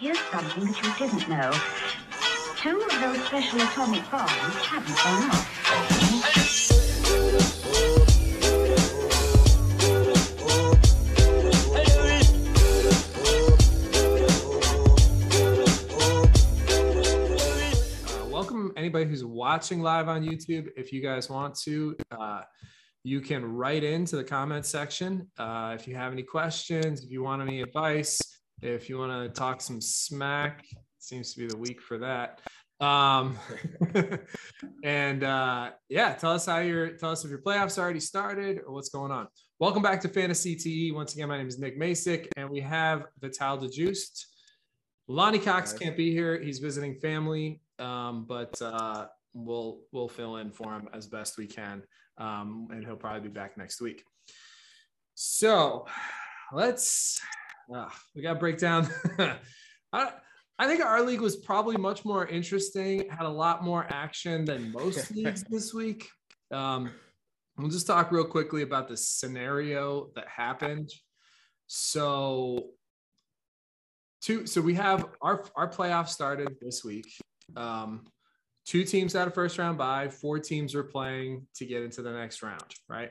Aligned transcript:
Here's 0.00 0.20
something 0.30 0.64
that 0.64 0.80
you 0.80 0.94
didn't 0.96 1.28
know. 1.28 1.50
Two 2.56 2.80
of 2.80 3.00
those 3.00 3.20
special 3.26 3.60
atomic 3.60 4.08
bombs 4.12 4.30
haven't 4.30 4.96
gone 4.96 5.28
off. 5.28 5.44
Uh, 18.06 18.26
welcome 18.28 18.72
anybody 18.76 19.04
who's 19.04 19.24
watching 19.24 19.80
live 19.80 20.08
on 20.08 20.22
YouTube. 20.22 20.68
If 20.76 20.92
you 20.92 21.02
guys 21.02 21.28
want 21.28 21.56
to, 21.62 21.96
uh, 22.12 22.42
you 23.02 23.20
can 23.20 23.44
write 23.44 23.82
into 23.82 24.14
the 24.14 24.22
comment 24.22 24.64
section. 24.64 25.26
Uh, 25.36 25.74
if 25.76 25.88
you 25.88 25.96
have 25.96 26.12
any 26.12 26.22
questions, 26.22 27.02
if 27.02 27.10
you 27.10 27.24
want 27.24 27.42
any 27.42 27.62
advice, 27.62 28.37
if 28.62 28.88
you 28.88 28.98
want 28.98 29.12
to 29.12 29.28
talk 29.38 29.60
some 29.60 29.80
smack, 29.80 30.64
seems 30.98 31.32
to 31.34 31.40
be 31.40 31.46
the 31.46 31.56
week 31.56 31.80
for 31.80 31.98
that. 31.98 32.40
Um, 32.80 33.38
and 34.84 35.24
uh, 35.24 35.70
yeah, 35.88 36.14
tell 36.14 36.32
us 36.32 36.46
how 36.46 36.58
your 36.58 36.90
tell 36.90 37.10
us 37.10 37.24
if 37.24 37.30
your 37.30 37.42
playoffs 37.42 37.78
already 37.78 38.00
started 38.00 38.60
or 38.66 38.72
what's 38.72 38.88
going 38.88 39.10
on. 39.10 39.26
Welcome 39.58 39.82
back 39.82 40.00
to 40.02 40.08
Fantasy 40.08 40.54
TE. 40.54 40.92
Once 40.92 41.14
again, 41.14 41.28
my 41.28 41.38
name 41.38 41.48
is 41.48 41.58
Nick 41.58 41.78
Masick, 41.78 42.28
and 42.36 42.48
we 42.48 42.60
have 42.60 43.06
Vital 43.20 43.58
DeJuiced. 43.58 44.24
Lonnie 45.08 45.38
Cox 45.38 45.72
can't 45.72 45.96
be 45.96 46.12
here; 46.12 46.40
he's 46.40 46.58
visiting 46.58 46.94
family, 46.96 47.60
um, 47.78 48.26
but 48.28 48.60
uh, 48.62 49.06
we'll 49.34 49.80
we'll 49.92 50.08
fill 50.08 50.36
in 50.36 50.52
for 50.52 50.72
him 50.72 50.88
as 50.92 51.06
best 51.06 51.38
we 51.38 51.46
can, 51.46 51.82
um, 52.18 52.68
and 52.70 52.84
he'll 52.84 52.96
probably 52.96 53.28
be 53.28 53.34
back 53.34 53.56
next 53.56 53.80
week. 53.80 54.04
So 55.14 55.86
let's 56.52 57.20
uh, 57.74 57.88
we 58.14 58.22
got 58.22 58.34
to 58.34 58.38
break 58.38 58.58
down. 58.58 58.88
I, 59.92 60.10
I 60.58 60.66
think 60.66 60.84
our 60.84 61.02
league 61.02 61.20
was 61.20 61.36
probably 61.36 61.76
much 61.76 62.04
more 62.04 62.26
interesting, 62.26 63.08
had 63.10 63.26
a 63.26 63.28
lot 63.28 63.62
more 63.62 63.86
action 63.90 64.44
than 64.44 64.72
most 64.72 65.10
leagues 65.14 65.44
this 65.44 65.72
week. 65.72 66.08
Um, 66.50 66.90
we'll 67.56 67.70
just 67.70 67.86
talk 67.86 68.10
real 68.10 68.24
quickly 68.24 68.62
about 68.62 68.88
the 68.88 68.96
scenario 68.96 70.10
that 70.16 70.26
happened. 70.28 70.90
So, 71.66 72.70
two. 74.22 74.46
So 74.46 74.60
we 74.60 74.74
have 74.74 75.06
our 75.20 75.44
our 75.54 75.68
playoff 75.68 76.08
started 76.08 76.56
this 76.60 76.82
week. 76.82 77.06
Um, 77.56 78.06
two 78.66 78.84
teams 78.84 79.12
had 79.12 79.28
a 79.28 79.30
first 79.30 79.58
round 79.58 79.78
bye. 79.78 80.08
Four 80.08 80.38
teams 80.38 80.74
are 80.74 80.82
playing 80.82 81.46
to 81.56 81.66
get 81.66 81.82
into 81.82 82.02
the 82.02 82.12
next 82.12 82.42
round. 82.42 82.74
Right. 82.88 83.10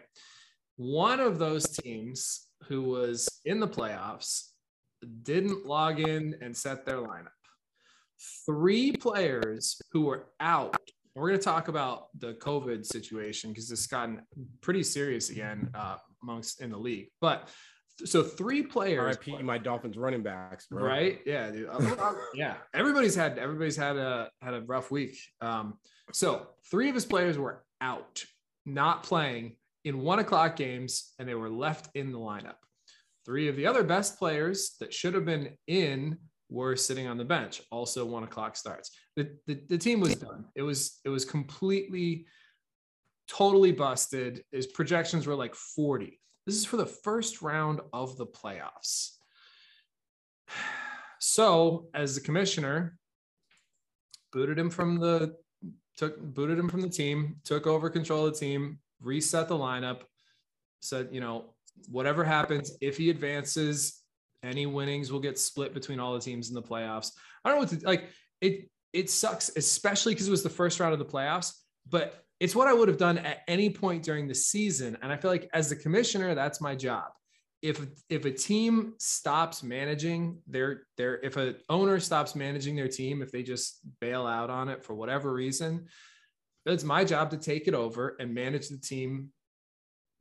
One 0.75 1.19
of 1.19 1.39
those 1.39 1.69
teams 1.69 2.47
who 2.63 2.83
was 2.83 3.27
in 3.45 3.59
the 3.59 3.67
playoffs 3.67 4.50
didn't 5.23 5.66
log 5.66 6.00
in 6.00 6.36
and 6.41 6.55
set 6.55 6.86
their 6.86 6.97
lineup. 6.97 7.27
Three 8.45 8.91
players 8.91 9.80
who 9.91 10.05
were 10.05 10.27
out. 10.39 10.75
We're 11.16 11.30
going 11.30 11.39
to 11.39 11.44
talk 11.44 11.67
about 11.67 12.08
the 12.17 12.33
COVID 12.33 12.86
situation 12.86 13.52
because 13.52 13.72
it's 13.72 13.88
gotten 13.88 14.22
pretty 14.61 14.83
serious 14.83 15.30
again 15.30 15.69
uh, 15.73 15.97
amongst 16.22 16.61
in 16.61 16.72
the 16.72 16.77
league. 16.77 17.09
But 17.22 17.49
so 18.05 18.23
three 18.23 18.61
players. 18.64 19.17
RIP 19.25 19.42
my 19.44 19.58
Dolphins 19.58 19.97
running 19.97 20.21
backs, 20.21 20.67
bro. 20.67 20.83
Right? 20.83 21.19
Yeah, 21.25 21.49
dude. 21.52 21.69
Yeah. 22.36 22.55
Everybody's 22.73 23.16
had 23.16 23.38
everybody's 23.38 23.75
had 23.75 23.97
a 23.97 24.30
had 24.42 24.53
a 24.53 24.61
rough 24.61 24.92
week. 24.92 25.17
Um, 25.42 25.80
so 26.14 26.47
three 26.69 26.89
of 26.89 26.95
his 26.95 27.05
players 27.05 27.38
were 27.38 27.64
out, 27.81 28.23
not 28.66 29.03
playing 29.03 29.55
in 29.88 29.99
one 29.99 30.19
o'clock 30.19 30.55
games, 30.55 31.13
and 31.19 31.27
they 31.27 31.35
were 31.35 31.49
left 31.49 31.89
in 31.95 32.11
the 32.11 32.19
lineup. 32.19 32.55
Three 33.25 33.47
of 33.47 33.55
the 33.55 33.66
other 33.66 33.83
best 33.83 34.17
players 34.17 34.75
that 34.80 34.93
should 34.93 35.13
have 35.13 35.25
been 35.25 35.57
in 35.67 36.17
were 36.49 36.75
sitting 36.75 37.07
on 37.07 37.17
the 37.17 37.25
bench. 37.25 37.61
Also, 37.71 38.05
one 38.05 38.23
o'clock 38.23 38.55
starts. 38.55 38.91
The, 39.15 39.30
the, 39.47 39.61
the 39.67 39.77
team 39.77 39.99
was 39.99 40.15
done. 40.15 40.45
It 40.55 40.61
was 40.61 40.99
it 41.03 41.09
was 41.09 41.25
completely, 41.25 42.25
totally 43.27 43.71
busted. 43.71 44.43
His 44.52 44.67
projections 44.67 45.27
were 45.27 45.36
like 45.36 45.55
40. 45.55 46.20
This 46.45 46.55
is 46.55 46.65
for 46.65 46.77
the 46.77 46.86
first 46.86 47.42
round 47.42 47.81
of 47.93 48.17
the 48.17 48.27
playoffs. 48.27 49.11
So, 51.20 51.89
as 51.95 52.14
the 52.14 52.21
commissioner, 52.21 52.95
booted 54.31 54.59
him 54.59 54.70
from 54.70 54.99
the 54.99 55.36
took 55.97 56.21
booted 56.21 56.59
him 56.59 56.70
from 56.70 56.81
the 56.81 56.89
team, 56.89 57.37
took 57.43 57.65
over 57.65 57.89
control 57.89 58.27
of 58.27 58.33
the 58.33 58.39
team, 58.39 58.80
reset 59.02 59.47
the 59.47 59.55
lineup, 59.55 60.02
said, 60.80 61.09
you 61.11 61.21
know, 61.21 61.53
whatever 61.89 62.23
happens, 62.23 62.71
if 62.81 62.97
he 62.97 63.09
advances, 63.09 64.02
any 64.43 64.65
winnings 64.65 65.11
will 65.11 65.19
get 65.19 65.39
split 65.39 65.73
between 65.73 65.99
all 65.99 66.13
the 66.13 66.19
teams 66.19 66.49
in 66.49 66.55
the 66.55 66.61
playoffs. 66.61 67.11
I 67.43 67.49
don't 67.49 67.58
know 67.58 67.61
what 67.61 67.80
to 67.80 67.85
like. 67.85 68.09
It 68.41 68.69
it 68.93 69.09
sucks, 69.09 69.52
especially 69.55 70.13
because 70.13 70.27
it 70.27 70.31
was 70.31 70.43
the 70.43 70.49
first 70.49 70.80
round 70.80 70.93
of 70.93 70.99
the 70.99 71.05
playoffs. 71.05 71.53
But 71.89 72.23
it's 72.39 72.55
what 72.55 72.67
I 72.67 72.73
would 72.73 72.87
have 72.87 72.97
done 72.97 73.17
at 73.17 73.39
any 73.47 73.69
point 73.69 74.03
during 74.03 74.27
the 74.27 74.35
season, 74.35 74.97
and 75.02 75.11
I 75.11 75.17
feel 75.17 75.31
like 75.31 75.49
as 75.53 75.69
the 75.69 75.75
commissioner, 75.75 76.35
that's 76.35 76.61
my 76.61 76.75
job. 76.75 77.05
If 77.61 77.85
if 78.09 78.25
a 78.25 78.31
team 78.31 78.93
stops 78.99 79.64
managing 79.64 80.39
their 80.47 80.83
their 80.97 81.19
if 81.23 81.37
a 81.37 81.55
owner 81.69 81.99
stops 81.99 82.35
managing 82.35 82.75
their 82.75 82.87
team, 82.87 83.21
if 83.21 83.31
they 83.31 83.41
just 83.41 83.79
bail 83.99 84.27
out 84.27 84.52
on 84.52 84.69
it 84.69 84.83
for 84.83 84.93
whatever 84.93 85.33
reason, 85.33 85.87
it's 86.67 86.83
my 86.83 87.04
job 87.04 87.32
to 87.32 87.38
take 87.38 87.67
it 87.67 87.73
over 87.73 88.16
and 88.20 88.33
manage 88.33 88.70
the 88.70 88.78
team. 88.78 89.30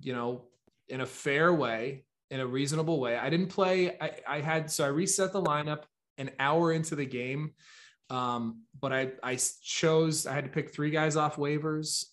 You 0.00 0.12
know, 0.12 0.44
in 0.88 1.00
a 1.00 1.06
fair 1.06 1.52
way, 1.52 2.04
in 2.30 2.40
a 2.40 2.46
reasonable 2.46 3.00
way. 3.00 3.16
I 3.16 3.30
didn't 3.30 3.48
play. 3.48 3.96
I, 4.00 4.12
I 4.26 4.40
had 4.40 4.70
so 4.70 4.84
I 4.84 4.88
reset 4.88 5.32
the 5.32 5.42
lineup 5.42 5.84
an 6.18 6.30
hour 6.38 6.72
into 6.72 6.96
the 6.96 7.06
game, 7.06 7.52
um, 8.10 8.62
but 8.80 8.92
I 8.92 9.12
I 9.22 9.38
chose 9.62 10.26
I 10.26 10.34
had 10.34 10.44
to 10.44 10.50
pick 10.50 10.72
three 10.72 10.90
guys 10.90 11.16
off 11.16 11.36
waivers. 11.36 12.04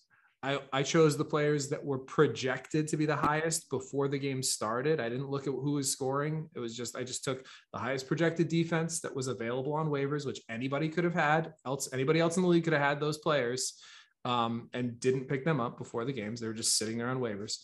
I, 0.42 0.58
I 0.74 0.82
chose 0.82 1.16
the 1.16 1.24
players 1.24 1.70
that 1.70 1.82
were 1.82 1.98
projected 1.98 2.86
to 2.88 2.98
be 2.98 3.06
the 3.06 3.16
highest 3.16 3.70
before 3.70 4.08
the 4.08 4.18
game 4.18 4.42
started. 4.42 5.00
I 5.00 5.08
didn't 5.08 5.30
look 5.30 5.46
at 5.46 5.54
who 5.54 5.72
was 5.72 5.90
scoring. 5.90 6.50
It 6.54 6.60
was 6.60 6.76
just 6.76 6.96
I 6.96 7.02
just 7.02 7.24
took 7.24 7.46
the 7.72 7.78
highest 7.78 8.06
projected 8.06 8.48
defense 8.48 9.00
that 9.00 9.16
was 9.16 9.28
available 9.28 9.72
on 9.72 9.88
waivers, 9.88 10.26
which 10.26 10.42
anybody 10.50 10.90
could 10.90 11.04
have 11.04 11.14
had. 11.14 11.54
Else 11.64 11.88
anybody 11.92 12.20
else 12.20 12.36
in 12.36 12.42
the 12.42 12.48
league 12.48 12.64
could 12.64 12.74
have 12.74 12.82
had 12.82 13.00
those 13.00 13.18
players, 13.18 13.80
um, 14.24 14.68
and 14.72 14.98
didn't 15.00 15.28
pick 15.28 15.44
them 15.44 15.60
up 15.60 15.78
before 15.78 16.04
the 16.04 16.12
games. 16.12 16.40
They 16.40 16.46
were 16.46 16.54
just 16.54 16.78
sitting 16.78 16.98
there 16.98 17.08
on 17.08 17.20
waivers. 17.20 17.58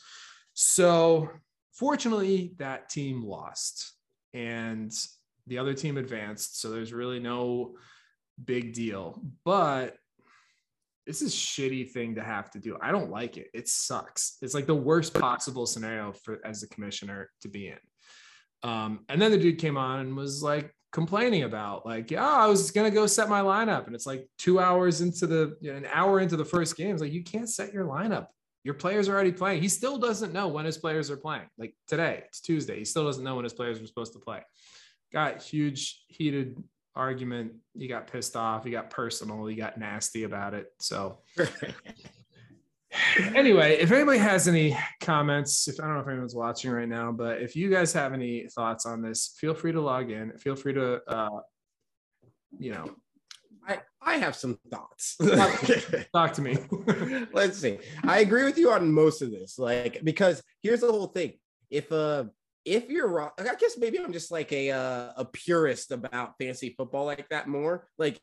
So 0.55 1.31
fortunately, 1.73 2.55
that 2.59 2.89
team 2.89 3.25
lost 3.25 3.95
and 4.35 4.93
the 5.47 5.59
other 5.59 5.75
team 5.75 5.97
advanced. 5.97 6.61
So 6.61 6.71
there's 6.71 6.93
really 6.93 7.21
no 7.21 7.77
big 8.45 8.73
deal. 8.73 9.23
But 9.45 9.97
this 11.07 11.23
is 11.23 11.35
shitty 11.35 11.91
thing 11.91 12.15
to 12.17 12.23
have 12.23 12.51
to 12.53 12.59
do. 12.61 12.77
I 12.81 12.93
don't 12.93 13.11
like 13.11 13.37
it. 13.37 13.49
It 13.55 13.69
sucks. 13.69 14.37
It's 14.43 14.55
like 14.55 14.67
the 14.67 14.75
worst 14.75 15.15
possible 15.15 15.67
scenario 15.67 16.13
for 16.13 16.39
as 16.45 16.63
a 16.63 16.69
commissioner 16.69 17.31
to 17.43 17.49
be 17.49 17.69
in. 17.69 17.79
Um, 18.63 19.01
and 19.09 19.21
then 19.21 19.31
the 19.31 19.39
dude 19.39 19.59
came 19.59 19.77
on 19.77 20.01
and 20.01 20.17
was 20.17 20.43
like 20.43 20.75
complaining 20.93 21.45
about 21.45 21.87
like, 21.87 22.11
yeah, 22.11 22.27
I 22.27 22.47
was 22.47 22.71
gonna 22.71 22.91
go 22.91 23.07
set 23.07 23.29
my 23.29 23.41
lineup, 23.41 23.87
and 23.87 23.95
it's 23.95 24.07
like 24.07 24.29
two 24.39 24.61
hours 24.61 25.01
into 25.01 25.27
the 25.27 25.57
you 25.61 25.73
know, 25.73 25.79
an 25.79 25.87
hour 25.93 26.21
into 26.21 26.37
the 26.37 26.45
first 26.45 26.77
game. 26.77 26.93
It's 26.93 27.03
like 27.03 27.13
you 27.13 27.25
can't 27.25 27.49
set 27.49 27.73
your 27.73 27.87
lineup 27.87 28.27
your 28.63 28.75
players 28.75 29.09
are 29.09 29.15
already 29.15 29.33
playing. 29.33 29.63
He 29.63 29.69
still 29.69 29.99
doesn't 29.99 30.33
know 30.33 30.49
when 30.49 30.65
his 30.65 30.77
players 30.77 31.11
are 31.11 31.17
playing. 31.17 31.47
Like 31.57 31.75
today, 31.87 32.25
it's 32.27 32.41
Tuesday. 32.41 32.79
He 32.79 32.85
still 32.85 33.05
doesn't 33.05 33.25
know 33.25 33.37
when 33.37 33.45
his 33.45 33.55
players 33.55 33.81
are 33.81 33.87
supposed 33.87 34.13
to 34.13 34.19
play. 34.19 34.43
Got 35.13 35.43
huge 35.43 36.05
heated 36.09 36.63
argument. 36.95 37.53
He 37.77 37.89
got 37.89 38.07
pissed 38.07 38.37
off. 38.37 38.65
He 38.65 38.71
got 38.71 38.91
personal. 38.91 39.47
He 39.47 39.57
got 39.57 39.79
nasty 39.79 40.25
about 40.25 40.55
it. 40.55 40.67
So 40.79 41.21
anyway, 43.35 43.79
if 43.79 43.93
anybody 43.93 44.19
has 44.19 44.49
any 44.49 44.77
comments, 45.01 45.69
if 45.69 45.79
I 45.81 45.85
don't 45.85 45.95
know 45.95 46.01
if 46.01 46.09
anyone's 46.09 46.35
watching 46.35 46.71
right 46.71 46.89
now, 46.89 47.13
but 47.13 47.41
if 47.43 47.55
you 47.55 47.71
guys 47.71 47.93
have 47.93 48.13
any 48.13 48.49
thoughts 48.49 48.87
on 48.87 49.03
this, 49.03 49.35
feel 49.39 49.55
free 49.55 49.73
to 49.73 49.81
log 49.81 50.11
in. 50.11 50.37
Feel 50.39 50.57
free 50.57 50.75
to 50.75 51.01
uh, 51.07 51.41
you 52.59 52.73
know, 52.73 52.91
I, 53.67 53.81
I 54.03 54.17
have 54.17 54.35
some 54.35 54.59
thoughts. 54.71 55.17
talk 56.15 56.33
to 56.35 56.43
me. 56.43 56.59
Let's 57.33 57.59
see. 57.59 57.79
I 58.05 58.21
agree 58.21 58.45
with 58.45 58.59
you 58.59 58.71
on 58.71 58.93
most 58.93 59.23
of 59.23 59.31
this. 59.31 59.59
Like, 59.59 60.01
because 60.03 60.43
here's 60.63 60.81
the 60.81 60.91
whole 60.91 61.07
thing. 61.07 61.35
If 61.71 61.93
uh 61.93 62.25
if 62.65 62.89
you're 62.91 63.09
wrong, 63.09 63.31
I 63.39 63.55
guess 63.55 63.79
maybe 63.79 63.99
I'm 63.99 64.13
just 64.13 64.31
like 64.31 64.53
a 64.53 64.71
uh, 64.71 65.13
a 65.17 65.25
purist 65.25 65.93
about 65.93 66.35
fantasy 66.39 66.75
football 66.77 67.07
like 67.07 67.29
that 67.31 67.49
more. 67.49 67.89
Like 67.99 68.21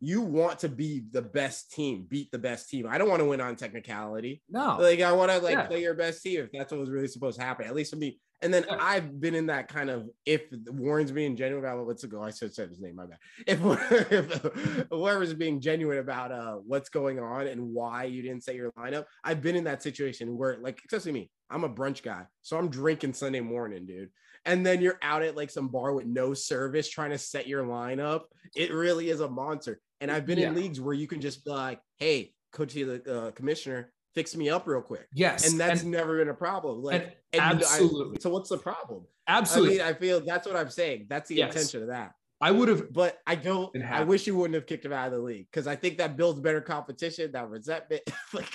you 0.00 0.22
want 0.22 0.58
to 0.60 0.68
be 0.68 1.04
the 1.10 1.22
best 1.22 1.72
team, 1.72 2.06
beat 2.08 2.30
the 2.32 2.38
best 2.38 2.68
team. 2.68 2.86
I 2.88 2.98
don't 2.98 3.08
want 3.08 3.20
to 3.20 3.26
win 3.26 3.40
on 3.40 3.54
technicality. 3.56 4.42
No. 4.48 4.76
Like 4.80 5.00
I 5.00 5.12
want 5.12 5.30
to 5.30 5.38
like 5.38 5.52
Yeah. 5.54 5.66
play 5.66 5.82
your 5.82 5.94
best 5.94 6.22
team 6.22 6.40
if 6.40 6.50
that's 6.52 6.72
what 6.72 6.80
was 6.80 6.90
really 6.90 7.08
supposed 7.08 7.38
to 7.38 7.44
happen. 7.44 7.66
At 7.66 7.74
least 7.74 7.90
for 7.92 7.96
me, 7.96 8.18
And 8.42 8.52
then 8.52 8.64
Yeah. 8.68 8.76
I've 8.78 9.20
been 9.20 9.34
in 9.34 9.46
that 9.46 9.68
kind 9.68 9.88
of 9.90 10.08
if 10.24 10.42
Warren's 10.66 11.10
being 11.12 11.36
genuine 11.36 11.64
about 11.64 11.84
what's 11.86 12.04
go, 12.04 12.22
I 12.22 12.30
should 12.30 12.54
said 12.54 12.68
his 12.68 12.80
name, 12.80 12.96
my 12.96 13.06
bad. 13.06 13.18
If, 13.46 13.60
if 14.12 14.86
whoever's 14.90 15.34
being 15.34 15.60
genuine 15.60 15.98
about 15.98 16.32
uh 16.32 16.56
what's 16.56 16.88
going 16.88 17.18
on 17.18 17.46
and 17.46 17.60
why 17.72 18.04
you 18.04 18.22
didn't 18.22 18.44
set 18.44 18.54
your 18.54 18.72
lineup, 18.72 19.06
I've 19.24 19.40
been 19.42 19.56
in 19.56 19.64
that 19.64 19.82
situation 19.82 20.36
where 20.36 20.58
like 20.58 20.80
especially 20.86 21.12
me, 21.12 21.30
I'm 21.50 21.64
a 21.64 21.68
brunch 21.68 22.02
guy, 22.02 22.26
so 22.42 22.58
I'm 22.58 22.68
drinking 22.68 23.14
Sunday 23.14 23.40
morning, 23.40 23.86
dude. 23.86 24.10
And 24.44 24.64
then 24.64 24.80
you're 24.80 24.98
out 25.02 25.22
at 25.22 25.36
like 25.36 25.50
some 25.50 25.68
bar 25.68 25.92
with 25.94 26.06
no 26.06 26.32
service 26.34 26.88
trying 26.88 27.10
to 27.10 27.18
set 27.18 27.48
your 27.48 27.64
lineup. 27.64 28.22
It 28.54 28.72
really 28.72 29.10
is 29.10 29.20
a 29.20 29.28
monster. 29.28 29.80
And 30.00 30.10
I've 30.10 30.26
been 30.26 30.38
Yeah. 30.38 30.48
in 30.48 30.54
leagues 30.54 30.80
where 30.80 30.94
you 30.94 31.08
can 31.08 31.20
just 31.20 31.44
be 31.44 31.50
like, 31.50 31.80
hey, 31.96 32.32
coach, 32.52 32.74
the 32.74 33.02
uh, 33.12 33.30
commissioner, 33.32 33.92
fix 34.16 34.34
me 34.34 34.48
up 34.48 34.66
real 34.66 34.80
quick. 34.80 35.06
Yes, 35.14 35.48
And 35.48 35.60
that's 35.60 35.84
never 35.84 36.16
been 36.18 36.30
a 36.30 36.34
problem. 36.34 36.82
Like, 36.82 37.02
and 37.02 37.12
and 37.34 37.42
I- 37.42 37.50
absolutely, 37.50 38.18
so 38.20 38.30
what's 38.30 38.48
the 38.48 38.58
problem? 38.58 39.04
absolutely. 39.28 39.80
I 39.82 39.86
mean, 39.88 39.94
I 39.94 39.98
feel 39.98 40.20
that's 40.24 40.46
what 40.46 40.56
I'm 40.56 40.70
saying. 40.70 41.06
That's 41.08 41.28
the 41.28 41.36
Yes. 41.36 41.54
intention 41.54 41.82
of 41.82 41.88
that. 41.88 42.12
I 42.40 42.50
would 42.50 42.68
have 42.68 42.92
But 42.92 43.18
I 43.26 43.34
don't. 43.34 43.74
I 43.82 44.04
wish 44.04 44.26
you 44.26 44.36
wouldn't 44.36 44.54
have 44.56 44.66
kicked 44.66 44.84
him 44.84 44.92
out 44.92 45.06
of 45.06 45.12
the 45.14 45.20
league 45.20 45.46
because 45.50 45.66
I 45.66 45.74
think 45.76 45.96
that 45.98 46.16
builds 46.18 46.38
better 46.40 46.60
competition. 46.60 47.32
That 47.32 47.48
resentment. 47.48 48.02
like, 48.34 48.50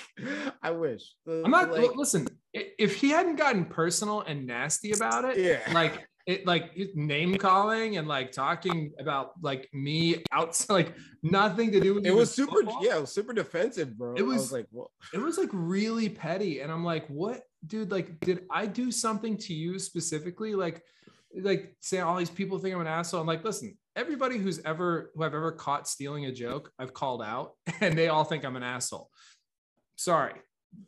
I 0.62 0.70
wish. 0.70 1.02
I'm 1.26 1.50
not 1.50 1.72
Like, 1.72 1.96
listen. 1.96 2.26
If 2.52 2.94
he 2.96 3.10
hadn't 3.10 3.36
gotten 3.36 3.64
personal 3.64 4.20
and 4.20 4.46
nasty 4.46 4.92
about 4.92 5.24
it, 5.24 5.38
yeah. 5.38 5.72
like 5.72 6.06
it, 6.26 6.46
like 6.46 6.76
name 6.94 7.36
calling 7.36 7.96
and 7.96 8.06
like 8.06 8.30
talking 8.32 8.92
about 9.00 9.32
like 9.42 9.68
me 9.72 10.22
outside, 10.30 10.72
like 10.74 10.94
nothing 11.22 11.70
to 11.72 11.80
do 11.80 11.94
with 11.94 12.06
it 12.06 12.14
was 12.14 12.32
super. 12.32 12.52
football. 12.52 12.78
Yeah, 12.84 12.96
it 12.98 13.00
was 13.02 13.12
super 13.12 13.32
defensive, 13.32 13.96
bro. 13.96 14.14
It 14.14 14.22
was- 14.22 14.50
was 14.50 14.52
like, 14.52 14.66
It 15.12 15.18
was 15.18 15.38
like 15.38 15.50
really 15.52 16.08
petty, 16.08 16.60
and 16.60 16.70
I'm 16.70 16.84
like, 16.84 17.06
what, 17.08 17.42
dude? 17.66 17.90
Like, 17.90 18.20
did 18.20 18.44
I 18.50 18.66
do 18.66 18.90
something 18.92 19.36
to 19.38 19.54
you 19.54 19.78
specifically? 19.78 20.54
Like, 20.54 20.82
like 21.40 21.74
saying 21.80 22.02
all 22.04 22.16
these 22.16 22.30
people 22.30 22.58
think 22.58 22.74
I'm 22.74 22.80
an 22.82 22.86
asshole. 22.86 23.20
I'm 23.20 23.26
like, 23.26 23.42
listen, 23.44 23.76
everybody 23.96 24.38
who's 24.38 24.60
ever 24.64 25.10
who 25.14 25.24
I've 25.24 25.34
ever 25.34 25.50
caught 25.52 25.88
stealing 25.88 26.26
a 26.26 26.32
joke, 26.32 26.70
I've 26.78 26.92
called 26.94 27.22
out, 27.22 27.52
and 27.80 27.96
they 27.98 28.08
all 28.08 28.24
think 28.24 28.44
I'm 28.44 28.56
an 28.56 28.62
asshole. 28.62 29.08
Sorry, 29.96 30.34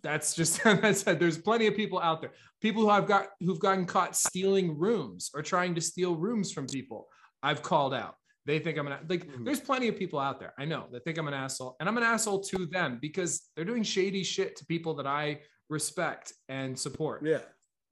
that's 0.03 0.35
just 0.35 0.63
that's 0.65 1.03
there's 1.03 1.39
plenty 1.39 1.67
of 1.67 1.75
people 1.77 1.99
out 2.01 2.21
there. 2.21 2.33
People 2.61 2.83
who 2.83 2.91
I've 2.91 3.07
got 3.07 3.29
who've 3.41 3.59
gotten 3.59 3.85
caught 3.87 4.17
stealing 4.17 4.79
rooms 4.79 5.31
or 5.35 5.43
trying 5.43 5.75
to 5.75 5.81
steal 5.81 6.15
rooms 6.17 6.53
from 6.53 6.67
people. 6.67 7.09
I've 7.43 7.63
called 7.63 7.95
out. 7.95 8.15
They 8.47 8.59
think 8.59 8.77
I'm 8.79 8.87
an 8.87 8.99
like. 9.09 9.27
Mhm. 9.27 9.45
There's 9.45 9.61
plenty 9.61 9.89
of 9.89 9.97
people 9.97 10.19
out 10.19 10.39
there. 10.41 10.53
I 10.59 10.65
know 10.65 10.87
that 10.93 11.05
think 11.05 11.19
I'm 11.19 11.29
an 11.29 11.35
asshole, 11.35 11.77
and 11.81 11.89
I'm 11.89 11.97
an 11.97 12.03
asshole 12.03 12.41
to 12.45 12.67
them 12.67 12.99
because 13.01 13.49
they're 13.57 13.65
doing 13.65 13.83
shady 13.83 14.23
shit 14.23 14.57
to 14.57 14.67
people 14.67 14.95
that 14.97 15.07
I 15.07 15.41
respect 15.71 16.33
and 16.49 16.79
support. 16.79 17.23
yeah. 17.25 17.41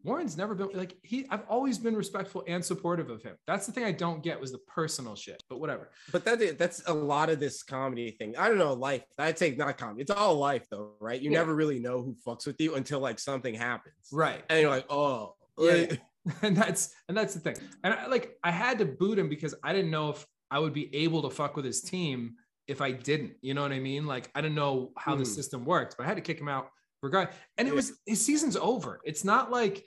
Warren's 0.05 0.37
never 0.37 0.55
been 0.55 0.69
like 0.75 0.97
he. 1.03 1.27
I've 1.31 1.45
always 1.49 1.79
been 1.79 1.95
respectful 1.97 2.43
and 2.49 2.65
supportive 2.65 3.09
of 3.11 3.23
him. 3.23 3.37
That's 3.47 3.67
the 3.67 3.73
thing 3.73 3.85
I 3.85 3.93
don't 3.93 4.23
get 4.23 4.41
was 4.41 4.51
the 4.53 4.59
personal 4.67 5.15
shit. 5.15 5.43
But 5.49 5.61
whatever. 5.61 5.91
But 6.11 6.25
that 6.25 6.59
that's 6.59 6.83
a 6.89 6.93
lot 6.93 7.31
of 7.31 7.39
this 7.41 7.63
comedy 7.63 8.11
thing. 8.13 8.37
I 8.37 8.49
don't 8.49 8.59
know, 8.59 8.73
life. 8.73 9.05
I'd 9.19 9.39
say 9.39 9.55
not 9.55 9.79
comedy. 9.79 10.03
It's 10.03 10.11
all 10.11 10.35
life 10.37 10.67
though, 10.71 10.93
right? 11.01 11.21
You 11.21 11.31
Yeah. 11.31 11.39
never 11.39 11.55
really 11.55 11.79
know 11.79 12.03
who 12.03 12.17
fucks 12.27 12.47
with 12.47 12.61
you 12.61 12.75
until 12.75 13.01
like 13.01 13.19
something 13.19 13.55
happens, 13.55 13.95
Right. 14.13 14.43
and 14.51 14.61
you're 14.61 14.71
like, 14.71 14.87
oh, 14.91 15.35
Yeah, 15.59 15.95
and 16.43 16.57
that's 16.57 16.95
and 17.09 17.17
that's 17.17 17.35
the 17.35 17.41
thing. 17.41 17.57
And 17.85 17.95
I, 17.95 18.07
like 18.07 18.37
I 18.43 18.51
had 18.51 18.79
to 18.79 18.85
boot 18.85 19.19
him 19.19 19.29
because 19.29 19.55
I 19.63 19.73
didn't 19.73 19.91
know 19.91 20.11
if 20.11 20.27
I 20.51 20.59
would 20.59 20.73
be 20.75 20.95
able 20.95 21.23
to 21.23 21.31
fuck 21.31 21.57
with 21.57 21.65
his 21.65 21.81
team 21.81 22.35
if 22.69 22.81
I 22.81 22.93
didn't. 22.93 23.35
You 23.41 23.55
know 23.55 23.63
what 23.63 23.73
I 23.73 23.79
mean? 23.81 24.07
Like 24.07 24.31
I 24.35 24.41
didn't 24.41 24.55
know 24.57 24.93
how 24.97 25.15
the 25.15 25.25
Hmm. 25.25 25.31
system 25.31 25.65
worked, 25.65 25.97
but 25.97 26.05
I 26.05 26.09
had 26.09 26.17
to 26.17 26.23
kick 26.23 26.41
him 26.41 26.49
out 26.49 26.69
regard. 27.03 27.29
And 27.59 27.69
it 27.69 27.75
was 27.75 27.93
his 28.07 28.25
season's 28.25 28.57
over. 28.57 29.01
It's 29.05 29.25
not 29.25 29.51
like 29.51 29.85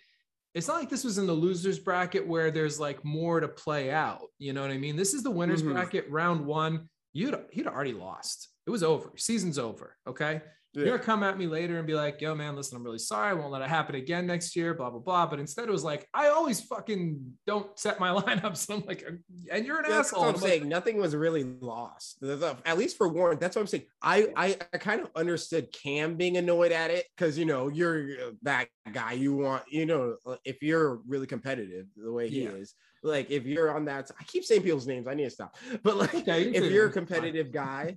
it's 0.53 0.67
not 0.67 0.77
like 0.79 0.89
this 0.89 1.03
was 1.03 1.17
in 1.17 1.27
the 1.27 1.33
losers 1.33 1.79
bracket 1.79 2.25
where 2.25 2.49
there's 2.49 2.79
like 2.79 3.03
more 3.03 3.39
to 3.41 3.47
play 3.47 3.91
out. 3.91 4.27
You 4.37 4.53
know 4.53 4.61
what 4.61 4.71
I 4.71 4.77
mean? 4.77 4.95
This 4.95 5.13
is 5.13 5.23
the 5.23 5.31
winners 5.31 5.61
Mhm. 5.63 5.73
bracket, 5.73 6.09
round 6.09 6.45
one. 6.45 6.89
You'd 7.13 7.37
he'd 7.51 7.67
already 7.67 7.93
lost. 7.93 8.49
It 8.65 8.69
was 8.69 8.83
over. 8.83 9.11
Season's 9.17 9.57
over. 9.59 9.97
Okay. 10.07 10.41
You're 10.75 10.85
gonna 10.97 10.99
come 10.99 11.23
at 11.23 11.37
me 11.37 11.47
later 11.47 11.77
and 11.77 11.87
be 11.87 11.93
like, 11.93 12.19
yo, 12.21 12.35
man, 12.35 12.55
listen, 12.55 12.75
I'm 12.77 12.83
really 12.83 12.99
sorry. 12.99 13.29
I 13.29 13.33
won't 13.33 13.51
let 13.51 13.61
it 13.61 13.69
happen 13.69 13.95
again 13.95 14.27
next 14.27 14.55
year, 14.55 14.73
blah, 14.73 14.89
blah, 14.89 14.99
blah. 14.99 15.25
But 15.25 15.39
instead 15.39 15.67
it 15.67 15.71
was 15.71 15.83
like, 15.83 16.07
I 16.13 16.27
always 16.29 16.61
fucking 16.61 17.33
don't 17.47 17.77
set 17.79 17.99
my 17.99 18.09
lineups. 18.21 18.73
I'm 18.73 18.85
like, 18.85 19.03
and 19.51 19.65
you're 19.65 19.79
an 19.79 19.85
Yeah, 19.87 19.95
that's 19.97 20.09
asshole. 20.09 20.21
what 20.23 20.29
I'm 20.29 20.35
I'm 20.35 20.41
like, 20.41 20.49
saying. 20.51 20.69
Nothing 20.69 20.97
was 20.97 21.15
really 21.15 21.43
lost. 21.43 22.21
At 22.65 22.77
least 22.77 22.97
for 22.97 23.07
Warren, 23.07 23.37
that's 23.39 23.55
what 23.55 23.61
I'm 23.61 23.67
saying. 23.67 23.85
I 24.01 24.27
I, 24.35 24.57
I 24.73 24.77
kind 24.77 25.01
of 25.01 25.09
understood 25.15 25.71
Cam 25.71 26.15
being 26.15 26.37
annoyed 26.37 26.71
at 26.71 26.91
it 26.91 27.05
because 27.15 27.37
you 27.37 27.45
know 27.45 27.69
you're 27.69 28.01
uh, 28.21 28.31
that 28.43 28.67
guy. 28.91 29.13
You 29.13 29.35
want 29.35 29.63
you 29.69 29.85
know 29.85 30.17
uh, 30.25 30.35
if 30.45 30.61
you're 30.61 31.01
really 31.07 31.27
competitive 31.27 31.85
the 31.95 32.11
way 32.11 32.29
he 32.29 32.43
Yeah. 32.43 32.49
is. 32.51 32.73
Like 33.03 33.29
if 33.29 33.45
you're 33.45 33.71
on 33.75 33.85
that, 33.85 34.09
I 34.19 34.23
keep 34.23 34.43
saying 34.43 34.63
people's 34.63 34.87
names. 34.87 35.07
I 35.07 35.13
need 35.13 35.25
to 35.25 35.29
stop. 35.29 35.55
But 35.83 35.97
like 35.97 36.15
Okay, 36.15 36.45
if 36.49 36.71
you're 36.71 36.87
a 36.87 36.91
them, 36.91 37.03
it's 37.03 37.11
fine. 37.11 37.19
competitive 37.21 37.51
guy. 37.51 37.95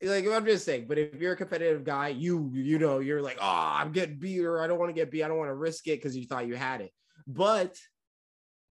Like 0.00 0.26
I'm 0.26 0.44
just 0.44 0.64
saying, 0.64 0.86
but 0.88 0.98
if 0.98 1.20
you're 1.20 1.32
a 1.32 1.36
competitive 1.36 1.82
guy, 1.84 2.08
you 2.08 2.50
you 2.54 2.78
know 2.78 3.00
you're 3.00 3.22
like, 3.22 3.38
oh, 3.40 3.72
I'm 3.74 3.92
getting 3.92 4.18
beat, 4.18 4.44
or 4.44 4.60
I 4.60 4.66
don't 4.66 4.78
want 4.78 4.90
to 4.90 4.94
get 4.94 5.10
beat, 5.10 5.24
I 5.24 5.28
don't 5.28 5.38
want 5.38 5.50
to 5.50 5.54
risk 5.54 5.88
it 5.88 5.96
because 5.96 6.16
you 6.16 6.26
thought 6.26 6.46
you 6.46 6.54
had 6.54 6.80
it. 6.80 6.92
But 7.26 7.76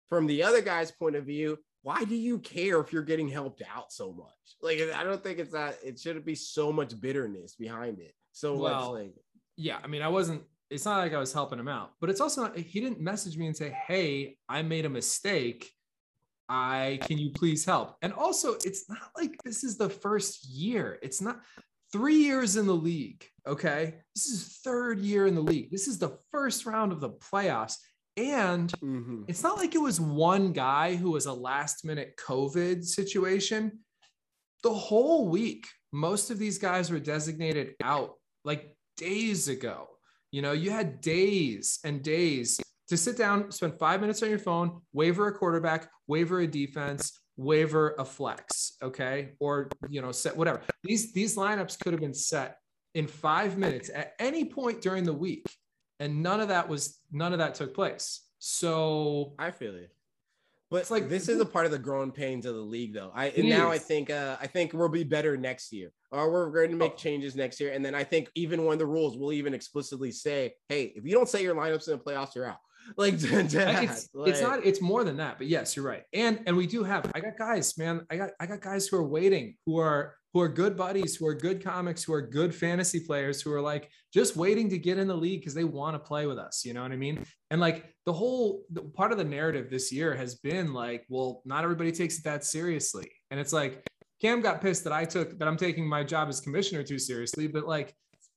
from 0.08 0.26
the 0.26 0.44
other 0.44 0.62
guy's 0.62 0.90
point 0.90 1.16
of 1.16 1.24
view, 1.24 1.58
why 1.82 2.04
do 2.04 2.16
you 2.16 2.38
care 2.38 2.80
if 2.80 2.92
you're 2.92 3.02
getting 3.02 3.28
helped 3.28 3.62
out 3.72 3.92
so 3.92 4.12
much? 4.12 4.56
Like, 4.60 4.80
I 4.94 5.04
don't 5.04 5.22
think 5.22 5.38
it's 5.38 5.52
that 5.52 5.78
it 5.84 5.98
shouldn't 6.00 6.24
be 6.24 6.34
so 6.34 6.72
much 6.72 7.00
bitterness 7.00 7.54
behind 7.54 8.00
it. 8.00 8.12
So 8.32 8.56
Well, 8.56 8.94
like, 8.94 9.14
yeah, 9.56 9.78
I 9.82 9.86
mean, 9.86 10.02
I 10.02 10.08
wasn't, 10.08 10.42
it's 10.68 10.84
not 10.84 10.98
like 10.98 11.14
I 11.14 11.18
was 11.18 11.32
helping 11.32 11.58
him 11.58 11.68
out, 11.68 11.92
but 12.00 12.10
it's 12.10 12.20
also 12.20 12.42
not, 12.42 12.58
he 12.58 12.80
didn't 12.80 13.00
message 13.00 13.36
me 13.36 13.46
and 13.46 13.56
say, 13.56 13.76
Hey, 13.86 14.36
I 14.48 14.62
made 14.62 14.84
a 14.84 14.88
mistake. 14.88 15.70
I 16.48 17.00
can 17.02 17.18
you 17.18 17.30
please 17.30 17.64
help? 17.64 17.96
And 18.02 18.12
also, 18.12 18.54
it's 18.64 18.88
not 18.88 19.10
like 19.16 19.36
this 19.44 19.64
is 19.64 19.76
the 19.76 19.90
first 19.90 20.46
year. 20.48 20.98
It's 21.02 21.20
not 21.20 21.40
three 21.92 22.16
years 22.16 22.56
in 22.56 22.66
the 22.66 22.74
league. 22.74 23.24
Okay. 23.46 23.94
This 24.14 24.26
is 24.26 24.60
third 24.64 25.00
year 25.00 25.26
in 25.26 25.34
the 25.34 25.40
league. 25.40 25.70
This 25.70 25.88
is 25.88 25.98
the 25.98 26.18
first 26.30 26.66
round 26.66 26.92
of 26.92 27.00
the 27.00 27.10
playoffs. 27.10 27.76
And 28.16 28.72
mhm. 28.82 29.24
it's 29.28 29.42
not 29.42 29.58
like 29.58 29.74
it 29.74 29.80
was 29.80 30.00
one 30.00 30.52
guy 30.52 30.96
who 30.96 31.10
was 31.10 31.26
a 31.26 31.32
last 31.32 31.84
minute 31.84 32.18
COVID 32.18 32.84
situation. 32.84 33.80
The 34.62 34.72
whole 34.72 35.28
week, 35.28 35.66
most 35.92 36.30
of 36.30 36.38
these 36.38 36.58
guys 36.58 36.90
were 36.90 36.98
designated 36.98 37.74
out 37.82 38.14
like 38.44 38.74
days 38.96 39.48
ago. 39.48 39.88
You 40.32 40.42
know, 40.42 40.52
you 40.52 40.70
had 40.70 41.00
days 41.00 41.78
and 41.84 42.02
days 42.02 42.58
to 42.88 42.96
sit 42.96 43.16
down, 43.16 43.50
spend 43.50 43.78
five 43.78 44.00
minutes 44.00 44.22
on 44.22 44.30
your 44.30 44.38
phone, 44.38 44.80
waiver 44.92 45.26
a 45.28 45.32
quarterback, 45.32 45.90
waiver 46.06 46.40
a 46.40 46.46
defense, 46.46 47.20
waiver 47.36 47.94
a 47.98 48.04
flex, 48.04 48.72
okay, 48.82 49.32
or 49.40 49.68
you 49.88 50.00
know, 50.00 50.12
set 50.12 50.36
whatever. 50.36 50.62
These 50.84 51.12
these 51.12 51.36
lineups 51.36 51.78
could 51.80 51.92
have 51.92 52.00
been 52.00 52.14
set 52.14 52.58
in 52.94 53.06
five 53.06 53.58
minutes 53.58 53.90
at 53.94 54.14
any 54.18 54.44
point 54.44 54.80
during 54.80 55.04
the 55.04 55.12
week, 55.12 55.46
and 56.00 56.22
none 56.22 56.40
of 56.40 56.48
that 56.48 56.68
was 56.68 56.98
none 57.12 57.32
of 57.32 57.38
that 57.40 57.54
took 57.54 57.74
place. 57.74 58.22
So 58.38 59.34
I 59.38 59.50
feel 59.50 59.74
it. 59.74 59.90
But 60.70 60.80
It's 60.80 60.90
like- 60.90 61.02
like 61.02 61.10
this 61.10 61.28
is 61.28 61.40
a 61.40 61.44
part 61.46 61.66
of 61.66 61.70
the 61.72 61.78
growing 61.78 62.10
pains 62.10 62.44
of 62.44 62.54
the 62.56 62.60
league, 62.60 62.92
though. 62.92 63.12
I 63.14 63.26
and 63.28 63.48
now 63.48 63.70
I 63.70 63.78
think 63.78 64.10
uh, 64.10 64.36
I 64.40 64.46
think 64.48 64.72
we'll 64.72 64.88
be 64.88 65.04
better 65.04 65.36
next 65.36 65.72
year, 65.72 65.92
or 66.10 66.30
we're 66.32 66.50
going 66.50 66.70
to 66.70 66.76
make 66.76 66.92
Oh. 66.94 66.96
changes 66.96 67.36
next 67.36 67.60
year. 67.60 67.72
And 67.72 67.84
then 67.84 67.94
I 67.94 68.02
think 68.04 68.30
even 68.34 68.64
when 68.64 68.78
the 68.78 68.86
rules 68.86 69.16
will 69.16 69.32
even 69.32 69.54
explicitly 69.54 70.10
say, 70.10 70.54
"Hey, 70.68 70.92
if 70.96 71.04
you 71.04 71.12
don't 71.12 71.28
set 71.28 71.42
your 71.42 71.54
lineups 71.54 71.88
in 71.88 71.98
the 71.98 72.02
playoffs, 72.04 72.34
you're 72.34 72.46
out." 72.46 72.58
Like, 72.96 73.18
to 73.20 73.40
it's, 73.40 73.52
that, 73.54 74.06
it's 74.26 74.40
not 74.40 74.64
it's 74.64 74.80
more 74.80 75.04
than 75.04 75.16
that 75.16 75.38
but 75.38 75.46
yes 75.46 75.76
you're 75.76 75.84
right. 75.84 76.02
And 76.12 76.40
and 76.46 76.56
we 76.56 76.66
do 76.66 76.84
have 76.84 77.10
i 77.14 77.20
got 77.20 77.36
guys 77.36 77.76
man 77.76 78.06
i 78.10 78.16
got 78.16 78.30
i 78.40 78.46
got 78.46 78.60
guys 78.60 78.86
who 78.86 78.96
are 78.96 79.06
waiting 79.06 79.56
who 79.66 79.78
are 79.78 80.14
who 80.32 80.40
are 80.40 80.48
good 80.48 80.76
buddies 80.76 81.16
who 81.16 81.26
are 81.26 81.34
good 81.34 81.64
comics 81.64 82.04
who 82.04 82.12
are 82.12 82.22
good 82.22 82.54
fantasy 82.54 83.00
players 83.00 83.40
who 83.40 83.52
are 83.52 83.60
like 83.60 83.90
just 84.12 84.36
waiting 84.36 84.68
to 84.70 84.78
get 84.78 84.98
in 84.98 85.08
the 85.08 85.16
league 85.16 85.40
because 85.40 85.54
they 85.54 85.64
want 85.64 85.94
to 85.94 85.98
play 85.98 86.26
with 86.26 86.38
us 86.38 86.64
you 86.64 86.74
know 86.74 86.82
what 86.82 86.92
i 86.92 86.96
mean? 86.96 87.24
And 87.50 87.60
like 87.60 87.92
the 88.04 88.12
whole 88.12 88.62
the, 88.70 88.82
part 88.82 89.12
of 89.12 89.18
the 89.18 89.24
narrative 89.24 89.70
this 89.70 89.92
year 89.92 90.14
has 90.14 90.36
been 90.36 90.72
like 90.72 91.04
well 91.08 91.42
not 91.44 91.64
everybody 91.64 91.92
takes 91.92 92.18
it 92.18 92.24
that 92.24 92.44
seriously. 92.44 93.10
And 93.30 93.40
it's 93.40 93.52
like 93.52 93.84
cam 94.20 94.40
got 94.40 94.60
pissed 94.60 94.84
that 94.84 94.92
i 94.92 95.04
took 95.04 95.38
that 95.38 95.46
i'm 95.48 95.56
taking 95.56 95.86
my 95.86 96.02
job 96.02 96.28
as 96.28 96.40
commissioner 96.40 96.82
too 96.82 96.98
seriously 96.98 97.46
but 97.46 97.66
like 97.66 97.94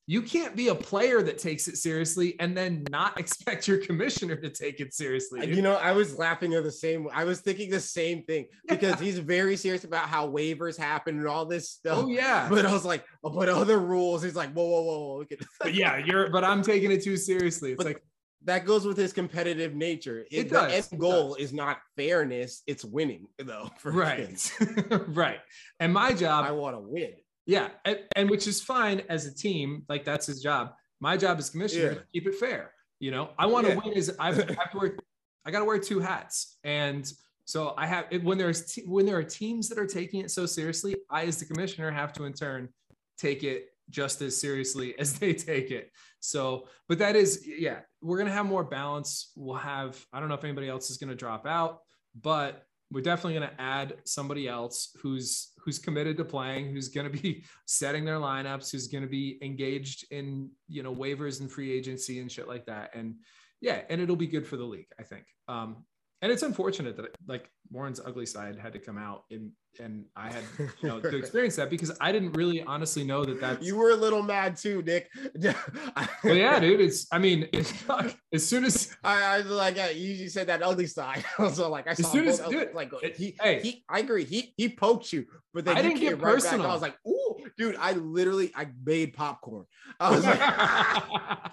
you 0.09 0.23
can't 0.23 0.55
be 0.55 0.69
a 0.69 0.73
player 0.75 1.21
that 1.21 1.37
takes 1.37 1.67
it 1.67 1.77
seriously 1.77 2.35
and 2.39 2.57
then 2.57 2.83
not 2.89 3.19
expect 3.23 3.67
your 3.67 3.77
commissioner 3.77 4.35
to 4.35 4.49
take 4.49 4.79
it 4.79 4.91
seriously. 4.91 5.45
You 5.55 5.61
know, 5.61 5.75
I 5.75 5.91
was 5.91 6.17
laughing 6.17 6.55
at 6.55 6.63
the 6.63 6.71
same. 6.71 7.07
I 7.13 7.25
was 7.25 7.41
thinking 7.41 7.69
the 7.69 7.79
same 7.79 8.23
thing 8.23 8.47
because 8.67 8.99
Yeah. 8.99 9.05
he's 9.05 9.19
very 9.19 9.55
serious 9.55 9.83
about 9.83 10.09
how 10.09 10.27
waivers 10.27 10.79
happen 10.79 11.19
and 11.19 11.27
all 11.27 11.45
this 11.45 11.69
stuff. 11.69 11.99
oh 12.01 12.07
yeah, 12.07 12.49
But 12.55 12.65
I 12.65 12.73
was 12.73 12.85
like, 12.85 13.05
oh, 13.23 13.29
but 13.29 13.49
other 13.49 13.77
rules. 13.77 14.23
He's 14.23 14.35
like, 14.35 14.51
whoa, 14.53 14.65
whoa, 14.65 14.81
whoa, 14.81 14.99
whoa. 14.99 15.17
Look 15.19 15.31
at 15.31 15.39
but 15.59 15.75
yeah, 15.75 15.97
you're. 15.97 16.31
But 16.31 16.43
I'm 16.43 16.63
taking 16.63 16.91
it 16.91 17.03
too 17.03 17.15
seriously. 17.15 17.73
It's 17.73 17.77
But 17.77 17.85
like 17.85 18.03
that 18.45 18.65
goes 18.65 18.87
with 18.87 18.97
his 18.97 19.13
competitive 19.13 19.75
nature. 19.75 20.25
It 20.31 20.45
the 20.49 20.55
does, 20.55 20.73
end 20.73 20.87
it 20.93 20.97
goal 20.99 21.35
is 21.35 21.53
not 21.53 21.77
fairness; 21.95 22.63
it's 22.65 22.83
winning, 22.83 23.27
though. 23.37 23.69
for 23.77 23.91
right, 23.91 24.51
right. 25.09 25.39
And 25.79 25.93
my 25.93 26.13
job, 26.13 26.45
I 26.45 26.51
want 26.51 26.75
to 26.77 26.79
win. 26.79 27.13
Yeah, 27.49 27.69
and, 27.83 27.97
and 28.15 28.29
which 28.29 28.45
is 28.45 28.61
fine 28.61 29.01
as 29.09 29.25
a 29.25 29.33
team. 29.33 29.83
Like 29.89 30.05
that's 30.05 30.27
his 30.27 30.39
job. 30.39 30.73
My 30.99 31.17
job 31.17 31.39
as 31.39 31.49
commissioner 31.49 31.91
Yeah. 31.93 31.99
keep 32.13 32.27
it 32.27 32.35
fair. 32.35 32.71
You 32.99 33.09
know, 33.09 33.31
I 33.39 33.47
want 33.47 33.65
to 33.65 33.73
Yeah. 33.73 33.79
win. 33.83 33.93
Is 33.93 34.15
I 34.19 34.27
have, 34.27 34.45
to 34.71 34.77
work. 34.77 34.99
I 35.45 35.49
got 35.49 35.59
to 35.59 35.65
wear 35.65 35.79
two 35.79 35.99
hats. 35.99 36.57
And 36.63 37.11
so 37.45 37.73
I 37.75 37.87
have 37.87 38.05
when 38.21 38.37
there's 38.37 38.71
te- 38.71 38.85
when 38.85 39.07
there 39.07 39.17
are 39.17 39.23
teams 39.23 39.67
that 39.69 39.79
are 39.79 39.87
taking 39.87 40.19
it 40.21 40.29
so 40.29 40.45
seriously, 40.45 40.95
I 41.09 41.25
as 41.25 41.37
the 41.37 41.45
commissioner 41.45 41.89
have 41.89 42.13
to 42.13 42.25
in 42.25 42.33
turn 42.33 42.69
take 43.17 43.43
it 43.43 43.69
just 43.89 44.21
as 44.21 44.39
seriously 44.39 44.93
as 44.99 45.17
they 45.17 45.33
take 45.33 45.71
it. 45.71 45.91
So, 46.19 46.67
but 46.87 46.99
that 46.99 47.15
is 47.15 47.47
yeah, 47.47 47.79
we're 47.99 48.19
gonna 48.19 48.29
have 48.31 48.45
more 48.45 48.63
balance. 48.63 49.31
We'll 49.35 49.55
have 49.55 49.99
I 50.13 50.19
don't 50.19 50.29
know 50.29 50.35
if 50.35 50.43
anybody 50.43 50.69
else 50.69 50.91
is 50.91 50.97
gonna 50.97 51.15
drop 51.15 51.47
out, 51.47 51.79
but 52.13 52.63
we're 52.91 53.01
definitely 53.01 53.35
going 53.37 53.47
to 53.51 53.61
add 53.61 53.93
somebody 54.03 54.47
else 54.47 54.89
who's 54.99 55.51
who's 55.69 55.77
committed 55.77 56.17
to 56.17 56.25
playing 56.25 56.73
who's 56.73 56.87
going 56.89 57.11
to 57.11 57.21
be 57.21 57.43
setting 57.67 58.03
their 58.03 58.17
lineups 58.17 58.71
who's 58.71 58.87
going 58.87 59.03
to 59.03 59.09
be 59.09 59.37
engaged 59.43 60.03
in 60.11 60.49
you 60.67 60.81
know 60.81 60.93
waivers 60.93 61.41
and 61.41 61.51
free 61.51 61.71
agency 61.71 62.19
and 62.19 62.31
shit 62.31 62.47
like 62.47 62.65
that. 62.65 62.89
And 62.95 63.15
yeah 63.61 63.81
and 63.87 64.01
it'll 64.01 64.15
be 64.15 64.25
good 64.25 64.47
for 64.47 64.57
the 64.57 64.63
league 64.63 64.87
i 64.99 65.03
think. 65.03 65.25
Um 65.47 65.85
and 66.21 66.31
it's 66.31 66.43
unfortunate 66.43 66.97
that 66.97 67.15
like 67.27 67.49
Warren's 67.71 67.99
ugly 68.03 68.25
side 68.25 68.57
had 68.57 68.73
to 68.73 68.79
come 68.79 68.97
out 68.97 69.23
and 69.31 69.51
and 69.79 70.05
I 70.15 70.31
had 70.31 70.43
you 70.81 70.89
know 70.89 70.99
to 70.99 71.17
experience 71.17 71.55
that 71.55 71.69
because 71.69 71.95
I 72.01 72.11
didn't 72.11 72.33
really 72.33 72.61
honestly 72.63 73.03
know 73.03 73.23
that 73.23 73.39
that 73.39 73.63
you 73.63 73.77
were 73.77 73.91
a 73.91 73.95
little 73.95 74.21
mad 74.21 74.57
too, 74.57 74.81
Nick. 74.81 75.09
well, 76.23 76.35
yeah, 76.35 76.59
dude. 76.59 76.81
It's 76.81 77.07
I 77.11 77.19
mean, 77.19 77.47
it's 77.53 77.73
as 78.33 78.45
soon 78.45 78.65
as 78.65 78.95
I, 79.03 79.23
I 79.23 79.37
was 79.37 79.47
like, 79.47 79.77
yeah, 79.77 79.89
you, 79.89 80.27
said 80.29 80.47
that 80.47 80.61
ugly 80.61 80.87
side. 80.87 81.23
so 81.53 81.69
like 81.69 81.87
I 81.87 81.93
saw 81.93 82.07
as 82.07 82.11
soon 82.11 82.27
as 82.27 82.39
dude, 82.39 82.73
like 82.73 82.91
he, 83.15 83.35
hey, 83.41 83.61
he, 83.61 83.83
I 83.87 83.99
agree. 83.99 84.25
He 84.25 84.53
he 84.57 84.69
poked 84.69 85.13
you, 85.13 85.25
but 85.53 85.65
then 85.65 85.77
I 85.77 85.81
didn't 85.81 85.99
get 85.99 86.19
right 86.19 86.35
personal. 86.35 86.63
Back. 86.63 86.69
I 86.69 86.73
was 86.73 86.81
like, 86.81 86.97
ooh, 87.07 87.37
dude. 87.57 87.75
I 87.77 87.93
literally 87.93 88.51
I 88.55 88.67
made 88.83 89.13
popcorn. 89.13 89.65
I 89.99 90.11
was 90.11 90.25
like. 90.25 91.51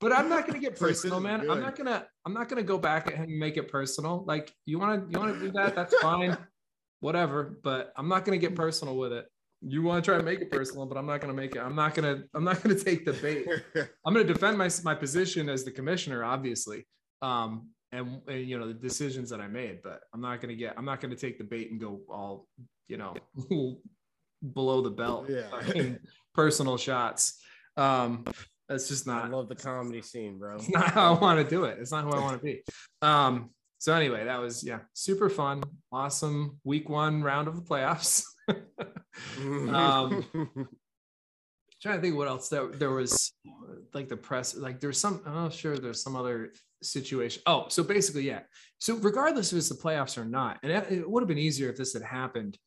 But 0.00 0.12
I'm 0.12 0.28
not 0.28 0.46
gonna 0.46 0.58
get 0.58 0.78
personal, 0.78 1.20
man. 1.20 1.40
Good. 1.40 1.50
I'm 1.50 1.60
not 1.60 1.76
gonna 1.76 2.06
I'm 2.24 2.34
not 2.34 2.48
gonna 2.48 2.62
go 2.62 2.78
back 2.78 3.06
at 3.06 3.14
him 3.14 3.24
and 3.24 3.38
make 3.38 3.56
it 3.56 3.68
personal. 3.68 4.24
Like 4.26 4.52
you 4.66 4.78
want 4.78 5.06
to 5.06 5.12
you 5.12 5.18
want 5.18 5.34
to 5.34 5.40
do 5.40 5.52
that, 5.52 5.74
that's 5.74 5.96
fine, 5.98 6.36
whatever. 7.00 7.58
But 7.62 7.92
I'm 7.96 8.08
not 8.08 8.24
gonna 8.24 8.38
get 8.38 8.54
personal 8.54 8.96
with 8.96 9.12
it. 9.12 9.26
You 9.62 9.82
want 9.82 10.04
to 10.04 10.10
try 10.10 10.18
to 10.18 10.24
make 10.24 10.40
it 10.40 10.50
personal, 10.50 10.84
but 10.86 10.98
I'm 10.98 11.06
not 11.06 11.20
gonna 11.20 11.32
make 11.32 11.56
it. 11.56 11.60
I'm 11.60 11.74
not 11.74 11.94
gonna 11.94 12.24
I'm 12.34 12.44
not 12.44 12.62
gonna 12.62 12.78
take 12.78 13.06
the 13.06 13.14
bait. 13.14 13.46
I'm 14.06 14.12
gonna 14.12 14.24
defend 14.24 14.58
my 14.58 14.68
my 14.84 14.94
position 14.94 15.48
as 15.48 15.64
the 15.64 15.70
commissioner, 15.70 16.24
obviously. 16.24 16.86
Um, 17.22 17.70
and, 17.92 18.20
and 18.28 18.46
you 18.46 18.58
know 18.58 18.68
the 18.68 18.74
decisions 18.74 19.30
that 19.30 19.40
I 19.40 19.46
made, 19.46 19.80
but 19.82 20.00
I'm 20.12 20.20
not 20.20 20.42
gonna 20.42 20.56
get 20.56 20.74
I'm 20.76 20.84
not 20.84 21.00
gonna 21.00 21.16
take 21.16 21.38
the 21.38 21.44
bait 21.44 21.70
and 21.70 21.80
go 21.80 22.00
all 22.10 22.48
you 22.88 22.98
know 22.98 23.14
below 24.52 24.82
the 24.82 24.90
belt, 24.90 25.30
yeah. 25.30 25.94
personal 26.34 26.76
shots. 26.76 27.40
Um, 27.78 28.24
that's 28.68 28.88
just 28.88 29.06
not. 29.06 29.24
I 29.24 29.28
love 29.28 29.48
the 29.48 29.54
comedy 29.54 30.02
scene, 30.02 30.38
bro. 30.38 30.56
It's 30.56 30.68
not 30.68 30.90
how 30.90 31.14
I 31.14 31.18
want 31.18 31.42
to 31.42 31.48
do 31.48 31.64
it. 31.64 31.78
It's 31.80 31.92
not 31.92 32.04
who 32.04 32.12
I 32.12 32.20
want 32.20 32.38
to 32.38 32.44
be. 32.44 32.62
Um. 33.02 33.50
So 33.78 33.92
anyway, 33.92 34.24
that 34.24 34.40
was 34.40 34.64
yeah, 34.64 34.80
super 34.94 35.28
fun, 35.28 35.62
awesome 35.92 36.58
week 36.64 36.88
one 36.88 37.22
round 37.22 37.46
of 37.46 37.56
the 37.56 37.62
playoffs. 37.62 38.24
um, 39.38 40.24
trying 41.82 41.96
to 41.96 42.02
think 42.02 42.16
what 42.16 42.28
else 42.28 42.48
there 42.48 42.68
there 42.68 42.90
was 42.90 43.32
like 43.94 44.08
the 44.08 44.16
press 44.16 44.56
like 44.56 44.80
there's 44.80 44.98
some 44.98 45.20
oh 45.26 45.48
sure 45.48 45.78
there's 45.78 46.02
some 46.02 46.16
other 46.16 46.52
situation 46.82 47.42
oh 47.46 47.66
so 47.68 47.82
basically 47.82 48.22
yeah 48.22 48.40
so 48.78 48.96
regardless 48.96 49.52
if 49.52 49.58
it's 49.58 49.68
the 49.68 49.74
playoffs 49.74 50.18
or 50.18 50.24
not 50.24 50.58
and 50.62 50.72
it, 50.72 50.90
it 50.90 51.10
would 51.10 51.22
have 51.22 51.28
been 51.28 51.38
easier 51.38 51.70
if 51.70 51.76
this 51.76 51.92
had 51.92 52.02
happened 52.02 52.58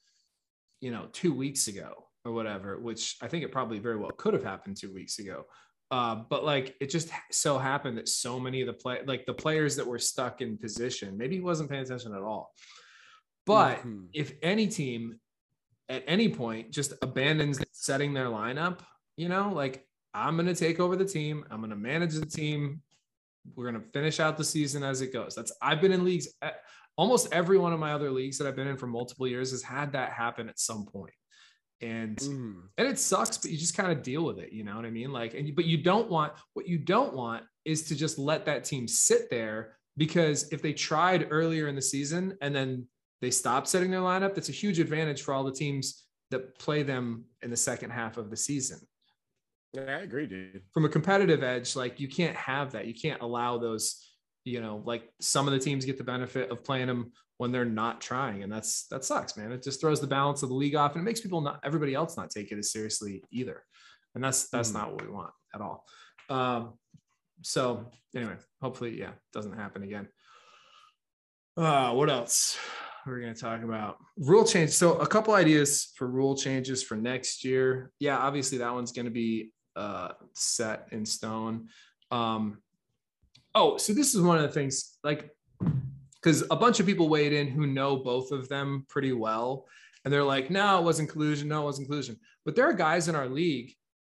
you 0.79 0.91
know 0.91 1.07
two 1.11 1.33
weeks 1.33 1.67
ago 1.67 2.05
or 2.25 2.31
whatever 2.31 2.79
which 2.79 3.17
i 3.21 3.27
think 3.27 3.43
it 3.43 3.51
probably 3.51 3.79
very 3.79 3.97
well 3.97 4.11
could 4.11 4.33
have 4.33 4.43
happened 4.43 4.77
two 4.77 4.93
weeks 4.93 5.19
ago 5.19 5.43
uh, 5.91 6.15
but 6.29 6.45
like 6.45 6.75
it 6.79 6.89
just 6.89 7.09
so 7.31 7.57
happened 7.57 7.97
that 7.97 8.07
so 8.07 8.39
many 8.39 8.61
of 8.61 8.67
the 8.67 8.73
play 8.73 8.99
like 9.05 9.25
the 9.25 9.33
players 9.33 9.75
that 9.75 9.87
were 9.87 9.99
stuck 9.99 10.41
in 10.41 10.57
position, 10.57 11.17
maybe 11.17 11.35
he 11.35 11.41
wasn't 11.41 11.69
paying 11.69 11.81
attention 11.81 12.13
at 12.13 12.21
all. 12.21 12.53
But 13.45 13.79
mm-hmm. 13.79 14.05
if 14.13 14.33
any 14.43 14.67
team 14.67 15.19
at 15.87 16.03
any 16.05 16.29
point 16.29 16.69
just 16.71 16.93
abandons 17.01 17.59
setting 17.71 18.13
their 18.13 18.27
lineup, 18.27 18.81
you 19.17 19.29
know, 19.29 19.51
like 19.53 19.83
I'm 20.13 20.37
gonna 20.37 20.53
take 20.53 20.79
over 20.79 20.95
the 20.95 21.05
team, 21.05 21.43
I'm 21.49 21.61
gonna 21.61 21.75
manage 21.75 22.13
the 22.13 22.25
team, 22.25 22.83
we're 23.55 23.65
gonna 23.65 23.83
finish 23.91 24.19
out 24.19 24.37
the 24.37 24.43
season 24.43 24.83
as 24.83 25.01
it 25.01 25.11
goes. 25.11 25.33
That's 25.33 25.51
I've 25.59 25.81
been 25.81 25.91
in 25.91 26.05
leagues. 26.05 26.27
Eh, 26.43 26.51
almost 26.97 27.33
every 27.33 27.57
one 27.57 27.73
of 27.73 27.79
my 27.79 27.93
other 27.93 28.11
leagues 28.11 28.37
that 28.37 28.47
I've 28.47 28.55
been 28.55 28.67
in 28.67 28.77
for 28.77 28.85
multiple 28.85 29.27
years 29.27 29.49
has 29.51 29.63
had 29.63 29.93
that 29.93 30.11
happen 30.11 30.49
at 30.49 30.59
some 30.59 30.85
point 30.85 31.13
and 31.81 32.17
mm. 32.17 32.55
and 32.77 32.87
it 32.87 32.99
sucks 32.99 33.37
but 33.37 33.51
you 33.51 33.57
just 33.57 33.75
kind 33.75 33.91
of 33.91 34.03
deal 34.03 34.23
with 34.23 34.37
it 34.37 34.51
you 34.51 34.63
know 34.63 34.75
what 34.75 34.85
i 34.85 34.89
mean? 34.89 35.11
Like 35.11 35.33
and 35.33 35.47
you, 35.47 35.53
but 35.53 35.65
you 35.65 35.77
don't 35.77 36.09
want 36.09 36.33
what 36.53 36.67
you 36.67 36.77
don't 36.77 37.13
want 37.13 37.43
is 37.65 37.83
to 37.83 37.95
just 37.95 38.19
let 38.19 38.45
that 38.45 38.63
team 38.63 38.87
sit 38.87 39.29
there 39.29 39.77
because 39.97 40.51
if 40.51 40.61
they 40.61 40.73
tried 40.73 41.27
earlier 41.29 41.67
in 41.67 41.75
the 41.75 41.81
season 41.81 42.37
and 42.41 42.55
then 42.55 42.85
they 43.21 43.31
stop 43.31 43.67
setting 43.67 43.91
their 43.91 44.01
lineup 44.01 44.35
that's 44.35 44.49
a 44.49 44.53
huge 44.53 44.79
advantage 44.79 45.21
for 45.21 45.33
all 45.33 45.43
the 45.43 45.51
teams 45.51 46.05
that 46.31 46.57
play 46.59 46.83
them 46.83 47.25
in 47.41 47.49
the 47.49 47.57
second 47.57 47.89
half 47.89 48.17
of 48.17 48.29
the 48.29 48.37
season. 48.37 48.79
Yeah 49.73 49.83
i 49.83 50.01
agree 50.01 50.27
dude. 50.27 50.61
From 50.73 50.85
a 50.85 50.89
competitive 50.89 51.43
edge 51.43 51.75
like 51.75 51.99
you 51.99 52.07
can't 52.07 52.35
have 52.35 52.71
that. 52.73 52.87
You 52.87 52.93
can't 52.93 53.21
allow 53.21 53.57
those 53.57 54.08
you 54.49 54.61
know 54.61 54.81
like 54.85 55.03
some 55.21 55.47
of 55.47 55.53
the 55.53 55.59
teams 55.59 55.85
get 55.85 55.97
the 55.97 56.03
benefit 56.03 56.51
of 56.51 56.63
playing 56.63 56.87
them 56.87 57.11
when 57.39 57.53
they're 57.53 57.63
not 57.63 58.01
trying 58.01 58.43
and 58.43 58.51
that's 58.51 58.85
that 58.87 59.05
sucks 59.05 59.37
man. 59.37 59.53
It 59.53 59.63
just 59.63 59.79
throws 59.79 60.01
the 60.01 60.07
balance 60.07 60.43
of 60.43 60.49
the 60.49 60.55
league 60.55 60.75
off 60.75 60.93
and 60.93 61.01
it 61.01 61.05
makes 61.05 61.21
people 61.21 61.39
not 61.39 61.61
everybody 61.63 61.95
else 61.95 62.17
not 62.17 62.29
take 62.29 62.51
it 62.51 62.59
as 62.59 62.71
seriously 62.71 63.23
either 63.31 63.63
and 64.13 64.23
that's 64.23 64.49
that's 64.49 64.71
mm. 64.71 64.75
not 64.75 64.91
what 64.91 65.01
we 65.01 65.09
want 65.09 65.31
at 65.55 65.61
all. 65.61 65.85
Um 66.29 66.73
so 67.41 67.85
anyway 68.13 68.35
hopefully 68.61 68.99
yeah 68.99 69.11
doesn't 69.31 69.57
happen 69.57 69.83
again. 69.83 70.09
Uh 71.55 71.93
what 71.93 72.09
else 72.09 72.57
we're 73.07 73.21
going 73.21 73.33
to 73.33 73.39
talk 73.39 73.63
about? 73.63 73.97
Rule 74.17 74.43
change 74.43 74.71
so 74.71 74.97
a 74.97 75.07
couple 75.07 75.33
ideas 75.33 75.93
for 75.95 76.07
rule 76.07 76.35
changes 76.35 76.83
for 76.83 76.97
next 76.97 77.45
year. 77.45 77.91
Yeah 77.99 78.17
obviously 78.17 78.57
that 78.57 78.73
one's 78.73 78.91
going 78.91 79.05
to 79.05 79.11
be 79.11 79.53
uh 79.77 80.09
set 80.33 80.89
in 80.91 81.05
stone. 81.05 81.69
Um 82.11 82.57
oh 83.59 83.77
so 83.77 83.93
this 83.93 84.15
is 84.15 84.21
one 84.21 84.37
of 84.37 84.43
the 84.43 84.49
things 84.49 84.97
like 85.03 85.29
because 86.21 86.43
a 86.51 86.55
bunch 86.55 86.79
of 86.79 86.85
people 86.85 87.09
weighed 87.09 87.33
in 87.33 87.47
who 87.47 87.65
know 87.65 87.97
both 87.97 88.31
of 88.31 88.49
them 88.49 88.85
pretty 88.89 89.13
well. 89.13 89.65
And 90.03 90.13
they're 90.13 90.23
like, 90.23 90.49
no, 90.49 90.79
it 90.79 90.83
wasn't 90.83 91.09
collusion. 91.09 91.47
No, 91.47 91.61
it 91.61 91.65
wasn't 91.65 91.87
collusion. 91.87 92.17
But 92.45 92.55
there 92.55 92.65
are 92.65 92.73
guys 92.73 93.07
in 93.07 93.15
our 93.15 93.27
league 93.27 93.73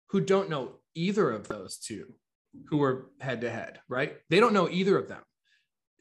who 0.10 0.22
don't 0.22 0.50
know 0.50 0.74
either 0.94 1.32
of 1.32 1.48
those 1.48 1.78
two 1.78 2.14
who 2.70 2.78
were 2.78 3.10
head 3.20 3.42
to 3.42 3.50
head, 3.50 3.80
right? 3.90 4.18
They 4.30 4.40
don't 4.40 4.54
know 4.54 4.70
either 4.70 4.98
of 4.98 5.08
them. 5.08 5.22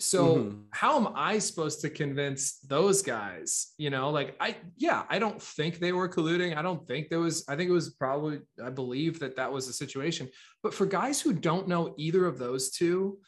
So 0.01 0.37
mm-hmm. 0.37 0.59
how 0.71 0.97
am 0.97 1.13
I 1.15 1.39
supposed 1.39 1.81
to 1.83 1.91
convince 1.91 2.59
those 2.59 3.01
guys? 3.01 3.73
You 3.79 3.91
know, 3.91 4.11
like 4.11 4.37
I, 4.41 4.57
yeah, 4.77 5.05
I 5.09 5.19
don't 5.19 5.41
think 5.41 5.79
they 5.79 5.93
were 5.93 6.09
colluding. 6.09 6.57
I 6.57 6.63
don't 6.63 6.87
think 6.87 7.11
there 7.11 7.21
was, 7.21 7.45
I 7.49 7.55
think 7.55 7.71
it 7.71 7.75
was 7.75 7.91
probably, 7.91 8.41
I 8.63 8.71
believe 8.71 9.21
that 9.21 9.37
that 9.37 9.53
was 9.53 9.67
the 9.67 9.73
situation. 9.73 10.29
But 10.63 10.75
for 10.75 10.87
guys 10.87 11.21
who 11.21 11.33
don't 11.33 11.69
know 11.69 11.95
either 11.97 12.27
of 12.27 12.39
those 12.39 12.71
two, 12.71 13.19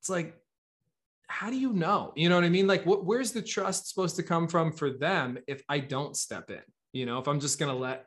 it's 0.00 0.08
like, 0.08 0.34
how 1.26 1.50
do 1.50 1.56
you 1.56 1.72
know? 1.72 2.12
You 2.16 2.28
know 2.28 2.36
what 2.36 2.44
I 2.44 2.48
mean? 2.50 2.66
Like, 2.66 2.86
what, 2.86 3.04
where's 3.04 3.32
the 3.32 3.42
trust 3.42 3.88
supposed 3.88 4.16
to 4.16 4.22
come 4.22 4.48
from 4.48 4.72
for 4.72 4.90
them 4.90 5.38
if 5.46 5.62
I 5.68 5.78
don't 5.78 6.16
step 6.16 6.50
in? 6.50 6.62
You 6.92 7.06
know, 7.06 7.18
if 7.18 7.26
I'm 7.26 7.40
just 7.40 7.58
gonna 7.58 7.74
let 7.74 8.06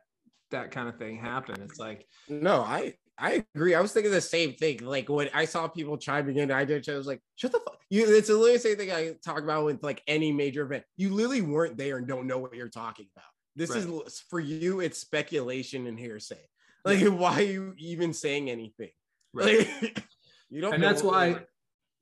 that 0.52 0.72
kind 0.72 0.88
of 0.88 0.98
thing 0.98 1.18
happen, 1.18 1.62
it's 1.62 1.80
like 1.80 2.08
no, 2.30 2.62
I 2.62 2.94
I 3.20 3.46
agree. 3.56 3.74
I 3.74 3.82
was 3.82 3.94
thinking 3.94 4.12
the 4.12 4.22
same 4.22 4.54
thing. 4.54 4.80
Like 4.84 5.10
when 5.10 5.30
I 5.34 5.46
saw 5.46 5.68
people 5.68 5.98
chiming 5.98 6.38
in, 6.38 6.52
I 6.52 6.66
did. 6.66 6.88
I 6.88 6.98
was 6.98 7.08
like, 7.08 7.22
"Shut 7.36 7.52
the 7.52 7.60
fuck!" 7.60 7.80
You. 7.90 8.16
It's 8.16 8.30
literally 8.30 8.54
the 8.54 8.60
same 8.60 8.78
thing 8.78 8.92
I 8.92 9.16
talk 9.26 9.40
about 9.40 9.66
with 9.66 9.84
like 9.84 10.04
any 10.08 10.32
major 10.32 10.64
event. 10.64 10.84
You 10.98 11.14
literally 11.14 11.42
weren't 11.42 11.78
there 11.78 11.98
and 11.98 12.08
don't 12.08 12.28
know 12.28 12.38
what 12.38 12.54
you're 12.54 12.70
talking 12.70 13.08
about. 13.16 13.26
This 13.56 13.72
right. 13.72 13.80
is 13.80 14.24
for 14.30 14.40
you. 14.40 14.82
It's 14.82 15.00
speculation 15.00 15.88
and 15.88 15.98
hearsay. 15.98 16.48
Like, 16.86 17.04
why 17.06 17.40
are 17.40 17.42
you 17.42 17.74
even 17.78 18.14
saying 18.14 18.50
anything? 18.50 18.92
Right. 19.34 19.68
Like, 19.82 20.04
you 20.50 20.62
don't. 20.62 20.76
And 20.76 20.84
that's 20.84 21.02
why 21.02 21.40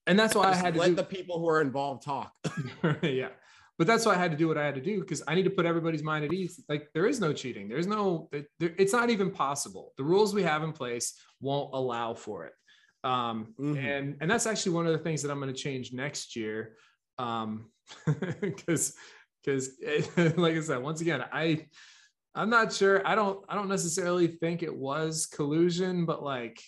and 0.07 0.19
that's 0.19 0.35
why 0.35 0.51
I 0.51 0.55
had 0.55 0.75
to 0.75 0.79
let 0.79 0.89
do... 0.89 0.95
the 0.95 1.03
people 1.03 1.39
who 1.39 1.49
are 1.49 1.61
involved 1.61 2.03
talk. 2.03 2.33
yeah, 3.01 3.29
but 3.77 3.87
that's 3.87 4.05
why 4.05 4.13
I 4.13 4.17
had 4.17 4.31
to 4.31 4.37
do 4.37 4.47
what 4.47 4.57
I 4.57 4.65
had 4.65 4.75
to 4.75 4.81
do 4.81 5.01
because 5.01 5.21
I 5.27 5.35
need 5.35 5.43
to 5.43 5.49
put 5.49 5.65
everybody's 5.65 6.03
mind 6.03 6.25
at 6.25 6.33
ease. 6.33 6.63
Like 6.69 6.89
there 6.93 7.07
is 7.07 7.19
no 7.19 7.33
cheating. 7.33 7.67
There's 7.67 7.87
no. 7.87 8.29
There, 8.31 8.45
it's 8.77 8.93
not 8.93 9.09
even 9.09 9.31
possible. 9.31 9.93
The 9.97 10.03
rules 10.03 10.33
we 10.33 10.43
have 10.43 10.63
in 10.63 10.71
place 10.71 11.19
won't 11.41 11.73
allow 11.73 12.13
for 12.13 12.45
it. 12.45 12.53
Um, 13.03 13.53
mm-hmm. 13.59 13.77
and 13.77 14.17
and 14.21 14.31
that's 14.31 14.47
actually 14.47 14.73
one 14.73 14.87
of 14.87 14.93
the 14.93 14.99
things 14.99 15.21
that 15.21 15.31
I'm 15.31 15.39
going 15.39 15.53
to 15.53 15.59
change 15.59 15.93
next 15.93 16.35
year. 16.35 16.75
Um, 17.19 17.69
because 18.41 18.95
because 19.43 19.69
like 20.37 20.55
I 20.55 20.61
said, 20.61 20.81
once 20.81 21.01
again, 21.01 21.23
I 21.31 21.67
I'm 22.33 22.49
not 22.49 22.73
sure. 22.73 23.05
I 23.05 23.15
don't 23.15 23.43
I 23.49 23.55
don't 23.55 23.69
necessarily 23.69 24.27
think 24.27 24.63
it 24.63 24.75
was 24.75 25.25
collusion, 25.25 26.05
but 26.05 26.23
like 26.23 26.61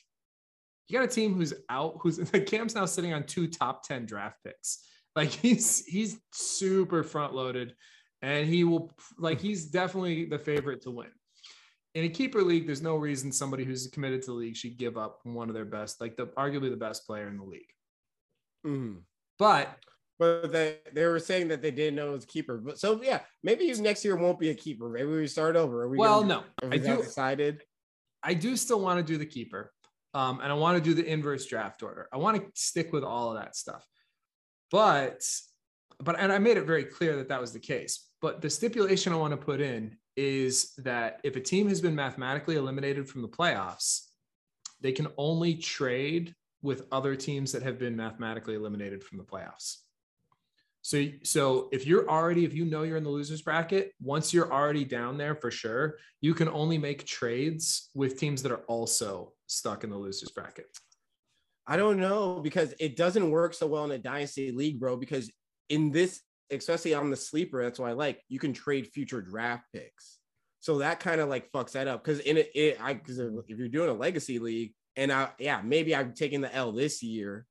you 0.87 0.97
got 0.97 1.05
a 1.05 1.13
team 1.13 1.33
who's 1.33 1.53
out, 1.69 1.97
who's 2.01 2.17
the 2.31 2.41
Cam's 2.41 2.75
now 2.75 2.85
sitting 2.85 3.13
on 3.13 3.23
two 3.23 3.47
top 3.47 3.83
10 3.83 4.05
draft 4.05 4.37
picks. 4.43 4.85
Like 5.17 5.29
he's 5.29 5.83
he's 5.86 6.19
super 6.31 7.01
front 7.03 7.33
loaded 7.33 7.74
and 8.21 8.47
he 8.47 8.63
will 8.63 8.91
like 9.17 9.41
he's 9.41 9.65
definitely 9.65 10.25
the 10.25 10.38
favorite 10.38 10.83
to 10.83 10.91
win. 10.91 11.07
In 11.95 12.05
a 12.05 12.09
keeper 12.09 12.43
league, 12.43 12.67
there's 12.67 12.83
no 12.83 12.95
reason 12.97 13.31
somebody 13.31 13.63
who's 13.65 13.88
committed 13.88 14.21
to 14.21 14.27
the 14.27 14.33
league 14.38 14.55
should 14.55 14.77
give 14.77 14.95
up 14.95 15.21
one 15.24 15.50
of 15.50 15.55
their 15.55 15.65
best, 15.65 16.00
like 16.00 16.15
the 16.17 16.27
arguably 16.38 16.69
the 16.69 16.77
best 16.77 17.07
player 17.07 17.27
in 17.27 17.38
the 17.38 17.43
league. 17.43 17.74
Mm. 18.65 18.97
But 19.39 19.75
But 20.19 20.51
they, 20.51 20.77
they 20.93 21.05
were 21.05 21.19
saying 21.19 21.47
that 21.47 21.63
they 21.63 21.71
didn't 21.71 21.95
know 21.95 22.09
it 22.09 22.13
was 22.13 22.25
keeper. 22.25 22.57
But 22.59 22.77
so 22.79 23.01
yeah, 23.01 23.21
maybe 23.41 23.65
he's 23.65 23.79
next 23.81 24.05
year 24.05 24.15
won't 24.15 24.39
be 24.39 24.50
a 24.51 24.55
keeper. 24.55 24.88
Maybe 24.88 25.07
we 25.07 25.25
start 25.25 25.55
over. 25.55 25.88
We 25.89 25.97
Well, 25.97 26.21
gonna- 26.21 26.43
no, 26.62 26.69
I 26.71 26.77
do. 26.77 26.97
decided. 26.97 27.63
I 28.21 28.36
do 28.36 28.55
still 28.55 28.81
want 28.81 29.00
to 29.00 29.03
do 29.03 29.17
the 29.17 29.25
keeper. 29.25 29.71
Um, 30.13 30.39
and 30.41 30.51
I 30.51 30.55
want 30.55 30.77
to 30.77 30.83
do 30.83 30.93
the 30.93 31.05
inverse 31.05 31.45
draft 31.47 31.81
order. 31.81 32.07
I 32.13 32.17
want 32.17 32.38
to 32.38 32.43
stick 32.53 32.93
with 32.93 33.03
all 33.03 33.31
of 33.31 33.41
that 33.41 33.55
stuff. 33.55 33.83
But, 34.71 35.24
but, 36.00 36.19
and 36.19 36.31
I 36.31 36.39
made 36.39 36.57
it 36.57 36.65
very 36.65 36.83
clear 36.83 37.15
that 37.17 37.29
that 37.29 37.41
was 37.41 37.53
the 37.53 37.59
case. 37.59 38.09
But 38.21 38.41
the 38.41 38.50
stipulation 38.50 39.13
I 39.13 39.17
want 39.17 39.31
to 39.31 39.38
put 39.38 39.62
in 39.62 39.97
is 40.15 40.74
that 40.79 41.19
if 41.24 41.36
a 41.36 41.39
team 41.41 41.69
has 41.69 41.79
been 41.79 41.95
mathematically 41.95 42.55
eliminated 42.55 43.07
from 43.07 43.21
the 43.21 43.27
playoffs, 43.27 44.07
they 44.81 44.91
can 44.91 45.07
only 45.17 45.55
trade 45.55 46.33
with 46.62 46.88
other 46.91 47.15
teams 47.15 47.51
that 47.51 47.63
have 47.63 47.77
been 47.77 47.95
mathematically 47.95 48.55
eliminated 48.55 49.03
from 49.03 49.19
the 49.19 49.24
playoffs. 49.24 49.77
So, 50.81 51.05
so 51.24 51.69
if 51.71 51.86
you're 51.86 52.09
already, 52.09 52.45
if 52.45 52.53
you 52.53 52.65
know 52.65 52.83
you're 52.83 52.97
in 52.97 53.03
the 53.03 53.09
losers 53.09 53.41
bracket, 53.41 53.91
once 54.01 54.33
you're 54.33 54.51
already 54.51 54.86
down 54.86 55.17
there 55.17 55.36
for 55.36 55.51
sure, 55.51 55.97
you 56.21 56.33
can 56.33 56.47
only 56.47 56.77
make 56.77 57.05
trades 57.05 57.89
with 57.93 58.17
teams 58.17 58.41
that 58.43 58.51
are 58.51 58.63
also 58.67 59.33
stuck 59.47 59.83
in 59.83 59.89
the 59.89 59.97
losers 59.97 60.31
bracket. 60.31 60.65
I 61.67 61.75
don't 61.75 62.00
know 62.00 62.39
because 62.39 62.74
it 62.79 62.95
doesn't 62.95 63.29
work 63.29 63.53
so 63.53 63.67
well 63.67 63.83
in 63.86 63.91
a 63.91 63.97
dynasty 63.97 64.51
league, 64.51 64.79
bro. 64.79 64.95
Because 64.95 65.29
in 65.69 65.91
this, 65.91 66.21
especially 66.50 66.93
on 66.93 67.09
the 67.09 67.17
sleeper, 67.17 67.63
that's 67.63 67.79
why 67.79 67.89
I 67.89 67.93
like 67.93 68.21
you 68.29 68.39
can 68.39 68.53
trade 68.53 68.88
future 68.88 69.21
draft 69.21 69.65
picks. 69.74 70.19
So 70.59 70.79
that 70.79 71.00
kind 71.00 71.21
of 71.21 71.29
like 71.29 71.51
fucks 71.51 71.74
that 71.74 71.88
up. 71.88 72.03
Because 72.03 72.19
in 72.21 72.38
it, 72.38 72.51
it 72.55 72.81
I 72.81 72.93
because 72.93 73.19
if 73.19 73.57
you're 73.57 73.67
doing 73.67 73.89
a 73.89 73.93
legacy 73.93 74.39
league, 74.39 74.74
and 74.95 75.12
I 75.12 75.29
yeah, 75.39 75.62
maybe 75.63 75.95
I'm 75.95 76.13
taking 76.13 76.41
the 76.41 76.53
L 76.55 76.71
this 76.71 77.03
year, 77.03 77.45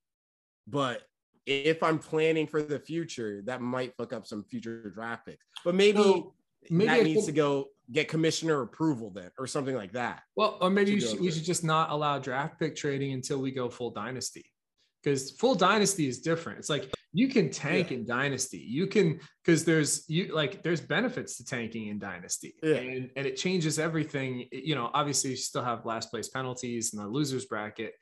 but 0.66 1.02
if 1.44 1.82
I'm 1.82 1.98
planning 1.98 2.46
for 2.46 2.62
the 2.62 2.78
future, 2.78 3.42
that 3.46 3.60
might 3.60 3.94
fuck 3.96 4.12
up 4.12 4.26
some 4.26 4.44
future 4.44 4.90
draft 4.90 5.26
picks. 5.26 5.44
But 5.64 5.74
maybe 5.74 6.02
So, 6.02 6.34
maybe 6.70 6.90
I 6.90 6.98
that 6.98 7.04
needs 7.04 7.20
should- 7.20 7.26
to 7.26 7.32
go 7.32 7.68
get 7.92 8.08
commissioner 8.08 8.62
approval 8.62 9.10
then, 9.10 9.30
or 9.38 9.46
something 9.46 9.76
like 9.76 9.92
that. 9.92 10.22
Well, 10.34 10.58
or 10.60 10.70
maybe 10.70 10.90
you 10.92 11.00
should, 11.00 11.20
we 11.20 11.30
should 11.30 11.44
just 11.44 11.62
not 11.62 11.90
allow 11.90 12.18
draft 12.18 12.58
pick 12.58 12.74
trading 12.74 13.12
until 13.12 13.38
we 13.38 13.52
go 13.52 13.68
full 13.70 13.90
dynasty. 13.90 14.44
Because 15.02 15.30
full 15.32 15.54
dynasty 15.54 16.08
is 16.08 16.18
different. 16.20 16.58
It's 16.58 16.68
like 16.68 16.92
you 17.12 17.28
can 17.28 17.48
tank 17.48 17.92
in 17.92 18.04
dynasty. 18.04 18.58
You 18.58 18.88
can 18.88 19.20
because 19.44 19.64
there's 19.64 20.04
you 20.08 20.34
like 20.34 20.64
there's 20.64 20.80
benefits 20.80 21.36
to 21.36 21.44
tanking 21.44 21.86
in 21.86 22.00
dynasty. 22.00 22.56
Yeah. 22.60 22.74
And 22.74 23.10
and 23.14 23.24
it 23.24 23.36
changes 23.36 23.78
everything. 23.78 24.48
You 24.50 24.74
know, 24.74 24.90
obviously 24.92 25.30
you 25.30 25.36
still 25.36 25.62
have 25.62 25.86
last 25.86 26.10
place 26.10 26.28
penalties 26.28 26.92
and 26.92 27.00
the 27.00 27.06
losers 27.08 27.44
bracket. 27.44 27.92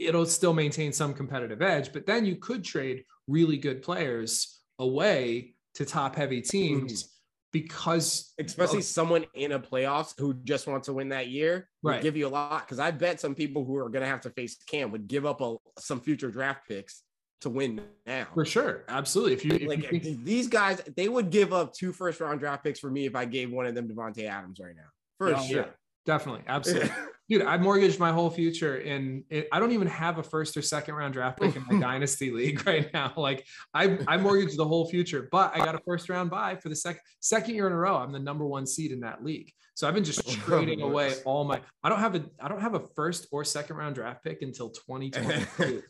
It'll 0.00 0.24
still 0.24 0.54
maintain 0.54 0.92
some 0.94 1.12
competitive 1.12 1.60
edge, 1.60 1.92
but 1.92 2.06
then 2.06 2.24
you 2.24 2.36
could 2.36 2.64
trade 2.64 3.04
really 3.26 3.58
good 3.58 3.82
players 3.82 4.60
away 4.78 5.56
to 5.74 5.84
top 5.84 6.16
heavy 6.16 6.40
teams 6.40 7.02
Mm-hmm. 7.02 7.14
Because 7.52 8.34
especially 8.38 8.78
of- 8.78 8.84
someone 8.84 9.24
in 9.34 9.52
a 9.52 9.58
playoffs 9.60 10.12
who 10.18 10.34
just 10.34 10.66
wants 10.66 10.86
to 10.86 10.92
win 10.92 11.08
that 11.10 11.28
year 11.28 11.68
would 11.82 12.02
give 12.02 12.16
you 12.16 12.26
a 12.26 12.28
lot 12.28 12.66
because 12.66 12.78
i 12.78 12.90
bet 12.90 13.20
some 13.20 13.34
people 13.34 13.64
who 13.64 13.76
are 13.76 13.88
going 13.88 14.02
to 14.02 14.08
have 14.08 14.20
to 14.20 14.30
face 14.30 14.56
cam 14.68 14.90
would 14.92 15.08
give 15.08 15.24
up 15.24 15.40
a, 15.40 15.56
some 15.78 16.00
future 16.00 16.30
draft 16.30 16.68
picks 16.68 17.02
to 17.40 17.48
win 17.48 17.80
now 18.04 18.26
for 18.34 18.44
sure. 18.44 18.84
Absolutely. 18.88 19.32
If 19.32 19.44
you, 19.44 19.52
if 19.52 19.68
like 19.68 19.92
you 19.92 20.00
think, 20.00 20.24
these 20.24 20.48
guys 20.48 20.82
they 20.96 21.08
would 21.08 21.30
give 21.30 21.52
up 21.52 21.72
two 21.72 21.92
first 21.92 22.20
round 22.20 22.40
draft 22.40 22.64
picks 22.64 22.80
for 22.80 22.90
me 22.90 23.06
if 23.06 23.14
i 23.14 23.24
gave 23.24 23.50
one 23.52 23.64
of 23.64 23.74
them 23.74 23.88
Davante 23.88 24.28
adams 24.28 24.58
right 24.60 24.74
now 24.76 24.88
for 25.18 25.34
Oh, 25.34 25.42
sure 25.46 25.56
yeah. 25.62 25.66
Definitely, 26.08 26.40
absolutely, 26.48 26.90
dude. 27.28 27.42
I 27.42 27.58
mortgaged 27.58 28.00
my 28.00 28.10
whole 28.10 28.30
future, 28.30 28.76
and 28.76 29.24
I 29.52 29.60
don't 29.60 29.72
even 29.72 29.88
have 29.88 30.16
a 30.16 30.22
first 30.22 30.56
or 30.56 30.62
second 30.62 30.94
round 30.94 31.12
draft 31.12 31.38
pick 31.38 31.54
in 31.54 31.62
my 31.70 31.78
dynasty 31.86 32.30
league 32.30 32.66
right 32.66 32.90
now. 32.94 33.12
Like 33.14 33.46
I, 33.74 33.98
I 34.08 34.16
mortgaged 34.16 34.56
the 34.56 34.64
whole 34.64 34.88
future, 34.88 35.28
but 35.30 35.54
I 35.54 35.58
got 35.58 35.74
a 35.74 35.80
first 35.86 36.08
round 36.08 36.30
bye 36.30 36.56
for 36.56 36.70
the 36.70 36.76
second 36.76 37.02
second 37.20 37.56
year 37.56 37.66
in 37.66 37.74
a 37.74 37.76
row. 37.76 37.94
I'm 37.96 38.10
the 38.10 38.18
number 38.18 38.46
one 38.46 38.66
seed 38.66 38.90
in 38.90 39.00
that 39.00 39.22
league, 39.22 39.52
so 39.74 39.86
I've 39.86 39.92
been 39.92 40.02
just 40.02 40.22
oh, 40.26 40.32
trading 40.32 40.80
away 40.80 41.12
all 41.26 41.44
my. 41.44 41.60
I 41.84 41.90
don't 41.90 42.00
have 42.00 42.14
a, 42.14 42.24
I 42.40 42.48
don't 42.48 42.62
have 42.62 42.72
a 42.72 42.80
first 42.96 43.26
or 43.30 43.44
second 43.44 43.76
round 43.76 43.96
draft 43.96 44.24
pick 44.24 44.40
until 44.40 44.70
2022. 44.70 45.82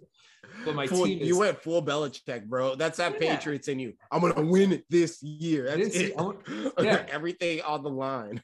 But 0.65 0.75
my 0.75 0.89
Full- 0.89 1.05
team 1.05 1.21
is, 1.21 1.29
you 1.29 1.39
went 1.39 1.63
full 1.63 1.81
Belichick, 1.81 2.47
bro. 2.47 2.75
That's 2.75 2.99
that 2.99 3.23
Yeah. 3.23 3.37
Patriots 3.37 3.69
in 3.69 3.79
you. 3.79 3.93
I'm 4.11 4.21
gonna 4.21 4.45
win 4.45 4.73
it 4.73 4.85
this 4.91 5.23
year. 5.23 5.77
That's 5.77 5.95
it. 5.95 6.15
Yeah. 6.81 7.07
Everything 7.09 7.61
on 7.61 7.85
the 7.85 7.91
line. 7.91 8.43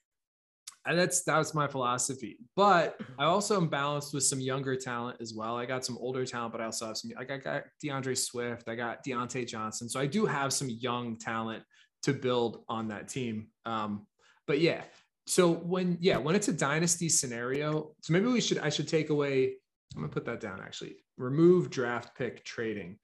And 0.87 0.99
that's 0.99 1.23
that's 1.23 1.55
my 1.55 1.67
philosophy. 1.67 2.39
But 2.57 3.01
I 3.19 3.25
also 3.25 3.57
am 3.57 3.69
balanced 3.69 4.13
with 4.13 4.25
some 4.25 4.41
younger 4.41 4.77
talent 4.77 5.17
as 5.21 5.33
well. 5.35 5.57
I 5.57 5.65
got 5.65 5.85
some 5.85 5.97
older 5.99 6.27
talent, 6.27 6.53
but 6.53 6.61
I 6.61 6.67
also 6.67 6.87
have 6.87 6.97
some. 6.99 7.11
Like 7.17 7.31
I 7.31 7.39
got 7.39 7.65
D'Andre 7.83 8.15
Swift, 8.15 8.69
I 8.69 8.75
got 8.75 9.03
Diontae 9.05 9.47
Johnson, 9.47 9.89
so 9.89 9.99
I 9.99 10.07
do 10.07 10.27
have 10.27 10.53
some 10.53 10.69
young 10.69 11.17
talent 11.17 11.63
to 12.03 12.13
build 12.13 12.65
on 12.69 12.89
that 12.89 13.09
team. 13.09 13.49
Um, 13.65 14.07
but 14.47 14.61
yeah, 14.61 14.83
so 15.27 15.51
when 15.51 15.97
yeah 16.01 16.19
when 16.19 16.35
it's 16.35 16.49
a 16.49 16.53
dynasty 16.53 17.09
scenario, 17.09 17.95
so 18.03 18.13
maybe 18.13 18.27
we 18.27 18.43
should 18.43 18.59
I 18.59 18.69
should 18.69 18.89
take 18.89 19.09
away. 19.09 19.55
I'm 19.95 20.03
gonna 20.03 20.13
put 20.13 20.27
that 20.27 20.41
down 20.41 20.61
actually. 20.61 20.97
Remove 21.17 21.71
draft 21.71 22.15
pick 22.17 22.45
trading 22.45 22.99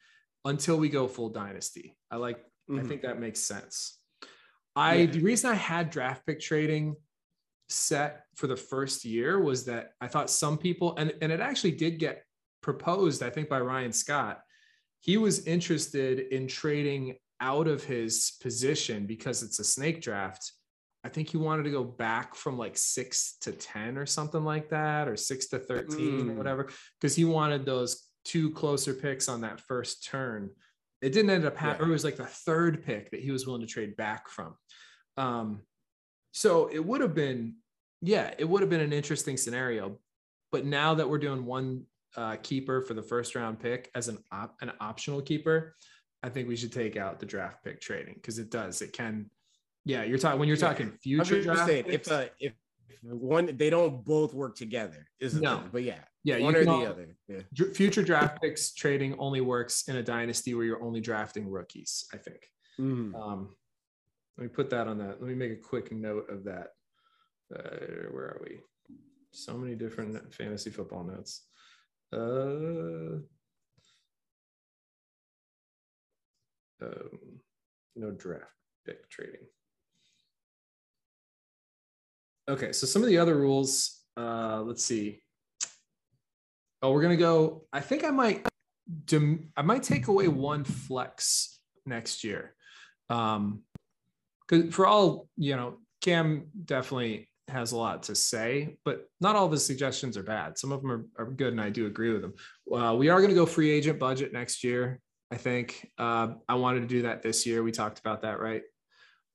until 0.44 0.76
we 0.76 0.88
go 0.90 1.08
full 1.08 1.30
dynasty. 1.30 1.96
I 2.10 2.16
like 2.16 2.44
I 2.68 2.72
Mhm. 2.74 2.88
think 2.88 3.02
that 3.02 3.18
makes 3.18 3.40
sense. 3.40 3.98
I 4.76 4.94
Yeah. 4.96 5.06
the 5.06 5.20
reason 5.20 5.50
I 5.50 5.54
had 5.54 5.88
draft 5.90 6.26
pick 6.26 6.40
trading 6.40 6.96
set 7.70 8.24
for 8.34 8.46
the 8.46 8.56
first 8.56 9.04
year 9.04 9.40
was 9.40 9.64
that 9.66 9.92
I 10.00 10.08
thought 10.08 10.28
some 10.30 10.58
people 10.58 10.96
and 10.96 11.12
and 11.22 11.30
it 11.32 11.40
actually 11.40 11.72
did 11.72 11.98
get 11.98 12.24
proposed 12.62 13.22
I 13.22 13.30
think 13.30 13.48
by 13.48 13.60
Ryan 13.60 13.92
Scott. 13.92 14.40
He 15.00 15.16
was 15.16 15.46
interested 15.46 16.18
in 16.34 16.46
trading 16.46 17.16
out 17.40 17.66
of 17.68 17.82
his 17.84 18.32
position 18.42 19.06
because 19.06 19.42
it's 19.42 19.58
a 19.58 19.64
snake 19.64 20.02
draft. 20.02 20.52
I 21.04 21.08
think 21.08 21.30
he 21.30 21.38
wanted 21.38 21.62
to 21.62 21.70
go 21.70 21.82
back 21.82 22.34
from 22.34 22.58
like 22.58 22.76
6 22.76 23.36
to 23.40 23.52
10 23.52 23.96
or 23.96 24.04
something 24.04 24.44
like 24.44 24.68
that 24.68 25.08
or 25.08 25.16
6 25.16 25.46
to 25.48 25.58
13 25.58 26.28
or 26.28 26.34
Mm. 26.34 26.36
whatever 26.36 26.68
because 27.00 27.16
he 27.16 27.24
wanted 27.24 27.64
those 27.64 28.08
two 28.26 28.50
closer 28.50 28.92
picks 28.92 29.26
on 29.28 29.40
that 29.40 29.60
first 29.60 30.04
turn. 30.04 30.50
It 31.00 31.14
didn't 31.14 31.30
end 31.30 31.46
up 31.46 31.56
happening. 31.56 31.88
It 31.88 31.92
was 31.92 32.04
like 32.04 32.16
the 32.16 32.26
third 32.26 32.84
pick 32.84 33.10
that 33.12 33.20
he 33.20 33.30
was 33.30 33.46
willing 33.46 33.62
to 33.62 33.66
trade 33.66 33.96
back 33.96 34.28
from. 34.28 34.54
Um, 35.16 35.62
so 36.32 36.68
it 36.68 36.84
would 36.84 37.00
have 37.00 37.14
been, 37.14 37.56
yeah, 38.00 38.32
it 38.38 38.44
would 38.48 38.60
have 38.60 38.70
been 38.70 38.80
an 38.80 38.92
interesting 38.92 39.36
scenario. 39.36 39.98
But 40.52 40.64
now 40.64 40.94
that 40.94 41.08
we're 41.08 41.18
doing 41.18 41.44
one 41.46 41.84
uh, 42.16 42.36
keeper 42.42 42.80
for 42.82 42.94
the 42.94 43.02
first 43.02 43.34
round 43.34 43.60
pick 43.60 43.90
as 43.94 44.08
an 44.08 44.18
op- 44.32 44.56
an 44.62 44.72
optional 44.80 45.22
keeper, 45.22 45.76
I 46.22 46.28
think 46.28 46.48
we 46.48 46.56
should 46.56 46.72
take 46.72 46.96
out 46.96 47.20
the 47.20 47.26
draft 47.26 47.62
pick 47.64 47.80
trading 47.80 48.14
because 48.14 48.38
it 48.38 48.50
does. 48.50 48.82
It 48.82 48.92
can, 48.92 49.30
yeah. 49.84 50.02
You're 50.02 50.18
talking 50.18 50.38
when 50.40 50.48
you're 50.48 50.56
talking 50.56 50.88
I'm 50.88 50.98
future 50.98 51.42
draft. 51.42 51.66
saying, 51.68 51.84
picks, 51.84 52.08
if 52.08 52.12
uh, 52.12 52.24
if 52.40 52.52
one 53.02 53.56
they 53.56 53.70
don't 53.70 54.04
both 54.04 54.34
work 54.34 54.56
together, 54.56 55.06
is 55.20 55.34
No. 55.34 55.58
thing. 55.58 55.68
But 55.72 55.82
yeah, 55.84 56.00
yeah, 56.24 56.38
one 56.40 56.54
or 56.56 56.64
can 56.64 56.80
the 56.80 56.86
other. 56.90 57.16
Yeah. 57.28 57.40
future 57.74 58.02
draft 58.02 58.42
picks 58.42 58.74
trading 58.74 59.14
only 59.18 59.40
works 59.40 59.88
in 59.88 59.96
a 59.96 60.02
dynasty 60.02 60.52
where 60.54 60.64
you're 60.64 60.82
only 60.82 61.00
drafting 61.00 61.48
rookies. 61.48 62.06
I 62.12 62.16
think. 62.18 62.40
Mhm. 62.78 63.14
Um, 63.14 63.54
let 64.40 64.46
me 64.46 64.54
put 64.54 64.70
that 64.70 64.88
on 64.88 64.96
that. 64.98 65.20
Let 65.20 65.28
me 65.28 65.34
make 65.34 65.52
a 65.52 65.56
quick 65.56 65.92
note 65.92 66.30
of 66.30 66.44
that. 66.44 66.68
Uh, 67.54 68.08
where 68.10 68.24
are 68.24 68.40
we? 68.42 68.60
So 69.32 69.58
many 69.58 69.74
different 69.74 70.32
fantasy 70.32 70.70
football 70.70 71.04
notes. 71.04 71.42
Uh, 72.10 73.20
um, 76.82 77.40
no 77.96 78.10
draft 78.12 78.46
pick 78.86 79.10
trading. 79.10 79.42
Okay, 82.48 82.72
so 82.72 82.86
some 82.86 83.02
of 83.02 83.08
the 83.08 83.18
other 83.18 83.36
rules. 83.36 84.00
Uh, 84.16 84.62
let's 84.62 84.84
see. 84.84 85.20
Oh, 86.80 86.92
we're 86.92 87.02
gonna 87.02 87.16
go. 87.16 87.66
I 87.74 87.80
think 87.80 88.04
I 88.04 88.10
might. 88.10 88.46
I 89.12 89.62
might 89.62 89.82
take 89.82 90.08
away 90.08 90.28
one 90.28 90.64
flex 90.64 91.60
next 91.84 92.24
year. 92.24 92.54
Um, 93.10 93.64
because 94.50 94.74
for 94.74 94.86
all 94.86 95.28
you 95.36 95.56
know, 95.56 95.78
Cam 96.00 96.46
definitely 96.64 97.28
has 97.48 97.72
a 97.72 97.76
lot 97.76 98.04
to 98.04 98.14
say, 98.14 98.76
but 98.84 99.06
not 99.20 99.36
all 99.36 99.46
of 99.46 99.52
his 99.52 99.64
suggestions 99.64 100.16
are 100.16 100.22
bad. 100.22 100.56
Some 100.58 100.72
of 100.72 100.82
them 100.82 100.90
are, 100.90 101.24
are 101.24 101.30
good, 101.30 101.52
and 101.52 101.60
I 101.60 101.70
do 101.70 101.86
agree 101.86 102.12
with 102.12 102.22
them. 102.22 102.34
Uh, 102.72 102.94
we 102.94 103.08
are 103.08 103.18
going 103.18 103.30
to 103.30 103.34
go 103.34 103.46
free 103.46 103.70
agent 103.70 103.98
budget 103.98 104.32
next 104.32 104.62
year. 104.62 105.00
I 105.32 105.36
think 105.36 105.88
uh, 105.98 106.28
I 106.48 106.54
wanted 106.54 106.80
to 106.80 106.86
do 106.86 107.02
that 107.02 107.22
this 107.22 107.46
year. 107.46 107.62
We 107.62 107.72
talked 107.72 107.98
about 108.00 108.22
that, 108.22 108.40
right? 108.40 108.62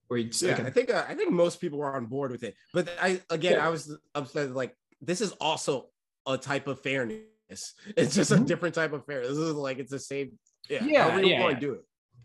Where 0.07 0.19
you 0.19 0.29
Yeah, 0.41 0.55
like, 0.57 0.65
I 0.65 0.69
think 0.69 0.89
uh, 0.91 1.05
I 1.07 1.15
think 1.15 1.31
most 1.31 1.59
people 1.59 1.79
were 1.79 1.95
on 1.95 2.05
board 2.05 2.31
with 2.31 2.43
it. 2.43 2.55
But 2.73 2.89
I 3.01 3.21
again, 3.29 3.53
Yeah. 3.53 3.65
I 3.65 3.69
was 3.69 3.95
upset. 4.13 4.51
Like 4.51 4.75
this 5.01 5.19
is 5.21 5.31
also 5.33 5.87
a 6.27 6.37
type 6.37 6.67
of 6.67 6.81
fairness. 6.81 7.21
It's 7.97 8.15
just 8.15 8.31
a 8.31 8.35
Mhm. 8.37 8.47
different 8.47 8.75
type 8.75 8.91
of 8.93 9.05
fairness. 9.05 9.29
This 9.29 9.37
is 9.37 9.53
like 9.53 9.79
it's 9.79 9.91
the 9.91 9.99
same. 9.99 10.37
Yeah, 10.69 10.83
Yeah, 10.83 11.19
yeah, 11.19 11.41
want 11.41 11.53
yeah. 11.53 11.53
to 11.53 11.59
do 11.59 11.73
it. 11.73 11.81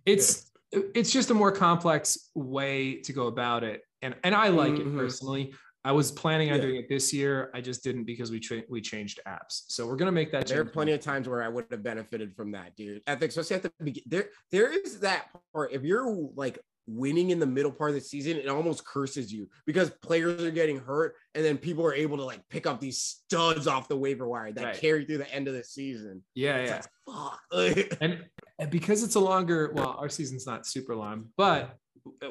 it's 0.06 0.49
it's 0.72 1.10
just 1.12 1.30
a 1.30 1.34
more 1.34 1.50
complex 1.52 2.30
way 2.34 2.96
to 3.00 3.12
go 3.12 3.26
about 3.26 3.64
it 3.64 3.82
and 4.02 4.14
and 4.24 4.34
i 4.34 4.48
like 4.48 4.72
Mhm. 4.74 4.80
it 4.94 4.96
personally 4.96 5.54
I 5.82 5.92
was 5.92 6.12
planning 6.12 6.50
on 6.50 6.56
Yeah. 6.56 6.60
doing 6.66 6.76
it 6.76 6.90
this 6.90 7.10
year. 7.10 7.50
I 7.54 7.62
just 7.62 7.82
didn't 7.82 8.04
because 8.04 8.30
we 8.30 8.38
tra- 8.38 8.64
we 8.68 8.82
changed 8.82 9.18
apps. 9.26 9.62
So 9.68 9.86
we're 9.86 9.96
gonna 9.96 10.12
make 10.12 10.30
that. 10.32 10.46
There 10.46 10.60
are 10.60 10.64
change. 10.64 10.74
plenty 10.74 10.92
of 10.92 11.00
times 11.00 11.26
where 11.26 11.42
I 11.42 11.48
would 11.48 11.64
have 11.70 11.82
benefited 11.82 12.36
from 12.36 12.50
that, 12.52 12.76
dude. 12.76 13.00
I 13.06 13.14
think 13.14 13.30
especially 13.30 13.56
at 13.56 13.62
the 13.62 13.72
beginning. 13.82 14.04
There, 14.06 14.28
there 14.50 14.70
is 14.70 15.00
that 15.00 15.28
part. 15.54 15.72
If 15.72 15.82
you're 15.82 16.06
like 16.34 16.58
winning 16.86 17.30
in 17.30 17.38
the 17.38 17.46
middle 17.46 17.72
part 17.72 17.90
of 17.92 17.94
the 17.94 18.00
season, 18.02 18.36
it 18.36 18.46
almost 18.48 18.84
curses 18.84 19.32
you 19.32 19.48
because 19.64 19.88
players 20.02 20.42
are 20.44 20.50
getting 20.50 20.78
hurt, 20.78 21.14
and 21.34 21.42
then 21.42 21.56
people 21.56 21.86
are 21.86 21.94
able 21.94 22.18
to 22.18 22.24
like 22.24 22.46
pick 22.50 22.66
up 22.66 22.78
these 22.78 22.98
studs 22.98 23.66
off 23.66 23.88
the 23.88 23.96
waiver 23.96 24.28
wire 24.28 24.52
that 24.52 24.62
Right. 24.64 24.76
carry 24.76 25.06
through 25.06 25.18
the 25.18 25.32
end 25.34 25.48
of 25.48 25.54
the 25.54 25.64
season. 25.64 26.22
Yeah, 26.34 26.62
yeah. 26.62 26.82
like, 27.06 27.88
fuck. 27.88 27.98
and, 28.02 28.22
and 28.60 28.70
because 28.70 29.02
it's 29.02 29.16
a 29.16 29.20
longer 29.20 29.72
well 29.74 29.96
our 29.98 30.08
season's 30.08 30.46
not 30.46 30.66
super 30.66 30.94
long 30.94 31.26
but 31.36 31.76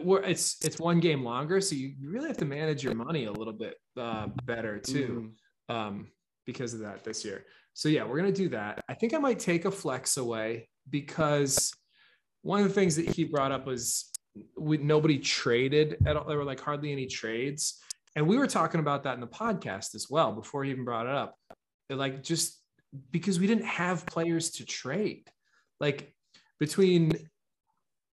we're, 0.01 0.21
it's 0.23 0.63
it's 0.63 0.79
one 0.79 0.99
game 0.99 1.23
longer 1.23 1.59
so 1.61 1.75
you 1.75 1.93
really 2.03 2.27
have 2.27 2.37
to 2.37 2.45
manage 2.45 2.83
your 2.83 2.95
money 2.95 3.25
a 3.25 3.31
little 3.31 3.53
bit 3.53 3.75
uh, 3.97 4.27
better 4.45 4.79
too 4.79 5.31
Mhm. 5.69 5.75
um, 5.75 6.07
because 6.45 6.73
of 6.73 6.79
that 6.79 7.03
this 7.03 7.23
year. 7.23 7.45
So 7.73 7.89
yeah 7.89 8.03
we're 8.03 8.17
gonna 8.17 8.31
do 8.31 8.49
that. 8.49 8.83
I 8.89 8.93
think 8.95 9.13
i 9.13 9.19
might 9.19 9.39
take 9.39 9.65
a 9.65 9.71
flex 9.71 10.17
away 10.17 10.69
because 10.89 11.71
one 12.41 12.61
of 12.61 12.67
the 12.67 12.73
things 12.73 12.95
that 12.95 13.07
he 13.09 13.23
brought 13.25 13.51
up 13.51 13.65
was 13.67 14.11
we, 14.57 14.77
nobody 14.77 15.17
traded 15.19 15.97
at 16.07 16.15
all 16.15 16.25
there 16.27 16.37
were 16.37 16.43
like 16.53 16.59
hardly 16.61 16.91
any 16.91 17.05
trades. 17.05 17.79
And 18.15 18.27
we 18.27 18.37
were 18.37 18.47
talking 18.47 18.79
about 18.79 19.03
that 19.03 19.13
in 19.15 19.21
the 19.21 19.27
podcast 19.27 19.93
as 19.93 20.07
well 20.09 20.31
before 20.31 20.63
he 20.63 20.71
even 20.71 20.83
brought 20.85 21.05
it 21.05 21.13
up. 21.13 21.35
Like 21.89 22.23
just 22.23 22.59
because 23.11 23.39
we 23.39 23.45
didn't 23.47 23.65
have 23.65 24.05
players 24.07 24.51
to 24.51 24.65
trade. 24.65 25.27
Like 25.79 26.13
between 26.59 27.29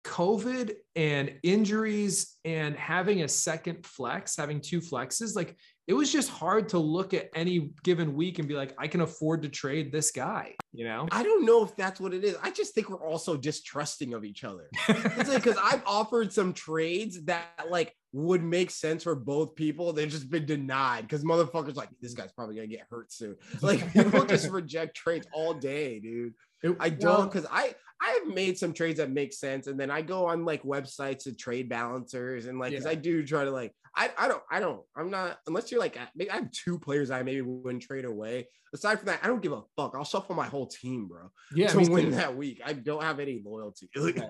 COVID 0.04 0.72
and 0.96 1.34
injuries 1.42 2.36
and 2.44 2.74
having 2.74 3.22
a 3.22 3.28
second 3.28 3.84
flex, 3.84 4.36
having 4.36 4.60
two 4.60 4.80
flexes, 4.80 5.36
like 5.36 5.56
it 5.86 5.92
was 5.92 6.10
just 6.10 6.30
hard 6.30 6.68
to 6.70 6.78
look 6.78 7.12
at 7.14 7.28
any 7.34 7.72
given 7.82 8.14
week 8.14 8.38
and 8.38 8.46
be 8.48 8.54
like, 8.54 8.72
I 8.78 8.86
can 8.86 9.00
afford 9.00 9.42
to 9.42 9.48
trade 9.48 9.90
this 9.92 10.10
guy, 10.10 10.54
you 10.72 10.84
know? 10.84 11.08
I 11.10 11.22
don't 11.22 11.44
know 11.44 11.64
if 11.64 11.76
that's 11.76 12.00
what 12.00 12.14
it 12.14 12.24
is. 12.24 12.36
I 12.42 12.50
just 12.50 12.74
think 12.74 12.88
we're 12.88 13.04
also 13.04 13.36
distrusting 13.36 14.14
of 14.14 14.24
each 14.24 14.44
other. 14.44 14.68
It's 14.88 15.28
like 15.28 15.42
because 15.42 15.58
I've 15.62 15.82
offered 15.84 16.32
some 16.32 16.52
trades 16.54 17.24
that 17.24 17.66
like 17.68 17.94
would 18.12 18.42
make 18.42 18.70
sense 18.70 19.02
for 19.02 19.14
both 19.14 19.54
people. 19.54 19.92
They've 19.92 20.08
just 20.08 20.30
been 20.30 20.46
denied 20.46 21.02
because 21.02 21.24
motherfuckers 21.24 21.76
like 21.76 21.90
this 22.00 22.14
guy's 22.14 22.32
probably 22.32 22.54
gonna 22.54 22.68
get 22.68 22.86
hurt 22.88 23.12
soon. 23.12 23.36
Like 23.60 23.92
people 23.92 24.24
just 24.24 24.48
reject 24.50 24.96
trades 24.96 25.26
all 25.32 25.54
day, 25.54 26.00
dude. 26.00 26.34
It- 26.62 26.76
I 26.78 26.88
don't 26.90 27.30
because 27.30 27.46
I 27.50 27.60
I 27.60 27.74
have 28.08 28.34
made 28.34 28.58
some 28.58 28.72
trades 28.72 28.98
that 28.98 29.10
make 29.10 29.32
sense, 29.32 29.66
and 29.66 29.78
then 29.78 29.90
I 29.90 30.02
go 30.02 30.26
on 30.26 30.44
like 30.44 30.62
websites 30.62 31.24
to 31.24 31.34
trade 31.34 31.68
balancers 31.68 32.46
and 32.46 32.58
like 32.58 32.70
because 32.70 32.84
Yeah. 32.84 32.92
I 32.92 32.94
do 32.94 33.24
try 33.26 33.44
to 33.44 33.50
like 33.50 33.72
I 33.94 34.10
I 34.16 34.28
don't 34.28 34.42
I 34.50 34.60
don't 34.60 34.80
I'm 34.96 35.10
not 35.10 35.38
unless 35.46 35.70
you're 35.70 35.80
like 35.80 35.98
maybe 36.14 36.30
I 36.30 36.36
have 36.36 36.50
two 36.52 36.78
players 36.78 37.10
I 37.10 37.22
maybe 37.22 37.42
wouldn't 37.42 37.82
trade 37.82 38.04
away. 38.04 38.48
Aside 38.72 38.98
from 38.98 39.06
that, 39.06 39.20
I 39.22 39.26
don't 39.26 39.42
give 39.42 39.52
a 39.52 39.62
fuck. 39.76 39.94
I'll 39.96 40.04
shuffle 40.04 40.34
my 40.36 40.46
whole 40.46 40.66
team, 40.68 41.08
bro, 41.08 41.30
yeah, 41.54 41.68
to 41.68 41.78
win 41.78 42.06
too. 42.06 42.10
that 42.12 42.36
week. 42.36 42.62
I 42.64 42.72
don't 42.72 43.02
have 43.02 43.20
any 43.20 43.42
loyalty. 43.44 43.90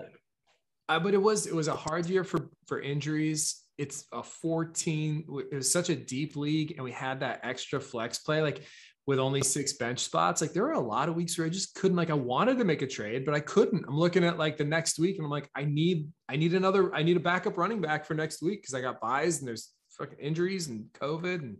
Uh, 0.89 0.99
but 0.99 1.13
it 1.13 1.21
was 1.21 1.47
it 1.47 1.55
was 1.55 1.69
a 1.69 1.75
hard 1.75 2.05
year 2.07 2.25
for 2.25 2.49
for 2.67 2.81
injuries. 2.81 3.63
It's 3.77 4.05
a 4.11 4.21
14. 4.21 5.25
It 5.49 5.55
was 5.55 5.71
such 5.71 5.89
a 5.89 5.95
deep 5.95 6.35
league, 6.35 6.73
and 6.75 6.83
we 6.83 6.91
had 6.91 7.21
that 7.21 7.39
extra 7.43 7.79
flex 7.79 8.19
play. 8.19 8.41
Like 8.41 8.63
with 9.11 9.19
only 9.19 9.41
six 9.43 9.73
bench 9.73 9.99
spots, 9.99 10.39
like 10.39 10.53
there 10.53 10.63
were 10.63 10.71
a 10.71 10.79
lot 10.79 11.09
of 11.09 11.15
weeks 11.15 11.37
where 11.37 11.45
I 11.45 11.49
just 11.49 11.75
couldn't. 11.75 11.97
Like 11.97 12.09
I 12.09 12.13
wanted 12.13 12.57
to 12.59 12.63
make 12.63 12.81
a 12.81 12.87
trade, 12.87 13.25
but 13.25 13.35
I 13.35 13.41
couldn't. 13.41 13.83
I'm 13.85 13.97
looking 13.97 14.23
at 14.23 14.37
like 14.39 14.55
the 14.55 14.63
next 14.63 14.99
week, 14.99 15.17
and 15.17 15.25
I'm 15.25 15.29
like, 15.29 15.49
I 15.53 15.65
need 15.65 16.07
I 16.29 16.37
need 16.37 16.53
another. 16.53 16.95
I 16.95 17.03
need 17.03 17.17
a 17.17 17.19
backup 17.19 17.57
running 17.57 17.81
back 17.81 18.05
for 18.05 18.13
next 18.13 18.41
week 18.41 18.61
because 18.61 18.73
I 18.73 18.79
got 18.79 19.01
byes 19.01 19.39
and 19.39 19.47
there's 19.49 19.73
fucking 19.97 20.17
injuries 20.17 20.69
and 20.69 20.85
COVID 20.93 21.39
and 21.39 21.57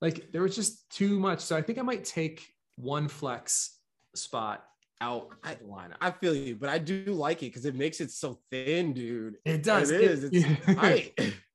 like 0.00 0.30
there 0.30 0.42
was 0.42 0.54
just 0.54 0.88
too 0.90 1.18
much. 1.18 1.40
So 1.40 1.56
I 1.56 1.62
think 1.62 1.80
I 1.80 1.82
might 1.82 2.04
take 2.04 2.46
one 2.76 3.08
flex 3.08 3.80
spot 4.14 4.62
out 5.00 5.30
of 5.42 5.58
the 5.58 5.64
lineup. 5.64 5.96
I 6.00 6.12
feel 6.12 6.36
you, 6.36 6.54
but 6.54 6.68
I 6.68 6.78
do 6.78 7.02
like 7.06 7.42
it 7.42 7.46
because 7.46 7.64
it 7.64 7.74
makes 7.74 8.00
it 8.00 8.12
so 8.12 8.38
thin, 8.52 8.92
dude. 8.92 9.38
It 9.44 9.64
does. 9.64 9.90
It 9.90 10.02
is. 10.02 10.22
It's, 10.22 10.68
I, 10.68 11.10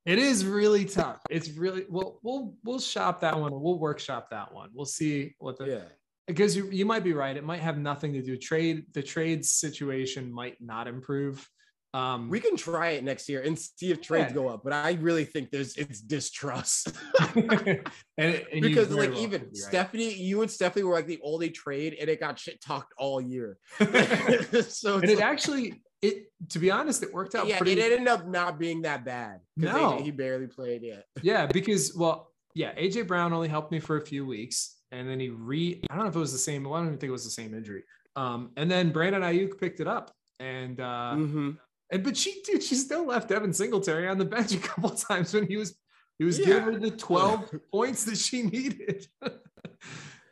It 0.07 0.19
is 0.19 0.45
really 0.45 0.85
tough. 0.85 1.19
It's 1.29 1.49
really 1.49 1.85
well. 1.89 2.19
We'll 2.23 2.55
we'll 2.63 2.79
shop 2.79 3.19
that 3.21 3.37
one. 3.37 3.51
We'll 3.51 3.77
workshop 3.77 4.29
that 4.31 4.53
one. 4.53 4.69
We'll 4.73 4.85
see 4.85 5.35
what 5.37 5.57
the 5.57 5.65
yeah. 5.67 5.79
because 6.27 6.55
you 6.55 6.69
you 6.71 6.85
might 6.85 7.03
be 7.03 7.11
right. 7.11 7.35
It 7.35 7.43
might 7.43 7.59
have 7.59 7.77
nothing 7.77 8.13
to 8.13 8.21
do. 8.21 8.37
Trade 8.37 8.85
the 8.93 9.03
trade 9.03 9.45
situation 9.45 10.31
might 10.31 10.55
not 10.61 10.87
improve. 10.87 11.45
Um, 11.93 12.29
We 12.29 12.39
can 12.39 12.55
try 12.55 12.91
it 12.91 13.03
next 13.03 13.27
year 13.27 13.41
and 13.41 13.59
see 13.59 13.91
if 13.91 14.01
trades 14.01 14.29
Yeah. 14.29 14.35
go 14.35 14.47
up, 14.47 14.61
but 14.63 14.71
I 14.71 14.93
really 15.01 15.25
think 15.25 15.51
there's 15.51 15.75
it's 15.75 15.99
distrust. 15.99 16.89
and, 17.35 17.81
and 18.17 18.61
because 18.61 18.89
like 18.91 19.11
well 19.11 19.19
even 19.19 19.41
right. 19.41 19.57
Stephanie, 19.57 20.13
you 20.13 20.41
and 20.41 20.49
Stephanie 20.49 20.83
were 20.83 20.93
like 20.93 21.07
the 21.07 21.19
only 21.21 21.49
trade, 21.49 21.97
and 21.99 22.09
it 22.09 22.19
got 22.19 22.39
shit 22.39 22.61
talked 22.61 22.93
all 22.97 23.19
year. 23.19 23.57
so 23.79 24.95
and 24.95 25.03
it 25.03 25.15
like- 25.15 25.21
actually 25.21 25.81
it 26.01 26.31
to 26.49 26.59
be 26.59 26.69
honest, 26.71 27.01
it 27.03 27.13
worked 27.13 27.35
out 27.35 27.47
yeah, 27.47 27.57
pretty. 27.57 27.73
it 27.79 27.91
ended 27.91 28.07
up 28.07 28.27
not 28.27 28.59
being 28.59 28.83
that 28.83 29.03
bad. 29.03 29.39
No. 29.55 29.97
he, 29.97 30.05
he 30.05 30.11
barely 30.11 30.47
played 30.47 30.83
yet. 30.83 31.05
yeah, 31.23 31.45
because 31.47 31.95
well, 31.95 32.31
yeah, 32.53 32.73
AJ 32.75 33.07
Brown 33.07 33.33
only 33.33 33.47
helped 33.47 33.71
me 33.71 33.79
for 33.79 33.97
a 33.97 34.01
few 34.05 34.25
weeks, 34.25 34.77
and 34.91 35.09
then 35.09 35.19
he 35.19 35.29
re. 35.29 35.81
I 35.89 35.95
don't 35.95 36.03
know 36.05 36.09
if 36.09 36.15
it 36.15 36.19
was 36.19 36.31
the 36.31 36.37
same. 36.37 36.63
Well, 36.63 36.73
I 36.75 36.77
don't 36.79 36.87
even 36.87 36.99
think 36.99 37.09
it 37.09 37.13
was 37.13 37.23
the 37.25 37.31
same 37.31 37.53
injury. 37.53 37.83
Um, 38.15 38.51
and 38.57 38.69
then 38.69 38.91
Brandon 38.91 39.21
Aiyuk 39.21 39.59
picked 39.59 39.79
it 39.79 39.87
up, 39.87 40.11
and 40.39 40.79
uh, 40.79 41.13
Mhm. 41.15 41.57
and 41.91 42.03
but 42.03 42.15
she, 42.17 42.41
dude, 42.43 42.63
she 42.63 42.75
still 42.75 43.05
left 43.05 43.29
Devin 43.29 43.53
Singletary 43.53 44.07
on 44.07 44.17
the 44.17 44.25
bench 44.25 44.53
a 44.53 44.57
couple 44.57 44.89
times 45.09 45.33
when 45.33 45.45
he 45.47 45.57
was 45.57 45.75
he 46.19 46.25
was 46.25 46.39
Yeah. 46.39 46.45
giving 46.45 46.73
her 46.75 46.79
the 46.79 46.91
twelve 46.91 47.51
points 47.71 48.05
that 48.05 48.17
she 48.17 48.43
needed. 48.43 49.07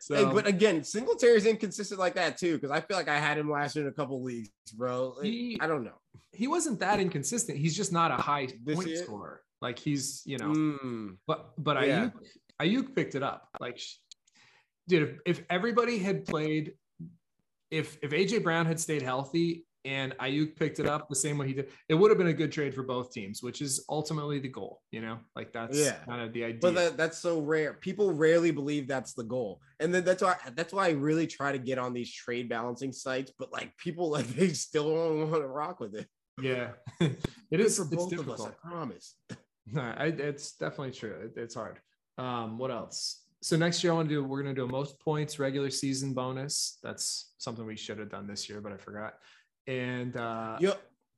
So, 0.05 0.13
Hey, 0.13 0.31
but 0.31 0.45
again, 0.45 0.83
Singletary's 0.83 1.47
inconsistent 1.47 1.99
like 1.99 2.13
that 2.13 2.37
too, 2.37 2.53
because 2.59 2.69
I 2.69 2.79
feel 2.79 2.95
like 2.95 3.07
I 3.07 3.17
had 3.19 3.39
him 3.39 3.49
last 3.49 3.75
year 3.75 3.85
in 3.85 3.89
a 3.89 3.93
couple 3.95 4.21
leagues, 4.21 4.51
bro. 4.77 5.15
He- 5.23 5.57
I 5.59 5.65
don't 5.65 5.83
know. 5.83 5.97
he 6.31 6.47
wasn't 6.47 6.79
that 6.81 6.99
inconsistent. 6.99 7.57
He's 7.57 7.75
just 7.75 7.91
not 7.91 8.11
a 8.11 8.15
high 8.17 8.49
This 8.63 8.75
point 8.75 8.97
scorer. 8.99 9.41
Like 9.61 9.79
he's, 9.79 10.21
you 10.27 10.37
know, 10.37 10.49
Mm. 10.51 11.17
but 11.25 11.53
but 11.57 11.87
Yeah. 11.87 12.09
Aiyuk, 12.61 12.83
Aiyuk 12.85 12.95
picked 12.95 13.15
it 13.15 13.23
up. 13.23 13.49
Like, 13.59 13.79
dude, 14.87 15.09
if, 15.25 15.37
if 15.39 15.45
everybody 15.49 15.97
had 15.97 16.23
played, 16.25 16.73
if 17.71 17.97
if 18.03 18.11
AJ 18.11 18.43
Brown 18.43 18.67
had 18.67 18.79
stayed 18.79 19.01
healthy 19.01 19.64
and 19.85 20.17
Aiyuk 20.17 20.55
picked 20.55 20.79
it 20.79 20.87
up 20.87 21.07
the 21.07 21.15
same 21.15 21.37
way 21.37 21.47
he 21.47 21.53
did, 21.53 21.69
it 21.87 21.93
would 21.93 22.09
have 22.11 22.17
been 22.17 22.27
a 22.27 22.33
good 22.33 22.51
trade 22.51 22.73
for 22.73 22.83
both 22.83 23.11
teams, 23.13 23.41
which 23.43 23.61
is 23.61 23.85
ultimately 23.89 24.39
the 24.39 24.49
goal. 24.49 24.81
You 24.91 25.01
know, 25.01 25.19
like 25.35 25.53
that's 25.53 25.77
Yeah. 25.77 25.93
kind 26.07 26.21
of 26.21 26.33
the 26.33 26.43
idea. 26.43 26.59
But 26.61 26.75
that, 26.75 26.97
that's 26.97 27.17
so 27.19 27.39
rare. 27.39 27.73
People 27.75 28.11
rarely 28.11 28.51
believe 28.51 28.87
that's 28.87 29.13
the 29.13 29.23
goal, 29.23 29.61
and 29.79 29.93
then 29.93 30.03
that's 30.03 30.21
why 30.23 30.35
that's 30.55 30.73
why 30.73 30.87
I 30.87 30.91
really 30.91 31.27
try 31.27 31.51
to 31.51 31.59
get 31.59 31.77
on 31.77 31.93
these 31.93 32.11
trade 32.11 32.49
balancing 32.49 32.91
sites. 32.91 33.31
But 33.37 33.53
like 33.53 33.75
people, 33.77 34.09
like 34.17 34.27
they 34.27 34.49
still 34.49 34.93
don't 34.93 35.31
want 35.31 35.43
to 35.43 35.47
rock 35.47 35.79
with 35.79 35.95
it. 35.95 36.07
yeah, 36.41 36.71
it 36.99 37.59
is 37.59 37.77
for 37.77 37.85
both 37.85 38.11
of 38.11 38.29
us. 38.29 38.41
I 38.45 38.49
promise. 38.67 39.15
No, 39.71 39.81
I, 39.81 40.07
it's 40.07 40.53
definitely 40.57 40.91
true. 40.91 41.15
It, 41.35 41.39
it's 41.39 41.55
hard. 41.55 41.79
Um, 42.17 42.57
what 42.57 42.71
else? 42.71 43.21
So 43.41 43.55
next 43.57 43.83
year 43.83 43.93
I 43.93 43.95
want 43.95 44.09
to 44.09 44.15
do. 44.15 44.23
We're 44.23 44.41
going 44.41 44.55
to 44.55 44.59
do 44.59 44.65
a 44.65 44.71
most 44.71 44.99
points 44.99 45.37
regular 45.39 45.69
season 45.69 46.13
bonus. 46.13 46.79
That's 46.81 47.33
something 47.37 47.65
we 47.65 47.75
should 47.75 47.99
have 47.99 48.09
done 48.09 48.25
this 48.27 48.49
year, 48.49 48.59
but 48.61 48.71
I 48.71 48.77
forgot. 48.77 49.15
And 49.67 50.15
uh, 50.15 50.57
Yo, 50.59 50.73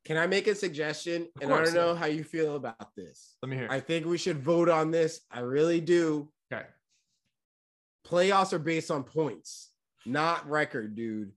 can 0.06 0.18
I 0.18 0.28
make 0.28 0.48
a 0.48 0.56
suggestion? 0.56 1.28
And 1.42 1.54
I 1.54 1.64
don't 1.64 1.74
know 1.74 1.94
how 1.94 2.06
you 2.06 2.24
feel 2.24 2.56
about 2.56 2.96
this. 2.96 3.36
let 3.42 3.50
me 3.50 3.58
hear. 3.58 3.68
I 3.70 3.80
think 3.80 4.06
we 4.06 4.18
should 4.18 4.40
vote 4.40 4.70
on 4.70 4.92
this. 4.92 5.22
I 5.32 5.42
really 5.42 5.82
do. 5.82 6.30
okay. 6.52 6.66
Playoffs 8.06 8.54
are 8.54 8.60
based 8.60 8.90
on 8.90 9.04
points, 9.04 9.72
not 10.06 10.50
record, 10.50 10.96
dude. 10.96 11.32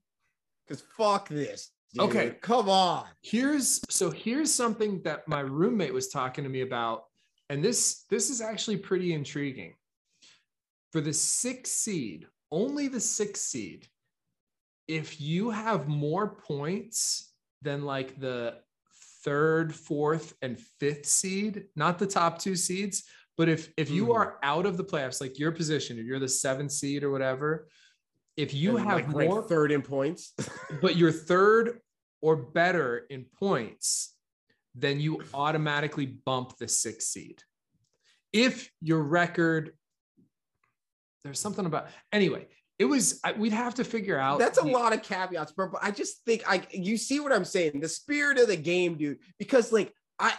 Because 0.65 0.83
fuck 0.97 1.27
this. 1.27 1.71
dude. 1.93 2.03
Okay. 2.03 2.29
Come 2.41 2.69
on. 2.69 3.05
Here's 3.21 3.81
so 3.89 4.09
here's 4.09 4.53
something 4.53 5.01
that 5.03 5.27
my 5.27 5.41
roommate 5.41 5.93
was 5.93 6.07
talking 6.07 6.45
to 6.45 6.49
me 6.49 6.61
about, 6.61 7.03
and 7.49 7.61
this 7.61 8.05
this 8.09 8.29
is 8.29 8.39
actually 8.39 8.77
pretty 8.77 9.13
intriguing. 9.13 9.73
For 10.93 11.01
the 11.01 11.13
sixth 11.13 11.73
seed, 11.73 12.25
only 12.51 12.87
the 12.87 12.99
sixth 13.01 13.43
seed, 13.43 13.87
if 14.87 15.21
you 15.21 15.49
have 15.49 15.87
more 15.87 16.35
points 16.35 17.33
than 17.61 17.83
like 17.83 18.19
the 18.19 18.59
third, 19.23 19.73
fourth, 19.73 20.33
and 20.41 20.59
fifth 20.79 21.05
seed, 21.05 21.65
not 21.75 21.99
the 21.99 22.07
top 22.07 22.39
two 22.39 22.55
seeds, 22.55 23.03
but 23.37 23.47
if 23.49 23.71
if 23.77 23.89
you 23.89 24.07
Mhm. 24.07 24.15
are 24.15 24.39
out 24.43 24.65
of 24.65 24.77
the 24.77 24.83
playoffs, 24.83 25.21
like 25.21 25.37
your 25.39 25.51
position, 25.51 25.97
if 25.99 26.05
you're 26.05 26.19
the 26.19 26.27
seventh 26.27 26.71
seed 26.71 27.03
or 27.03 27.11
whatever, 27.11 27.69
if 28.37 28.53
you 28.53 28.77
And, 28.77 28.87
have 28.87 29.13
like, 29.13 29.27
more 29.27 29.47
third 29.47 29.71
in 29.71 29.81
points. 29.81 30.33
but 30.81 30.95
you're 30.95 31.11
third 31.11 31.81
or 32.21 32.35
better 32.35 32.99
in 33.09 33.25
points, 33.25 34.15
then 34.75 34.99
you 34.99 35.23
automatically 35.33 36.05
bump 36.05 36.57
the 36.57 36.67
sixth 36.67 37.07
seed. 37.09 37.43
If 38.33 38.71
your 38.81 39.01
record, 39.03 39.77
there's 41.23 41.39
something 41.39 41.65
about 41.65 41.89
anyway. 42.11 42.47
It 42.81 42.85
was 42.85 43.19
I, 43.23 43.33
we'd 43.33 43.53
have 43.53 43.75
to 43.75 43.83
figure 43.83 44.17
out. 44.17 44.39
That's 44.39 44.57
a 44.57 44.65
lot 44.65 44.91
of 44.91 45.03
caveats, 45.03 45.51
bro. 45.51 45.69
But 45.71 45.83
I 45.83 45.91
just 45.91 46.25
think 46.25 46.41
I 46.47 46.65
you 46.71 46.97
see 46.97 47.19
what 47.19 47.31
I'm 47.31 47.45
saying. 47.45 47.79
The 47.79 47.87
spirit 47.87 48.39
of 48.39 48.47
the 48.47 48.57
game, 48.57 48.97
dude. 48.97 49.19
Because 49.37 49.71
like 49.71 49.93
I 50.17 50.33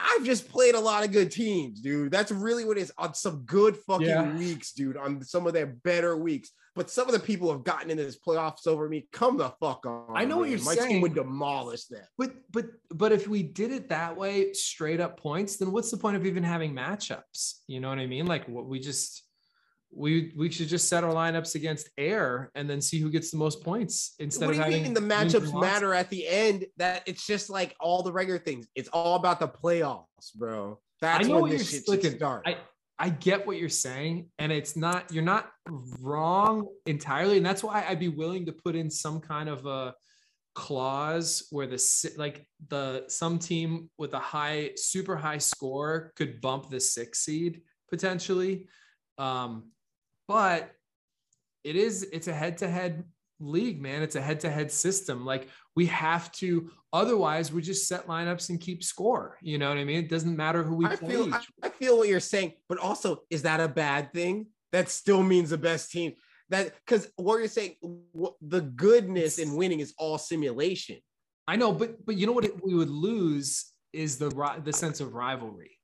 I've 0.00 0.24
just 0.24 0.48
played 0.48 0.74
a 0.74 0.80
lot 0.80 1.04
of 1.04 1.12
good 1.12 1.30
teams, 1.30 1.80
dude. 1.80 2.10
That's 2.10 2.32
really 2.32 2.64
what 2.64 2.76
it 2.78 2.80
is 2.80 2.92
on 2.98 3.14
some 3.14 3.42
good 3.46 3.76
fucking 3.86 4.08
Yeah. 4.08 4.36
weeks, 4.36 4.72
dude. 4.72 4.96
On 4.96 5.22
some 5.22 5.46
of 5.46 5.52
their 5.52 5.66
better 5.66 6.16
weeks. 6.16 6.50
But 6.74 6.90
some 6.90 7.06
of 7.06 7.12
the 7.12 7.20
people 7.20 7.52
have 7.52 7.62
gotten 7.62 7.90
into 7.90 8.02
this 8.02 8.18
playoffs 8.18 8.66
over 8.66 8.88
me. 8.88 9.06
Come 9.12 9.36
the 9.36 9.50
fuck 9.60 9.86
on. 9.86 10.06
I 10.16 10.24
know 10.24 10.38
what 10.38 10.48
you're 10.48 10.64
My 10.64 10.74
saying. 10.74 10.88
team 10.88 11.00
would 11.02 11.14
demolish 11.14 11.84
them. 11.84 12.02
But 12.18 12.32
but 12.50 12.66
but 12.90 13.12
if 13.12 13.28
we 13.28 13.44
did 13.44 13.70
it 13.70 13.90
that 13.90 14.16
way, 14.16 14.52
straight 14.54 14.98
up 14.98 15.20
points, 15.20 15.58
then 15.58 15.70
what's 15.70 15.92
the 15.92 15.98
point 15.98 16.16
of 16.16 16.26
even 16.26 16.42
having 16.42 16.74
matchups? 16.74 17.60
You 17.68 17.78
know 17.78 17.88
what 17.90 18.00
I 18.00 18.06
mean? 18.08 18.26
Like 18.26 18.48
what 18.48 18.66
we 18.66 18.80
just 18.80 19.22
we 19.94 20.32
we 20.36 20.50
should 20.50 20.68
just 20.68 20.88
set 20.88 21.04
our 21.04 21.12
lineups 21.12 21.54
against 21.54 21.90
air 21.98 22.50
and 22.54 22.68
then 22.68 22.80
see 22.80 22.98
who 22.98 23.10
gets 23.10 23.30
the 23.30 23.36
most 23.36 23.62
points 23.62 24.14
instead 24.18 24.46
what 24.46 24.52
do 24.52 24.58
you 24.58 24.64
having 24.64 24.82
mean 24.84 24.94
the 24.94 25.00
matchups 25.00 25.58
matter 25.60 25.92
at 25.94 26.08
the 26.10 26.26
end? 26.26 26.64
That 26.78 27.02
it's 27.06 27.26
just 27.26 27.50
like 27.50 27.74
all 27.78 28.02
the 28.02 28.12
regular 28.12 28.38
things. 28.38 28.66
It's 28.74 28.88
all 28.88 29.16
about 29.16 29.38
the 29.40 29.48
playoffs, 29.48 30.34
bro. 30.34 30.78
That's 31.00 31.26
know 31.28 31.34
when 31.34 31.42
what 31.42 31.50
this 31.50 31.72
you're- 31.72 31.98
shit 31.98 32.02
should 32.02 32.16
start. 32.16 32.42
I 32.46 32.56
I 32.98 33.08
get 33.08 33.46
what 33.46 33.56
you're 33.58 33.68
saying, 33.68 34.30
and 34.38 34.52
it's 34.52 34.76
not 34.76 35.10
you're 35.12 35.24
not 35.24 35.50
wrong 36.00 36.68
entirely, 36.86 37.36
and 37.36 37.44
that's 37.44 37.62
why 37.64 37.84
I'd 37.88 37.98
be 37.98 38.08
willing 38.08 38.46
to 38.46 38.52
put 38.52 38.76
in 38.76 38.90
some 38.90 39.20
kind 39.20 39.48
of 39.48 39.66
a 39.66 39.94
clause 40.54 41.46
where 41.50 41.66
the 41.66 42.12
like 42.16 42.46
the 42.68 43.04
some 43.08 43.38
team 43.38 43.90
with 43.98 44.14
a 44.14 44.18
high 44.18 44.70
super 44.76 45.16
high 45.16 45.38
score 45.38 46.12
could 46.16 46.40
bump 46.40 46.70
the 46.70 46.78
six 46.78 47.20
seed 47.20 47.62
potentially, 47.90 48.68
um, 49.18 49.64
but 50.28 50.70
it 51.64 51.76
is 51.76 52.02
it's 52.12 52.28
a 52.28 52.32
head 52.32 52.58
to 52.58 52.68
head 52.68 53.04
league, 53.40 53.80
man. 53.80 54.02
It's 54.02 54.16
a 54.16 54.20
head 54.20 54.40
to 54.40 54.50
head 54.50 54.70
system. 54.70 55.24
Like 55.24 55.48
we 55.74 55.86
have 55.86 56.30
to, 56.32 56.70
otherwise 56.92 57.52
we 57.52 57.62
just 57.62 57.88
set 57.88 58.06
lineups 58.06 58.50
and 58.50 58.60
keep 58.60 58.84
score. 58.84 59.38
You 59.42 59.58
know 59.58 59.68
what 59.68 59.78
I 59.78 59.84
mean? 59.84 59.98
It 59.98 60.08
doesn't 60.08 60.36
matter 60.36 60.62
who 60.62 60.76
we 60.76 60.86
I 60.86 60.96
play. 60.96 61.08
feel 61.08 61.34
I, 61.34 61.40
I 61.62 61.68
feel 61.70 61.98
what 61.98 62.08
you're 62.08 62.20
saying, 62.20 62.52
but 62.68 62.78
also 62.78 63.22
is 63.30 63.42
that 63.42 63.60
a 63.60 63.68
bad 63.68 64.12
thing? 64.12 64.46
That 64.72 64.88
still 64.88 65.22
means 65.22 65.50
the 65.50 65.58
best 65.58 65.90
team. 65.90 66.12
That 66.50 66.74
because 66.84 67.08
what 67.16 67.36
you're 67.36 67.48
saying, 67.48 67.76
wh- 68.18 68.36
the 68.40 68.60
goodness 68.60 69.38
in 69.38 69.54
winning 69.56 69.80
is 69.80 69.94
all 69.98 70.18
simulation. 70.18 70.98
I 71.48 71.56
know, 71.56 71.72
but 71.72 72.04
but 72.04 72.16
you 72.16 72.26
know 72.26 72.32
what 72.32 72.44
it, 72.44 72.64
we 72.64 72.74
would 72.74 72.90
lose 72.90 73.72
is 73.92 74.18
the 74.18 74.30
the 74.64 74.72
sense 74.72 75.00
of 75.00 75.14
rivalry. 75.14 75.78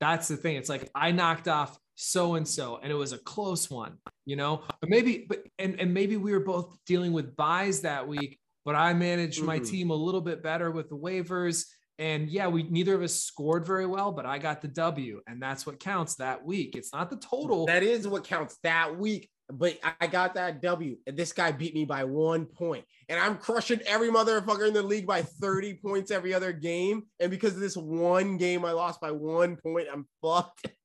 That's 0.00 0.28
the 0.28 0.36
thing. 0.36 0.56
It's 0.56 0.68
like 0.68 0.90
I 0.94 1.12
knocked 1.12 1.48
off 1.48 1.78
so 2.00 2.36
and 2.36 2.46
so, 2.46 2.78
and 2.80 2.92
it 2.92 2.94
was 2.94 3.12
a 3.12 3.18
close 3.18 3.68
one, 3.68 3.98
you 4.24 4.36
know. 4.36 4.62
But 4.80 4.88
maybe, 4.88 5.26
but 5.28 5.42
and 5.58 5.80
and 5.80 5.92
maybe 5.92 6.16
we 6.16 6.30
were 6.32 6.38
both 6.40 6.78
dealing 6.86 7.12
with 7.12 7.34
byes 7.34 7.80
that 7.80 8.06
week, 8.06 8.38
but 8.64 8.76
I 8.76 8.94
managed 8.94 9.42
my 9.42 9.58
Mhm. 9.58 9.68
team 9.68 9.90
a 9.90 9.94
little 9.96 10.20
bit 10.20 10.40
better 10.40 10.70
with 10.70 10.88
the 10.88 10.96
waivers. 10.96 11.66
And 11.98 12.30
yeah, 12.30 12.46
we 12.46 12.62
neither 12.62 12.94
of 12.94 13.02
us 13.02 13.14
scored 13.16 13.66
very 13.66 13.84
well, 13.84 14.12
but 14.12 14.26
I 14.26 14.38
got 14.38 14.62
the 14.62 14.68
W, 14.68 15.20
and 15.26 15.42
that's 15.42 15.66
what 15.66 15.80
counts 15.80 16.14
that 16.16 16.44
week. 16.44 16.76
It's 16.76 16.92
not 16.92 17.10
the 17.10 17.16
total. 17.16 17.66
That 17.66 17.82
is 17.82 18.06
what 18.06 18.22
counts 18.22 18.58
that 18.62 18.96
week. 18.96 19.28
But 19.50 19.78
I 20.00 20.06
got 20.06 20.34
that 20.34 20.62
W, 20.62 20.98
and 21.06 21.16
this 21.16 21.32
guy 21.32 21.50
beat 21.50 21.74
me 21.74 21.84
by 21.84 22.04
one 22.04 22.46
point, 22.46 22.84
and 23.08 23.18
I'm 23.18 23.38
crushing 23.38 23.80
every 23.86 24.08
motherfucker 24.10 24.68
in 24.68 24.74
the 24.74 24.82
league 24.82 25.06
by 25.06 25.22
30 25.22 25.74
points 25.74 26.12
every 26.12 26.32
other 26.32 26.52
game. 26.52 27.04
And 27.18 27.30
because 27.30 27.54
of 27.54 27.60
this 27.60 27.76
one 27.76 28.36
game, 28.36 28.64
I 28.64 28.70
lost 28.72 29.00
by 29.00 29.10
one 29.10 29.56
point. 29.56 29.88
I'm 29.92 30.06
fucked. 30.22 30.66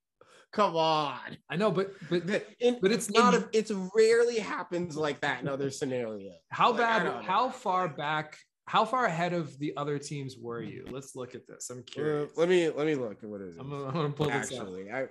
Come 0.54 0.76
on. 0.76 1.36
I 1.50 1.56
know, 1.56 1.72
but 1.72 1.94
but 2.10 2.24
In- 2.60 2.80
But 2.80 2.92
it's 2.92 3.08
in- 3.08 3.13
not 3.16 3.34
a- 3.34 3.50
it's 3.54 3.72
rarely 3.96 4.38
happens 4.39 4.96
like 4.96 5.20
that 5.22 5.42
in 5.42 5.48
other 5.48 5.72
scenarios. 5.72 6.32
How 6.50 6.70
Like, 6.70 6.78
bad? 6.80 7.24
How 7.26 7.50
far 7.50 7.88
back? 7.89 8.38
How 8.68 8.86
far 8.86 9.06
ahead 9.06 9.34
of 9.34 9.58
the 9.60 9.76
other 9.76 9.98
teams 10.00 10.38
were 10.38 10.62
you? 10.62 10.86
Let's 10.89 11.16
look 11.16 11.36
at 11.36 11.48
this. 11.48 11.70
I'm 11.70 11.80
Uh, 11.80 11.82
curious. 11.86 12.32
let 12.38 12.48
me 12.50 12.70
let 12.70 12.86
me 12.86 12.96
look 12.96 13.18
What 13.24 13.42
is 13.42 13.56
it? 13.56 13.60
I'm 13.60 13.70
gonna, 13.70 13.88
I'm 13.88 13.94
gonna 13.94 14.10
pull 14.12 14.28
this 14.28 14.52
up 14.54 14.60
Actually, 14.60 14.92
I 14.92 15.08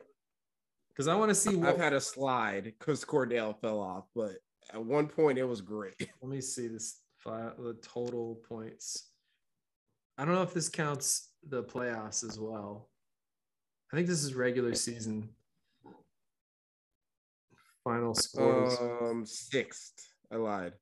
because 0.88 1.08
I 1.08 1.14
want 1.16 1.30
to 1.30 1.34
see. 1.34 1.56
What, 1.56 1.70
I've 1.70 1.76
had 1.78 1.92
a 1.92 2.00
slide 2.00 2.64
because 2.64 3.04
Cordell 3.04 3.58
fell 3.60 3.80
off, 3.80 4.04
but 4.14 4.32
at 4.72 4.82
one 4.84 5.08
point 5.08 5.38
it 5.38 5.44
was 5.44 5.60
great. 5.60 5.94
let 6.22 6.30
me 6.30 6.40
see 6.40 6.68
this 6.68 7.00
file, 7.18 7.54
the 7.58 7.74
total 7.82 8.36
points. 8.48 9.08
I 10.16 10.24
don't 10.24 10.34
know 10.34 10.42
if 10.42 10.54
this 10.54 10.68
counts 10.68 11.30
the 11.48 11.64
playoffs 11.64 12.22
as 12.22 12.38
well. 12.38 12.90
I 13.92 13.96
think 13.96 14.08
this 14.08 14.24
is 14.24 14.34
regular 14.34 14.74
season. 14.74 15.28
Final 17.84 18.14
scores. 18.14 18.78
Um, 18.80 19.26
sixth. 19.26 19.92
I 20.32 20.36
lied. 20.36 20.72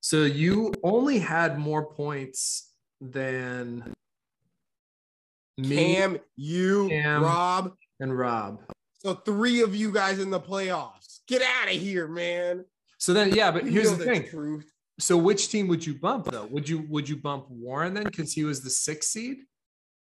so 0.00 0.24
you 0.24 0.72
only 0.82 1.20
had 1.20 1.58
more 1.60 1.86
points 1.86 2.72
than 3.00 3.92
me 5.56 5.94
Cam, 5.94 6.18
you, 6.34 6.88
Cam. 6.88 7.22
Rob. 7.22 7.74
and 8.00 8.18
Rob. 8.18 8.60
So 8.98 9.14
three 9.14 9.62
of 9.62 9.76
you 9.76 9.92
guys 9.92 10.18
in 10.18 10.30
the 10.30 10.40
playoffs. 10.40 11.20
Get 11.28 11.42
out 11.42 11.68
of 11.68 11.80
here, 11.80 12.08
man. 12.08 12.64
So 12.98 13.12
then, 13.12 13.32
yeah, 13.32 13.52
but 13.52 13.64
here's 13.64 13.92
know 13.92 13.98
the 13.98 14.04
thing. 14.04 14.28
truth. 14.28 14.72
So 14.98 15.16
which 15.16 15.50
team 15.50 15.68
would 15.68 15.86
you 15.86 15.94
bump 15.94 16.26
though? 16.26 16.46
Would 16.46 16.68
you 16.68 16.84
would 16.88 17.08
you 17.08 17.16
bump 17.16 17.46
Warren 17.48 17.94
then 17.94 18.04
because 18.04 18.32
he 18.32 18.44
was 18.44 18.62
the 18.62 18.70
sixth 18.70 19.10
seed? 19.10 19.38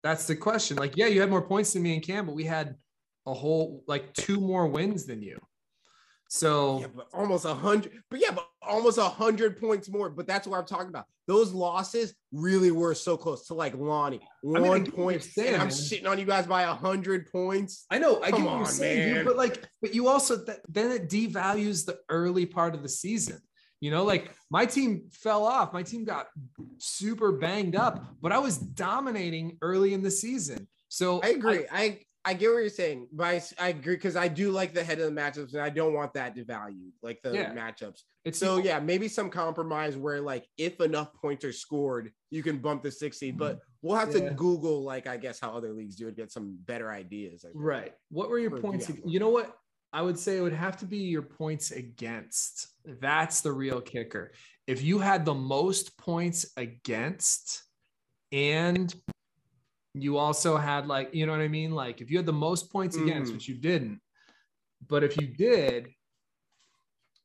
That's 0.04 0.26
the 0.26 0.36
question. 0.36 0.76
Like, 0.76 0.96
yeah, 0.96 1.06
you 1.06 1.20
had 1.20 1.30
more 1.30 1.42
points 1.42 1.72
than 1.72 1.82
me 1.82 1.94
and 1.94 2.02
Cam, 2.02 2.26
but 2.26 2.34
we 2.36 2.44
had 2.44 2.76
a 3.26 3.34
whole 3.34 3.82
like 3.88 4.12
two 4.12 4.38
more 4.38 4.66
wins 4.68 5.06
than 5.06 5.22
you. 5.22 5.38
So 6.28 6.80
Yeah, 6.80 6.86
but 6.94 7.08
almost 7.14 7.44
a 7.46 7.54
hundred. 7.54 7.92
But 8.10 8.20
yeah, 8.20 8.32
but 8.32 8.46
almost 8.62 8.98
a 8.98 9.04
hundred 9.04 9.58
points 9.58 9.88
more. 9.88 10.10
But 10.10 10.26
that's 10.26 10.46
what 10.46 10.58
I'm 10.58 10.66
talking 10.66 10.88
about. 10.88 11.06
Those 11.26 11.52
losses 11.52 12.14
really 12.32 12.70
were 12.70 12.94
so 12.94 13.16
close 13.16 13.46
to 13.46 13.54
like 13.54 13.74
Lonnie. 13.74 14.20
mean, 14.42 14.56
I 14.56 14.60
One 14.68 14.84
get 14.84 14.94
what 14.98 15.04
point. 15.06 15.22
saying, 15.22 15.54
I'm 15.54 15.60
man. 15.60 15.68
shitting 15.68 16.06
on 16.06 16.18
you 16.18 16.26
guys 16.26 16.46
by 16.46 16.62
a 16.62 16.74
hundred 16.74 17.30
points. 17.32 17.86
I 17.90 17.98
know 17.98 18.22
I 18.22 18.30
Come 18.30 18.42
get 18.42 18.50
what 18.50 18.56
you're 18.58 18.66
saying, 18.66 19.06
dude, 19.08 19.16
man. 19.16 19.24
but 19.24 19.36
like, 19.36 19.64
but 19.80 19.94
you 19.94 20.08
also 20.08 20.36
that 20.44 20.60
then 20.68 20.90
it 20.90 21.08
devalues 21.08 21.86
the 21.86 21.98
early 22.10 22.44
part 22.44 22.74
of 22.74 22.82
the 22.82 22.90
season. 22.90 23.38
You 23.85 23.90
know, 23.90 24.03
like 24.03 24.31
my 24.49 24.64
team 24.64 25.11
fell 25.12 25.44
off. 25.44 25.75
My 25.75 25.83
team 25.83 26.07
got 26.07 26.29
super 26.79 27.33
banged 27.33 27.77
up, 27.77 28.03
but 28.23 28.33
I 28.33 28.38
was 28.38 28.57
dominating 28.57 29.59
early 29.61 29.92
in 29.92 30.01
the 30.03 30.11
season. 30.11 30.66
So 30.88 31.20
I 31.23 31.29
agree. 31.29 31.66
I 31.70 32.01
I 32.25 32.33
get 32.33 32.49
what 32.49 32.61
you're 32.61 32.70
saying, 32.70 33.09
but 33.12 33.27
I, 33.27 33.42
I 33.59 33.68
agree 33.68 33.97
because 33.97 34.16
I 34.16 34.29
do 34.29 34.51
like 34.53 34.73
the 34.73 34.83
head 34.83 34.99
of 35.01 35.14
the 35.14 35.20
matchups, 35.20 35.53
and 35.53 35.61
I 35.61 35.68
don't 35.68 35.92
want 35.92 36.14
that 36.14 36.35
devalued, 36.35 36.92
like 37.03 37.20
the 37.23 37.35
Yeah. 37.35 37.53
matchups. 37.53 38.01
it's 38.25 38.38
So 38.38 38.57
yeah, 38.57 38.81
maybe 38.81 39.07
some 39.07 39.29
compromise 39.29 39.99
where 39.99 40.23
like 40.23 40.47
if 40.57 40.81
enough 40.81 41.12
points 41.12 41.44
are 41.44 41.53
scored, 41.53 42.11
you 42.31 42.42
can 42.42 42.57
bump 42.61 42.85
the 42.85 42.90
60. 42.90 43.33
But 43.33 43.61
we'll 43.83 43.97
have 43.99 44.14
Yeah. 44.14 44.31
to 44.31 44.35
Google 44.35 44.83
like 44.83 45.07
I 45.07 45.18
guess 45.18 45.38
how 45.40 45.51
other 45.55 45.75
leagues 45.75 45.97
do 45.97 46.09
it, 46.09 46.16
get 46.16 46.33
some 46.33 46.57
better 46.64 46.90
ideas. 46.90 47.44
Right. 47.53 47.92
What 48.11 48.31
were 48.31 48.38
your 48.38 48.55
Or, 48.55 48.61
points? 48.62 48.88
yeah. 48.88 48.97
You 49.05 49.20
know 49.20 49.29
what? 49.29 49.55
I 49.94 50.02
would 50.02 50.18
say 50.18 50.37
it 50.37 50.40
would 50.40 50.52
have 50.52 50.76
to 50.78 50.87
be 50.87 50.98
your 50.98 51.22
points 51.22 51.70
against. 51.70 52.66
That's 52.85 53.42
the 53.42 53.52
real 53.52 53.80
kicker. 53.80 54.33
If 54.66 54.83
you 54.83 54.98
had 54.98 55.24
the 55.24 55.35
most 55.35 55.96
points 55.96 56.46
against 56.57 57.62
and 58.33 58.92
you 59.94 60.18
also 60.18 60.57
had 60.57 60.88
like, 60.88 61.14
you 61.14 61.26
know 61.26 61.33
what 61.33 61.40
I 61.40 61.46
mean? 61.46 61.70
Like 61.70 62.00
if 62.00 62.11
you 62.11 62.16
had 62.16 62.26
the 62.26 62.33
most 62.33 62.72
points 62.72 62.96
against, 62.96 63.30
Mhm. 63.30 63.35
which 63.37 63.48
you 63.48 63.54
didn't, 63.54 64.00
but 64.88 65.04
if 65.04 65.16
you 65.16 65.28
did, 65.28 65.94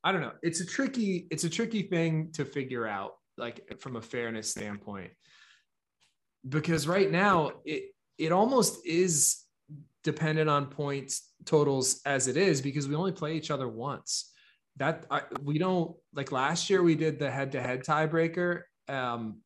I 0.03 0.12
don't 0.12 0.21
know. 0.21 0.36
It's 0.43 0.60
a 0.62 0.65
tricky, 0.65 1.27
it's 1.32 1.45
a 1.45 1.49
tricky 1.49 1.82
thing 1.84 2.32
to 2.34 2.45
figure 2.45 2.86
out, 2.86 3.17
like 3.36 3.79
from 3.79 3.95
a 3.95 4.01
fairness 4.01 4.51
standpoint. 4.51 5.12
Because 6.47 6.88
right 6.88 7.10
now 7.10 7.62
it 7.65 7.95
it 8.19 8.32
almost 8.32 8.86
is 8.86 9.43
dependent 10.03 10.49
on 10.49 10.67
points 10.67 11.31
totals 11.45 12.01
as 12.05 12.27
it 12.27 12.38
is 12.38 12.62
because 12.62 12.88
we 12.88 12.95
only 12.95 13.12
play 13.12 13.35
each 13.35 13.51
other 13.51 13.67
once. 13.67 14.31
That 14.77 15.05
I, 15.12 15.21
we 15.43 15.57
don't 15.57 15.95
like 16.13 16.31
last 16.31 16.69
year 16.69 16.81
we 16.81 16.95
did 16.95 17.19
the 17.19 17.29
head 17.29 17.51
to 17.53 17.62
head 17.62 17.83
tiebreaker. 17.83 18.62
Um, 18.88 19.41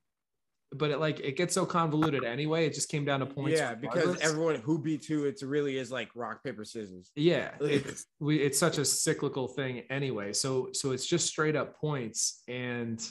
but 0.76 0.90
it 0.90 1.00
like 1.00 1.20
it 1.20 1.38
gets 1.38 1.54
so 1.54 1.66
convoluted 1.66 2.24
anyway. 2.24 2.66
It 2.66 2.74
just 2.74 2.90
came 2.90 3.06
down 3.06 3.20
to 3.20 3.26
points. 3.26 3.60
Yeah, 3.60 3.76
because 3.76 4.20
everyone 4.22 4.56
who 4.56 4.80
beat 4.80 5.04
two, 5.04 5.26
it's 5.26 5.44
really 5.44 5.78
is 5.78 5.92
like 5.92 6.10
rock 6.16 6.44
paper 6.44 6.66
scissors. 6.66 7.12
Yeah, 7.16 7.52
it's 7.62 8.06
we 8.20 8.38
it's 8.38 8.58
such 8.58 8.78
a 8.78 8.86
cyclical 8.86 9.48
thing 9.48 9.84
anyway. 9.90 10.34
So 10.34 10.70
so 10.74 10.92
it's 10.92 11.06
just 11.06 11.28
straight 11.28 11.56
up 11.56 11.78
points 11.78 12.42
and 12.48 13.04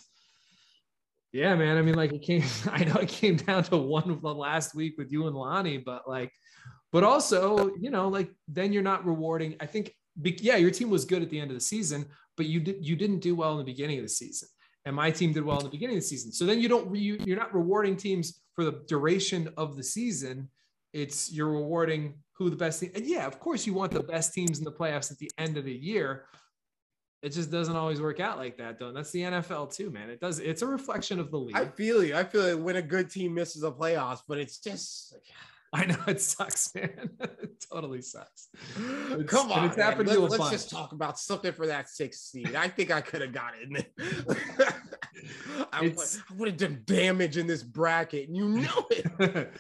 yeah, 1.33 1.55
man. 1.55 1.79
I 1.79 1.83
mean, 1.83 1.95
like 1.95 2.13
it 2.13 2.23
came. 2.23 2.45
I 2.71 2.85
know 2.85 2.97
it 2.97 3.09
came 3.09 3.37
down 3.37 3.65
to 3.65 3.77
one 3.77 4.21
the 4.21 4.35
last 4.35 4.75
week 4.75 4.95
with 4.99 5.11
you 5.11 5.27
and 5.27 5.37
Lonnie, 5.37 5.79
but 5.79 6.09
like, 6.09 6.31
but 6.93 7.03
also 7.03 7.75
you 7.81 7.91
know 7.91 8.09
like 8.09 8.31
then 8.47 8.73
you're 8.73 8.83
not 8.83 9.05
rewarding. 9.05 9.57
I 9.61 9.67
think 9.67 9.95
yeah, 10.23 10.57
your 10.57 10.71
team 10.71 10.91
was 10.91 11.05
good 11.05 11.23
at 11.23 11.31
the 11.31 11.41
end 11.41 11.51
of 11.51 11.57
the 11.57 11.61
season, 11.61 12.07
but 12.37 12.47
you 12.47 12.61
did 12.61 12.85
you 12.87 12.97
didn't 12.97 13.21
do 13.21 13.35
well 13.35 13.53
in 13.53 13.59
the 13.59 13.65
beginning 13.65 13.99
of 13.99 14.05
the 14.05 14.11
season, 14.11 14.49
and 14.85 14.95
my 14.95 15.11
team 15.11 15.33
did 15.33 15.45
well 15.45 15.59
in 15.59 15.65
the 15.65 15.71
beginning 15.71 15.97
of 15.97 16.03
the 16.03 16.09
season. 16.09 16.33
So 16.33 16.45
then 16.45 16.61
you 16.61 16.69
don't 16.69 16.89
re- 16.91 17.21
you're 17.25 17.39
not 17.39 17.55
rewarding 17.55 17.97
teams 17.97 18.41
for 18.55 18.65
the 18.65 18.83
duration 18.87 19.49
of 19.57 19.77
the 19.77 19.83
season. 19.83 20.49
It's 20.93 21.33
you're 21.33 21.51
rewarding 21.51 22.15
who 22.35 22.51
the 22.51 22.57
best 22.57 22.81
team. 22.81 22.91
And 22.95 23.07
yeah, 23.07 23.27
of 23.27 23.41
course 23.41 23.67
you 23.67 23.73
want 23.73 23.93
the 23.93 24.03
best 24.03 24.35
teams 24.35 24.59
in 24.59 24.65
the 24.65 24.73
playoffs 24.73 25.11
at 25.11 25.19
the 25.19 25.31
end 25.39 25.57
of 25.57 25.65
the 25.65 25.73
year. 25.73 26.27
It 27.23 27.31
just 27.31 27.53
doesn't 27.53 27.77
always 27.77 28.01
work 28.01 28.19
out 28.19 28.37
like 28.37 28.59
that, 28.59 28.81
though. 28.81 28.89
And 28.89 28.97
that's 28.97 29.13
the 29.13 29.23
NFL 29.23 29.73
too, 29.73 29.91
man. 29.91 30.11
It 30.11 30.21
does. 30.21 30.41
It's 30.41 30.63
a 30.63 30.67
reflection 30.67 31.21
of 31.21 31.31
the 31.31 31.39
league. 31.39 31.57
I 31.57 31.67
feel 31.67 32.03
you. 32.03 32.17
I 32.17 32.25
feel 32.25 32.57
like 32.57 32.65
when 32.65 32.77
a 32.77 32.83
good 32.83 33.11
team 33.11 33.33
misses 33.33 33.63
a 33.63 33.71
playoffs, 33.71 34.23
but 34.27 34.39
it's 34.39 34.59
just 34.59 35.15
I 35.75 35.87
know 35.87 35.97
it 36.07 36.21
sucks, 36.21 36.75
man. 36.75 37.11
it 37.21 37.65
totally 37.73 38.03
sucks. 38.03 38.49
It's- 38.77 39.25
Come 39.27 39.51
on, 39.51 39.67
it's 39.67 39.77
happened 39.77 40.09
Let, 40.09 40.19
us 40.41 40.51
just 40.51 40.69
talk 40.69 40.93
about 40.93 41.19
something 41.19 41.53
for 41.53 41.67
that 41.67 41.89
sixth 41.89 42.25
seed. 42.25 42.55
I 42.55 42.69
think 42.69 42.91
I 42.91 43.01
could 43.01 43.23
have 43.23 43.33
got 43.33 43.55
it. 43.59 43.87
I, 45.73 45.87
I 45.87 45.95
would 46.37 46.49
have 46.49 46.57
done 46.59 46.83
damage 46.85 47.39
in 47.39 47.47
this 47.47 47.63
bracket, 47.63 48.29
and 48.29 48.37
you 48.37 48.49
know 48.49 48.87
it. 48.91 49.51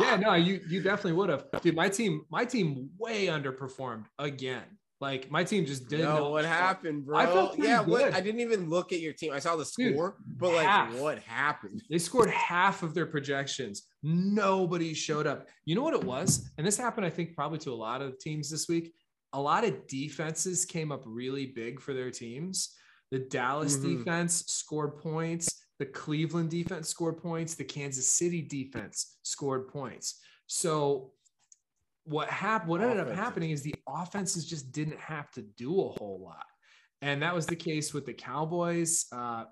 yeah, 0.00 0.16
no, 0.16 0.34
you 0.34 0.60
you 0.68 0.82
definitely 0.82 1.12
would 1.12 1.28
have. 1.28 1.44
Dude, 1.62 1.76
my 1.76 1.88
team, 1.88 2.22
my 2.30 2.44
team 2.44 2.90
way 2.98 3.26
underperformed 3.26 4.06
again. 4.18 4.64
Like 5.00 5.30
my 5.30 5.44
team 5.44 5.64
just 5.64 5.88
didn't 5.88 6.14
know 6.14 6.28
what 6.28 6.44
happened, 6.44 7.06
bro? 7.06 7.16
I 7.18 7.24
felt 7.26 7.58
yeah, 7.58 7.80
what? 7.80 8.12
I 8.12 8.20
didn't 8.20 8.40
even 8.40 8.68
look 8.68 8.92
at 8.92 9.00
your 9.00 9.14
team. 9.14 9.32
I 9.32 9.38
saw 9.38 9.56
the 9.56 9.64
Dude, 9.76 9.94
score, 9.94 10.16
but 10.36 10.52
like, 10.52 10.66
half. 10.66 10.94
what 10.98 11.18
happened? 11.20 11.82
They 11.88 11.98
scored 11.98 12.28
half 12.30 12.82
of 12.82 12.92
their 12.92 13.06
projections. 13.06 13.84
Nobody 14.02 14.92
showed 14.92 15.26
up. 15.26 15.48
You 15.64 15.74
know 15.74 15.82
what 15.82 15.94
it 15.94 16.04
was? 16.04 16.50
And 16.58 16.66
this 16.66 16.76
happened, 16.76 17.06
I 17.06 17.10
think, 17.10 17.34
probably 17.34 17.58
to 17.60 17.72
a 17.72 17.74
lot 17.74 18.02
of 18.02 18.18
teams 18.18 18.50
this 18.50 18.68
week. 18.68 18.92
A 19.32 19.40
lot 19.40 19.64
of 19.64 19.86
defenses 19.86 20.66
came 20.66 20.92
up 20.92 21.02
really 21.06 21.46
big 21.46 21.80
for 21.80 21.94
their 21.94 22.10
teams. 22.10 22.74
The 23.10 23.20
Dallas 23.20 23.78
Mhm. 23.78 23.98
defense 23.98 24.44
scored 24.48 24.98
points. 24.98 25.48
The 25.78 25.86
Cleveland 25.86 26.50
defense 26.50 26.90
scored 26.90 27.16
points. 27.16 27.54
The 27.54 27.64
Kansas 27.64 28.06
City 28.06 28.42
defense 28.42 29.16
scored 29.22 29.68
points. 29.68 30.20
So 30.46 31.12
what 32.10 32.28
happened? 32.28 32.70
What 32.70 32.80
ended 32.80 32.98
up 32.98 33.14
happening 33.14 33.50
is 33.50 33.62
the 33.62 33.74
offenses 33.88 34.44
just 34.44 34.72
didn't 34.72 34.98
have 34.98 35.30
to 35.32 35.42
do 35.42 35.80
a 35.80 35.88
whole 35.90 36.20
lot, 36.22 36.44
and 37.02 37.22
that 37.22 37.34
was 37.34 37.46
the 37.46 37.56
case 37.56 37.94
with 37.94 38.04
the 38.04 38.12
Cowboys. 38.12 39.06
Uh, 39.12 39.44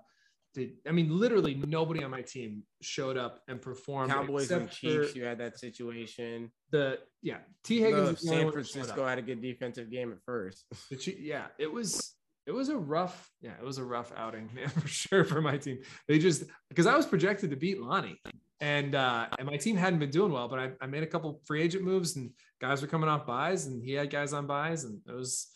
the, 0.55 0.73
I 0.85 0.91
mean, 0.91 1.17
literally 1.17 1.55
nobody 1.55 2.03
on 2.03 2.11
my 2.11 2.21
team 2.21 2.63
showed 2.81 3.17
up 3.17 3.39
and 3.47 3.61
performed. 3.61 4.11
Cowboys 4.11 4.51
and 4.51 4.69
Chiefs, 4.69 5.15
you 5.15 5.23
had 5.23 5.37
that 5.37 5.57
situation. 5.57 6.51
The 6.71 6.99
yeah, 7.21 7.37
Tee 7.63 7.79
Higgins. 7.79 8.25
No, 8.25 8.31
San 8.31 8.37
one 8.37 8.37
that 8.37 8.43
showed 8.43 8.53
Francisco 8.53 9.07
had 9.07 9.19
a 9.19 9.21
good 9.21 9.41
defensive 9.41 9.89
game 9.89 10.11
at 10.11 10.19
first. 10.25 10.65
Yeah, 11.17 11.45
it 11.57 11.71
was 11.71 12.15
it 12.45 12.51
was 12.51 12.69
a 12.69 12.77
rough 12.77 13.29
yeah 13.41 13.51
it 13.61 13.63
was 13.63 13.77
a 13.77 13.83
rough 13.83 14.11
outing 14.17 14.49
man 14.55 14.69
for 14.69 14.87
sure 14.87 15.23
for 15.23 15.41
my 15.41 15.57
team. 15.57 15.79
They 16.09 16.19
just 16.19 16.43
because 16.67 16.87
I 16.87 16.97
was 16.97 17.05
projected 17.05 17.51
to 17.51 17.55
beat 17.55 17.79
Lonnie 17.79 18.19
and 18.61 18.95
uh 18.95 19.27
and 19.37 19.47
my 19.47 19.57
team 19.57 19.75
hadn't 19.75 19.99
been 19.99 20.09
doing 20.09 20.31
well, 20.31 20.47
but 20.47 20.59
I, 20.59 20.71
I 20.81 20.87
made 20.87 21.03
a 21.03 21.07
couple 21.07 21.41
free 21.45 21.61
agent 21.61 21.83
moves 21.83 22.15
and 22.15 22.31
guys 22.59 22.81
were 22.81 22.87
coming 22.87 23.09
off 23.09 23.25
byes 23.25 23.65
and 23.67 23.83
he 23.83 23.93
had 23.93 24.09
guys 24.09 24.33
on 24.33 24.47
byes 24.47 24.83
and 24.83 24.99
it 25.07 25.13
was 25.13 25.47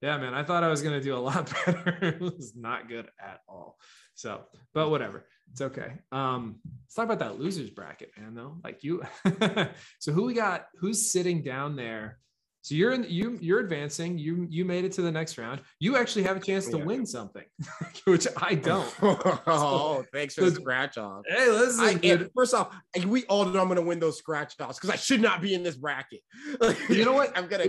yeah 0.00 0.16
man 0.18 0.34
I 0.34 0.42
thought 0.42 0.64
I 0.64 0.68
was 0.68 0.82
gonna 0.82 1.00
do 1.00 1.16
a 1.16 1.18
lot 1.18 1.52
better. 1.66 1.98
it 2.02 2.20
was 2.20 2.54
not 2.56 2.88
good 2.88 3.08
at 3.20 3.40
all. 3.48 3.76
So 4.14 4.44
but 4.74 4.90
whatever 4.90 5.26
it's 5.50 5.60
okay. 5.60 5.92
Um 6.12 6.60
let's 6.84 6.94
talk 6.94 7.04
about 7.04 7.18
that 7.20 7.38
losers 7.38 7.70
bracket 7.70 8.12
man 8.18 8.34
though 8.34 8.56
like 8.64 8.82
you 8.82 9.02
so 9.98 10.12
who 10.12 10.24
we 10.24 10.34
got 10.34 10.66
who's 10.78 11.10
sitting 11.10 11.42
down 11.42 11.76
there 11.76 12.18
so 12.62 12.74
you're 12.74 12.92
in 12.92 13.04
you 13.08 13.38
you're 13.40 13.60
advancing. 13.60 14.18
You 14.18 14.46
you 14.50 14.64
made 14.64 14.84
it 14.84 14.92
to 14.92 15.02
the 15.02 15.12
next 15.12 15.38
round. 15.38 15.60
You 15.78 15.96
actually 15.96 16.24
have 16.24 16.36
a 16.36 16.40
chance 16.40 16.66
to 16.68 16.78
Yeah. 16.78 16.84
win 16.84 17.06
something, 17.06 17.44
which 18.04 18.26
I 18.36 18.54
don't. 18.54 18.92
oh, 19.02 20.04
thanks 20.12 20.34
for 20.34 20.42
the 20.50 20.50
scratch 20.50 20.98
off. 20.98 21.22
Hey, 21.28 21.48
listen, 21.50 21.84
I, 21.84 21.94
dude. 21.94 22.30
first 22.34 22.54
off, 22.54 22.74
we 23.06 23.24
all 23.26 23.44
know 23.44 23.60
I'm 23.60 23.68
gonna 23.68 23.82
win 23.82 24.00
those 24.00 24.18
scratch 24.18 24.54
offs 24.60 24.78
because 24.78 24.90
I 24.90 24.96
should 24.96 25.20
not 25.22 25.40
be 25.40 25.54
in 25.54 25.62
this 25.62 25.76
bracket. 25.76 26.20
You 26.88 27.04
know 27.04 27.12
what? 27.12 27.36
I'm 27.36 27.46
gonna. 27.48 27.66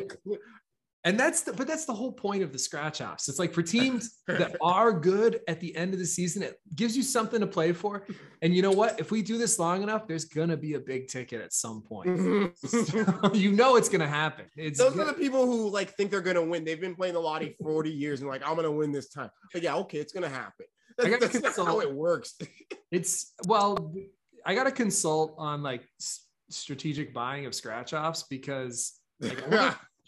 And 1.05 1.17
that's 1.19 1.41
the 1.41 1.53
but 1.53 1.67
that's 1.67 1.85
the 1.85 1.93
whole 1.93 2.11
point 2.11 2.43
of 2.43 2.51
the 2.51 2.59
scratch 2.59 3.01
offs. 3.01 3.29
It's 3.29 3.39
like 3.39 3.53
for 3.53 3.61
teams 3.77 4.19
that 4.27 4.55
are 4.61 4.91
good 4.91 5.39
at 5.47 5.59
the 5.59 5.75
end 5.75 5.93
of 5.93 5.99
the 5.99 6.05
season, 6.05 6.43
it 6.43 6.59
gives 6.75 6.95
you 6.97 7.03
something 7.03 7.39
to 7.39 7.47
play 7.47 7.71
for. 7.71 8.05
And 8.41 8.55
you 8.55 8.61
know 8.61 8.71
what? 8.71 8.99
If 8.99 9.11
we 9.11 9.21
do 9.21 9.37
this 9.37 9.59
long 9.59 9.83
enough, 9.83 10.07
there's 10.07 10.25
gonna 10.25 10.57
be 10.57 10.73
a 10.73 10.79
big 10.79 11.07
ticket 11.07 11.41
at 11.41 11.53
some 11.53 11.81
point. 11.81 12.09
So 12.69 13.31
you 13.33 13.51
know 13.51 13.75
it's 13.75 13.89
gonna 13.89 14.07
happen. 14.07 14.45
It's 14.55 14.79
Those 14.79 14.97
are 14.97 15.05
the 15.05 15.13
people 15.13 15.45
who 15.45 15.69
like 15.69 15.95
think 15.95 16.11
they're 16.11 16.21
gonna 16.21 16.43
win. 16.43 16.65
They've 16.65 16.79
been 16.79 16.95
playing 16.95 17.13
the 17.13 17.19
lottery 17.19 17.55
40 17.61 17.89
years 17.89 18.21
and 18.21 18.29
like 18.29 18.41
I'm 18.45 18.55
gonna 18.55 18.71
win 18.71 18.91
this 18.91 19.09
time. 19.09 19.29
But 19.53 19.63
yeah, 19.63 19.75
okay, 19.75 19.99
it's 19.99 20.13
gonna 20.13 20.29
happen. 20.29 20.65
I 20.99 21.09
That's, 21.09 21.27
gotta 21.27 21.39
that's 21.39 21.57
not 21.57 21.67
how 21.67 21.79
it 21.79 21.93
works. 21.93 22.35
It's 22.91 23.33
well, 23.47 23.93
I 24.45 24.55
got 24.55 24.65
to 24.65 24.71
consult 24.71 25.35
on 25.37 25.63
like 25.63 25.83
s- 25.99 26.25
strategic 26.49 27.13
buying 27.13 27.45
of 27.45 27.55
scratch 27.55 27.93
offs 27.93 28.23
because 28.23 28.93
like, 29.19 29.39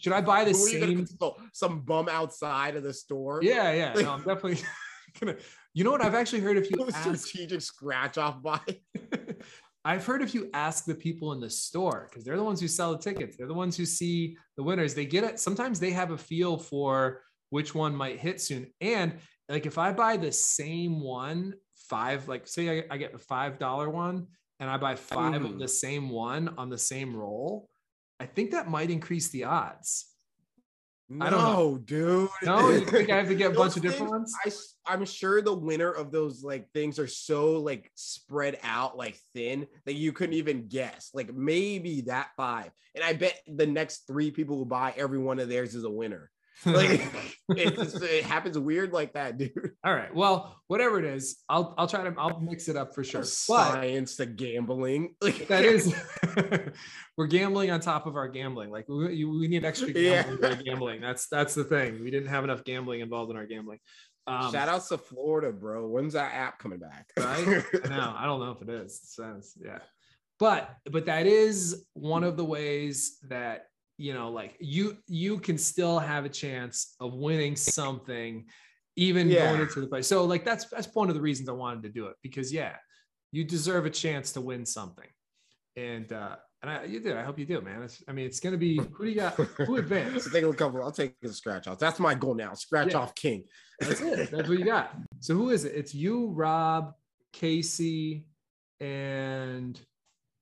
should 0.02 0.12
I 0.12 0.20
buy 0.20 0.44
the 0.44 0.52
Who 0.52 0.64
are 0.64 0.68
you 0.68 0.80
gonna 0.80 1.06
same? 1.06 1.48
Some 1.52 1.80
bum 1.80 2.08
outside 2.08 2.76
of 2.76 2.82
the 2.82 2.92
store. 2.92 3.40
Yeah, 3.42 3.72
yeah. 3.72 3.92
No, 4.02 4.10
I'm 4.12 4.18
definitely 4.22 4.58
gonna. 5.20 5.36
You 5.74 5.84
know 5.84 5.90
what? 5.92 6.02
I've 6.02 6.14
actually 6.14 6.40
heard 6.40 6.56
if 6.58 6.70
you 6.70 6.88
ask, 6.94 7.26
strategic 7.26 7.60
scratch 7.62 8.18
off 8.18 8.42
buy. 8.42 8.60
I've 9.84 10.06
heard 10.06 10.22
if 10.22 10.32
you 10.34 10.48
ask 10.54 10.84
the 10.84 10.94
people 10.94 11.32
in 11.32 11.40
the 11.40 11.50
store 11.50 12.06
because 12.08 12.24
they're 12.24 12.36
the 12.36 12.44
ones 12.44 12.60
who 12.60 12.68
sell 12.68 12.92
the 12.92 12.98
tickets. 12.98 13.36
They're 13.36 13.48
the 13.48 13.54
ones 13.54 13.76
who 13.76 13.84
see 13.84 14.36
the 14.56 14.62
winners. 14.62 14.94
They 14.94 15.06
get 15.06 15.24
it. 15.24 15.40
Sometimes 15.40 15.80
they 15.80 15.90
have 15.90 16.12
a 16.12 16.18
feel 16.18 16.56
for 16.56 17.22
which 17.50 17.74
one 17.74 17.94
might 17.94 18.20
hit 18.20 18.40
soon. 18.40 18.68
And 18.80 19.14
like 19.48 19.66
if 19.66 19.78
I 19.78 19.92
buy 19.92 20.16
the 20.18 20.30
same 20.30 21.00
one, 21.00 21.54
five, 21.88 22.28
like 22.28 22.46
say 22.46 22.78
I, 22.80 22.84
I 22.94 22.96
get 22.96 23.14
a 23.14 23.18
five 23.18 23.58
dollar 23.58 23.90
one 23.90 24.28
and 24.60 24.70
I 24.70 24.76
buy 24.76 24.94
five 24.94 25.42
of 25.44 25.52
Mm. 25.52 25.58
the 25.58 25.68
same 25.68 26.08
one 26.10 26.54
on 26.58 26.70
the 26.70 26.78
same 26.78 27.14
roll, 27.16 27.68
I 28.22 28.26
think 28.26 28.52
that 28.52 28.70
might 28.70 28.88
increase 28.88 29.30
the 29.30 29.44
odds. 29.44 30.06
No, 31.08 31.26
I 31.26 31.30
don't 31.30 31.42
know. 31.42 31.78
dude. 31.78 32.28
No, 32.44 32.70
you 32.70 32.86
think 32.86 33.10
I 33.10 33.16
have 33.16 33.26
to 33.26 33.34
get 33.34 33.50
a 33.50 33.54
bunch 33.58 33.76
of 33.76 33.82
different 33.82 34.12
things, 34.12 34.32
ones? 34.44 34.76
I, 34.86 34.94
am 34.94 35.04
sure 35.04 35.42
the 35.42 35.52
winner 35.52 35.90
of 35.90 36.12
those 36.12 36.44
like 36.44 36.70
things 36.70 37.00
are 37.00 37.08
so 37.08 37.58
like 37.58 37.90
spread 37.96 38.60
out, 38.62 38.96
like 38.96 39.18
thin 39.34 39.66
that 39.86 39.94
you 39.94 40.12
couldn't 40.12 40.36
even 40.36 40.68
guess. 40.68 41.10
Like 41.12 41.34
maybe 41.34 42.02
that 42.02 42.28
five, 42.36 42.70
and 42.94 43.02
I 43.02 43.12
bet 43.14 43.40
the 43.48 43.66
next 43.66 44.06
three 44.06 44.30
people 44.30 44.56
who 44.56 44.66
buy 44.66 44.94
every 44.96 45.18
one 45.18 45.40
of 45.40 45.48
theirs 45.48 45.74
is 45.74 45.82
a 45.82 45.90
winner. 45.90 46.30
Like 46.72 47.00
it, 47.56 47.74
just, 47.74 48.00
it 48.02 48.24
happens 48.24 48.56
weird 48.58 48.92
like 48.92 49.14
that, 49.14 49.36
dude. 49.36 49.52
All 49.84 49.94
right. 49.94 50.14
Well, 50.14 50.62
whatever 50.68 50.98
it 50.98 51.04
is, 51.04 51.42
I'll 51.48 51.74
I'll 51.76 51.88
try 51.88 52.04
to 52.08 52.14
I'll 52.16 52.38
mix 52.40 52.68
it 52.68 52.76
up 52.76 52.94
for 52.94 53.02
sure. 53.02 53.22
But 53.22 53.26
Science 53.72 54.16
to 54.16 54.26
gambling. 54.26 55.14
Like 55.22 55.48
that 55.48 55.64
is 55.64 55.94
we're 57.16 57.26
gambling 57.26 57.70
on 57.70 57.80
top 57.80 58.06
of 58.06 58.16
our 58.16 58.28
gambling 58.28 58.70
like 58.70 58.88
we, 58.88 59.24
we 59.24 59.48
need 59.48 59.64
extra 59.64 59.88
Yeah. 59.88 60.22
gambling, 60.22 60.56
for 60.56 60.62
gambling 60.62 61.00
that's 61.00 61.26
that's 61.28 61.54
the 61.54 61.64
thing 61.64 62.02
we 62.02 62.10
didn't 62.10 62.28
have 62.28 62.44
enough 62.44 62.64
gambling 62.64 63.00
involved 63.00 63.30
in 63.30 63.36
our 63.36 63.46
gambling 63.46 63.78
um 64.26 64.52
Shout 64.52 64.68
outs 64.68 64.88
to 64.88 64.98
Florida, 64.98 65.52
bro. 65.52 65.88
When's 65.88 66.14
that 66.14 66.32
app 66.32 66.58
coming 66.58 66.78
back? 66.78 67.06
right 67.18 67.64
no 67.88 68.14
i 68.16 68.24
don't 68.24 68.40
know 68.40 68.52
if 68.52 68.62
it 68.62 68.68
is 68.68 68.92
it 69.02 69.08
says 69.08 69.52
yeah 69.62 69.78
but 70.38 70.76
but 70.90 71.06
that 71.06 71.26
is 71.26 71.86
one 71.94 72.24
of 72.24 72.36
the 72.36 72.44
ways 72.44 73.18
that 73.28 73.66
you 73.98 74.14
know 74.14 74.30
like 74.30 74.56
you 74.60 74.96
you 75.06 75.38
can 75.38 75.58
still 75.58 75.98
have 75.98 76.24
a 76.24 76.28
chance 76.28 76.94
of 77.00 77.14
winning 77.14 77.56
something 77.56 78.44
even 78.96 79.28
Yeah. 79.28 79.48
going 79.50 79.60
into 79.62 79.80
the 79.80 79.86
play 79.86 80.02
so 80.02 80.24
like 80.24 80.44
that's 80.44 80.64
that's 80.66 80.88
one 80.94 81.08
of 81.08 81.14
the 81.14 81.20
reasons 81.20 81.48
i 81.48 81.52
wanted 81.52 81.82
to 81.84 81.88
do 81.88 82.06
it 82.06 82.16
because 82.22 82.52
yeah 82.52 82.76
you 83.32 83.44
deserve 83.44 83.86
a 83.86 83.90
chance 83.90 84.32
to 84.32 84.40
win 84.40 84.64
something 84.66 85.08
and 85.76 86.12
uh 86.12 86.36
and 86.64 86.70
I, 86.70 86.84
you 86.84 87.00
do. 87.00 87.16
I 87.18 87.22
hope 87.24 87.40
you 87.40 87.44
do, 87.44 87.60
man. 87.60 87.82
It's, 87.82 88.04
I 88.06 88.12
mean, 88.12 88.24
it's 88.24 88.38
gonna 88.38 88.56
be 88.56 88.76
who 88.76 89.04
do 89.04 89.10
you 89.10 89.16
got? 89.16 89.34
Who 89.34 89.78
advanced? 89.78 90.32
Take 90.32 90.44
a 90.44 90.52
couple. 90.52 90.80
I'll 90.80 90.92
take 90.92 91.16
a 91.24 91.28
scratch 91.30 91.66
off. 91.66 91.80
That's 91.80 91.98
my 91.98 92.14
goal 92.14 92.36
now. 92.36 92.54
Scratch 92.54 92.92
Yeah. 92.92 92.98
off 92.98 93.16
king. 93.16 93.42
That's 93.80 94.00
it. 94.00 94.30
That's 94.30 94.48
what 94.48 94.56
you 94.60 94.64
got. 94.64 94.94
So 95.18 95.34
who 95.34 95.50
is 95.50 95.64
it? 95.64 95.74
It's 95.74 95.92
you, 95.92 96.28
Rob, 96.28 96.92
Casey, 97.32 98.26
and 98.78 99.80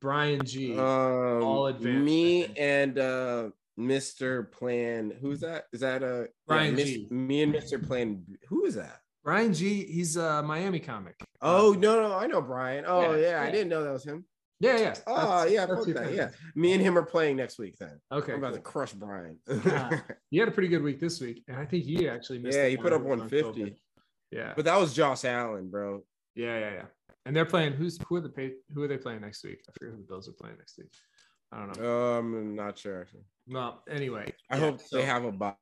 Brian 0.01 0.45
G. 0.45 0.73
Um, 0.77 1.43
All 1.43 1.67
advanced, 1.67 2.05
Me 2.05 2.47
and 2.57 2.99
uh 2.99 3.51
Mr. 3.79 4.51
Plan. 4.51 5.13
Who's 5.21 5.41
that? 5.41 5.65
Is 5.73 5.81
that 5.81 6.03
uh 6.03 6.25
Brian 6.47 6.75
Mis- 6.75 6.85
G. 6.85 7.07
Me 7.11 7.43
and 7.43 7.55
Mr. 7.55 7.85
Plan. 7.85 8.25
Who 8.49 8.65
is 8.65 8.75
that? 8.75 9.01
Brian 9.25 9.53
G. 9.53 9.85
He's 9.85 10.17
a 10.17 10.43
Miami 10.43 10.81
comic. 10.81 11.17
Oh 11.43 11.75
no, 11.79 12.01
no, 12.09 12.15
I 12.15 12.27
know 12.27 12.41
Brian. 12.41 12.85
Oh 12.87 13.15
Yeah, 13.15 13.31
yeah, 13.31 13.43
I 13.43 13.51
didn't 13.51 13.69
know 13.69 13.85
that 13.85 13.93
was 13.93 14.05
him. 14.05 14.25
Yeah, 14.61 14.77
yeah. 14.79 14.95
Oh 15.07 15.17
That's- 15.45 15.53
yeah, 15.53 15.67
that's 15.67 15.87
that. 15.95 16.15
Yeah, 16.15 16.31
me 16.55 16.73
and 16.75 16.83
him 16.83 16.99
are 16.99 17.03
playing 17.05 17.37
next 17.37 17.59
week. 17.59 17.77
Then 17.79 17.99
Okay. 18.13 18.33
I'm 18.33 18.39
about 18.39 18.49
cool. 18.53 18.57
to 18.59 18.63
crush 18.63 18.93
Brian. 18.93 19.39
Yeah. 19.65 20.01
He 20.31 20.39
had 20.39 20.49
a 20.49 20.51
pretty 20.51 20.69
good 20.69 20.83
week 20.83 21.01
this 21.01 21.21
week, 21.21 21.43
and 21.49 21.57
I 21.57 21.65
think 21.65 21.85
he 21.85 22.09
actually 22.09 22.41
missed. 22.41 22.57
yeah, 22.59 22.67
he 22.69 22.77
put 22.77 22.93
up 22.93 23.01
one 23.03 23.21
on 23.21 23.29
150. 23.29 23.81
Yeah, 24.31 24.53
But 24.55 24.67
that 24.67 24.79
was 24.79 24.93
Josh 24.95 25.25
Allen, 25.25 25.69
bro. 25.71 26.05
yeah, 26.37 26.59
yeah, 26.59 26.71
yeah. 26.75 26.83
And 27.27 27.37
they're 27.37 27.45
playing. 27.45 27.73
Who's 27.75 27.99
who 28.09 28.17
are 28.17 28.21
the 28.21 28.29
pay, 28.29 28.53
who 28.75 28.83
are 28.83 28.89
they 28.89 28.97
playing 28.97 29.21
next 29.21 29.45
week? 29.45 29.61
I 29.69 29.73
forget 29.79 29.95
who 29.95 30.01
the 30.03 30.09
Bills 30.09 30.29
are 30.29 30.33
playing 30.33 30.57
next 30.59 30.79
week. 30.79 30.93
I 31.53 31.59
don't 31.59 31.81
know. 31.81 32.19
Um, 32.19 32.35
I'm 32.35 32.55
not 32.55 32.79
sure 32.79 33.01
actually. 33.01 33.25
well, 33.49 33.83
anyway, 33.91 34.33
I 34.51 34.57
yeah, 34.57 34.61
hope 34.61 34.81
so- 34.81 34.97
they 34.97 35.05
have 35.05 35.25
a 35.25 35.33
bye. 35.33 35.55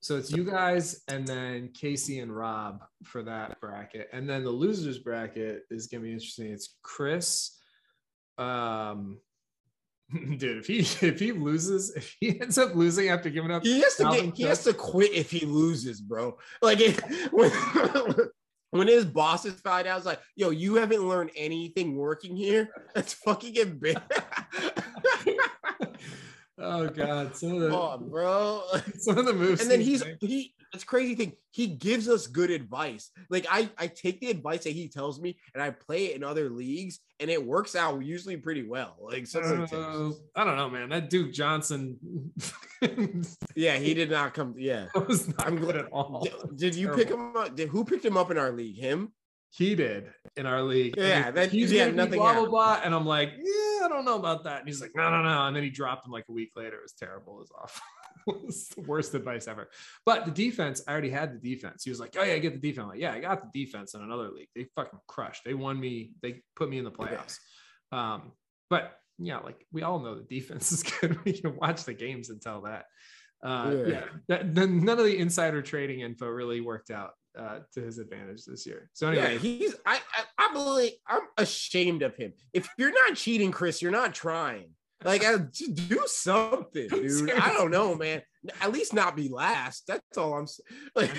So 0.00 0.16
it's 0.16 0.30
you 0.30 0.44
guys 0.44 1.02
and 1.08 1.26
then 1.26 1.70
Casey 1.74 2.20
and 2.20 2.34
Rob 2.34 2.84
for 3.04 3.22
that 3.24 3.60
bracket. 3.60 4.08
And 4.12 4.30
then 4.30 4.44
the 4.44 4.50
losers 4.50 4.98
bracket 4.98 5.62
is 5.70 5.88
gonna 5.88 6.04
be 6.04 6.12
interesting. 6.12 6.52
It's 6.52 6.76
Chris. 6.82 7.58
Um 8.38 9.18
dude, 10.12 10.58
if 10.58 10.66
he 10.68 10.78
if 11.06 11.18
he 11.18 11.32
loses, 11.32 11.90
if 11.96 12.16
he 12.20 12.40
ends 12.40 12.58
up 12.58 12.74
losing 12.76 13.08
after 13.08 13.28
giving 13.28 13.50
up 13.50 13.64
He 13.64 13.80
has 13.80 13.96
to 13.96 14.04
get, 14.04 14.36
he 14.36 14.44
has 14.44 14.62
to 14.64 14.72
quit 14.72 15.12
if 15.12 15.30
he 15.30 15.44
loses, 15.44 16.00
bro. 16.00 16.38
Like 16.62 16.80
if, 16.80 17.00
when 17.32 17.50
when 18.70 18.88
his 18.88 19.04
bosses 19.04 19.60
find 19.60 19.86
out, 19.86 19.98
it's 19.98 20.06
like, 20.06 20.20
yo, 20.36 20.50
you 20.50 20.74
haven't 20.76 21.06
learned 21.06 21.30
anything 21.36 21.96
working 21.96 22.36
here. 22.36 22.70
That's 22.94 23.14
fucking 23.14 23.56
embarrassing. 23.56 24.02
Oh 26.60 26.88
god, 26.88 27.36
some 27.36 27.54
of 27.54 27.60
the 27.60 27.68
Come 27.70 27.78
on, 27.78 28.08
bro. 28.08 28.62
some 28.98 29.18
of 29.18 29.26
the 29.26 29.32
moves. 29.32 29.60
and 29.62 29.70
then 29.70 29.80
he's 29.80 30.02
he's 30.02 30.16
he 30.20 30.54
it's 30.74 30.84
crazy 30.84 31.14
thing 31.14 31.32
he 31.50 31.66
gives 31.66 32.10
us 32.10 32.26
good 32.26 32.50
advice 32.50 33.10
like 33.30 33.46
i 33.50 33.70
i 33.78 33.86
take 33.86 34.20
the 34.20 34.28
advice 34.28 34.64
that 34.64 34.74
he 34.74 34.86
tells 34.86 35.18
me 35.18 35.38
and 35.54 35.62
i 35.62 35.70
play 35.70 36.06
it 36.06 36.16
in 36.16 36.22
other 36.22 36.50
leagues 36.50 37.00
and 37.20 37.30
it 37.30 37.42
works 37.42 37.74
out 37.74 38.04
usually 38.04 38.36
pretty 38.36 38.68
well 38.68 38.94
like 39.00 39.26
some 39.26 39.42
of 39.44 39.48
the 39.48 39.56
tips. 39.66 39.72
Uh, 39.72 40.10
I 40.36 40.44
don't 40.44 40.56
know, 40.56 40.68
man. 40.68 40.90
That 40.90 41.08
Duke 41.08 41.32
Johnson 41.32 41.96
yeah 43.54 43.76
he 43.76 43.94
did 43.94 44.10
not 44.10 44.34
come 44.34 44.54
yeah 44.58 44.86
was 44.94 45.28
not 45.28 45.46
I'm 45.46 45.56
good 45.56 45.72
glad- 45.72 45.76
at 45.86 45.90
all. 45.90 46.24
did, 46.24 46.56
did 46.56 46.74
you 46.74 46.90
pick 46.90 47.08
him 47.08 47.34
up 47.34 47.56
did 47.56 47.68
who 47.70 47.82
picked 47.84 48.04
him 48.04 48.18
up 48.18 48.30
in 48.30 48.36
our 48.36 48.52
league 48.52 48.76
him 48.78 49.12
He 49.50 49.74
did 49.74 50.12
in 50.36 50.46
our 50.46 50.62
league. 50.62 50.94
Yeah, 50.96 51.30
that- 51.30 51.50
he's 51.50 51.72
yeah, 51.72 51.90
nothing 51.90 52.18
blah 52.18 52.32
blah 52.32 52.32
happened. 52.32 52.50
blah. 52.50 52.80
And 52.84 52.94
I'm 52.94 53.06
like, 53.06 53.30
yeah, 53.38 53.84
I 53.84 53.88
don't 53.88 54.04
know 54.04 54.16
about 54.16 54.44
that. 54.44 54.60
And 54.60 54.68
he's 54.68 54.80
like, 54.80 54.92
no, 54.94 55.10
no, 55.10 55.22
no. 55.22 55.46
And 55.46 55.56
then 55.56 55.62
he 55.62 55.70
dropped 55.70 56.06
him 56.06 56.12
like 56.12 56.24
a 56.28 56.32
week 56.32 56.50
later. 56.54 56.76
It 56.76 56.82
was 56.82 56.92
terrible. 56.92 57.36
It 57.36 57.40
was 57.40 57.52
awful. 57.58 57.82
it 58.28 58.44
was 58.44 58.68
the 58.68 58.82
worst 58.82 59.14
advice 59.14 59.48
ever. 59.48 59.68
But 60.04 60.26
the 60.26 60.30
defense, 60.30 60.82
I 60.86 60.92
already 60.92 61.10
had 61.10 61.32
the 61.32 61.54
defense. 61.54 61.84
He 61.84 61.90
was 61.90 61.98
like, 62.00 62.14
oh 62.18 62.24
yeah, 62.24 62.36
get 62.38 62.52
the 62.52 62.60
defense. 62.60 62.82
I'm 62.84 62.90
like, 62.90 63.00
yeah, 63.00 63.12
I 63.12 63.20
got 63.20 63.40
the 63.40 63.64
defense 63.64 63.94
in 63.94 64.02
another 64.02 64.30
league. 64.30 64.48
They 64.54 64.66
fucking 64.76 64.98
crushed. 65.06 65.44
They 65.44 65.54
won 65.54 65.80
me. 65.80 66.12
They 66.22 66.42
put 66.56 66.68
me 66.68 66.78
in 66.78 66.84
the 66.84 66.90
playoffs. 66.90 67.38
Um, 67.90 68.32
but 68.68 68.98
yeah, 69.18 69.38
like 69.38 69.64
we 69.72 69.82
all 69.82 69.98
know 69.98 70.14
the 70.14 70.22
defense 70.22 70.72
is 70.72 70.82
good. 70.82 71.24
we 71.24 71.32
can 71.32 71.56
watch 71.56 71.84
the 71.84 71.94
games 71.94 72.28
and 72.30 72.40
tell 72.40 72.62
that. 72.62 72.84
Uh, 73.42 73.72
Yeah. 73.74 73.86
yeah, 73.86 74.04
that, 74.28 74.54
then 74.54 74.84
none 74.84 74.98
of 74.98 75.04
the 75.04 75.16
insider 75.18 75.62
trading 75.62 76.00
info 76.00 76.26
really 76.26 76.60
worked 76.60 76.90
out 76.90 77.12
uh, 77.38 77.60
to 77.72 77.80
his 77.80 77.98
advantage 77.98 78.44
this 78.44 78.66
year. 78.66 78.90
So 78.94 79.08
anyway, 79.08 79.34
yeah 79.34 79.38
he's 79.38 79.74
I, 79.86 79.96
I 79.96 80.24
i'm 80.38 80.56
i'm 81.06 81.20
ashamed 81.36 82.02
of 82.02 82.16
him 82.16 82.32
if 82.52 82.68
you're 82.78 82.90
not 82.92 83.16
cheating 83.16 83.52
chris 83.52 83.80
you're 83.82 83.92
not 83.92 84.12
trying 84.14 84.70
like 85.04 85.24
I, 85.24 85.36
do 85.36 86.02
something 86.06 86.88
dude 86.90 87.30
i 87.32 87.52
don't 87.52 87.70
know 87.70 87.94
man 87.94 88.22
at 88.60 88.72
least 88.72 88.92
not 88.94 89.14
be 89.14 89.28
last 89.28 89.84
that's 89.86 90.16
all 90.16 90.34
i'm 90.34 90.46
like 90.96 91.10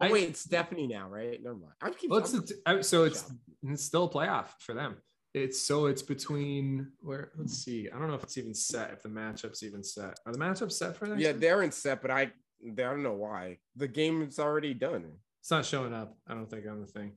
I 0.00 0.08
Oh, 0.08 0.12
wait, 0.12 0.28
it's 0.28 0.40
Stephanie 0.40 0.86
now, 0.86 1.08
right? 1.08 1.40
Never 1.42 1.56
mind. 1.56 1.72
I 1.80 1.88
keep. 1.90 2.10
Well, 2.10 2.18
it's 2.20 2.34
I'm- 2.34 2.44
t- 2.44 2.54
uh, 2.66 2.82
so 2.82 3.04
it's 3.04 3.24
it's 3.62 3.82
still 3.82 4.04
a 4.04 4.10
playoff 4.10 4.48
for 4.60 4.74
them. 4.74 4.96
It's 5.36 5.60
so 5.60 5.84
it's 5.84 6.00
between 6.00 6.90
where 7.00 7.30
let's 7.36 7.52
see. 7.58 7.90
I 7.94 7.98
don't 7.98 8.08
know 8.08 8.14
if 8.14 8.22
it's 8.22 8.38
even 8.38 8.54
set. 8.54 8.90
If 8.92 9.02
the 9.02 9.10
matchup's 9.10 9.62
even 9.62 9.84
set. 9.84 10.18
Are 10.24 10.32
the 10.32 10.38
matchups 10.38 10.72
set 10.72 10.96
for 10.96 11.06
that? 11.08 11.18
yeah, 11.18 11.32
they're 11.32 11.62
in 11.62 11.70
set, 11.70 12.00
but 12.00 12.10
I, 12.10 12.22
I 12.22 12.70
don't 12.74 13.02
know 13.02 13.12
why. 13.12 13.58
The 13.76 13.86
game 13.86 14.22
is 14.22 14.38
already 14.38 14.72
done. 14.72 15.12
It's 15.42 15.50
not 15.50 15.66
showing 15.66 15.92
up. 15.92 16.16
I 16.26 16.32
don't 16.32 16.48
think 16.48 16.66
on 16.66 16.80
the 16.80 16.86
thing. 16.86 17.12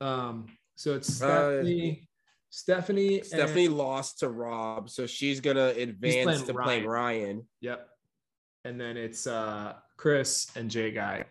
Um. 0.00 0.46
So 0.74 0.94
it's 0.94 1.22
Uh, 1.22 1.62
Stephanie. 1.62 2.08
Stephanie. 2.50 3.16
and- 3.18 3.26
Stephanie 3.26 3.68
lost 3.68 4.18
to 4.18 4.28
Rob, 4.28 4.90
so 4.90 5.06
she's 5.06 5.38
gonna 5.40 5.68
advance 5.68 6.24
playing 6.24 6.46
to 6.46 6.54
playing 6.54 6.86
Ryan. 6.86 7.26
Ryan. 7.28 7.48
Yep. 7.60 7.88
And 8.64 8.80
then 8.80 8.96
it's 8.96 9.28
uh 9.28 9.74
Chris 9.96 10.48
and 10.56 10.68
Jay 10.68 10.90
Guy. 10.90 11.24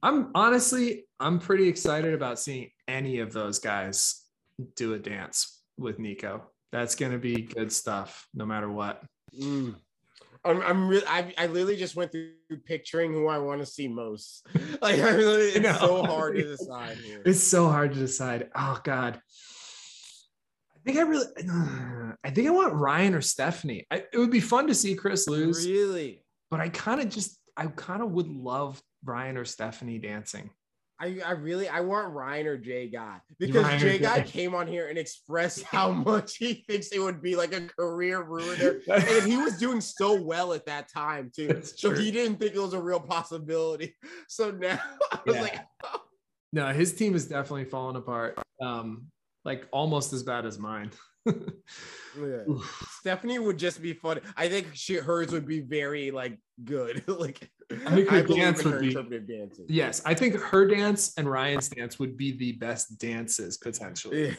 I'm 0.00 0.30
honestly 0.36 1.06
I'm 1.18 1.40
pretty 1.40 1.66
excited 1.66 2.14
about 2.14 2.38
seeing 2.38 2.70
any 2.86 3.18
of 3.18 3.32
those 3.32 3.58
guys 3.58 4.20
do 4.76 4.94
a 4.94 4.98
dance 4.98 5.62
with 5.76 5.98
Nico. 5.98 6.42
That's 6.72 6.94
gonna 6.94 7.18
be 7.18 7.42
good 7.42 7.72
stuff, 7.72 8.26
no 8.34 8.46
matter 8.46 8.70
what. 8.70 9.02
Mm. 9.38 9.76
I'm, 10.44 10.60
I'm 10.60 10.88
really, 10.88 11.06
I, 11.06 11.32
I 11.38 11.46
literally 11.46 11.76
just 11.76 11.96
went 11.96 12.12
through 12.12 12.32
picturing 12.66 13.12
who 13.12 13.28
I 13.28 13.38
want 13.38 13.60
to 13.60 13.66
see 13.66 13.88
most. 13.88 14.46
Like, 14.82 15.00
I 15.00 15.10
really, 15.14 15.44
it's 15.44 15.78
so 15.78 16.02
hard 16.02 16.36
to 16.36 16.42
decide 16.56 16.98
here. 16.98 17.22
It's 17.24 17.40
so 17.40 17.68
hard 17.68 17.94
to 17.94 17.98
decide. 17.98 18.50
Oh 18.54 18.78
God. 18.84 19.18
I 20.76 20.78
think 20.84 20.98
I 20.98 21.02
really 21.02 21.26
I 22.22 22.30
think 22.30 22.46
I 22.46 22.50
want 22.50 22.74
Ryan 22.74 23.14
or 23.14 23.22
Stephanie. 23.22 23.86
I, 23.90 24.04
it 24.12 24.18
would 24.18 24.30
be 24.30 24.40
fun 24.40 24.66
to 24.66 24.74
see 24.74 24.94
Chris 24.94 25.26
lose, 25.26 25.66
Really, 25.66 26.22
but 26.50 26.60
I 26.60 26.68
kind 26.68 27.00
of 27.00 27.08
just 27.08 27.38
I 27.56 27.68
kind 27.68 28.02
of 28.02 28.10
would 28.10 28.28
love 28.28 28.82
Ryan 29.04 29.38
or 29.38 29.46
Stephanie 29.46 29.98
dancing. 29.98 30.50
I, 31.04 31.20
I 31.26 31.32
really, 31.32 31.68
I 31.68 31.80
want 31.80 32.12
Ryan 32.14 32.46
or 32.46 32.56
Jay 32.56 32.88
Guy 32.88 33.18
because 33.38 33.62
Ryan 33.64 33.78
Jay 33.80 33.98
Guy 33.98 34.22
came 34.22 34.54
on 34.54 34.66
here 34.66 34.88
and 34.88 34.96
expressed 34.96 35.62
how 35.64 35.90
much 35.92 36.36
he 36.38 36.64
thinks 36.66 36.88
it 36.88 36.98
would 36.98 37.20
be 37.20 37.36
like 37.36 37.52
a 37.54 37.66
career 37.78 38.22
ruiner. 38.22 38.80
and 38.90 39.26
he 39.30 39.36
was 39.36 39.58
doing 39.58 39.82
so 39.82 40.20
well 40.20 40.54
at 40.54 40.64
that 40.64 40.88
time 40.90 41.30
too. 41.34 41.48
That's 41.48 41.78
So 41.80 41.90
true. 41.90 41.98
he 42.02 42.10
didn't 42.10 42.38
think 42.38 42.54
it 42.54 42.58
was 42.60 42.72
a 42.72 42.80
real 42.80 43.00
possibility. 43.00 43.94
So 44.28 44.50
now 44.50 44.80
I 45.12 45.18
was 45.26 45.34
Yeah. 45.36 45.42
like, 45.42 45.60
No, 46.52 46.72
his 46.72 46.94
team 46.94 47.14
is 47.14 47.26
definitely 47.26 47.66
falling 47.66 47.96
apart. 47.96 48.38
Um, 48.62 49.08
like 49.44 49.66
almost 49.72 50.12
as 50.14 50.22
bad 50.22 50.46
as 50.46 50.58
mine. 50.58 50.90
yeah. 51.26 52.44
Stephanie 53.00 53.38
would 53.38 53.58
just 53.58 53.82
be 53.82 53.92
funny. 53.92 54.22
I 54.36 54.48
think 54.48 54.68
she, 54.72 54.94
hers 54.96 55.32
would 55.32 55.46
be 55.46 55.60
very 55.60 56.10
like 56.10 56.38
good. 56.64 57.04
like 57.08 57.50
I 57.86 57.94
think 57.94 58.08
her 58.08 58.22
believe 58.22 58.42
dance 58.42 58.64
would 58.64 58.74
her 58.74 58.80
be- 59.02 59.18
dancing. 59.20 59.64
yes, 59.68 60.02
I 60.04 60.14
think 60.14 60.34
her 60.36 60.66
dance 60.66 61.12
and 61.16 61.28
Ryan's 61.30 61.68
dance 61.68 61.98
would 61.98 62.16
be 62.16 62.36
the 62.36 62.52
best 62.52 62.98
dances 62.98 63.56
potentially. 63.58 64.28
Yeah, 64.28 64.34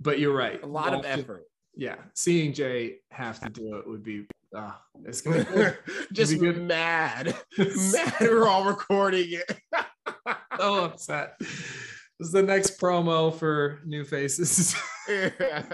But 0.00 0.18
you're 0.18 0.34
right. 0.36 0.62
a 0.62 0.66
lot 0.66 0.92
of 0.94 1.04
effort. 1.04 1.44
Yeah, 1.76 1.96
seeing 2.14 2.52
Jay 2.52 2.96
have 3.10 3.40
to 3.40 3.48
do 3.50 3.76
it 3.76 3.86
would 3.88 4.02
be. 4.02 4.26
Uh, 4.56 4.70
it's 5.04 5.20
gonna 5.20 5.44
be 5.44 5.92
just 6.12 6.38
Be 6.40 6.52
mad. 6.52 7.34
mad 7.58 8.14
we're 8.20 8.46
all 8.46 8.64
recording 8.64 9.26
it. 9.32 9.58
so 10.58 10.84
upset. 10.84 11.34
This 11.40 12.28
is 12.28 12.30
the 12.32 12.42
next 12.42 12.80
promo 12.80 13.34
for 13.36 13.80
New 13.84 14.04
Faces. 14.04 14.76
Yeah. 15.08 15.64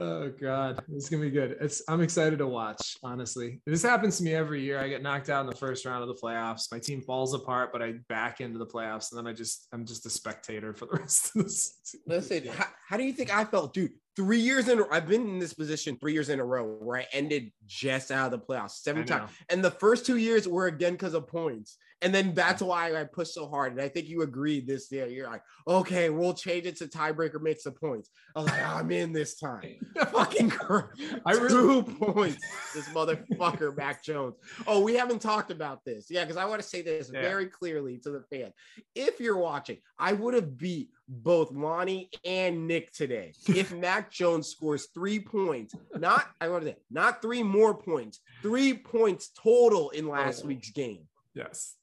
Oh 0.00 0.30
God, 0.40 0.82
it's 0.92 1.08
gonna 1.08 1.22
be 1.22 1.30
good. 1.30 1.56
It's 1.60 1.82
I'm 1.88 2.00
excited 2.00 2.38
to 2.38 2.46
watch. 2.46 2.96
Honestly, 3.02 3.60
this 3.66 3.82
happens 3.82 4.18
to 4.18 4.24
me 4.24 4.34
every 4.34 4.62
year. 4.62 4.78
I 4.78 4.88
get 4.88 5.02
knocked 5.02 5.30
out 5.30 5.40
in 5.42 5.46
the 5.50 5.56
first 5.56 5.84
round 5.84 6.02
of 6.02 6.08
the 6.08 6.14
playoffs. 6.14 6.70
My 6.70 6.78
team 6.78 7.00
falls 7.00 7.34
apart, 7.34 7.72
but 7.72 7.82
I 7.82 7.94
back 8.08 8.40
into 8.40 8.58
the 8.58 8.66
playoffs, 8.66 9.10
and 9.10 9.18
then 9.18 9.26
I 9.26 9.32
just 9.32 9.68
I'm 9.72 9.84
just 9.84 10.06
a 10.06 10.10
spectator 10.10 10.72
for 10.72 10.86
the 10.86 10.96
rest 11.00 11.36
of 11.36 11.44
this. 11.44 11.98
Listen, 12.06 12.46
how, 12.48 12.66
how 12.88 12.96
do 12.96 13.04
you 13.04 13.12
think 13.12 13.34
I 13.34 13.44
felt, 13.44 13.74
dude? 13.74 13.92
Three 14.16 14.40
years 14.40 14.68
in, 14.68 14.82
I've 14.90 15.06
been 15.06 15.28
in 15.28 15.38
this 15.38 15.54
position 15.54 15.96
three 15.96 16.12
years 16.12 16.28
in 16.28 16.40
a 16.40 16.44
row 16.44 16.64
where 16.64 16.98
I 16.98 17.06
ended 17.12 17.52
just 17.66 18.10
out 18.10 18.32
of 18.32 18.40
the 18.40 18.44
playoffs 18.44 18.82
seven 18.82 19.06
times. 19.06 19.30
And 19.48 19.64
the 19.64 19.70
first 19.70 20.04
two 20.04 20.16
years 20.16 20.48
were 20.48 20.66
again 20.66 20.94
because 20.94 21.14
of 21.14 21.28
points. 21.28 21.78
And 22.00 22.14
then 22.14 22.32
that's 22.32 22.62
why 22.62 22.94
I 22.94 23.02
pushed 23.04 23.34
so 23.34 23.48
hard. 23.48 23.72
And 23.72 23.80
I 23.80 23.88
think 23.88 24.06
you 24.08 24.22
agreed 24.22 24.68
this 24.68 24.90
year. 24.92 25.08
You're 25.08 25.26
like, 25.28 25.42
okay, 25.66 26.10
we'll 26.10 26.32
change 26.34 26.66
it 26.66 26.76
to 26.76 26.86
tiebreaker 26.86 27.40
makes 27.42 27.64
the 27.64 27.72
points. 27.72 28.10
I 28.36 28.40
was 28.40 28.48
like, 28.50 28.64
I'm 28.64 28.90
in 28.92 29.12
this 29.12 29.36
time. 29.38 29.76
Fucking 30.12 30.50
cr- 30.50 30.92
I 31.26 31.32
really- 31.32 31.48
two 31.48 31.82
points. 31.82 32.38
This 32.74 32.88
motherfucker, 32.90 33.76
Mac 33.76 34.04
Jones. 34.04 34.36
Oh, 34.66 34.80
we 34.80 34.94
haven't 34.94 35.20
talked 35.20 35.50
about 35.50 35.84
this. 35.84 36.06
Yeah, 36.08 36.22
because 36.24 36.36
I 36.36 36.44
want 36.44 36.62
to 36.62 36.68
say 36.68 36.82
this 36.82 37.10
Yeah. 37.12 37.20
very 37.20 37.46
clearly 37.46 37.98
to 38.04 38.10
the 38.10 38.22
fan. 38.30 38.52
If 38.94 39.18
you're 39.18 39.36
watching, 39.38 39.78
I 39.98 40.12
would 40.12 40.34
have 40.34 40.56
beat 40.56 40.90
both 41.08 41.50
Lonnie 41.50 42.10
and 42.24 42.68
Nick 42.68 42.92
today 42.92 43.32
if 43.48 43.72
Mac 43.74 44.12
Jones 44.12 44.46
scores 44.46 44.86
three 44.94 45.18
points. 45.18 45.74
Not 45.96 46.26
I 46.40 46.48
want 46.48 46.62
to 46.64 46.70
say 46.70 46.76
not 46.90 47.22
three 47.22 47.42
more 47.42 47.74
points, 47.74 48.20
three 48.42 48.74
points 48.74 49.30
total 49.42 49.90
in 49.90 50.06
last 50.06 50.42
Oh. 50.44 50.48
week's 50.48 50.70
game. 50.70 51.08
Yes. 51.34 51.74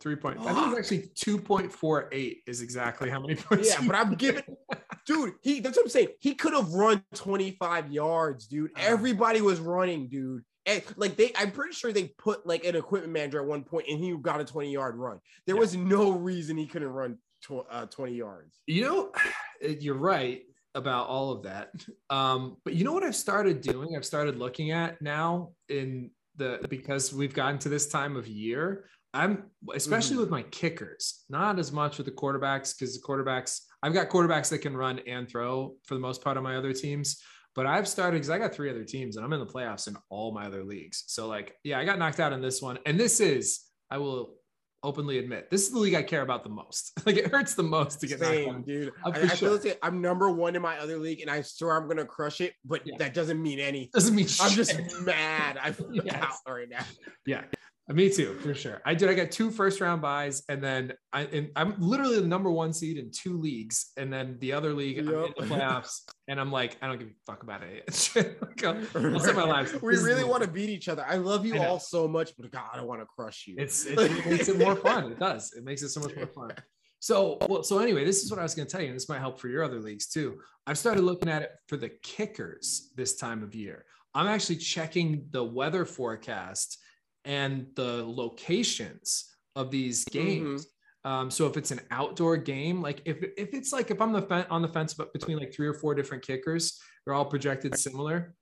Three 0.00 0.16
point. 0.16 0.38
I 0.40 0.54
think 0.54 0.68
it's 0.68 0.78
actually 0.92 1.10
two 1.14 1.38
point 1.38 1.70
four 1.70 2.08
eight 2.12 2.38
is 2.46 2.62
exactly 2.62 3.10
how 3.10 3.20
many 3.20 3.34
points. 3.48 3.68
Yeah, 3.68 3.86
but 3.86 3.94
I'm 3.94 4.14
giving, 4.14 4.42
dude. 5.06 5.34
He 5.42 5.60
that's 5.60 5.76
what 5.76 5.84
I'm 5.84 5.90
saying. 5.90 6.08
He 6.20 6.34
could 6.34 6.54
have 6.54 6.72
run 6.72 7.04
25 7.14 7.92
yards, 7.92 8.46
dude. 8.46 8.70
Uh. 8.76 8.80
Everybody 8.82 9.40
was 9.42 9.60
running, 9.60 10.08
dude. 10.08 10.42
And 10.66 10.82
like 10.96 11.16
they, 11.16 11.32
I'm 11.36 11.50
pretty 11.52 11.72
sure 11.74 11.92
they 11.92 12.08
put 12.18 12.46
like 12.46 12.64
an 12.64 12.76
equipment 12.76 13.12
manager 13.12 13.40
at 13.40 13.46
one 13.46 13.62
point, 13.64 13.86
and 13.88 13.98
he 14.02 14.14
got 14.16 14.40
a 14.40 14.44
20 14.44 14.72
yard 14.72 14.96
run. 14.96 15.18
There 15.46 15.56
Yeah. 15.56 15.60
was 15.60 15.76
no 15.76 16.12
reason 16.12 16.56
he 16.56 16.66
couldn't 16.66 16.88
run 16.88 17.18
tw- 17.42 17.66
uh, 17.70 17.86
20 17.86 18.14
yards. 18.14 18.58
You 18.66 18.82
know, 18.82 19.12
you're 19.80 19.94
right 19.96 20.42
about 20.74 21.08
all 21.08 21.32
of 21.32 21.42
that. 21.42 21.70
Um, 22.10 22.56
but 22.64 22.74
you 22.74 22.84
know 22.84 22.92
what 22.92 23.02
I've 23.02 23.16
started 23.16 23.60
doing? 23.60 23.96
I've 23.96 24.04
started 24.04 24.38
looking 24.38 24.70
at 24.70 25.02
now 25.02 25.50
in 25.68 26.10
the 26.36 26.64
because 26.70 27.12
we've 27.12 27.34
gotten 27.34 27.58
to 27.60 27.68
this 27.68 27.88
time 27.88 28.16
of 28.16 28.28
year. 28.28 28.84
I'm 29.12 29.50
especially 29.74 30.16
Mhm. 30.16 30.20
with 30.20 30.30
my 30.30 30.42
kickers, 30.44 31.24
not 31.28 31.58
as 31.58 31.72
much 31.72 31.98
with 31.98 32.06
the 32.06 32.12
quarterbacks 32.12 32.76
because 32.78 32.94
the 32.94 33.02
quarterbacks, 33.04 33.62
I've 33.82 33.92
got 33.92 34.08
quarterbacks 34.08 34.50
that 34.50 34.58
can 34.60 34.76
run 34.76 35.00
and 35.00 35.28
throw 35.28 35.76
for 35.84 35.94
the 35.94 36.00
most 36.00 36.22
part 36.22 36.36
of 36.36 36.42
my 36.42 36.56
other 36.56 36.72
teams. 36.72 37.20
But 37.56 37.66
I've 37.66 37.88
started 37.88 38.16
because 38.18 38.30
I 38.30 38.38
got 38.38 38.54
three 38.54 38.70
other 38.70 38.84
teams 38.84 39.16
and 39.16 39.24
I'm 39.24 39.32
in 39.32 39.40
the 39.40 39.46
playoffs 39.46 39.88
in 39.88 39.96
all 40.10 40.32
my 40.32 40.46
other 40.46 40.62
leagues. 40.62 41.02
So, 41.08 41.26
like, 41.26 41.56
yeah, 41.64 41.80
I 41.80 41.84
got 41.84 41.98
knocked 41.98 42.20
out 42.20 42.32
in 42.32 42.40
this 42.40 42.62
one. 42.62 42.78
And 42.86 42.98
this 42.98 43.18
is, 43.18 43.60
I 43.90 43.98
will 43.98 44.36
openly 44.84 45.18
admit, 45.18 45.50
this 45.50 45.62
is 45.66 45.72
the 45.72 45.78
league 45.80 45.94
I 45.94 46.04
care 46.04 46.22
about 46.22 46.44
the 46.44 46.48
most. 46.50 46.92
like, 47.06 47.16
it 47.16 47.26
hurts 47.26 47.54
the 47.56 47.64
most 47.64 48.00
to 48.02 48.06
get 48.06 48.20
knocked 48.20 48.30
Same, 48.32 48.54
out. 48.54 48.64
dude. 48.66 48.92
I, 49.04 49.10
I 49.10 49.28
feel 49.30 49.56
like 49.58 49.78
I'm 49.82 50.00
number 50.00 50.30
one 50.30 50.54
in 50.54 50.62
my 50.62 50.78
other 50.78 50.96
league, 50.98 51.20
and 51.20 51.28
I 51.30 51.42
swear 51.42 51.76
I'm 51.76 51.88
gonna 51.88 52.06
crush 52.06 52.40
it. 52.40 52.54
But 52.64 52.86
Yeah. 52.86 52.94
that 52.98 53.12
doesn't 53.14 53.42
mean 53.42 53.58
anything. 53.58 53.90
Doesn't 53.92 54.14
mean 54.14 54.26
I'm 54.40 54.50
shit. 54.50 54.56
just 54.68 55.00
mad. 55.04 55.58
I 55.60 55.72
feel 55.72 55.92
Yes. 55.92 56.14
out 56.22 56.34
right 56.54 56.68
now. 56.68 56.84
yeah. 57.26 57.44
Uh, 57.90 57.94
me 57.94 58.08
too, 58.08 58.34
for 58.34 58.54
sure. 58.54 58.80
I 58.86 58.94
did. 58.94 59.08
I 59.08 59.14
got 59.14 59.30
two 59.32 59.50
first 59.50 59.80
round 59.80 60.00
byes, 60.00 60.42
and 60.48 60.62
then 60.62 60.92
I 61.12 61.22
and 61.22 61.50
I'm 61.56 61.74
literally 61.78 62.20
the 62.20 62.26
number 62.26 62.50
one 62.50 62.72
seed 62.72 62.98
in 62.98 63.10
two 63.10 63.36
leagues, 63.36 63.90
and 63.96 64.12
then 64.12 64.36
the 64.38 64.52
other 64.52 64.72
league 64.72 64.98
I'm 64.98 65.08
in 65.08 65.32
the 65.36 65.44
playoffs, 65.44 66.02
and 66.28 66.40
I'm 66.40 66.52
like, 66.52 66.76
I 66.80 66.86
don't 66.86 66.98
give 66.98 67.08
a 67.08 67.12
fuck 67.26 67.42
about 67.42 67.62
it. 67.62 68.10
Like, 68.40 68.64
I'll- 68.64 69.14
I'll 69.14 69.20
set 69.20 69.36
my 69.36 69.44
lives. 69.44 69.72
we 69.82 69.94
This 69.94 70.04
really 70.04 70.24
want 70.24 70.42
to 70.42 70.48
beat 70.48 70.68
each 70.70 70.88
other. 70.88 71.04
I 71.06 71.16
love 71.16 71.44
you 71.44 71.56
I 71.56 71.66
all 71.66 71.80
so 71.80 72.06
much, 72.06 72.32
but 72.38 72.50
God, 72.50 72.70
I 72.74 72.82
want 72.82 73.00
to 73.00 73.06
crush 73.06 73.46
you. 73.46 73.56
It's 73.58 73.86
it 73.86 73.96
makes 74.26 74.48
it 74.48 74.58
more 74.58 74.76
fun. 74.76 75.10
It 75.12 75.18
does. 75.18 75.52
It 75.52 75.64
makes 75.64 75.82
it 75.82 75.88
so 75.90 76.00
much 76.00 76.14
more 76.16 76.26
fun. 76.26 76.52
So 77.00 77.38
well, 77.48 77.62
so 77.62 77.78
anyway, 77.78 78.04
this 78.04 78.22
is 78.22 78.30
what 78.30 78.38
I 78.38 78.42
was 78.42 78.54
going 78.54 78.66
to 78.68 78.72
tell 78.72 78.82
you, 78.82 78.88
and 78.88 78.96
this 78.96 79.08
might 79.08 79.20
help 79.20 79.40
for 79.40 79.48
your 79.48 79.64
other 79.64 79.80
leagues 79.80 80.06
too. 80.06 80.38
I've 80.66 80.78
started 80.78 81.02
looking 81.02 81.28
at 81.28 81.42
it 81.42 81.50
for 81.66 81.76
the 81.76 81.88
kickers 82.02 82.92
this 82.94 83.16
time 83.16 83.42
of 83.42 83.54
year. 83.54 83.84
I'm 84.14 84.26
actually 84.26 84.56
checking 84.56 85.26
the 85.30 85.42
weather 85.42 85.84
forecast 85.84 86.78
and 87.24 87.66
the 87.76 88.04
locations 88.06 89.34
of 89.56 89.70
these 89.70 90.04
games. 90.06 90.66
Um, 91.04 91.30
so 91.30 91.46
if 91.46 91.56
it's 91.56 91.70
an 91.70 91.80
outdoor 91.90 92.36
game, 92.36 92.82
like 92.82 93.00
if 93.04 93.22
if 93.36 93.54
it's 93.54 93.72
like 93.72 93.90
if 93.90 94.00
I'm 94.00 94.12
the 94.12 94.22
fen- 94.22 94.46
on 94.50 94.60
the 94.62 94.68
fence 94.68 94.92
but 94.94 95.12
between 95.12 95.38
like 95.38 95.52
three 95.52 95.66
or 95.66 95.74
four 95.74 95.94
different 95.94 96.22
kickers, 96.26 96.78
they're 97.04 97.14
all 97.14 97.24
projected 97.24 97.76
similar. 97.78 98.34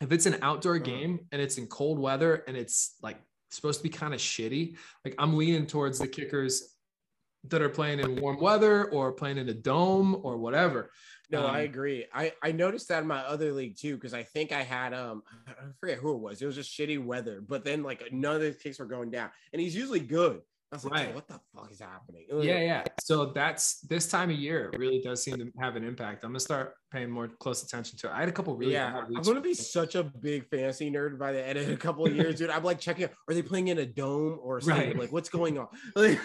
If 0.00 0.12
it's 0.12 0.26
an 0.26 0.38
outdoor 0.42 0.76
Uh-huh. 0.76 0.84
game 0.84 1.20
and 1.32 1.40
it's 1.42 1.58
in 1.58 1.66
cold 1.66 1.98
weather 1.98 2.44
and 2.46 2.56
it's 2.56 2.94
like 3.02 3.18
supposed 3.50 3.80
to 3.80 3.82
be 3.82 3.88
kind 3.88 4.14
of 4.14 4.20
shitty, 4.20 4.76
like 5.04 5.14
I'm 5.18 5.36
leaning 5.36 5.66
towards 5.66 5.98
the 5.98 6.08
kickers 6.08 6.76
that 7.48 7.60
are 7.60 7.68
playing 7.68 8.00
in 8.00 8.16
warm 8.16 8.40
weather 8.40 8.90
or 8.90 9.12
playing 9.12 9.38
in 9.38 9.48
a 9.48 9.54
dome 9.54 10.20
or 10.22 10.36
whatever. 10.38 10.90
No, 11.34 11.46
I 11.46 11.60
Um, 11.60 11.64
agree. 11.66 12.06
I 12.12 12.32
I 12.42 12.52
noticed 12.52 12.88
that 12.88 13.02
in 13.02 13.06
my 13.08 13.20
other 13.20 13.52
league 13.52 13.76
too 13.76 13.94
because 13.96 14.14
I 14.14 14.22
think 14.22 14.52
I 14.52 14.62
had 14.62 14.94
um 14.94 15.22
I 15.46 15.52
forget 15.80 15.98
who 15.98 16.12
it 16.14 16.18
was. 16.20 16.40
It 16.42 16.46
was 16.46 16.54
just 16.54 16.72
shitty 16.72 17.04
weather, 17.04 17.40
but 17.40 17.64
then 17.64 17.82
like 17.82 18.12
none 18.12 18.36
of 18.36 18.42
the 18.42 18.52
kicks 18.52 18.78
were 18.78 18.86
going 18.86 19.10
down, 19.10 19.30
and 19.52 19.60
he's 19.60 19.76
usually 19.76 20.00
good. 20.00 20.40
I 20.74 20.76
was 20.76 20.84
like, 20.84 20.92
Right. 20.94 21.06
"Dude, 21.06 21.14
what 21.14 21.28
the 21.28 21.40
fuck 21.54 21.70
is 21.70 21.78
happening? 21.80 22.26
Yeah, 22.40 22.58
yeah. 22.58 22.82
So 23.00 23.26
that's 23.26 23.78
this 23.82 24.08
time 24.08 24.30
of 24.30 24.36
year 24.36 24.70
it 24.72 24.78
really 24.80 25.00
does 25.00 25.22
seem 25.22 25.36
to 25.36 25.52
have 25.60 25.76
an 25.76 25.84
impact. 25.84 26.24
I'm 26.24 26.30
gonna 26.30 26.40
start 26.40 26.74
paying 26.92 27.10
more 27.10 27.28
close 27.28 27.62
attention 27.62 27.96
to 27.98 28.08
it. 28.08 28.12
I 28.12 28.20
had 28.20 28.28
a 28.28 28.32
couple 28.32 28.56
really 28.56 28.72
yeah. 28.72 29.02
I'm 29.16 29.22
gonna 29.22 29.40
be 29.40 29.54
such 29.54 29.94
a 29.94 30.02
big 30.02 30.48
fantasy 30.48 30.90
nerd 30.90 31.16
by 31.18 31.30
the 31.32 31.46
end 31.46 31.58
of 31.58 31.68
a 31.68 31.76
couple 31.76 32.04
of 32.06 32.14
years, 32.16 32.34
dude. 32.38 32.50
I'm 32.50 32.64
like 32.64 32.80
checking. 32.80 33.04
out, 33.04 33.10
Are 33.28 33.34
they 33.34 33.42
playing 33.42 33.68
in 33.68 33.78
a 33.78 33.86
dome 33.86 34.38
or 34.42 34.60
something? 34.60 34.88
Right. 34.88 34.98
Like, 34.98 35.12
what's 35.12 35.28
going 35.28 35.58
on? 35.58 35.68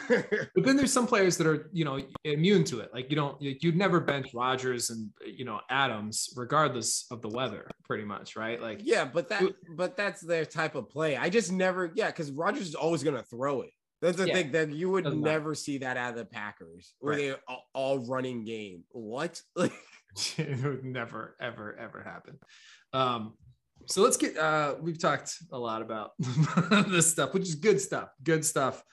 But 0.56 0.64
then 0.66 0.76
there's 0.78 0.92
some 0.94 1.06
players 1.08 1.38
that 1.38 1.46
are, 1.48 1.70
you 1.72 1.86
know, 1.86 2.00
immune 2.24 2.64
to 2.66 2.80
it. 2.80 2.90
Like 2.94 3.10
you 3.12 3.16
don't, 3.16 3.40
you- 3.42 3.56
you'd 3.62 3.76
never 3.78 4.00
bench 4.00 4.34
Rodgers 4.34 4.90
and 4.90 5.10
you 5.26 5.46
know 5.46 5.60
Adams, 5.70 6.30
regardless 6.36 7.06
of 7.12 7.22
the 7.22 7.30
weather, 7.30 7.70
pretty 7.84 8.04
much, 8.04 8.36
right? 8.36 8.60
Like, 8.62 8.80
yeah, 8.84 9.06
but 9.06 9.30
that 9.30 9.44
but 9.76 9.96
that's 9.96 10.22
their 10.22 10.46
type 10.46 10.76
of 10.76 10.90
play. 10.90 11.18
I 11.18 11.30
just 11.30 11.52
never, 11.52 11.92
yeah, 11.96 12.08
because 12.08 12.32
Rodgers 12.32 12.68
is 12.68 12.76
always 12.76 13.04
gonna 13.04 13.24
throw 13.24 13.62
it. 13.62 13.72
That's 14.02 14.18
the 14.18 14.28
Yeah. 14.28 14.34
thing 14.36 14.52
that 14.54 14.70
you 14.72 14.90
would 14.92 15.04
Doesn't 15.04 15.22
matter. 15.22 15.40
never 15.40 15.56
see 15.56 15.80
that 15.80 15.98
out 15.98 16.12
of 16.12 16.16
the 16.18 16.26
Packers, 16.26 16.94
where 17.00 17.14
Right. 17.14 17.18
they're 17.28 17.40
all, 17.48 17.64
all 17.74 18.00
running 18.06 18.46
game. 18.46 18.84
What? 18.92 19.42
Like, 19.56 19.74
it 20.38 20.64
would 20.64 20.84
never, 20.86 21.36
ever, 21.40 21.76
ever 21.78 22.02
happen. 22.02 22.40
Um, 22.94 23.36
so 23.88 24.02
let's 24.02 24.18
get. 24.18 24.38
uh 24.38 24.76
We've 24.82 25.00
talked 25.00 25.36
a 25.52 25.58
lot 25.58 25.82
about 25.82 26.12
this 26.90 27.10
stuff, 27.12 27.34
which 27.34 27.44
is 27.44 27.56
good 27.56 27.80
stuff. 27.80 28.10
Good 28.24 28.44
stuff. 28.46 28.84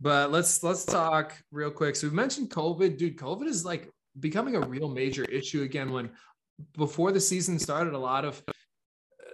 But 0.00 0.30
let's 0.32 0.62
let's 0.62 0.84
talk 0.84 1.36
real 1.52 1.70
quick. 1.70 1.96
So 1.96 2.06
we've 2.06 2.14
mentioned 2.14 2.50
COVID, 2.50 2.96
dude. 2.98 3.16
COVID 3.16 3.46
is 3.46 3.64
like 3.64 3.90
becoming 4.18 4.56
a 4.56 4.60
real 4.60 4.88
major 4.88 5.24
issue 5.24 5.62
again. 5.62 5.92
When 5.92 6.10
before 6.76 7.12
the 7.12 7.20
season 7.20 7.58
started, 7.58 7.94
a 7.94 7.98
lot 7.98 8.24
of 8.24 8.42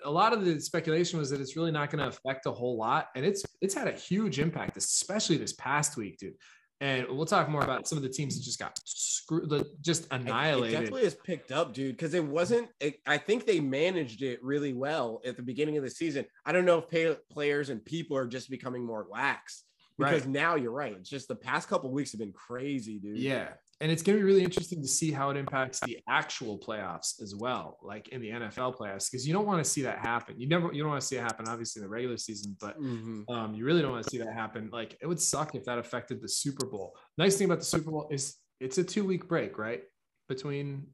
a 0.05 0.11
lot 0.11 0.32
of 0.32 0.44
the 0.44 0.61
speculation 0.61 1.18
was 1.18 1.30
that 1.30 1.40
it's 1.40 1.57
really 1.57 1.70
not 1.70 1.90
going 1.90 2.03
to 2.03 2.09
affect 2.09 2.46
a 2.46 2.53
whole 2.53 2.76
lot, 2.76 3.09
and 3.14 3.24
it's 3.24 3.44
it's 3.61 3.74
had 3.74 3.88
a 3.88 3.92
huge 3.92 4.38
impact, 4.38 4.76
especially 4.76 5.36
this 5.36 5.53
past 5.55 5.96
week, 5.96 6.18
dude. 6.18 6.34
And 6.82 7.07
we'll 7.11 7.26
talk 7.26 7.51
more 7.51 7.62
about 7.62 7.86
some 7.86 7.98
of 7.98 8.03
the 8.03 8.09
teams 8.09 8.36
that 8.38 8.42
just 8.42 8.59
got 8.59 8.78
screwed, 8.86 9.66
just 9.82 10.07
annihilated. 10.11 10.74
It 10.74 10.80
definitely 10.80 11.05
has 11.05 11.14
picked 11.14 11.53
up, 11.53 11.74
dude, 11.74 11.94
because 11.94 12.14
it 12.14 12.24
wasn't. 12.24 12.68
It, 12.80 13.01
I 13.07 13.18
think 13.18 13.44
they 13.44 13.61
managed 13.61 14.22
it 14.22 14.42
really 14.42 14.72
well 14.72 15.20
at 15.26 15.36
the 15.36 15.42
beginning 15.42 15.76
of 15.76 15.82
the 15.84 15.90
season. 15.90 16.24
I 16.46 16.53
don't 16.53 16.64
know 16.64 16.78
if 16.78 16.88
pay, 16.88 17.14
players 17.30 17.68
and 17.68 17.84
people 17.84 18.16
are 18.16 18.26
just 18.26 18.48
becoming 18.48 18.82
more 18.82 19.07
lax 19.11 19.64
because 19.98 20.22
Right. 20.22 20.30
now 20.30 20.55
you're 20.55 20.72
right. 20.72 20.96
It's 20.98 21.11
just 21.11 21.28
the 21.28 21.36
past 21.36 21.68
couple 21.68 21.90
weeks 21.90 22.12
have 22.12 22.20
been 22.20 22.32
crazy, 22.32 22.98
dude. 22.98 23.18
Yeah. 23.18 23.51
And 23.83 23.91
it's 23.91 24.03
going 24.03 24.18
to 24.18 24.22
be 24.22 24.26
really 24.31 24.45
interesting 24.45 24.83
to 24.83 24.89
see 24.89 25.11
how 25.11 25.31
it 25.31 25.39
impacts 25.39 25.81
the 25.81 25.99
actual 26.07 26.59
playoffs 26.59 27.22
as 27.22 27.35
well, 27.35 27.78
like 27.83 28.09
in 28.09 28.20
the 28.20 28.28
NFL 28.31 28.76
playoffs, 28.76 29.11
because 29.11 29.26
you 29.26 29.33
don't 29.33 29.47
want 29.47 29.64
to 29.64 29.70
see 29.70 29.81
that 29.83 29.99
happen. 29.99 30.39
You 30.39 30.49
never, 30.49 30.70
you 30.72 30.83
don't 30.83 30.91
want 30.91 31.01
to 31.01 31.07
see 31.07 31.16
it 31.16 31.22
happen, 31.22 31.49
obviously, 31.49 31.81
in 31.81 31.85
the 31.87 31.89
regular 31.91 32.18
season, 32.18 32.57
but 32.61 32.78
Mhm. 32.78 33.24
um, 33.31 33.55
you 33.55 33.64
really 33.64 33.81
don't 33.81 33.93
want 33.93 34.05
to 34.05 34.11
see 34.11 34.18
that 34.18 34.35
happen. 34.35 34.68
Like 34.70 34.99
it 35.01 35.07
would 35.07 35.18
suck 35.20 35.55
if 35.55 35.64
that 35.64 35.78
affected 35.78 36.20
the 36.20 36.28
Super 36.28 36.66
Bowl. 36.66 36.95
Nice 37.16 37.39
thing 37.39 37.47
about 37.47 37.61
the 37.61 37.64
Super 37.64 37.91
Bowl 37.91 38.07
is 38.11 38.37
it's 38.61 38.76
a 38.76 38.85
two 38.85 39.05
week 39.05 39.26
break, 39.28 39.57
right? 39.57 39.83
Between, 40.28 40.87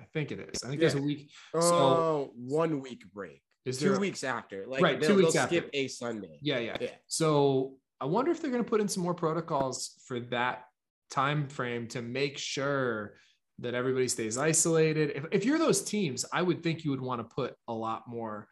I 0.00 0.04
think 0.12 0.32
it 0.32 0.40
is. 0.52 0.64
I 0.64 0.68
think 0.68 0.80
there's 0.80 0.94
a 0.94 0.98
Yeah. 0.98 1.04
week. 1.04 1.30
Oh, 1.54 2.32
one 2.34 2.80
week 2.80 3.04
break. 3.12 3.40
Is 3.64 3.78
Two 3.78 3.90
there? 3.90 4.00
weeks 4.00 4.24
after, 4.24 4.66
like 4.66 4.82
Right, 4.82 5.00
2 5.00 5.06
they'll, 5.06 5.16
weeks 5.18 5.36
after. 5.36 5.58
skip 5.58 5.70
a 5.72 5.86
Sunday. 5.86 6.40
Yeah, 6.42 6.58
yeah. 6.58 6.76
Yeah. 6.80 6.90
So 7.06 7.78
I 8.00 8.06
wonder 8.06 8.32
if 8.32 8.42
they're 8.42 8.50
going 8.50 8.64
to 8.64 8.68
put 8.68 8.80
in 8.80 8.88
some 8.88 9.04
more 9.04 9.14
protocols 9.14 10.02
for 10.08 10.18
that 10.18 10.64
time 11.12 11.46
frame 11.46 11.86
to 11.88 12.02
make 12.02 12.38
sure 12.38 13.14
that 13.58 13.74
everybody 13.74 14.08
stays 14.08 14.38
isolated. 14.38 15.12
If, 15.14 15.24
if 15.30 15.44
you're 15.44 15.58
those 15.58 15.82
teams, 15.82 16.24
I 16.32 16.42
would 16.42 16.62
think 16.62 16.84
you 16.84 16.90
would 16.90 17.00
want 17.00 17.20
to 17.20 17.34
put 17.34 17.54
a 17.68 17.72
lot 17.72 18.08
more, 18.08 18.48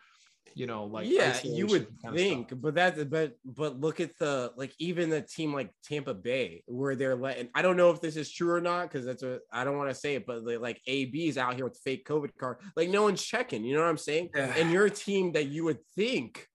you 0.54 0.66
know, 0.66 0.84
like 0.84 1.08
yeah, 1.08 1.38
you 1.42 1.66
would 1.68 1.88
think, 2.12 2.52
but 2.60 2.74
that's 2.74 3.02
but 3.04 3.32
but 3.44 3.80
look 3.80 3.98
at 3.98 4.16
the 4.18 4.52
like 4.56 4.72
even 4.78 5.08
the 5.08 5.22
team 5.22 5.54
like 5.54 5.70
Tampa 5.84 6.12
Bay 6.12 6.62
where 6.66 6.94
they're 6.96 7.16
letting. 7.16 7.48
I 7.54 7.62
don't 7.62 7.76
know 7.76 7.90
if 7.90 8.00
this 8.00 8.16
is 8.16 8.30
true 8.30 8.50
or 8.52 8.60
not 8.60 8.90
because 8.90 9.06
that's 9.06 9.22
a 9.22 9.40
I 9.52 9.64
don't 9.64 9.78
want 9.78 9.90
to 9.90 9.94
say 9.94 10.16
it, 10.16 10.26
but 10.26 10.44
they, 10.44 10.56
like 10.58 10.80
AB 10.86 11.28
is 11.28 11.38
out 11.38 11.54
here 11.54 11.64
with 11.64 11.80
fake 11.82 12.06
COVID 12.06 12.30
card. 12.38 12.58
Like 12.76 12.90
no 12.90 13.04
one's 13.04 13.24
checking. 13.24 13.64
You 13.64 13.74
know 13.74 13.80
what 13.80 13.88
I'm 13.88 13.96
saying? 13.98 14.30
Yeah. 14.34 14.52
And 14.56 14.70
you're 14.70 14.86
a 14.86 14.90
team 14.90 15.32
that 15.32 15.46
you 15.46 15.64
would 15.64 15.78
think 15.96 16.46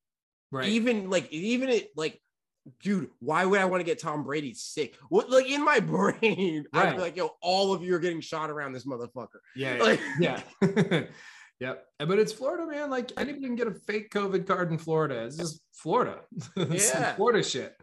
right. 0.52 0.68
even 0.68 1.10
like 1.10 1.32
even 1.32 1.70
it 1.70 1.90
like. 1.96 2.22
Dude, 2.82 3.10
why 3.20 3.46
would 3.46 3.60
I 3.60 3.66
want 3.66 3.82
to 3.82 3.86
get 3.86 4.00
Tom 4.00 4.24
Brady 4.24 4.54
sick? 4.54 4.96
What 5.10 5.30
like 5.30 5.48
in 5.50 5.64
my 5.64 5.80
brain? 5.82 6.66
I'd 6.74 6.96
be 6.96 7.02
like, 7.02 7.16
yo, 7.16 7.32
all 7.42 7.74
of 7.74 7.84
you 7.84 7.94
are 7.96 8.00
getting 8.00 8.22
shot 8.22 8.50
around 8.50 8.74
this 8.74 8.86
motherfucker. 8.86 9.40
yeah, 9.56 9.78
Like, 9.82 10.00
yeah. 10.20 10.42
yep. 11.60 11.86
But 12.00 12.20
it's 12.20 12.34
Florida, 12.34 12.66
man. 12.66 12.90
Like 12.90 13.12
anybody 13.18 13.46
can 13.46 13.56
get 13.56 13.68
a 13.68 13.74
fake 13.74 14.12
COVID 14.12 14.48
card 14.48 14.72
in 14.72 14.78
Florida. 14.78 15.26
It's 15.26 15.38
just 15.38 15.62
Florida. 15.74 16.22
It's 16.56 16.94
Yeah. 16.94 17.14
Florida 17.16 17.44
shit. 17.44 17.76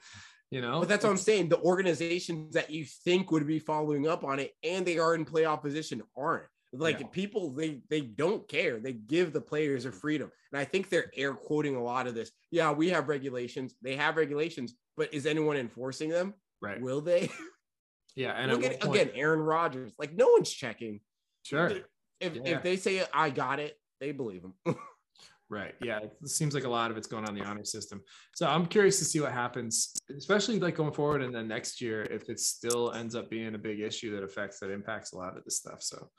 You 0.50 0.60
know? 0.60 0.80
But 0.80 0.88
that's 0.88 1.04
what 1.04 1.10
I'm 1.10 1.16
saying. 1.16 1.48
The 1.48 1.60
organizations 1.60 2.54
that 2.54 2.70
you 2.70 2.84
think 2.84 3.30
would 3.30 3.46
be 3.46 3.58
following 3.58 4.06
up 4.08 4.24
on 4.24 4.38
it 4.38 4.52
and 4.62 4.84
they 4.84 4.98
are 4.98 5.14
in 5.14 5.24
playoff 5.24 5.62
position 5.62 6.02
aren't. 6.16 6.44
Like 6.72 7.00
Yeah. 7.00 7.06
people, 7.08 7.52
they 7.52 7.82
they 7.90 8.00
don't 8.00 8.48
care. 8.48 8.80
They 8.80 8.92
give 8.94 9.32
the 9.32 9.40
players 9.40 9.84
a 9.84 9.92
freedom. 9.92 10.30
And 10.52 10.60
I 10.60 10.64
think 10.64 10.88
they're 10.88 11.10
air 11.16 11.34
quoting 11.34 11.76
a 11.76 11.82
lot 11.82 12.06
of 12.06 12.14
this. 12.14 12.30
Yeah, 12.50 12.72
we 12.72 12.88
have 12.90 13.08
regulations. 13.08 13.74
They 13.82 13.96
have 13.96 14.16
regulations, 14.16 14.74
but 14.96 15.12
is 15.12 15.26
anyone 15.26 15.56
enforcing 15.56 16.08
them? 16.10 16.34
right. 16.60 16.80
Will 16.80 17.00
they? 17.00 17.28
Yeah. 18.14 18.32
And 18.32 18.52
Look 18.52 18.62
at 18.64 18.80
point- 18.80 18.94
again, 19.00 19.10
Aaron 19.14 19.40
Rodgers. 19.40 19.94
Like 19.98 20.12
no 20.12 20.28
one's 20.32 20.50
checking. 20.50 21.00
sure. 21.44 21.68
If 22.20 22.34
Yeah. 22.36 22.56
if 22.56 22.62
they 22.62 22.76
say 22.76 23.04
I 23.12 23.30
got 23.30 23.58
it, 23.58 23.78
they 24.00 24.12
believe 24.12 24.42
them. 24.42 24.54
Right. 25.50 25.74
Yeah. 25.82 25.98
It 25.98 26.28
seems 26.28 26.54
like 26.54 26.64
a 26.64 26.68
lot 26.70 26.90
of 26.90 26.96
it's 26.96 27.06
going 27.06 27.28
on 27.28 27.34
the 27.34 27.42
honor 27.44 27.64
system. 27.66 28.00
So 28.34 28.46
I'm 28.46 28.64
curious 28.64 28.98
to 29.00 29.04
see 29.04 29.20
what 29.20 29.32
happens, 29.32 29.92
especially 30.16 30.58
like 30.58 30.76
going 30.76 30.94
forward 30.94 31.22
and 31.22 31.34
then 31.34 31.46
next 31.46 31.82
year, 31.82 32.04
if 32.04 32.30
it 32.30 32.40
still 32.40 32.92
ends 32.92 33.14
up 33.14 33.28
being 33.28 33.54
a 33.54 33.58
big 33.58 33.80
issue 33.80 34.14
that 34.14 34.22
affects, 34.24 34.60
that 34.60 34.70
impacts 34.70 35.12
a 35.12 35.18
lot 35.18 35.36
of 35.36 35.44
this 35.44 35.58
stuff. 35.58 35.82
So, 35.82 36.10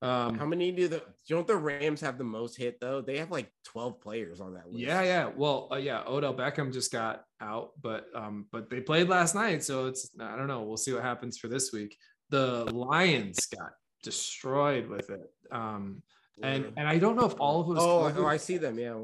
How 0.00 0.28
um, 0.28 0.48
many 0.50 0.70
do 0.70 0.86
the 0.86 1.02
don't 1.28 1.46
the 1.46 1.56
Rams 1.56 2.00
have 2.02 2.18
the 2.18 2.24
most 2.24 2.56
hit 2.56 2.78
though? 2.80 3.00
They 3.00 3.18
have 3.18 3.32
like 3.32 3.50
12 3.64 4.00
players 4.00 4.40
on 4.40 4.54
that 4.54 4.68
list. 4.68 4.78
yeah, 4.78 5.02
yeah. 5.02 5.30
Well, 5.34 5.68
uh, 5.72 5.76
yeah, 5.76 6.02
Odell 6.06 6.34
Beckham 6.34 6.72
just 6.72 6.92
got 6.92 7.24
out, 7.40 7.72
but, 7.82 8.06
um, 8.14 8.46
but 8.52 8.70
they 8.70 8.80
played 8.80 9.08
last 9.08 9.34
night. 9.34 9.64
So 9.64 9.86
it's, 9.86 10.10
I 10.20 10.36
don't 10.36 10.46
know. 10.46 10.62
We'll 10.62 10.76
see 10.76 10.92
what 10.92 11.02
happens 11.02 11.38
for 11.38 11.48
this 11.48 11.72
week. 11.72 11.96
The 12.30 12.64
Lions 12.72 13.46
got 13.46 13.72
destroyed 14.04 14.86
with 14.86 15.10
it. 15.10 15.32
Um, 15.50 16.02
and, 16.42 16.72
and 16.76 16.86
I 16.86 16.98
don't 16.98 17.16
know 17.16 17.26
if 17.26 17.34
all 17.40 17.60
of 17.62 17.66
was, 17.66 17.78
Oh, 17.80 18.12
oh, 18.16 18.26
I 18.26 18.36
see 18.36 18.56
them. 18.56 18.78
Yeah. 18.78 18.94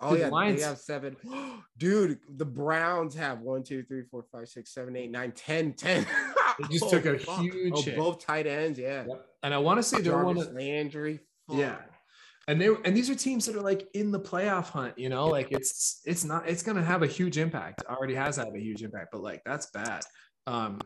Oh 0.00 0.14
yeah, 0.14 0.28
Lions- 0.28 0.60
they 0.60 0.66
have 0.66 0.78
seven. 0.78 1.16
Dude, 1.78 2.18
the 2.36 2.44
Browns 2.44 3.14
have 3.14 3.40
one, 3.40 3.62
two, 3.62 3.82
three, 3.84 4.02
four, 4.10 4.24
five, 4.30 4.48
six, 4.48 4.74
seven, 4.74 4.94
eight, 4.96 5.10
nine, 5.10 5.32
ten, 5.32 5.72
ten. 5.72 6.06
They 6.56 6.68
just 6.68 6.88
took 6.88 7.04
a 7.04 7.18
fuck. 7.18 7.40
huge 7.40 7.72
Oh, 7.74 7.82
hit. 7.82 7.96
both 7.96 8.24
tight 8.24 8.46
ends. 8.46 8.78
Yeah. 8.78 9.04
Yep. 9.08 9.26
And 9.44 9.52
I 9.54 9.58
want 9.58 9.78
to 9.78 9.82
say 9.82 10.00
they're 10.00 10.24
one 10.24 10.38
of, 10.38 10.52
Landry. 10.52 11.20
fuck. 11.48 11.58
Yeah. 11.58 11.76
And 12.48 12.60
they 12.60 12.68
and 12.84 12.96
these 12.96 13.08
are 13.08 13.14
teams 13.14 13.46
that 13.46 13.56
are 13.56 13.62
like 13.62 13.88
in 13.94 14.10
the 14.10 14.20
playoff 14.20 14.68
hunt, 14.68 14.98
you 14.98 15.08
know, 15.08 15.26
like 15.26 15.48
it's 15.50 16.02
it's 16.04 16.24
not 16.24 16.48
it's 16.48 16.62
gonna 16.62 16.84
have 16.84 17.02
a 17.02 17.06
huge 17.06 17.38
impact. 17.38 17.82
Already 17.88 18.14
has 18.14 18.36
had 18.36 18.48
a 18.54 18.60
huge 18.60 18.82
impact, 18.82 19.08
but 19.12 19.22
like 19.22 19.42
that's 19.46 19.66
bad. 19.70 20.02
Um 20.46 20.80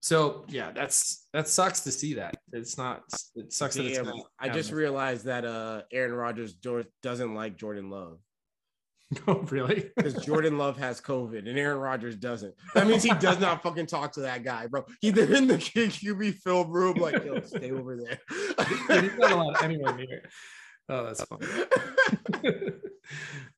so 0.00 0.44
yeah, 0.48 0.70
that's 0.70 1.26
that 1.32 1.48
sucks 1.48 1.80
to 1.80 1.90
see 1.90 2.14
that. 2.14 2.34
It's 2.52 2.78
not 2.78 3.02
it 3.34 3.52
sucks 3.52 3.74
that 3.74 3.86
it's 3.86 3.98
Damn, 3.98 4.12
I 4.38 4.50
just 4.50 4.70
realized 4.70 5.24
that 5.24 5.44
uh 5.44 5.82
Aaron 5.92 6.12
Rodgers 6.12 6.54
doesn't 7.02 7.34
like 7.34 7.56
Jordan 7.56 7.90
Love. 7.90 8.18
Oh, 9.26 9.40
really? 9.50 9.90
because 9.96 10.14
Jordan 10.24 10.58
Love 10.58 10.76
has 10.76 11.00
COVID 11.00 11.48
and 11.48 11.58
Aaron 11.58 11.78
Rodgers 11.78 12.14
doesn't. 12.16 12.54
That 12.74 12.86
means 12.86 13.02
he 13.02 13.14
does 13.14 13.40
not 13.40 13.62
fucking 13.62 13.86
talk 13.86 14.12
to 14.12 14.20
that 14.20 14.44
guy, 14.44 14.66
bro. 14.66 14.84
He's 15.00 15.16
in 15.16 15.46
the 15.46 15.54
QB 15.58 16.34
film 16.36 16.70
room, 16.70 16.96
like, 16.96 17.24
yo, 17.24 17.40
stay 17.40 17.70
over 17.70 17.96
there. 17.96 18.18
He's 19.00 19.18
not 19.18 19.32
allowed 19.32 19.62
anywhere 19.62 19.96
near. 19.96 20.28
Oh, 20.90 21.04
that's 21.04 21.24
funny. 21.24 21.46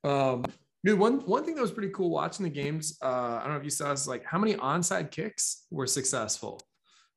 um, 0.04 0.44
dude, 0.84 0.98
one 0.98 1.20
one 1.20 1.44
thing 1.44 1.54
that 1.54 1.62
was 1.62 1.70
pretty 1.70 1.90
cool 1.90 2.10
watching 2.10 2.44
the 2.44 2.50
games. 2.50 2.98
Uh, 3.02 3.06
I 3.06 3.40
don't 3.44 3.52
know 3.52 3.58
if 3.58 3.64
you 3.64 3.70
saw 3.70 3.90
this, 3.90 4.06
like 4.06 4.24
how 4.24 4.38
many 4.38 4.54
onside 4.54 5.10
kicks 5.10 5.66
were 5.70 5.86
successful. 5.86 6.60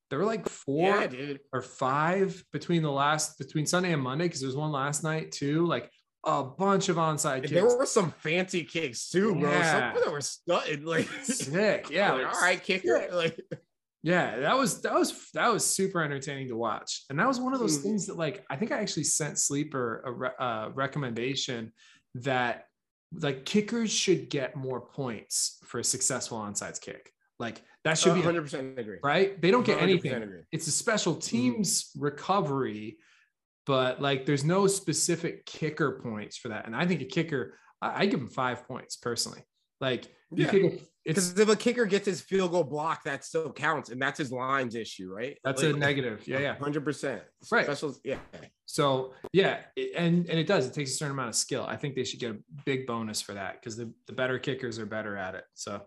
There 0.10 0.20
were 0.20 0.26
like 0.26 0.48
four 0.48 0.90
yeah, 0.90 1.34
or 1.52 1.62
five 1.62 2.44
between 2.52 2.84
the 2.84 2.92
last 2.92 3.40
between 3.40 3.66
Sunday 3.66 3.94
and 3.94 4.02
Monday 4.02 4.26
because 4.26 4.42
there's 4.42 4.56
one 4.56 4.72
last 4.72 5.04
night 5.04 5.32
too. 5.32 5.66
Like 5.66 5.90
a 6.26 6.44
bunch 6.44 6.90
of 6.90 6.96
onside 6.98 7.42
kicks. 7.42 7.52
There 7.52 7.66
were 7.66 7.86
some 7.86 8.12
fancy 8.12 8.64
kicks 8.64 9.10
too, 9.10 9.36
bro. 9.36 9.52
Yeah. 9.52 9.90
Some 9.90 9.98
of 9.98 10.04
them 10.04 10.14
were 10.14 10.22
stunted, 10.22 10.86
like 10.86 11.08
Sick, 11.24 11.90
yeah. 11.90 12.14
like, 12.14 12.26
all 12.36 12.42
right, 12.42 12.64
kicker. 12.64 13.08
Like, 13.12 13.40
Yeah, 14.04 14.40
that 14.40 14.58
was 14.58 14.82
that 14.82 14.94
was 14.94 15.30
that 15.34 15.52
was 15.52 15.66
super 15.66 16.02
entertaining 16.02 16.50
to 16.50 16.56
watch, 16.58 17.04
and 17.10 17.18
that 17.20 17.28
was 17.28 17.40
one 17.40 17.54
of 17.54 17.60
those 17.60 17.80
Mhm. 17.80 17.84
things 17.84 18.08
that 18.08 18.18
like 18.18 18.46
I 18.50 18.56
think 18.58 18.72
I 18.72 18.80
actually 18.80 19.06
sent 19.06 19.38
Sleeper 19.40 20.02
a 20.06 20.12
re- 20.12 20.38
uh, 20.40 20.70
recommendation 20.74 21.72
that 22.16 22.66
like 23.22 23.46
kickers 23.46 23.92
should 23.92 24.30
get 24.30 24.56
more 24.56 24.82
points 24.82 25.60
for 25.66 25.80
a 25.80 25.84
successful 25.84 26.38
onside 26.40 26.80
kick. 26.82 27.12
Like 27.40 27.62
that 27.84 27.98
should 27.98 28.14
be 28.14 28.20
100 28.20 28.42
percent 28.44 28.80
agree. 28.80 28.98
right. 29.04 29.42
They 29.42 29.52
don't 29.52 29.66
get 29.66 29.82
anything. 29.82 30.14
agree. 30.14 30.42
It's 30.52 30.68
a 30.68 30.72
special 30.72 31.16
teams 31.16 31.92
recovery, 31.98 32.98
but 33.66 34.02
like 34.02 34.26
there's 34.26 34.44
no 34.44 34.68
specific 34.68 35.46
kicker 35.46 36.00
points 36.04 36.38
for 36.38 36.50
that. 36.50 36.66
And 36.66 36.76
I 36.76 36.86
think 36.86 37.02
a 37.02 37.06
kicker, 37.06 37.58
I, 37.82 38.04
I 38.04 38.06
give 38.06 38.20
him 38.20 38.30
five 38.30 38.68
points 38.68 38.96
personally. 38.98 39.44
Like 39.82 40.08
Yeah. 40.32 40.50
kick 40.50 40.64
a- 40.64 40.80
it's 41.06 41.32
Because 41.32 41.38
if 41.40 41.50
a 41.50 41.56
kicker 41.58 41.86
gets 41.86 42.06
his 42.06 42.22
field 42.22 42.52
goal 42.52 42.64
block, 42.64 43.04
that 43.04 43.26
still 43.26 43.52
counts, 43.52 43.90
and 43.90 44.02
that's 44.02 44.18
his 44.18 44.32
lines 44.32 44.74
issue, 44.74 45.14
right? 45.14 45.38
that's 45.44 45.62
a 45.62 45.74
negative. 45.74 46.26
Yeah, 46.26 46.40
yeah. 46.40 46.56
Hundred 46.56 46.86
percent. 46.86 47.22
Right. 47.52 47.66
Special, 47.66 47.94
yeah. 48.06 48.20
So 48.66 49.14
yeah, 49.34 49.60
and 49.98 50.30
and 50.30 50.40
it 50.40 50.48
does. 50.48 50.66
It 50.66 50.74
takes 50.74 50.92
a 50.92 50.94
certain 50.94 51.12
amount 51.12 51.28
of 51.30 51.36
skill. 51.36 51.66
I 51.68 51.76
think 51.76 51.96
they 51.96 52.06
should 52.06 52.22
get 52.22 52.32
a 52.32 52.38
big 52.66 52.88
bonus 52.88 53.22
for 53.22 53.34
that 53.34 53.56
because 53.60 53.76
the, 53.76 53.92
the 54.08 54.14
better 54.14 54.40
kickers 54.40 54.80
are 54.80 54.86
better 54.86 55.18
at 55.18 55.36
it. 55.36 55.44
So 55.56 55.82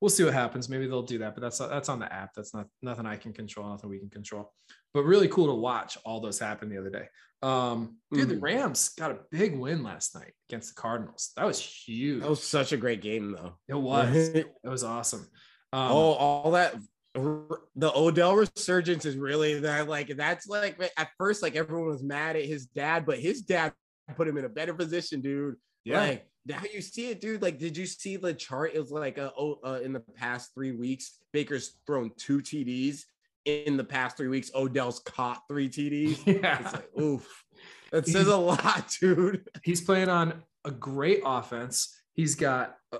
we'll 0.00 0.08
see 0.08 0.24
what 0.24 0.34
happens. 0.34 0.68
Maybe 0.68 0.88
they'll 0.88 1.02
do 1.02 1.18
that, 1.18 1.36
but 1.36 1.42
that's 1.42 1.58
that's 1.58 1.88
on 1.88 2.00
the 2.00 2.12
app. 2.12 2.34
That's 2.34 2.52
not 2.52 2.66
nothing 2.82 3.06
I 3.06 3.14
can 3.16 3.32
control, 3.32 3.68
nothing 3.68 3.88
we 3.88 4.00
can 4.00 4.10
control. 4.10 4.52
But 4.96 5.04
really 5.04 5.28
cool 5.28 5.48
to 5.48 5.54
watch 5.54 5.98
all 6.06 6.20
those 6.20 6.38
happen 6.38 6.70
the 6.70 6.78
other 6.78 6.88
day. 6.88 7.06
Um, 7.42 7.98
dude, 8.10 8.30
the 8.30 8.36
Mhm. 8.36 8.42
Rams 8.42 8.88
got 8.96 9.10
a 9.10 9.18
big 9.30 9.54
win 9.58 9.82
last 9.82 10.14
night 10.14 10.32
against 10.48 10.74
the 10.74 10.80
Cardinals. 10.80 11.32
That 11.36 11.44
was 11.44 11.60
huge. 11.60 12.22
That 12.22 12.30
was 12.30 12.42
such 12.42 12.72
a 12.72 12.78
great 12.78 13.02
game, 13.02 13.32
though. 13.32 13.58
it 13.68 13.74
was. 13.74 14.06
It 14.34 14.48
was 14.64 14.82
awesome. 14.82 15.28
Um, 15.70 15.92
oh, 15.92 16.12
all 16.14 16.50
that 16.52 16.76
the 17.14 17.92
Odell 17.94 18.36
resurgence 18.36 19.04
is 19.04 19.16
really 19.16 19.60
that 19.60 19.86
like 19.86 20.16
that's 20.16 20.46
like 20.46 20.80
at 20.96 21.10
first 21.18 21.42
like 21.42 21.56
everyone 21.56 21.88
was 21.88 22.02
mad 22.02 22.36
at 22.36 22.46
his 22.46 22.66
dad, 22.66 23.04
but 23.04 23.18
his 23.18 23.42
dad 23.42 23.74
put 24.16 24.26
him 24.28 24.38
in 24.38 24.46
a 24.46 24.48
better 24.48 24.72
position, 24.72 25.20
dude. 25.20 25.56
yeah. 25.84 26.00
Like 26.00 26.26
now 26.46 26.62
you 26.72 26.80
see 26.80 27.10
it, 27.10 27.20
dude. 27.20 27.42
Like, 27.42 27.58
did 27.58 27.76
you 27.76 27.84
see 27.86 28.16
the 28.16 28.32
chart? 28.32 28.70
It 28.74 28.80
was 28.80 28.90
like 28.92 29.18
uh, 29.18 29.32
oh, 29.36 29.58
uh, 29.64 29.80
in 29.82 29.92
the 29.92 30.00
past 30.14 30.54
three 30.54 30.72
weeks, 30.72 31.18
Baker's 31.32 31.76
thrown 31.86 32.12
two 32.16 32.38
TDs. 32.40 33.02
In 33.46 33.76
the 33.76 33.84
past 33.84 34.16
three 34.16 34.26
weeks, 34.28 34.50
Odell's 34.54 34.98
caught 35.00 35.42
three 35.48 35.68
TDs. 35.68 36.26
yeah. 36.42 36.58
It's 36.60 36.72
like, 36.72 36.90
oof. 37.00 37.44
That 37.92 38.06
says 38.06 38.26
a 38.26 38.36
lot, 38.36 38.92
dude. 39.00 39.48
he's 39.62 39.80
playing 39.80 40.08
on 40.08 40.42
a 40.64 40.70
great 40.72 41.20
offense. 41.24 41.94
He's 42.14 42.34
got 42.34 42.74
uh, 42.92 42.98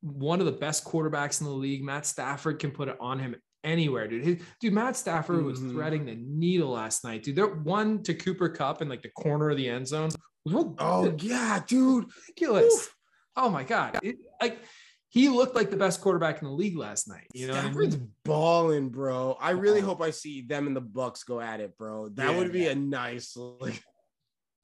one 0.00 0.38
of 0.38 0.46
the 0.46 0.52
best 0.52 0.84
quarterbacks 0.84 1.40
in 1.40 1.48
the 1.48 1.52
league. 1.52 1.82
Matt 1.82 2.06
Stafford 2.06 2.60
can 2.60 2.70
put 2.70 2.86
it 2.88 2.96
on 3.00 3.18
him 3.18 3.34
anywhere, 3.64 4.06
dude. 4.06 4.24
His, 4.24 4.36
dude, 4.60 4.72
Matt 4.72 4.96
Stafford 4.96 5.44
was 5.44 5.58
Mhm. 5.58 5.72
threading 5.72 6.06
the 6.06 6.14
needle 6.14 6.70
last 6.70 7.02
night, 7.02 7.24
dude. 7.24 7.34
There 7.34 7.48
one 7.48 8.04
to 8.04 8.14
Cooper 8.14 8.48
Kupp 8.48 8.80
in 8.80 8.88
like 8.88 9.02
the 9.02 9.10
corner 9.10 9.50
of 9.50 9.56
the 9.56 9.68
end 9.68 9.88
zone. 9.88 10.10
real 10.46 10.76
Oh 10.78 11.12
yeah, 11.18 11.60
dude. 11.66 12.06
ridiculous. 12.28 12.72
Oof. 12.72 12.94
Oh 13.36 13.50
my 13.50 13.64
god, 13.64 13.98
It- 14.04 14.18
like 14.40 14.60
he 15.10 15.28
looked 15.28 15.54
like 15.54 15.70
the 15.70 15.76
best 15.76 16.00
quarterback 16.00 16.42
in 16.42 16.48
the 16.48 16.54
league 16.54 16.76
last 16.76 17.08
night. 17.08 17.26
You 17.34 17.46
know, 17.48 17.54
what 17.54 17.64
I 17.64 17.70
mean? 17.72 18.12
balling, 18.24 18.88
bro. 18.90 19.36
I 19.40 19.50
really 19.50 19.80
hope 19.80 20.02
I 20.02 20.10
see 20.10 20.42
them 20.42 20.66
and 20.66 20.76
the 20.76 20.82
Bucs 20.82 21.24
go 21.24 21.40
at 21.40 21.60
it, 21.60 21.76
bro. 21.78 22.10
That 22.10 22.30
Yeah. 22.32 22.36
would 22.38 22.52
be 22.52 22.66
a 22.68 22.74
nice. 22.74 23.36
Like, 23.36 23.82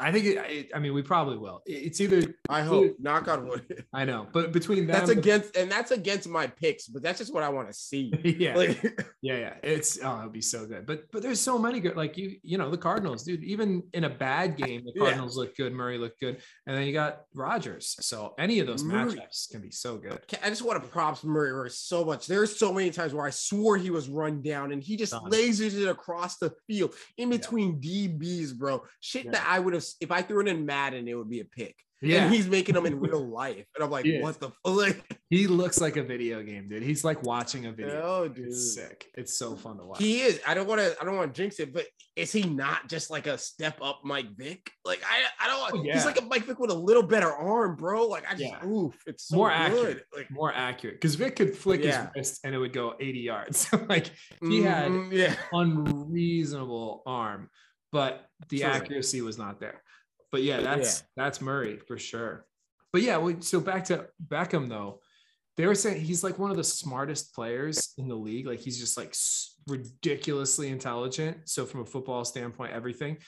I 0.01 0.11
think. 0.11 0.25
It, 0.27 0.71
I 0.75 0.79
mean, 0.81 0.93
we 0.93 1.03
probably 1.03 1.39
will. 1.39 1.63
It's 1.67 2.01
either 2.01 2.35
I 2.49 2.63
hope. 2.63 2.97
Knock 2.99 3.29
on 3.29 3.47
wood. 3.49 3.85
I 3.93 4.05
know, 4.05 4.27
but 4.33 4.53
between 4.53 4.87
them, 4.87 4.97
That's 4.97 5.11
against, 5.11 5.57
and 5.57 5.71
that's 5.71 5.93
against 5.93 6.29
my 6.29 6.47
picks, 6.49 6.89
but 6.89 7.03
that's 7.03 7.19
just 7.19 7.33
what 7.33 7.43
I 7.45 7.49
want 7.49 7.69
to 7.69 7.75
see. 7.75 8.13
yeah. 8.39 8.57
Like, 8.57 8.83
Yeah, 9.23 9.39
yeah, 9.39 9.55
it's 9.63 9.99
oh, 10.03 10.19
it'll 10.19 10.31
be 10.31 10.41
so 10.41 10.67
good. 10.67 10.85
But 10.87 11.05
but 11.13 11.23
there's 11.23 11.41
so 11.41 11.59
many 11.59 11.79
good, 11.81 11.97
like 11.97 12.19
you, 12.19 12.37
you 12.43 12.59
know, 12.59 12.71
the 12.71 12.79
Cardinals, 12.79 13.23
dude. 13.25 13.45
Even 13.45 13.85
in 13.93 14.05
a 14.05 14.11
bad 14.11 14.57
game, 14.57 14.83
the 14.85 14.93
Yeah. 14.97 15.03
Cardinals 15.05 15.37
look 15.37 15.57
good. 15.57 15.73
Murray 15.73 15.97
looked 15.99 16.19
good, 16.21 16.39
and 16.67 16.77
then 16.77 16.87
you 16.87 16.93
got 16.93 17.23
Rodgers. 17.33 17.97
So 18.01 18.35
any 18.39 18.59
of 18.59 18.67
those 18.67 18.83
Murray. 18.83 19.13
matchups 19.15 19.51
can 19.51 19.61
be 19.61 19.71
so 19.71 19.97
good. 19.97 20.19
I 20.43 20.49
just 20.49 20.63
want 20.63 20.83
to 20.83 20.89
props 20.89 21.23
Murray 21.25 21.71
so 21.71 22.05
much. 22.05 22.27
There's 22.27 22.59
so 22.59 22.73
many 22.73 22.91
times 22.91 23.15
where 23.15 23.27
I 23.27 23.31
swore 23.31 23.77
he 23.77 23.91
was 23.91 24.09
run 24.09 24.43
down 24.43 24.73
and 24.73 24.83
he 24.83 24.97
just 24.97 25.13
Done. 25.13 25.31
lasers 25.31 25.81
it 25.81 25.89
across 25.89 26.39
the 26.39 26.53
field 26.67 26.95
in 27.17 27.31
Yeah. 27.31 27.39
between 27.39 27.81
DBs, 27.81 28.57
bro. 28.59 28.83
Shit 29.01 29.27
Yeah. 29.27 29.31
that 29.33 29.47
I 29.49 29.59
would 29.61 29.75
have 29.75 29.84
if 30.01 30.11
I 30.11 30.23
threw 30.23 30.41
it 30.41 30.49
in 30.49 30.65
Madden, 30.67 31.07
it 31.09 31.15
would 31.15 31.31
be 31.31 31.41
a 31.41 31.45
pick. 31.45 31.77
Yeah, 32.03 32.25
And 32.25 32.35
he's 32.35 32.47
making 32.49 32.75
them 32.75 32.85
in 32.85 33.01
real 33.09 33.25
life. 33.27 33.65
And 33.75 33.83
I'm 33.83 33.91
like, 33.91 34.05
He 34.05 34.17
is. 34.17 34.23
what 34.23 34.39
the 34.39 34.51
like 34.69 35.03
he 35.31 35.47
looks 35.47 35.81
like 35.81 35.97
a 35.97 36.03
video 36.03 36.43
game, 36.43 36.69
dude. 36.69 36.83
He's 36.83 37.03
like 37.03 37.23
watching 37.23 37.65
a 37.67 37.73
video. 37.73 38.03
oh 38.05 38.29
dude. 38.29 38.49
It's 38.49 38.75
sick. 38.75 39.07
It's 39.15 39.39
so 39.39 39.57
fun 39.57 39.79
to 39.79 39.85
watch. 39.87 40.01
He 40.01 40.21
is. 40.21 40.39
I 40.47 40.53
don't 40.53 40.67
want 40.69 40.81
to. 40.83 40.95
I 41.01 41.05
don't 41.05 41.17
want 41.17 41.35
to 41.35 41.41
jinx 41.43 41.59
it, 41.61 41.73
but 41.73 41.87
is 42.15 42.31
he 42.31 42.43
not 42.43 42.89
just 42.91 43.11
like 43.11 43.27
a 43.27 43.39
step 43.39 43.79
up 43.81 44.01
Mike 44.05 44.27
Vick? 44.37 44.71
Like 44.85 45.01
I, 45.09 45.23
I 45.45 45.47
don't. 45.71 45.81
Oh, 45.81 45.83
He's 45.93 46.05
like 46.05 46.21
a 46.21 46.25
Mike 46.27 46.45
Vick 46.45 46.59
with 46.59 46.71
a 46.71 46.75
little 46.75 47.03
better 47.03 47.33
arm, 47.33 47.75
bro. 47.77 48.07
Like 48.07 48.25
I 48.29 48.33
just, 48.33 48.43
Yeah. 48.43 48.67
oof, 48.67 48.95
it's 49.07 49.29
so 49.29 49.37
More 49.37 49.49
good. 49.49 49.57
accurate. 49.57 50.05
Like 50.15 50.31
More 50.31 50.53
accurate 50.53 50.97
because 50.97 51.15
Vick 51.15 51.37
could 51.37 51.57
flick 51.57 51.83
Yeah. 51.83 52.03
his 52.03 52.11
wrist 52.17 52.41
and 52.45 52.55
it 52.55 52.59
would 52.59 52.75
go 52.75 52.95
80 53.01 53.19
yards. 53.21 53.73
like 53.89 54.11
he 54.43 54.61
had 54.63 54.91
mhm, 54.91 55.11
yeah, 55.13 55.35
unreasonable 55.53 57.03
arm, 57.07 57.49
but 57.95 58.27
the 58.49 58.59
True. 58.59 58.67
accuracy 58.67 59.21
was 59.23 59.39
not 59.39 59.61
there. 59.61 59.81
But 60.33 60.43
yeah, 60.43 60.61
that's 60.61 61.05
that's 61.17 61.41
Murray 61.41 61.79
for 61.79 61.97
sure. 61.97 62.45
But 62.93 63.03
yeah, 63.03 63.19
we- 63.19 63.41
so 63.41 63.61
back 63.61 63.85
to 63.85 64.09
Beckham 64.27 64.69
though, 64.69 65.01
they 65.57 65.65
were 65.67 65.77
saying 65.77 66.01
he's 66.01 66.25
like 66.25 66.37
one 66.37 66.51
of 66.51 66.57
the 66.57 66.65
smartest 66.65 67.33
players 67.37 67.95
in 67.97 68.09
the 68.09 68.17
league. 68.17 68.47
Like 68.49 68.59
he's 68.59 68.81
just 68.81 68.97
like 68.97 69.15
ridiculously 69.69 70.69
intelligent. 70.71 71.49
So 71.49 71.65
from 71.65 71.81
a 71.83 71.87
football 71.87 72.25
standpoint, 72.25 72.73
everything. 72.73 73.19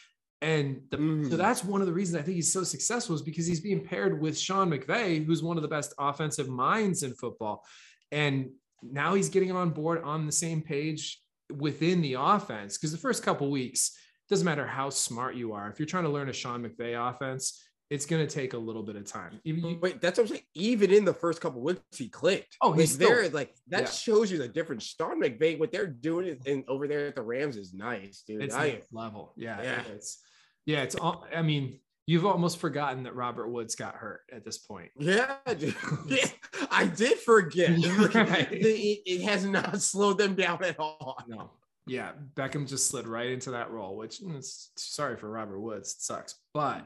And 0.42 0.82
the, 0.90 0.96
so 0.96 1.02
Mhm. 1.02 1.36
that's 1.36 1.62
one 1.64 1.80
of 1.80 1.86
the 1.86 1.92
reasons 1.92 2.16
I 2.20 2.22
think 2.22 2.34
he's 2.34 2.52
so 2.52 2.64
successful 2.64 3.14
is 3.14 3.22
because 3.22 3.46
he's 3.46 3.60
being 3.60 3.84
paired 3.84 4.20
with 4.20 4.36
Sean 4.36 4.68
McVay, 4.70 5.24
who's 5.24 5.42
one 5.44 5.56
of 5.56 5.62
the 5.62 5.68
best 5.76 5.94
offensive 5.98 6.48
minds 6.48 7.04
in 7.04 7.14
football. 7.14 7.64
And 8.10 8.50
now 8.82 9.14
he's 9.14 9.28
getting 9.28 9.52
on 9.52 9.70
board 9.70 10.02
on 10.02 10.26
the 10.26 10.32
same 10.32 10.60
page 10.60 11.22
within 11.54 12.02
the 12.02 12.14
offense. 12.14 12.76
Because 12.76 12.90
the 12.92 12.98
first 12.98 13.22
couple 13.22 13.48
weeks, 13.50 13.96
doesn't 14.28 14.44
matter 14.44 14.66
how 14.66 14.90
smart 14.90 15.36
you 15.36 15.52
are. 15.52 15.68
If 15.70 15.78
you're 15.78 15.86
trying 15.86 16.04
to 16.04 16.10
learn 16.10 16.28
a 16.28 16.32
Sean 16.32 16.64
McVay 16.66 16.94
offense, 17.10 17.62
it's 17.88 18.04
going 18.06 18.26
to 18.26 18.32
take 18.32 18.52
a 18.54 18.58
little 18.58 18.82
bit 18.82 18.96
of 18.96 19.04
time. 19.04 19.40
Even 19.44 19.64
you- 19.64 19.78
Wait, 19.80 20.00
that's 20.00 20.18
what 20.18 20.24
I'm 20.24 20.28
saying. 20.28 20.42
Even 20.54 20.90
in 20.92 21.04
the 21.04 21.14
first 21.14 21.40
couple 21.40 21.60
weeks, 21.62 21.80
he 21.96 22.08
clicked. 22.08 22.56
Oh, 22.60 22.70
like 22.70 22.80
he's 22.80 22.94
still- 22.94 23.08
there. 23.08 23.28
Like 23.28 23.54
that 23.68 23.82
yeah. 23.82 23.90
shows 23.90 24.30
you 24.32 24.38
the 24.38 24.48
difference. 24.48 24.94
Sean 24.98 25.22
McVay, 25.22 25.58
what 25.58 25.70
they're 25.70 25.86
doing 25.86 26.38
in 26.46 26.64
over 26.66 26.88
there 26.88 27.06
at 27.06 27.14
the 27.14 27.22
Rams 27.22 27.56
is 27.56 27.72
nice, 27.72 28.22
dude. 28.26 28.42
it's 28.42 28.54
I, 28.54 28.80
level. 28.90 29.32
Yeah, 29.36 29.62
Yeah. 29.62 29.82
It's 29.94 30.20
yeah. 30.64 30.82
It's. 30.82 30.96
all 30.96 31.24
I 31.34 31.42
mean, 31.42 31.78
you've 32.08 32.26
almost 32.26 32.58
forgotten 32.58 33.04
that 33.04 33.14
Robert 33.14 33.48
Woods 33.50 33.76
got 33.76 33.94
hurt 33.94 34.22
at 34.32 34.44
this 34.44 34.58
point. 34.58 34.90
yeah, 34.98 35.36
dude. 35.56 35.76
yeah, 36.08 36.26
I 36.72 36.86
did 36.86 37.18
forget. 37.18 37.70
Right. 38.14 38.48
it, 38.52 39.00
it 39.06 39.22
has 39.22 39.44
not 39.44 39.80
slowed 39.80 40.18
them 40.18 40.34
down 40.34 40.64
at 40.64 40.78
all. 40.80 41.16
No. 41.28 41.52
Yeah, 41.86 42.12
Beckham 42.34 42.66
just 42.68 42.88
slid 42.88 43.06
right 43.06 43.30
into 43.30 43.50
that 43.52 43.70
role, 43.70 43.96
which 43.96 44.20
mm, 44.20 44.44
sorry 44.76 45.16
for 45.16 45.30
Robert 45.30 45.60
Woods. 45.60 45.92
It 45.94 46.00
sucks, 46.02 46.34
but 46.52 46.84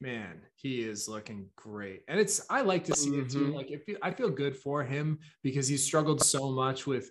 man, 0.00 0.40
he 0.54 0.80
is 0.80 1.08
looking 1.08 1.46
great, 1.56 2.02
and 2.08 2.18
it's 2.18 2.40
I 2.48 2.62
like 2.62 2.84
to 2.84 2.96
see 2.96 3.16
it 3.16 3.28
too. 3.30 3.48
Mhm. 3.48 3.54
Like, 3.54 3.70
if 3.70 3.82
I 4.02 4.10
feel 4.10 4.30
good 4.30 4.56
for 4.56 4.82
him 4.82 5.18
because 5.42 5.68
he's 5.68 5.84
struggled 5.84 6.22
so 6.24 6.50
much 6.50 6.86
with 6.86 7.10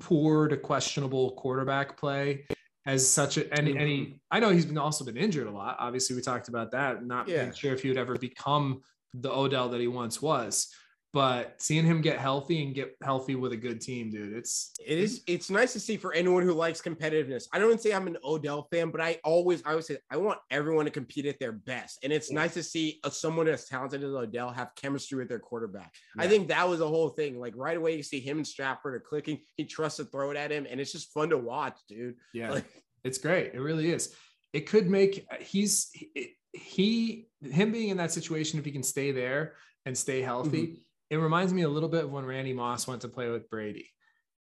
poor 0.00 0.48
to 0.48 0.56
questionable 0.56 1.32
quarterback 1.32 1.96
play. 1.96 2.46
As 2.88 3.08
such 3.08 3.36
a 3.36 3.52
and, 3.52 3.66
and 3.66 3.80
he, 3.88 4.20
I 4.30 4.38
know 4.38 4.50
he's 4.50 4.64
been 4.66 4.78
also 4.78 5.04
been 5.04 5.16
injured 5.16 5.48
a 5.48 5.50
lot. 5.50 5.74
Obviously, 5.80 6.14
we 6.14 6.22
talked 6.22 6.46
about 6.46 6.70
that. 6.70 7.04
Not 7.04 7.26
Yeah. 7.26 7.42
being 7.42 7.52
sure 7.54 7.72
if 7.72 7.82
he 7.82 7.88
would 7.88 7.98
ever 7.98 8.14
become 8.16 8.80
the 9.12 9.28
Odell 9.28 9.68
that 9.70 9.80
he 9.80 9.88
once 9.88 10.22
was. 10.22 10.72
But 11.12 11.54
seeing 11.62 11.86
him 11.86 12.02
get 12.02 12.18
healthy 12.18 12.62
and 12.62 12.74
get 12.74 12.94
healthy 13.02 13.36
with 13.36 13.52
a 13.52 13.56
good 13.56 13.80
team, 13.80 14.10
dude, 14.10 14.36
it's 14.36 14.72
It 14.84 14.98
is. 14.98 15.22
It's 15.26 15.48
nice 15.48 15.72
to 15.72 15.80
see 15.80 15.96
for 15.96 16.12
anyone 16.12 16.42
who 16.42 16.52
likes 16.52 16.82
competitiveness. 16.82 17.44
I 17.54 17.58
don't 17.58 17.80
say 17.80 17.94
I'm 17.94 18.06
an 18.06 18.18
Odell 18.22 18.68
fan, 18.70 18.90
but 18.90 19.00
I 19.00 19.18
always, 19.24 19.62
I 19.64 19.70
always 19.70 19.86
say 19.86 19.96
I 20.10 20.18
want 20.18 20.40
everyone 20.50 20.84
to 20.84 20.90
compete 20.90 21.24
at 21.24 21.38
their 21.40 21.52
best, 21.52 22.00
and 22.02 22.12
it's 22.12 22.30
Yeah. 22.30 22.34
nice 22.40 22.52
to 22.54 22.62
see 22.62 23.00
a, 23.02 23.10
someone 23.10 23.48
as 23.48 23.64
talented 23.66 24.04
as 24.04 24.10
Odell 24.10 24.50
have 24.50 24.74
chemistry 24.76 25.16
with 25.18 25.28
their 25.28 25.38
quarterback. 25.38 25.94
I 26.18 26.28
think 26.28 26.48
that 26.48 26.68
was 26.68 26.80
the 26.80 26.88
whole 26.88 27.08
thing. 27.10 27.40
Like 27.40 27.54
right 27.56 27.78
away, 27.78 27.96
you 27.96 28.02
see 28.02 28.20
him 28.20 28.36
and 28.38 28.46
Stafford 28.46 28.94
are 28.94 29.00
clicking. 29.00 29.38
He 29.56 29.64
trusts 29.64 29.96
to 29.98 30.04
throw 30.04 30.32
it 30.32 30.36
at 30.36 30.50
him, 30.50 30.66
and 30.68 30.80
it's 30.80 30.92
just 30.92 31.14
fun 31.14 31.30
to 31.30 31.38
watch, 31.38 31.78
dude. 31.88 32.16
yeah, 32.34 32.50
Like, 32.50 32.66
it's 33.04 33.18
great. 33.18 33.54
It 33.54 33.60
really 33.60 33.90
is. 33.90 34.14
It 34.52 34.66
could 34.66 34.90
make 34.90 35.24
uh, 35.30 35.36
he's 35.40 35.88
he, 35.94 36.34
he 36.52 37.28
him 37.42 37.72
being 37.72 37.88
in 37.88 37.96
that 37.96 38.12
situation 38.12 38.58
if 38.58 38.64
he 38.66 38.70
can 38.72 38.82
stay 38.82 39.12
there 39.12 39.54
and 39.86 39.96
stay 39.96 40.20
healthy. 40.20 40.62
Mm-hmm. 40.66 40.80
It 41.10 41.16
reminds 41.16 41.52
me 41.52 41.62
a 41.62 41.68
little 41.68 41.88
bit 41.88 42.04
of 42.04 42.10
when 42.12 42.24
Randy 42.24 42.52
Moss 42.52 42.86
went 42.86 43.02
to 43.02 43.08
play 43.08 43.28
with 43.30 43.48
Brady. 43.48 43.90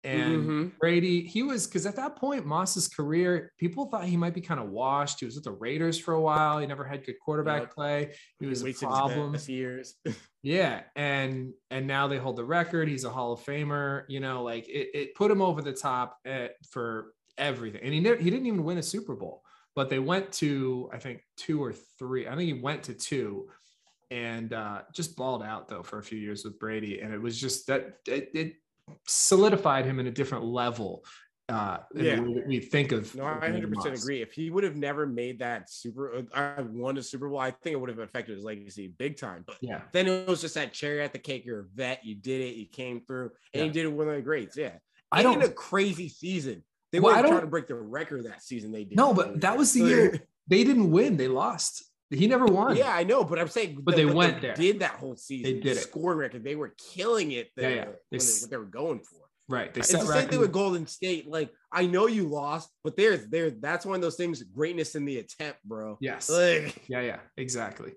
And 0.05 0.43
Mhm. 0.49 0.79
Brady, 0.79 1.23
he 1.27 1.43
was 1.43 1.67
because 1.67 1.85
at 1.85 1.97
that 1.97 2.15
point, 2.15 2.45
Moss's 2.45 2.87
career, 2.87 3.51
people 3.57 3.87
thought 3.87 4.05
he 4.05 4.15
might 4.15 4.33
be 4.33 4.39
kind 4.39 4.59
of 4.59 4.69
washed. 4.69 5.19
He 5.19 5.25
was 5.25 5.35
with 5.35 5.43
the 5.43 5.51
Raiders 5.51 5.99
for 5.99 6.13
a 6.13 6.21
while. 6.21 6.59
He 6.59 6.67
never 6.67 6.85
had 6.85 7.05
good 7.05 7.19
quarterback 7.19 7.63
Yep. 7.63 7.71
play. 7.75 8.15
He 8.39 8.45
was 8.45 8.63
a 8.63 8.73
problem. 8.73 9.35
years. 9.47 9.95
Yeah, 10.41 10.83
and 10.95 11.53
and 11.69 11.85
now 11.85 12.07
they 12.07 12.17
hold 12.17 12.37
the 12.37 12.45
record. 12.45 12.87
He's 12.87 13.03
a 13.03 13.09
Hall 13.09 13.33
of 13.33 13.41
Famer. 13.41 14.05
You 14.07 14.21
know, 14.21 14.41
like 14.41 14.69
it, 14.69 14.89
it 14.93 15.15
put 15.15 15.29
him 15.29 15.41
over 15.41 15.61
the 15.61 15.73
top 15.73 16.17
at, 16.23 16.53
for 16.71 17.13
everything. 17.37 17.81
And 17.83 17.93
he 17.93 17.99
never, 17.99 18.15
he 18.15 18.29
didn't 18.29 18.45
even 18.45 18.63
win 18.63 18.77
a 18.77 18.83
Super 18.83 19.15
Bowl, 19.17 19.43
but 19.75 19.89
they 19.89 19.99
went 19.99 20.31
to 20.35 20.89
I 20.93 20.97
think 20.97 21.23
two 21.35 21.61
or 21.61 21.73
three. 21.73 22.25
I 22.25 22.37
think 22.37 22.43
he 22.55 22.61
went 22.61 22.83
to 22.83 22.93
two, 22.93 23.49
and 24.11 24.53
uh, 24.53 24.81
just 24.93 25.15
balled 25.15 25.43
out 25.43 25.67
though 25.67 25.83
for 25.83 25.99
a 25.99 26.03
few 26.03 26.17
years 26.17 26.43
with 26.43 26.59
Brady. 26.59 26.99
And 27.01 27.13
it 27.13 27.21
was 27.21 27.39
just 27.39 27.67
that 27.67 27.97
it, 28.07 28.31
it 28.33 28.53
solidified 29.07 29.85
him 29.85 29.99
in 29.99 30.07
a 30.07 30.11
different 30.11 30.45
level. 30.45 31.03
Uh, 31.47 31.79
Yeah. 31.95 32.19
we 32.19 32.59
think 32.59 32.91
of. 32.91 33.15
No, 33.15 33.23
I 33.23 33.33
100 33.39 33.73
percent 33.73 33.97
agree. 33.97 34.21
If 34.21 34.33
he 34.33 34.49
would 34.51 34.63
have 34.63 34.75
never 34.75 35.07
made 35.07 35.39
that 35.39 35.69
super, 35.69 36.23
I 36.33 36.61
won 36.61 36.97
a 36.97 37.01
Super 37.03 37.27
Bowl, 37.27 37.39
I 37.39 37.49
think 37.51 37.73
it 37.73 37.79
would 37.79 37.89
have 37.89 37.99
affected 37.99 38.35
his 38.35 38.43
legacy 38.43 38.87
big 38.87 39.17
time. 39.17 39.43
But 39.47 39.57
Yeah, 39.61 39.81
then 39.91 40.07
it 40.07 40.27
was 40.27 40.41
just 40.41 40.53
that 40.55 40.73
cherry 40.73 41.01
at 41.01 41.11
the 41.11 41.19
cake. 41.19 41.45
You're 41.45 41.61
a 41.61 41.65
vet. 41.73 42.05
You 42.05 42.15
did 42.15 42.41
it. 42.41 42.55
You 42.55 42.67
came 42.67 43.01
through, 43.01 43.31
and 43.53 43.61
Yeah. 43.61 43.63
you 43.63 43.71
did 43.71 43.85
it 43.85 43.91
one 43.91 44.07
of 44.07 44.15
the 44.15 44.21
greats. 44.21 44.55
Yeah, 44.57 44.73
I 45.11 45.21
And 45.23 45.39
don't. 45.39 45.43
a 45.43 45.49
crazy 45.49 46.07
season. 46.07 46.63
They 46.91 46.99
Well, 46.99 47.19
were 47.19 47.27
trying 47.27 47.41
to 47.41 47.47
break 47.47 47.67
the 47.67 47.75
record 47.75 48.25
that 48.25 48.43
season. 48.43 48.71
They 48.71 48.83
did. 48.83 48.95
No, 48.95 49.13
but 49.13 49.41
that 49.41 49.57
was 49.57 49.73
the 49.73 49.81
year 49.81 50.19
they 50.47 50.63
didn't 50.63 50.91
win. 50.91 51.17
They 51.17 51.27
lost. 51.27 51.83
He 52.11 52.25
never 52.27 52.45
won. 52.45 52.75
Yeah, 52.75 52.91
I 52.93 53.03
know, 53.03 53.23
but 53.23 53.37
I'm 53.39 53.47
saying, 53.47 53.79
But 53.83 53.95
they 53.95 54.05
went 54.05 54.41
there. 54.41 54.55
Did 54.55 54.79
that 54.79 54.91
whole 54.91 55.15
season? 55.15 55.53
They 55.53 55.59
did 55.59 55.77
it. 55.77 55.81
Scoring 55.81 56.17
record. 56.17 56.43
They 56.43 56.55
were 56.55 56.73
killing 56.93 57.31
it. 57.33 57.49
Yeah, 57.55 57.61
There, 57.61 57.75
yeah. 57.75 57.85
They 57.85 58.17
they- 58.17 58.17
s- 58.17 58.41
what 58.41 58.49
they 58.51 58.57
were 58.57 58.65
going 58.65 58.99
for. 59.01 59.17
Right. 59.47 59.73
They 59.73 59.79
It's 59.79 59.91
the 59.91 59.99
same 60.05 60.29
thing 60.29 60.39
with 60.39 60.51
Golden 60.51 60.85
State. 60.85 61.27
Like, 61.27 61.51
I 61.71 61.87
know 61.87 62.05
you 62.07 62.27
lost, 62.27 62.69
but 62.83 62.95
there's 62.95 63.27
there. 63.29 63.49
That's 63.49 63.83
one 63.85 63.95
of 63.95 64.01
those 64.01 64.15
things. 64.15 64.43
Greatness 64.43 64.93
in 64.95 65.05
the 65.05 65.17
attempt, 65.17 65.63
bro. 65.65 65.97
Yes. 66.01 66.29
Like, 66.29 66.87
Yeah, 66.87 67.01
yeah, 67.01 67.19
exactly. 67.35 67.93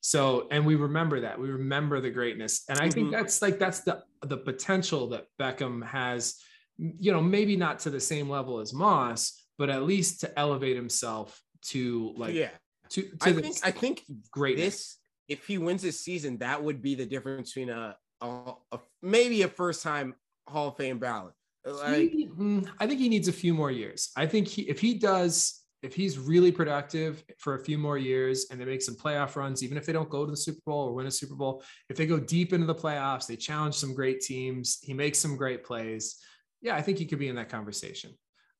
So, 0.00 0.46
and 0.52 0.64
we 0.66 0.74
remember 0.76 1.20
that. 1.20 1.40
We 1.40 1.48
remember 1.50 2.00
the 2.00 2.10
greatness. 2.10 2.64
And 2.68 2.78
I 2.78 2.88
think 2.88 3.08
Mhm. 3.08 3.12
that's 3.12 3.42
like 3.42 3.58
that's 3.58 3.80
the 3.80 4.02
the 4.22 4.36
potential 4.36 5.08
that 5.08 5.26
Beckham 5.40 5.84
has, 5.86 6.36
you 6.78 7.10
know, 7.12 7.20
maybe 7.20 7.56
not 7.56 7.80
to 7.80 7.90
the 7.90 8.00
same 8.00 8.28
level 8.28 8.60
as 8.60 8.72
Moss, 8.72 9.40
but 9.58 9.70
at 9.70 9.82
least 9.84 10.20
to 10.20 10.38
elevate 10.38 10.76
himself 10.76 11.40
to 11.70 12.12
like 12.16 12.34
yeah. 12.34 12.50
To, 12.92 13.02
to 13.02 13.16
I 13.22 13.32
the 13.32 13.42
think 13.42 13.56
I 13.64 13.70
think 13.70 14.04
greatness. 14.30 14.64
this 14.64 14.98
if 15.28 15.46
he 15.46 15.58
wins 15.58 15.82
this 15.82 16.00
season, 16.00 16.38
that 16.38 16.62
would 16.62 16.82
be 16.82 16.94
the 16.94 17.06
difference 17.06 17.52
between 17.52 17.70
a, 17.70 17.96
a, 18.20 18.52
a 18.72 18.78
maybe 19.00 19.42
a 19.42 19.48
first 19.48 19.82
time 19.82 20.14
Hall 20.46 20.68
of 20.68 20.76
Fame 20.76 20.98
ballot. 20.98 21.32
Like, 21.64 22.10
He- 22.10 22.28
mm, 22.28 22.68
I 22.80 22.86
think 22.86 23.00
he 23.00 23.08
needs 23.08 23.28
a 23.28 23.32
few 23.32 23.54
more 23.54 23.70
years. 23.70 24.10
I 24.16 24.26
think 24.26 24.48
he, 24.48 24.62
if 24.62 24.80
he 24.80 24.94
does, 24.94 25.60
if 25.82 25.94
he's 25.94 26.18
really 26.18 26.52
productive 26.52 27.22
for 27.38 27.54
a 27.54 27.64
few 27.64 27.78
more 27.78 27.96
years 27.96 28.46
and 28.50 28.60
they 28.60 28.64
make 28.64 28.82
some 28.82 28.96
playoff 28.96 29.36
runs, 29.36 29.62
even 29.62 29.76
if 29.78 29.86
they 29.86 29.92
don't 29.92 30.10
go 30.10 30.24
to 30.24 30.30
the 30.30 30.36
Super 30.36 30.60
Bowl 30.66 30.88
or 30.88 30.92
win 30.92 31.06
a 31.06 31.10
Super 31.10 31.34
Bowl, 31.34 31.62
if 31.88 31.96
they 31.96 32.06
go 32.06 32.18
deep 32.18 32.52
into 32.52 32.66
the 32.66 32.74
playoffs, 32.74 33.26
they 33.26 33.36
challenge 33.36 33.74
some 33.76 33.94
great 33.94 34.20
teams, 34.20 34.78
he 34.82 34.92
makes 34.92 35.18
some 35.18 35.36
great 35.36 35.64
plays. 35.64 36.16
Yeah, 36.60 36.76
I 36.76 36.82
think 36.82 36.98
he 36.98 37.06
could 37.06 37.18
be 37.18 37.28
in 37.28 37.36
that 37.36 37.48
conversation. 37.48 38.10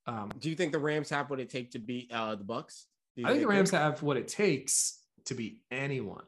Um, 0.07 0.31
do 0.39 0.49
you 0.49 0.55
think 0.55 0.71
the 0.71 0.79
Rams 0.79 1.09
have 1.09 1.29
what 1.29 1.39
it 1.39 1.49
takes 1.49 1.73
to 1.73 1.79
beat 1.79 2.11
uh, 2.11 2.35
the 2.35 2.43
Bucs? 2.43 2.85
I 3.17 3.29
think 3.29 3.41
the 3.41 3.47
Rams 3.47 3.71
have 3.71 4.01
what 4.01 4.17
it 4.17 4.27
takes 4.27 5.03
to 5.25 5.35
beat 5.35 5.61
anyone, 5.71 6.25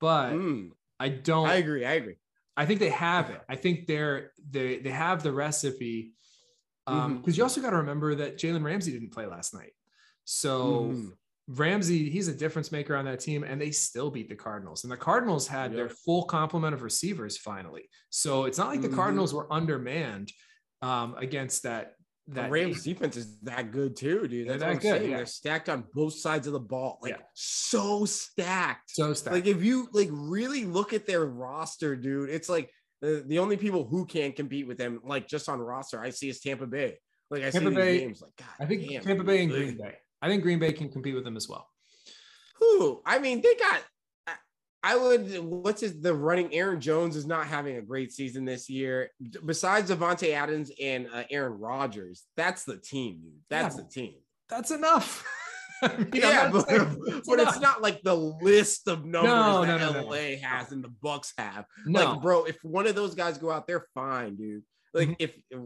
but 0.00 0.32
Mm, 0.32 0.72
I 0.98 1.08
don't. 1.08 1.46
I 1.46 1.56
agree. 1.56 1.84
I 1.84 1.94
agree. 1.94 2.16
I 2.56 2.64
think 2.66 2.80
they 2.80 2.90
have 2.90 3.30
it. 3.30 3.42
I 3.48 3.56
think 3.56 3.86
they're 3.86 4.32
they 4.50 4.78
they 4.78 4.90
have 4.90 5.22
the 5.22 5.32
recipe. 5.32 6.14
Um, 6.86 7.18
because 7.18 7.36
you 7.36 7.42
also 7.42 7.60
got 7.60 7.70
to 7.70 7.78
remember 7.78 8.14
that 8.14 8.38
Jalen 8.38 8.64
Ramsey 8.64 8.92
didn't 8.92 9.10
play 9.10 9.26
last 9.26 9.52
night. 9.54 9.72
So 10.24 10.92
Mhm. 10.92 11.16
Ramsey, 11.48 12.10
he's 12.10 12.28
a 12.28 12.34
difference 12.34 12.72
maker 12.72 12.96
on 12.96 13.04
that 13.06 13.20
team, 13.20 13.44
and 13.44 13.60
they 13.60 13.70
still 13.72 14.10
beat 14.10 14.28
the 14.28 14.36
Cardinals. 14.36 14.84
And 14.84 14.92
the 14.92 14.96
Cardinals 14.96 15.46
had 15.48 15.74
their 15.76 15.88
full 15.88 16.24
complement 16.24 16.74
of 16.74 16.82
receivers 16.82 17.36
finally. 17.38 17.88
So 18.10 18.44
it's 18.44 18.58
not 18.58 18.68
like 18.68 18.82
the 18.82 18.88
Mhm. 18.88 18.94
Cardinals 18.94 19.34
were 19.34 19.52
undermanned 19.52 20.32
um, 20.82 21.14
against 21.16 21.62
that 21.64 21.95
The 22.28 22.34
that 22.42 22.50
Rams 22.50 22.82
defense 22.82 23.16
is 23.16 23.38
that 23.42 23.70
good 23.70 23.96
too, 23.96 24.26
dude. 24.26 24.48
They're 24.48 24.58
That's 24.58 24.82
that 24.84 25.00
good, 25.00 25.08
yeah. 25.10 25.16
They're 25.18 25.26
stacked 25.26 25.68
on 25.68 25.84
both 25.94 26.14
sides 26.14 26.46
of 26.48 26.52
the 26.52 26.60
ball, 26.60 26.98
like 27.00 27.12
Yeah. 27.12 27.22
so 27.34 28.04
stacked. 28.04 28.90
so 28.90 29.12
stacked. 29.14 29.34
Like 29.34 29.46
if 29.46 29.62
you 29.62 29.88
like 29.92 30.08
really 30.10 30.64
look 30.64 30.92
at 30.92 31.06
their 31.06 31.24
roster, 31.24 31.94
dude, 31.94 32.30
it's 32.30 32.48
like 32.48 32.70
the, 33.00 33.22
the 33.26 33.38
only 33.38 33.56
people 33.56 33.86
who 33.86 34.06
can 34.06 34.32
compete 34.32 34.66
with 34.66 34.76
them, 34.78 35.00
like 35.04 35.28
just 35.28 35.48
on 35.48 35.60
roster, 35.60 36.00
I 36.00 36.10
see 36.10 36.28
is 36.28 36.40
Tampa 36.40 36.66
Bay. 36.66 36.98
Like 37.30 37.44
I 37.44 37.50
Tampa 37.50 37.70
see 37.70 37.74
Bay- 37.76 37.98
games, 38.00 38.20
like 38.22 38.32
God, 38.36 38.48
I 38.58 38.66
think 38.66 38.88
damn, 38.88 39.02
Tampa 39.02 39.22
Bay 39.24 39.42
and 39.44 39.52
dude. 39.52 39.62
Green 39.62 39.76
Bay. 39.78 39.94
I 40.20 40.28
think 40.28 40.42
Green 40.42 40.58
Bay 40.58 40.72
can 40.72 40.88
compete 40.88 41.14
with 41.14 41.24
them 41.24 41.36
as 41.36 41.48
well. 41.48 41.68
Who? 42.58 43.02
I 43.04 43.18
mean, 43.18 43.40
they 43.42 43.54
got. 43.54 43.82
I, 44.92 44.96
would. 44.96 45.38
What's 45.38 45.80
his? 45.80 46.00
The 46.00 46.14
running 46.14 46.52
Aaron 46.54 46.80
Jones 46.80 47.16
is 47.16 47.26
not 47.26 47.46
having 47.46 47.76
a 47.76 47.82
great 47.82 48.12
season 48.12 48.44
this 48.44 48.68
year. 48.70 49.10
Besides 49.44 49.90
Davante 49.90 50.32
Adams 50.32 50.70
and 50.80 51.08
uh, 51.12 51.24
Aaron 51.30 51.58
Rodgers, 51.58 52.24
that's 52.36 52.64
the 52.64 52.76
team, 52.76 53.20
dude. 53.22 53.32
That's 53.50 53.76
Yeah. 53.76 53.82
the 53.82 53.88
team. 53.88 54.14
That's 54.48 54.70
enough. 54.70 55.26
I 55.82 55.94
mean, 55.96 56.08
yeah, 56.14 56.48
but, 56.50 56.66
saying 56.68 57.02
but 57.26 57.38
it's 57.40 57.60
not 57.60 57.82
like 57.82 58.00
the 58.02 58.14
list 58.14 58.88
of 58.88 59.04
numbers 59.04 59.30
No, 59.30 59.64
that 59.66 59.78
no, 59.80 59.92
no. 60.02 60.06
LA 60.08 60.36
has 60.42 60.72
and 60.72 60.82
the 60.82 60.88
Bucs 60.88 61.32
have. 61.36 61.66
no. 61.84 62.12
Like, 62.12 62.22
bro, 62.22 62.44
if 62.44 62.56
one 62.62 62.86
of 62.86 62.94
those 62.94 63.14
guys 63.14 63.36
go 63.36 63.50
out, 63.50 63.66
they're 63.66 63.86
fine, 63.94 64.36
dude. 64.36 64.62
Like, 64.94 65.08
Mhm. 65.10 65.16
if, 65.18 65.36
if 65.50 65.58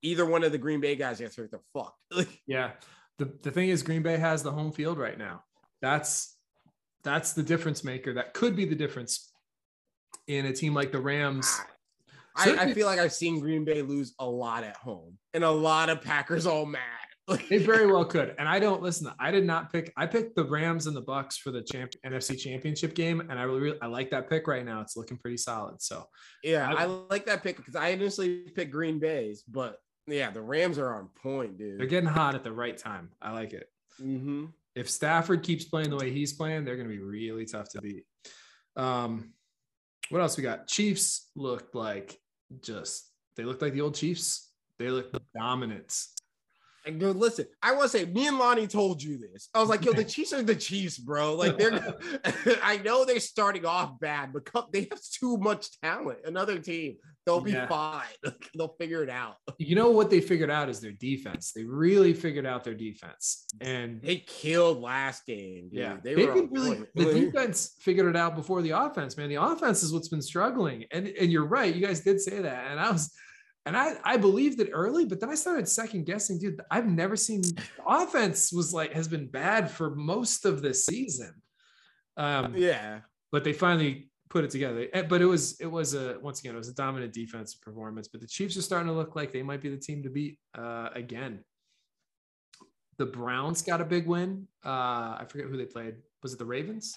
either 0.00 0.24
one 0.24 0.42
of 0.42 0.52
the 0.52 0.58
Green 0.58 0.80
Bay 0.80 0.96
guys 0.96 1.18
gets 1.18 1.36
hurt, 1.36 1.50
they're 1.50 1.60
fucked. 1.74 1.98
Like, 2.16 2.40
Yeah. 2.46 2.72
The 3.18 3.26
the 3.42 3.50
thing 3.50 3.68
is 3.68 3.82
Green 3.82 4.02
Bay 4.02 4.16
has 4.16 4.42
the 4.42 4.50
home 4.52 4.72
field 4.72 4.96
right 4.98 5.18
now. 5.18 5.44
That's 5.82 6.31
that's 7.04 7.32
the 7.32 7.42
difference 7.42 7.84
maker. 7.84 8.14
That 8.14 8.34
could 8.34 8.54
be 8.56 8.64
the 8.64 8.74
difference 8.74 9.32
in 10.26 10.46
a 10.46 10.52
team 10.52 10.74
like 10.74 10.92
the 10.92 11.00
Rams. 11.00 11.60
I, 12.34 12.56
I 12.56 12.72
feel 12.74 12.86
like 12.86 12.98
I've 12.98 13.12
seen 13.12 13.40
Green 13.40 13.64
Bay 13.64 13.82
lose 13.82 14.14
a 14.18 14.26
lot 14.26 14.64
at 14.64 14.76
home, 14.76 15.18
and 15.34 15.44
a 15.44 15.50
lot 15.50 15.90
of 15.90 16.00
Packers 16.00 16.46
all 16.46 16.66
mad. 16.66 16.80
They 17.48 17.58
very 17.58 17.86
well 17.86 18.04
could. 18.04 18.34
And 18.38 18.46
I 18.48 18.58
don't 18.58 18.82
listen. 18.82 19.08
I 19.18 19.30
did 19.30 19.46
not 19.46 19.72
pick. 19.72 19.90
I 19.96 20.06
picked 20.06 20.34
the 20.34 20.44
Rams 20.44 20.86
and 20.86 20.94
the 20.94 21.00
Bucs 21.02 21.36
for 21.38 21.50
the 21.50 21.62
champ 21.62 21.92
NFC 22.04 22.36
Championship 22.38 22.94
game, 22.94 23.20
and 23.20 23.38
I 23.38 23.44
really, 23.44 23.60
really 23.60 23.78
I 23.80 23.86
like 23.86 24.10
that 24.10 24.28
pick 24.28 24.46
right 24.48 24.64
now. 24.64 24.80
It's 24.80 24.96
looking 24.96 25.16
pretty 25.16 25.36
solid. 25.38 25.80
So 25.80 26.04
yeah, 26.42 26.68
I- 26.68 26.82
I, 26.82 26.84
like 26.86 27.24
that 27.26 27.42
pick 27.42 27.56
because 27.56 27.76
I 27.76 27.88
initially 27.88 28.40
picked 28.54 28.72
Green 28.72 28.98
Bay's, 28.98 29.44
but 29.44 29.76
yeah, 30.06 30.30
the 30.30 30.42
Rams 30.42 30.78
are 30.78 30.94
on 30.94 31.08
point, 31.22 31.56
dude. 31.56 31.78
they're 31.78 31.86
getting 31.86 32.08
hot 32.08 32.34
at 32.34 32.44
the 32.44 32.52
right 32.52 32.76
time. 32.76 33.10
I 33.22 33.32
like 33.32 33.52
it. 33.52 33.66
Mm-hmm. 34.00 34.46
If 34.74 34.88
Stafford 34.90 35.42
keeps 35.42 35.64
playing 35.64 35.90
the 35.90 35.96
way 35.96 36.10
he's 36.10 36.32
playing, 36.32 36.64
they're 36.64 36.76
going 36.76 36.88
to 36.88 36.94
be 36.94 37.02
really 37.02 37.44
tough 37.44 37.68
to 37.70 37.80
beat. 37.80 38.04
Um, 38.76 39.32
what 40.10 40.20
else 40.20 40.36
we 40.36 40.42
got? 40.42 40.66
Chiefs 40.66 41.30
looked 41.36 41.74
like 41.74 42.18
just 42.60 43.10
they 43.36 43.44
looked 43.44 43.62
like 43.62 43.72
the 43.72 43.80
old 43.80 43.94
Chiefs. 43.94 44.50
They 44.78 44.90
looked 44.90 45.16
dominant. 45.34 45.94
And 46.84 46.98
dude, 46.98 47.16
listen, 47.16 47.46
I 47.62 47.72
want 47.72 47.90
to 47.90 47.98
say, 47.98 48.04
me 48.06 48.26
and 48.26 48.38
Lonnie 48.38 48.66
told 48.66 49.00
you 49.00 49.16
this. 49.16 49.48
I 49.54 49.60
was 49.60 49.68
like, 49.68 49.84
yo, 49.84 49.92
the 49.92 50.04
Chiefs 50.14 50.32
are 50.32 50.42
the 50.42 50.56
Chiefs, 50.56 50.98
bro. 50.98 51.34
Like, 51.34 51.56
they're, 51.56 51.94
I 52.62 52.78
know 52.78 53.04
they're 53.04 53.20
starting 53.20 53.64
off 53.64 54.00
bad, 54.00 54.32
but 54.32 54.72
they 54.72 54.88
have 54.90 55.00
too 55.00 55.36
much 55.36 55.80
talent. 55.80 56.18
Another 56.24 56.58
team, 56.58 56.96
they'll 57.26 57.40
be 57.40 57.52
Yeah. 57.52 57.66
fine. 57.68 58.04
they'll 58.56 58.74
figure 58.80 59.02
it 59.02 59.10
out. 59.10 59.36
You 59.58 59.76
know 59.76 59.90
what 59.90 60.10
they 60.10 60.20
figured 60.20 60.50
out 60.50 60.68
is 60.68 60.80
their 60.80 60.92
defense. 60.92 61.52
They 61.52 61.64
really 61.64 62.12
figured 62.14 62.46
out 62.46 62.64
their 62.64 62.74
defense, 62.74 63.46
and 63.60 64.00
They 64.02 64.16
killed 64.16 64.80
last 64.80 65.24
game. 65.26 65.68
Dude. 65.70 65.78
yeah, 65.78 65.96
they, 66.02 66.14
they 66.14 66.26
were 66.26 66.46
really. 66.50 66.82
The 66.94 67.04
defense 67.12 67.74
figured 67.80 68.06
it 68.08 68.16
out 68.16 68.34
before 68.36 68.60
the 68.62 68.70
offense. 68.70 69.16
Man, 69.16 69.28
the 69.28 69.36
offense 69.42 69.82
is 69.82 69.92
what's 69.92 70.08
been 70.08 70.22
struggling, 70.22 70.84
and 70.90 71.06
and 71.08 71.30
you're 71.30 71.46
right. 71.46 71.72
You 71.74 71.84
guys 71.86 72.00
did 72.00 72.20
say 72.20 72.40
that, 72.42 72.70
and 72.70 72.80
I 72.80 72.90
was. 72.90 73.12
And 73.64 73.76
I, 73.76 73.92
I 74.02 74.16
believed 74.16 74.58
it 74.58 74.70
early, 74.72 75.04
but 75.04 75.20
then 75.20 75.30
I 75.30 75.36
started 75.36 75.68
second 75.68 76.04
guessing, 76.04 76.40
dude. 76.40 76.60
I've 76.68 76.88
never 76.88 77.14
seen 77.14 77.42
offense 77.86 78.52
was 78.52 78.74
like 78.74 78.92
has 78.94 79.06
been 79.06 79.28
bad 79.28 79.70
for 79.70 79.94
most 79.94 80.44
of 80.44 80.62
this 80.62 80.84
season. 80.84 81.32
Um, 82.16 82.54
yeah. 82.56 83.00
but 83.30 83.44
they 83.44 83.52
finally 83.52 84.10
put 84.32 84.44
it 84.44 84.50
together. 84.50 84.88
Eh, 84.94 85.02
But 85.02 85.20
it 85.20 85.26
was 85.26 85.60
it 85.60 85.66
was 85.66 85.92
a 85.94 86.18
once 86.20 86.40
again 86.40 86.54
it 86.54 86.58
was 86.58 86.68
a 86.68 86.74
dominant 86.74 87.12
defensive 87.12 87.60
performance. 87.60 88.08
But 88.08 88.22
the 88.22 88.26
Chiefs 88.26 88.56
are 88.56 88.62
starting 88.62 88.88
to 88.88 88.94
look 88.94 89.14
like 89.14 89.30
they 89.30 89.42
might 89.42 89.60
be 89.60 89.68
the 89.68 89.76
team 89.76 90.02
to 90.04 90.08
beat 90.10 90.38
uh, 90.54 90.88
again. 90.94 91.44
The 92.98 93.06
Browns 93.06 93.60
got 93.62 93.80
a 93.80 93.84
big 93.84 94.06
win. 94.06 94.48
Uh, 94.64 95.16
I 95.20 95.26
forget 95.28 95.46
who 95.48 95.56
they 95.58 95.66
played. 95.66 95.96
Was 96.22 96.32
it 96.32 96.38
the 96.38 96.46
Ravens? 96.46 96.96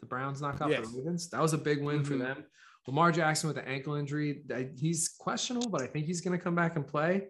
The 0.00 0.06
Browns 0.06 0.40
knocked 0.40 0.62
off 0.62 0.70
Yes. 0.70 0.90
the 0.90 0.98
Ravens. 0.98 1.28
That 1.30 1.40
was 1.42 1.52
a 1.52 1.58
big 1.58 1.82
win 1.82 2.04
for 2.04 2.14
Mhm. 2.14 2.20
them. 2.20 2.44
Lamar 2.86 3.12
Jackson 3.12 3.48
with 3.48 3.56
the 3.56 3.68
ankle 3.68 3.94
injury, 3.94 4.44
he's 4.78 5.08
questionable, 5.08 5.68
but 5.68 5.82
I 5.82 5.86
think 5.86 6.06
he's 6.06 6.20
going 6.20 6.36
to 6.36 6.42
come 6.42 6.54
back 6.56 6.74
and 6.76 6.86
play. 6.86 7.28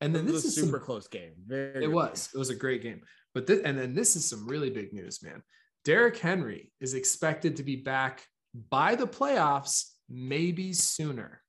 And 0.00 0.14
then 0.14 0.24
this 0.26 0.36
is 0.36 0.44
a 0.44 0.50
some- 0.52 0.64
super 0.66 0.78
close 0.78 1.08
game. 1.08 1.32
Very 1.46 1.84
it 1.84 1.90
was. 1.90 2.28
It 2.34 2.38
was 2.38 2.50
a 2.50 2.54
great 2.54 2.82
game. 2.82 3.00
But 3.32 3.46
this, 3.46 3.60
and 3.64 3.76
then 3.78 3.94
this 3.94 4.14
is 4.14 4.24
some 4.24 4.46
really 4.46 4.70
big 4.70 4.92
news, 4.92 5.22
man. 5.22 5.42
Derrick 5.84 6.16
Henry 6.18 6.72
is 6.80 6.94
expected 6.94 7.56
to 7.56 7.62
be 7.62 7.76
back 7.76 8.26
by 8.54 8.94
the 8.94 9.06
playoffs, 9.06 9.90
maybe 10.08 10.72
sooner. 10.72 11.40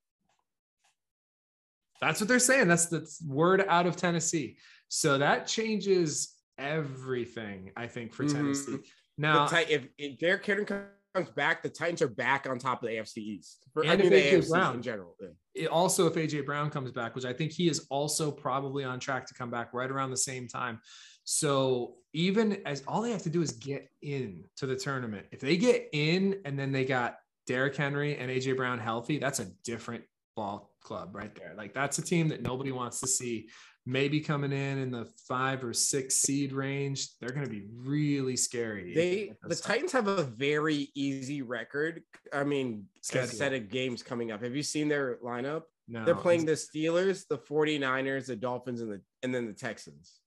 That's 2.02 2.20
what 2.20 2.28
they're 2.28 2.40
saying. 2.40 2.68
That's 2.68 2.88
the 2.88 3.08
word 3.26 3.64
out 3.68 3.86
of 3.88 3.96
Tennessee. 3.96 4.58
So 4.90 5.18
that 5.18 5.48
changes 5.48 6.34
everything, 6.58 7.72
I 7.76 7.88
think, 7.88 8.14
for 8.14 8.24
Mhm. 8.26 8.34
Tennessee. 8.34 8.78
Now, 9.18 9.48
The 9.48 9.74
if, 9.74 9.88
if 9.98 10.20
Derrick 10.20 10.46
Henry 10.46 10.66
comes 10.66 11.30
back, 11.36 11.64
the 11.64 11.70
Titans 11.70 12.02
are 12.02 12.08
back 12.10 12.48
on 12.50 12.60
top 12.60 12.84
of 12.84 12.90
the 12.90 12.96
AFC 12.98 13.18
East. 13.22 13.66
For, 13.74 13.86
I 13.86 13.92
And 13.94 14.04
mean, 14.04 14.12
if 14.14 14.26
AJ 14.26 14.38
AFC 14.40 14.50
Brown. 14.50 14.76
in 14.76 14.82
general. 14.82 15.16
Yeah. 15.22 15.28
it- 15.54 15.68
also 15.70 16.06
if 16.08 16.16
AJ 16.18 16.42
Brown 16.46 16.70
comes 16.70 16.92
back, 16.92 17.16
which 17.16 17.24
I 17.24 17.32
think 17.32 17.54
he 17.54 17.70
is 17.70 17.88
also 17.90 18.30
probably 18.30 18.84
on 18.84 19.00
track 19.00 19.26
to 19.28 19.34
come 19.34 19.50
back 19.50 19.74
right 19.74 19.90
around 19.90 20.12
the 20.12 20.18
same 20.18 20.48
time. 20.50 20.82
So 21.24 21.96
even 22.16 22.62
as 22.66 22.82
all 22.88 23.02
they 23.02 23.12
have 23.12 23.24
to 23.24 23.30
do 23.30 23.42
is 23.42 23.52
get 23.52 23.90
in 24.02 24.46
to 24.56 24.66
the 24.66 24.76
tournament. 24.76 25.26
If 25.32 25.42
they 25.42 25.58
get 25.58 25.90
in 25.92 26.40
and 26.46 26.58
then 26.58 26.72
they 26.72 26.86
got 26.86 27.18
Derrick 27.46 27.76
Henry 27.76 28.18
and 28.18 28.32
AJ 28.32 28.56
Brown 28.56 28.80
healthy, 28.80 29.20
that's 29.20 29.40
a 29.40 29.46
different 29.66 30.06
ball 30.34 30.74
club 30.82 31.14
right 31.14 31.36
there. 31.36 31.54
Like 31.58 31.74
that's 31.74 31.98
a 31.98 32.02
team 32.02 32.30
that 32.30 32.42
nobody 32.42 32.72
wants 32.72 33.02
to 33.02 33.08
see. 33.08 33.50
Maybe 33.86 34.22
coming 34.22 34.52
in 34.52 34.80
in 34.80 34.92
the 34.92 35.12
five 35.28 35.64
or 35.64 35.74
six 35.74 36.16
seed 36.16 36.54
range, 36.54 37.10
they're 37.20 37.30
going 37.30 37.46
to 37.46 37.52
be 37.52 37.66
really 37.76 38.38
scary. 38.38 38.96
They 38.96 39.34
the 39.44 39.56
Titans 39.56 39.92
have 39.92 40.08
a 40.08 40.24
very 40.24 40.90
easy 40.96 41.42
record. 41.42 42.02
I 42.34 42.46
mean, 42.46 42.86
Schedule. 43.02 43.28
set 43.28 43.54
of 43.54 43.70
games 43.70 44.02
coming 44.02 44.32
up. 44.32 44.42
Have 44.42 44.56
you 44.56 44.64
seen 44.64 44.88
their 44.88 45.18
lineup? 45.18 45.64
no, 45.88 46.04
They're 46.04 46.16
playing 46.16 46.46
the 46.46 46.54
Steelers, 46.54 47.28
the 47.28 47.38
49ers, 47.38 48.26
the 48.26 48.36
Dolphins, 48.36 48.82
and 48.82 48.92
the 48.92 49.02
and 49.22 49.36
then 49.36 49.46
the 49.46 49.54
Texans. 49.54 50.22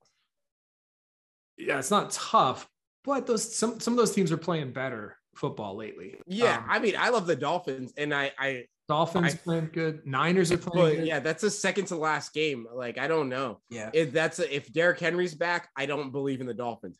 Yeah, 1.58 1.78
it's 1.78 1.90
not 1.90 2.10
tough, 2.10 2.68
but 3.04 3.26
those 3.26 3.54
some 3.54 3.80
some 3.80 3.92
of 3.94 3.98
those 3.98 4.12
teams 4.12 4.32
are 4.32 4.36
playing 4.38 4.72
better 4.72 5.16
football 5.36 5.76
lately. 5.76 6.16
Yeah, 6.26 6.58
Um, 6.58 6.64
I 6.68 6.78
mean, 6.78 6.94
I 6.98 7.10
love 7.10 7.26
the 7.26 7.36
Dolphins, 7.36 7.92
and 7.96 8.14
I 8.14 8.32
I 8.38 8.64
Dolphins 8.88 9.34
I- 9.34 9.36
playing 9.38 9.70
good. 9.72 10.06
Niners 10.06 10.50
are 10.52 10.58
playing 10.58 10.86
but 10.88 10.96
good. 10.96 11.06
yeah, 11.06 11.20
that's 11.20 11.42
a 11.42 11.50
second 11.50 11.86
to 11.86 11.96
last 11.96 12.32
game. 12.32 12.66
Like, 12.74 12.96
I 12.98 13.06
don't 13.06 13.28
know. 13.28 13.60
yeah. 13.70 13.90
If 13.92 14.12
that's 14.12 14.38
a, 14.38 14.54
if 14.54 14.72
Derrick 14.72 14.98
Henry's 14.98 15.34
back, 15.34 15.68
I 15.76 15.84
don't 15.86 16.10
believe 16.10 16.40
in 16.40 16.46
the 16.46 16.54
Dolphins. 16.54 16.98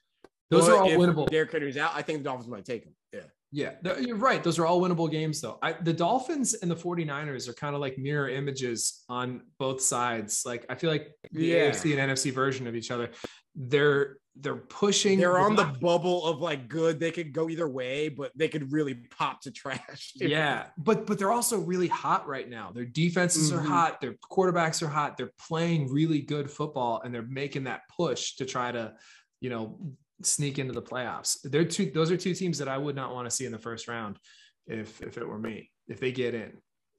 Those 0.50 0.66
But 0.66 0.72
are 0.72 0.82
all 0.82 0.90
if 0.90 0.98
winnable. 0.98 1.28
Derrick 1.28 1.50
Henry's 1.52 1.76
out, 1.76 1.92
I 1.94 2.02
think 2.02 2.18
the 2.18 2.24
Dolphins 2.24 2.48
might 2.48 2.64
take 2.64 2.84
him. 2.84 2.94
Yeah. 3.12 3.20
Yeah, 3.50 3.94
you're 3.98 4.16
right. 4.16 4.44
Those 4.44 4.58
are 4.58 4.66
all 4.66 4.80
winnable 4.82 5.10
games, 5.10 5.40
though. 5.40 5.58
I, 5.62 5.72
the 5.72 5.92
Dolphins 5.94 6.52
and 6.54 6.70
the 6.70 6.76
49ers 6.76 7.48
are 7.48 7.54
kind 7.54 7.74
of 7.74 7.80
like 7.80 7.96
mirror 7.96 8.28
images 8.28 9.04
on 9.08 9.40
both 9.58 9.80
sides. 9.80 10.42
Like, 10.44 10.66
I 10.68 10.74
feel 10.74 10.90
like 10.90 11.08
the 11.32 11.46
Yeah. 11.46 11.70
AFC 11.70 11.98
and 11.98 12.10
NFC 12.12 12.30
version 12.30 12.66
of 12.66 12.76
each 12.76 12.90
other. 12.90 13.10
They're 13.56 14.18
they're 14.40 14.56
pushing. 14.56 15.18
They're 15.18 15.38
on 15.38 15.56
the 15.56 15.64
bubble 15.80 16.24
of 16.24 16.40
like 16.40 16.68
good. 16.68 17.00
They 17.00 17.10
could 17.10 17.32
go 17.32 17.48
either 17.48 17.68
way, 17.68 18.08
but 18.08 18.30
they 18.36 18.48
could 18.48 18.72
really 18.72 18.94
pop 18.94 19.40
to 19.42 19.50
trash. 19.50 20.12
yeah, 20.16 20.66
but 20.78 21.06
but 21.06 21.18
they're 21.18 21.32
also 21.32 21.58
really 21.58 21.88
hot 21.88 22.26
right 22.28 22.48
now. 22.48 22.70
Their 22.72 22.84
defenses 22.84 23.52
are 23.52 23.60
Mhm. 23.60 23.66
hot. 23.66 24.00
Their 24.00 24.14
quarterbacks 24.30 24.82
are 24.82 24.88
hot. 24.88 25.16
They're 25.16 25.32
playing 25.48 25.92
really 25.92 26.20
good 26.20 26.50
football, 26.50 27.00
and 27.04 27.12
they're 27.12 27.22
making 27.22 27.64
that 27.64 27.82
push 27.94 28.36
to 28.36 28.44
try 28.46 28.70
to, 28.72 28.94
you 29.40 29.50
know, 29.50 29.78
sneak 30.22 30.58
into 30.58 30.72
the 30.72 30.82
playoffs. 30.82 31.38
They're 31.42 31.64
two. 31.64 31.90
Those 31.90 32.10
are 32.10 32.16
two 32.16 32.34
teams 32.34 32.58
that 32.58 32.68
I 32.68 32.78
would 32.78 32.96
not 32.96 33.12
want 33.12 33.26
to 33.28 33.30
see 33.34 33.44
in 33.46 33.52
the 33.52 33.58
first 33.58 33.88
round, 33.88 34.18
if 34.66 35.02
if 35.02 35.18
it 35.18 35.26
were 35.26 35.38
me. 35.38 35.70
If 35.88 36.00
they 36.00 36.12
get 36.12 36.34
in, 36.34 36.52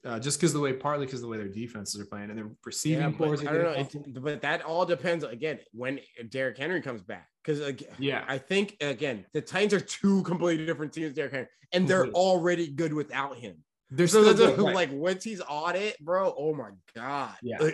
uh, 0.06 0.20
just 0.20 0.40
because 0.40 0.54
the 0.54 0.60
way, 0.60 0.74
partly 0.74 1.06
because 1.06 1.22
the 1.22 1.28
way 1.28 1.38
their 1.38 1.48
defenses 1.50 2.00
are 2.00 2.06
playing 2.06 2.30
and 2.30 2.38
their 2.38 2.50
receiving 2.66 3.04
Yeah, 3.12 3.18
cores 3.18 3.42
I 3.42 3.46
don't 3.46 3.64
know. 3.64 3.72
It's, 3.72 3.96
but 4.20 4.42
that 4.42 4.62
all 4.64 4.86
depends 4.86 5.24
again 5.24 5.60
when 5.74 6.00
Derrick 6.30 6.58
Henry 6.58 6.82
comes 6.82 7.02
back. 7.02 7.28
Because 7.44 7.82
Yeah, 7.98 8.24
I 8.28 8.38
think 8.38 8.78
again 8.82 9.26
the 9.34 9.42
Titans 9.42 9.74
are 9.74 9.80
two 9.80 10.24
completely 10.24 10.66
different 10.66 10.94
teams. 10.94 11.14
Derrick 11.14 11.34
Henry, 11.34 11.48
and 11.74 11.88
they're 11.88 12.04
Completely. 12.04 12.22
already 12.22 12.68
good 12.70 12.94
without 12.94 13.38
him. 13.38 13.58
they're 13.92 14.08
So 14.08 14.34
still 14.34 14.66
right. 14.66 14.76
like 14.76 14.92
once 14.92 15.24
he's 15.24 15.42
on 15.42 15.76
it, 15.76 16.00
bro. 16.00 16.34
Oh 16.38 16.54
my 16.54 16.70
god. 16.96 17.36
Yeah. 17.42 17.58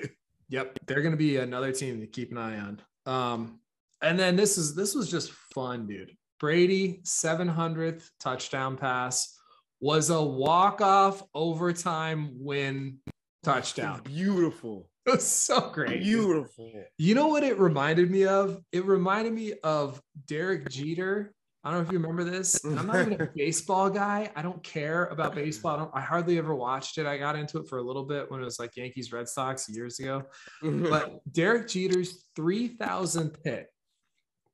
Yep, 0.49 0.78
they're 0.86 1.01
going 1.01 1.11
to 1.11 1.17
be 1.17 1.38
another 1.38 1.71
team 1.71 1.99
to 2.01 2.05
keep 2.05 2.32
an 2.32 2.38
eye 2.38 2.59
on. 2.59 2.80
Um, 3.07 3.59
and 4.03 4.17
then 4.19 4.36
this 4.36 4.59
is 4.59 4.76
this 4.76 4.93
was 4.93 5.09
just 5.09 5.32
fun, 5.32 5.88
dude. 5.88 6.11
Brady 6.39 7.01
700th 7.03 8.03
touchdown 8.19 8.78
pass 8.78 9.34
was 9.80 10.09
a 10.09 10.21
walk 10.21 10.82
off 10.82 11.23
overtime 11.34 12.32
win 12.34 12.99
touchdown. 13.43 14.01
Beautiful. 14.03 14.89
It 15.07 15.11
was 15.11 15.28
so 15.28 15.69
great. 15.69 16.01
Beautiful. 16.01 16.71
You 16.97 17.13
know 17.13 17.28
what 17.28 17.43
it 17.43 17.59
reminded 17.59 18.09
me 18.09 18.26
of? 18.26 18.59
It 18.71 18.86
reminded 18.86 19.34
me 19.34 19.53
of 19.63 20.01
Derek 20.26 20.67
Jeter. 20.67 21.32
I 21.63 21.69
don't 21.69 21.80
know 21.80 21.86
if 21.86 21.91
you 21.91 21.99
remember 21.99 22.23
this. 22.23 22.63
I'm 22.65 22.88
not 22.88 23.01
even 23.01 23.21
a 23.21 23.30
baseball 23.36 23.91
guy. 23.91 24.32
I 24.36 24.41
don't 24.41 24.63
care 24.63 25.05
about 25.05 25.36
baseball. 25.36 25.76
I, 25.76 25.78
don't, 25.78 25.91
I 25.93 26.01
hardly 26.01 26.39
ever 26.39 26.55
watched 26.55 26.97
it. 26.97 27.05
I 27.05 27.17
got 27.17 27.36
into 27.36 27.59
it 27.59 27.67
for 27.67 27.78
a 27.78 27.84
little 27.84 28.05
bit 28.05 28.32
when 28.32 28.41
it 28.41 28.45
was 28.45 28.57
like 28.59 28.76
Yankees 28.76 29.11
Red 29.11 29.30
Sox 29.30 29.69
years 29.69 29.99
ago. 29.99 30.23
But 30.63 31.21
Derek 31.32 31.67
Jeter's 31.67 32.26
3000th 32.36 33.36
hit 33.43 33.67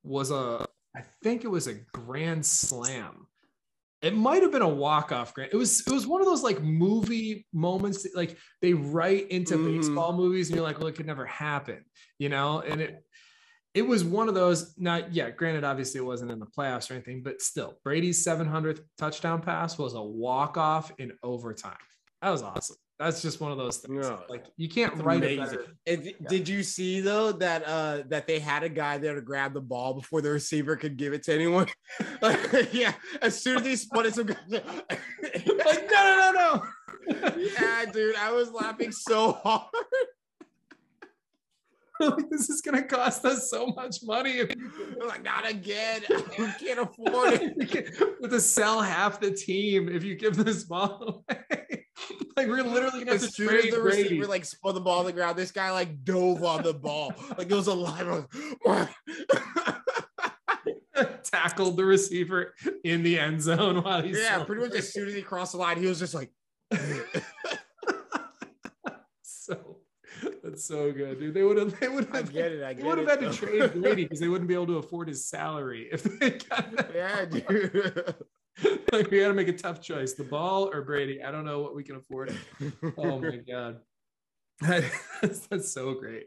was 0.02 0.30
a, 0.30 0.66
I 0.94 1.02
think 1.22 1.44
it 1.44 1.48
was 1.48 1.66
a 1.66 1.74
grand 1.94 2.44
slam. 2.44 3.26
It 4.02 4.16
might 4.16 4.42
have 4.42 4.50
been 4.50 4.62
a 4.62 4.68
walk-off 4.68 5.32
grand. 5.32 5.52
It 5.52 5.56
was 5.56 5.86
it 5.86 5.92
was 5.92 6.06
one 6.08 6.20
of 6.20 6.26
those 6.26 6.42
like 6.42 6.60
movie 6.60 7.46
moments 7.52 8.02
that, 8.02 8.16
like 8.16 8.36
they 8.60 8.74
write 8.74 9.30
into 9.30 9.56
Mhm. 9.56 9.76
baseball 9.78 10.12
movies 10.16 10.48
and 10.48 10.56
you're 10.56 10.64
like, 10.64 10.78
well, 10.78 10.88
it 10.88 10.96
could 10.96 11.06
never 11.06 11.24
happen, 11.24 11.84
you 12.18 12.28
know? 12.28 12.60
And 12.60 12.80
it 12.80 13.04
it 13.74 13.82
was 13.86 14.04
one 14.04 14.28
of 14.28 14.34
those. 14.34 14.76
Not 14.76 15.14
yeah, 15.14 15.30
granted, 15.30 15.64
obviously 15.64 15.98
it 16.00 16.04
wasn't 16.04 16.32
in 16.32 16.40
the 16.40 16.46
playoffs 16.46 16.90
or 16.90 16.94
anything, 16.94 17.22
but 17.22 17.40
still, 17.40 17.78
Brady's 17.84 18.22
700th 18.26 18.80
touchdown 18.98 19.40
pass 19.40 19.78
was 19.78 19.94
a 19.94 20.02
walk-off 20.02 20.92
in 20.98 21.12
overtime. 21.22 21.78
That 22.20 22.30
was 22.30 22.42
awesome. 22.42 22.76
That's 23.02 23.20
just 23.20 23.40
one 23.40 23.50
of 23.50 23.58
those 23.58 23.78
things. 23.78 24.06
No, 24.08 24.20
like 24.28 24.44
you 24.56 24.68
can't 24.68 24.94
write 25.02 25.24
it 25.24 25.38
amazing. 25.38 25.58
And 25.88 26.04
d- 26.04 26.16
Did 26.28 26.48
you 26.48 26.62
see 26.62 27.00
though 27.00 27.32
that 27.32 27.64
uh 27.66 28.02
that 28.08 28.28
they 28.28 28.38
had 28.38 28.62
a 28.62 28.68
guy 28.68 28.98
there 28.98 29.16
to 29.16 29.20
grab 29.20 29.54
the 29.54 29.60
ball 29.60 29.94
before 29.94 30.20
the 30.20 30.30
receiver 30.30 30.76
could 30.76 30.96
give 30.96 31.12
it 31.12 31.24
to 31.24 31.34
anyone? 31.34 31.66
Like, 32.22 32.72
yeah, 32.72 32.92
as 33.20 33.40
soon 33.40 33.58
as 33.58 33.66
he 33.66 33.74
spun 33.74 34.06
it, 34.06 34.14
some 34.14 34.26
guy- 34.26 34.36
like, 34.48 35.90
no, 35.90 36.30
no, 36.30 36.32
no, 36.32 36.62
no. 37.10 37.32
yeah, 37.36 37.84
dude, 37.92 38.14
I 38.14 38.30
was 38.30 38.52
laughing 38.52 38.92
so 38.92 39.32
hard. 39.32 39.66
this 42.30 42.48
is 42.48 42.60
gonna 42.60 42.84
cost 42.84 43.24
us 43.24 43.50
so 43.50 43.66
much 43.66 43.98
money 44.04 44.42
like, 45.04 45.22
not 45.24 45.48
again. 45.48 46.02
We 46.38 46.46
can't 46.60 46.80
afford 46.80 47.40
it. 47.42 48.30
to 48.30 48.40
sell 48.40 48.80
half 48.80 49.20
the 49.20 49.32
team 49.32 49.88
if 49.88 50.04
you 50.04 50.14
give 50.14 50.36
this 50.36 50.62
ball 50.64 51.24
away. 51.28 51.61
like 52.36 52.46
we're 52.46 52.62
literally 52.62 53.04
gonna 53.04 53.16
As 53.16 53.34
soon 53.34 53.54
as 53.54 53.64
the 53.64 53.80
Brady. 53.80 54.02
receiver 54.02 54.26
like 54.26 54.44
spun 54.44 54.74
the 54.74 54.80
ball 54.80 55.00
on 55.00 55.06
the 55.06 55.12
ground, 55.12 55.36
this 55.36 55.50
guy 55.50 55.70
like 55.70 56.04
dove 56.04 56.42
on 56.44 56.62
the 56.62 56.74
ball 56.74 57.14
like 57.38 57.50
it 57.50 57.54
was 57.54 57.66
alive. 57.66 58.08
I 58.08 58.24
was, 58.66 58.88
tackled 61.24 61.76
the 61.76 61.84
receiver 61.84 62.54
in 62.84 63.02
the 63.02 63.18
end 63.18 63.42
zone 63.42 63.82
while 63.82 64.02
he's 64.02 64.18
yeah, 64.18 64.44
pretty 64.44 64.62
much 64.62 64.74
as 64.74 64.92
soon 64.92 65.08
as 65.08 65.14
he 65.14 65.22
crossed 65.22 65.52
the 65.52 65.58
line, 65.58 65.78
he 65.78 65.86
was 65.86 65.98
just 65.98 66.14
like, 66.14 66.30
so 69.22 69.78
that's 70.42 70.64
so 70.64 70.92
good, 70.92 71.18
dude. 71.18 71.34
They 71.34 71.42
would 71.42 71.56
have 71.56 71.78
they 71.80 71.88
would 71.88 72.08
I 72.12 72.18
have 72.18 72.32
get 72.32 72.52
it, 72.52 72.62
I 72.62 72.74
get 72.74 72.80
it. 72.80 72.82
they 72.82 72.88
would 72.88 72.98
have 72.98 73.08
had 73.08 73.20
to 73.20 73.32
trade 73.32 73.72
Brady 73.80 74.04
because 74.04 74.20
they 74.20 74.28
wouldn't 74.28 74.48
be 74.48 74.54
able 74.54 74.66
to 74.66 74.78
afford 74.78 75.08
his 75.08 75.26
salary 75.26 75.88
if 75.90 76.02
they 76.02 76.30
got 76.30 76.76
that. 76.76 76.90
yeah, 76.94 77.24
dude. 77.24 78.14
like 78.92 79.10
we 79.10 79.20
got 79.20 79.28
to 79.28 79.34
make 79.34 79.48
a 79.48 79.52
tough 79.52 79.80
choice: 79.80 80.14
the 80.14 80.24
ball 80.24 80.70
or 80.72 80.82
Brady. 80.82 81.22
I 81.22 81.30
don't 81.30 81.44
know 81.44 81.60
what 81.60 81.74
we 81.74 81.82
can 81.82 81.96
afford. 81.96 82.36
Oh 82.98 83.18
my 83.18 83.36
god, 83.48 83.80
that's, 84.60 85.72
so 85.72 85.94
great. 85.94 86.26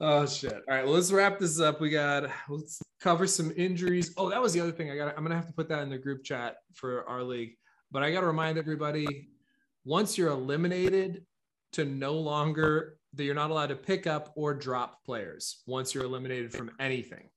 Oh 0.00 0.26
shit! 0.26 0.52
All 0.52 0.74
right, 0.74 0.84
well, 0.84 0.94
let's 0.94 1.12
wrap 1.12 1.38
this 1.38 1.60
up. 1.60 1.80
We 1.80 1.90
got 1.90 2.30
let's 2.48 2.80
cover 3.00 3.26
some 3.26 3.52
injuries. 3.56 4.14
Oh, 4.16 4.30
that 4.30 4.40
was 4.40 4.52
the 4.52 4.60
other 4.60 4.72
thing. 4.72 4.90
I 4.90 4.96
got. 4.96 5.16
I'm 5.16 5.22
gonna 5.22 5.34
have 5.34 5.48
to 5.48 5.52
put 5.52 5.68
that 5.68 5.82
in 5.82 5.90
the 5.90 5.98
group 5.98 6.24
chat 6.24 6.56
for 6.74 7.08
our 7.08 7.22
league. 7.22 7.56
But 7.90 8.02
I 8.02 8.12
got 8.12 8.20
to 8.20 8.26
remind 8.26 8.56
everybody: 8.56 9.30
once 9.84 10.16
you're 10.16 10.30
eliminated, 10.30 11.24
to 11.72 11.84
no 11.84 12.14
longer 12.14 12.96
that 13.14 13.24
you're 13.24 13.34
not 13.34 13.50
allowed 13.50 13.68
to 13.68 13.76
pick 13.76 14.06
up 14.06 14.32
or 14.36 14.54
drop 14.54 15.04
players 15.04 15.62
once 15.66 15.94
you're 15.94 16.04
eliminated 16.04 16.52
from 16.52 16.70
anything. 16.78 17.28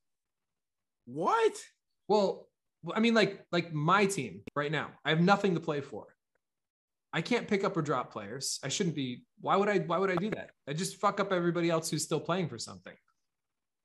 What? 1.06 1.52
Well, 2.08 2.48
I 2.94 3.00
mean, 3.00 3.14
like 3.14 3.44
like 3.52 3.72
my 3.72 4.06
team 4.06 4.42
right 4.56 4.72
now, 4.72 4.90
I 5.04 5.10
have 5.10 5.20
nothing 5.20 5.54
to 5.54 5.60
play 5.60 5.80
for. 5.80 6.06
I 7.12 7.20
can't 7.20 7.46
pick 7.46 7.62
up 7.62 7.76
or 7.76 7.82
drop 7.82 8.12
players. 8.12 8.58
I 8.64 8.68
shouldn't 8.68 8.96
be. 8.96 9.24
Why 9.40 9.56
would 9.56 9.68
I? 9.68 9.78
Why 9.78 9.98
would 9.98 10.10
I 10.10 10.16
do 10.16 10.30
that? 10.30 10.50
I 10.68 10.72
just 10.72 10.96
fuck 11.00 11.20
up 11.20 11.32
everybody 11.32 11.70
else 11.70 11.90
who's 11.90 12.02
still 12.02 12.20
playing 12.20 12.48
for 12.48 12.58
something. 12.58 12.94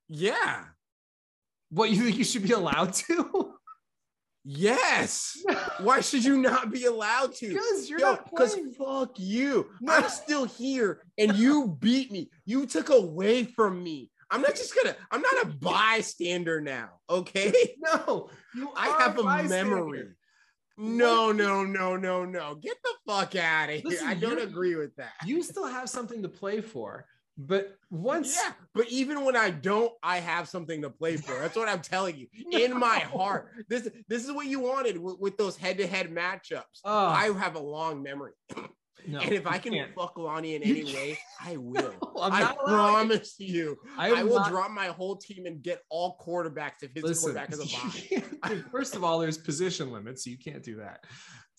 Yeah. 0.08 0.64
What 1.70 1.90
you 1.90 2.02
think 2.02 2.18
you 2.18 2.24
should 2.24 2.42
be 2.42 2.52
allowed 2.52 2.92
to? 2.94 3.54
Yes. 4.42 5.36
Why 5.80 6.00
should 6.00 6.24
you 6.24 6.38
not 6.38 6.72
be 6.72 6.86
allowed 6.86 7.34
to? 7.36 7.48
Because 7.48 7.90
you're 7.90 8.00
Yo, 8.00 8.12
not 8.12 8.30
because 8.30 8.54
playing. 8.54 8.72
fuck 8.72 9.10
you. 9.18 9.66
I'm 9.86 10.08
still 10.08 10.46
here 10.46 11.02
and 11.18 11.36
you 11.36 11.76
beat 11.80 12.10
me. 12.10 12.30
You 12.46 12.64
took 12.66 12.88
away 12.88 13.44
from 13.44 13.82
me. 13.82 14.10
I'm 14.30 14.42
not 14.42 14.54
just 14.54 14.74
gonna, 14.74 14.96
I'm 15.10 15.22
not 15.22 15.42
a 15.42 15.46
bystander 15.46 16.60
now. 16.60 16.90
Okay. 17.08 17.52
No, 17.78 18.28
you. 18.54 18.70
I 18.76 18.88
have 18.98 19.18
a 19.18 19.22
bystander. 19.22 19.76
memory. 19.76 20.04
No, 20.76 21.32
no, 21.32 21.64
no, 21.64 21.96
no, 21.96 22.24
no. 22.24 22.54
Get 22.54 22.76
the 22.82 22.92
fuck 23.06 23.36
out 23.36 23.68
of 23.68 23.74
here. 23.76 23.82
Listen, 23.84 24.08
I 24.08 24.14
don't 24.14 24.40
agree 24.40 24.76
with 24.76 24.94
that. 24.96 25.12
You 25.26 25.42
still 25.42 25.66
have 25.66 25.90
something 25.90 26.22
to 26.22 26.28
play 26.28 26.60
for, 26.60 27.04
but 27.36 27.74
once 27.90 28.36
Yeah, 28.42 28.52
but 28.74 28.88
even 28.88 29.24
when 29.24 29.36
I 29.36 29.50
don't, 29.50 29.92
I 30.02 30.18
have 30.18 30.48
something 30.48 30.82
to 30.82 30.90
play 30.90 31.16
for. 31.16 31.38
That's 31.38 31.56
what 31.56 31.68
I'm 31.68 31.80
telling 31.80 32.16
you. 32.16 32.28
In 32.52 32.78
my 32.78 32.98
heart, 32.98 33.50
this 33.68 33.88
this 34.08 34.24
is 34.24 34.32
what 34.32 34.46
you 34.46 34.60
wanted 34.60 34.96
with, 34.98 35.18
with 35.18 35.36
those 35.36 35.56
head-to-head 35.56 36.10
matchups. 36.10 36.80
Oh, 36.84 37.06
I 37.08 37.30
have 37.38 37.56
a 37.56 37.60
long 37.60 38.02
memory, 38.02 38.32
no, 39.06 39.20
and 39.20 39.32
if 39.32 39.46
I 39.46 39.58
can 39.58 39.72
can't. 39.72 39.94
fuck 39.94 40.18
Lonnie 40.18 40.54
in 40.54 40.62
any 40.62 40.84
way, 40.84 41.18
I 41.40 41.56
will. 41.56 41.94
No, 42.02 42.12
I 42.22 42.54
promise 42.64 43.34
you, 43.38 43.76
I, 43.98 44.20
I, 44.20 44.22
will 44.22 44.36
not- 44.36 44.50
drop 44.50 44.70
my 44.70 44.86
whole 44.86 45.16
team 45.16 45.46
and 45.46 45.62
get 45.62 45.82
all 45.90 46.16
quarterbacks 46.24 46.82
if 46.82 46.92
his 46.94 47.04
Listen, 47.04 47.32
quarterback 47.32 47.52
is 47.52 47.60
a 47.60 47.66
you 48.12 48.20
bye. 48.20 48.28
can't 48.48 48.64
do- 48.64 48.64
first 48.70 48.96
of 48.96 49.04
all, 49.04 49.18
there's 49.18 49.38
position 49.38 49.90
limits, 49.92 50.24
so 50.24 50.30
you 50.30 50.38
can't 50.38 50.62
do 50.62 50.76
that. 50.76 51.04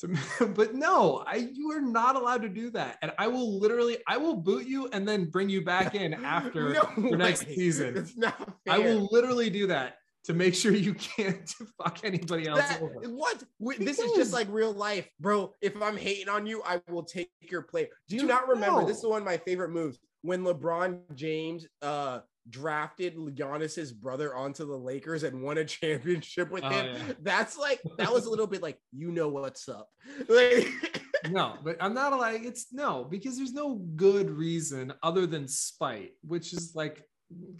But 0.56 0.74
no, 0.74 1.24
I 1.28 1.48
you 1.54 1.70
are 1.74 1.80
not 1.82 2.16
allowed 2.16 2.42
to 2.42 2.50
do 2.50 2.72
that, 2.72 2.98
and 3.04 3.12
I 3.20 3.28
will 3.28 3.60
literally, 3.60 3.98
I 4.08 4.18
will 4.18 4.36
boot 4.36 4.66
you 4.66 4.88
and 4.92 5.08
then 5.08 5.26
bring 5.26 5.48
you 5.48 5.64
back 5.64 5.94
in 5.94 6.16
after. 6.26 6.74
No 6.74 7.10
next 7.12 7.46
season. 7.46 7.96
It's 7.96 8.18
not 8.18 8.36
fair. 8.66 8.74
I 8.74 8.80
will 8.80 9.08
literally 9.12 9.52
do 9.52 9.68
that 9.68 9.98
to 10.26 10.34
make 10.34 10.54
sure 10.56 10.72
you 10.74 10.94
can't 11.18 11.50
fuck 11.82 12.00
anybody 12.04 12.48
else 12.48 12.60
That- 12.60 12.82
over. 12.82 12.94
what? 13.10 13.44
This 13.80 14.00
is 14.00 14.12
just 14.14 14.34
like 14.34 14.48
real 14.50 14.74
life, 14.74 15.10
bro. 15.20 15.54
If 15.62 15.80
I'm 15.82 15.98
hating 15.98 16.30
on 16.30 16.46
you, 16.46 16.62
I 16.66 16.82
will 16.90 17.04
take 17.04 17.30
your 17.42 17.62
play. 17.64 17.90
Do 18.08 18.16
you 18.16 18.22
Dude, 18.22 18.30
not 18.30 18.48
remember? 18.48 18.86
This 18.86 18.98
is 19.00 19.06
one 19.06 19.22
of 19.22 19.26
my 19.26 19.38
favorite 19.38 19.70
moves 19.72 19.98
when 20.22 20.44
LeBron 20.44 21.00
James 21.16 21.66
uh 21.82 22.20
drafted 22.50 23.16
Giannis's 23.36 23.92
brother 23.94 24.36
onto 24.36 24.66
the 24.66 24.76
Lakers 24.76 25.22
and 25.24 25.44
won 25.44 25.58
a 25.60 25.66
championship 25.78 26.50
with 26.52 26.64
Oh, 26.64 26.70
him. 26.70 26.96
yeah. 26.96 27.14
That's 27.22 27.58
like 27.58 27.80
that 27.98 28.12
was 28.12 28.26
a 28.26 28.30
little 28.30 28.48
bit 28.48 28.62
like 28.64 28.80
you 28.92 29.12
know 29.12 29.28
what's 29.30 29.70
up. 29.70 29.90
Like, 30.28 30.68
No, 31.30 31.56
but 31.64 31.78
I'm 31.80 31.94
not 31.94 32.18
like 32.18 32.44
it's 32.44 32.74
no 32.74 33.04
because 33.04 33.38
there's 33.38 33.54
no 33.54 33.76
good 33.96 34.32
reason 34.32 34.92
other 35.04 35.28
than 35.28 35.48
spite, 35.48 36.14
which 36.24 36.52
is 36.52 36.72
like, 36.74 37.04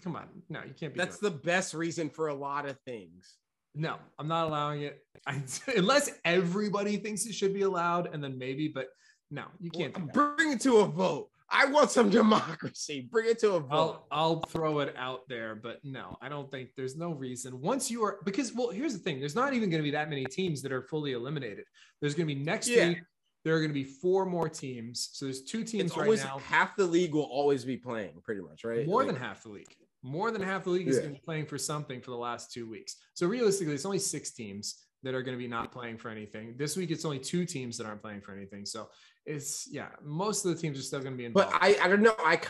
come 0.02 0.16
on, 0.16 0.28
no, 0.48 0.60
you 0.66 0.74
can't 0.78 0.92
be. 0.94 0.98
that's 0.98 1.18
the 1.18 1.30
best 1.30 1.74
reason 1.74 2.10
for 2.10 2.28
a 2.28 2.34
lot 2.34 2.66
of 2.68 2.78
things. 2.80 3.36
No, 3.74 3.96
I'm 4.18 4.28
not 4.28 4.46
allowing 4.48 4.82
it. 4.82 5.00
I, 5.26 5.42
unless 5.76 6.10
everybody 6.24 6.96
thinks 6.98 7.24
it 7.26 7.34
should 7.34 7.54
be 7.54 7.62
allowed, 7.62 8.12
and 8.14 8.22
then 8.22 8.38
maybe, 8.38 8.68
but 8.68 8.88
no, 9.30 9.44
you 9.60 9.70
can't. 9.70 9.94
that. 9.94 10.12
Bring 10.12 10.52
it 10.52 10.60
to 10.62 10.78
a 10.78 10.86
vote. 10.86 11.28
I 11.54 11.66
want 11.66 11.90
some 11.90 12.08
democracy. 12.08 13.08
Bring 13.10 13.28
it 13.28 13.38
to 13.40 13.52
a 13.54 13.60
vote. 13.60 13.68
I'll 13.70 14.06
I'll 14.10 14.40
throw 14.40 14.78
it 14.80 14.94
out 14.96 15.20
there, 15.28 15.54
but 15.54 15.80
no, 15.84 16.16
I 16.22 16.28
don't 16.30 16.50
think 16.50 16.70
there's 16.76 16.96
no 16.96 17.12
reason. 17.12 17.60
Once 17.60 17.90
you 17.90 18.02
are 18.04 18.18
because 18.24 18.54
well, 18.54 18.70
here's 18.70 18.94
the 18.94 18.98
thing: 18.98 19.20
there's 19.20 19.34
not 19.34 19.52
even 19.52 19.68
going 19.68 19.80
to 19.80 19.84
be 19.84 19.90
that 19.90 20.08
many 20.08 20.24
teams 20.24 20.62
that 20.62 20.72
are 20.72 20.82
fully 20.82 21.12
eliminated. 21.12 21.64
There's 22.00 22.14
going 22.14 22.26
to 22.26 22.34
be 22.34 22.40
next 22.42 22.68
Yeah. 22.68 22.88
week. 22.88 22.98
There 23.44 23.54
are 23.54 23.58
going 23.58 23.70
to 23.70 23.74
be 23.74 23.84
four 23.84 24.24
more 24.24 24.48
teams. 24.48 25.10
So 25.12 25.24
there's 25.24 25.42
two 25.42 25.64
teams 25.64 25.90
it's 25.90 25.96
right 25.96 26.04
always 26.04 26.24
now. 26.24 26.38
half 26.38 26.76
the 26.76 26.84
league 26.86 27.14
will 27.14 27.22
always 27.22 27.64
be 27.64 27.76
playing, 27.76 28.12
pretty 28.22 28.40
much, 28.40 28.64
right? 28.64 28.86
More 28.86 29.02
Like- 29.02 29.12
than 29.12 29.16
half 29.16 29.42
the 29.42 29.50
league. 29.50 29.74
More 30.04 30.32
than 30.32 30.42
half 30.42 30.64
the 30.64 30.70
league 30.70 30.88
is 30.88 30.98
going 30.98 31.14
to 31.14 31.20
be 31.20 31.24
playing 31.24 31.46
for 31.46 31.56
something 31.58 32.00
for 32.00 32.10
the 32.10 32.16
last 32.16 32.52
two 32.52 32.68
weeks. 32.68 32.96
So 33.14 33.28
realistically, 33.28 33.74
it's 33.74 33.86
only 33.86 34.00
six 34.00 34.32
teams 34.32 34.84
that 35.04 35.14
are 35.14 35.22
going 35.22 35.36
to 35.36 35.42
be 35.42 35.48
not 35.48 35.70
playing 35.70 35.98
for 35.98 36.08
anything. 36.08 36.54
This 36.56 36.76
week, 36.76 36.90
it's 36.90 37.04
only 37.04 37.20
two 37.20 37.44
teams 37.44 37.76
that 37.78 37.86
aren't 37.86 38.02
playing 38.02 38.20
for 38.20 38.32
anything. 38.32 38.64
So 38.64 38.88
it's 39.26 39.68
yeah, 39.70 39.88
most 40.02 40.44
of 40.44 40.54
the 40.54 40.60
teams 40.60 40.78
are 40.78 40.82
still 40.82 41.00
going 41.00 41.12
to 41.12 41.18
be 41.18 41.24
involved. 41.24 41.52
But 41.52 41.62
I, 41.62 41.76
I 41.82 41.88
don't 41.88 42.02
know. 42.02 42.14
I 42.18 42.40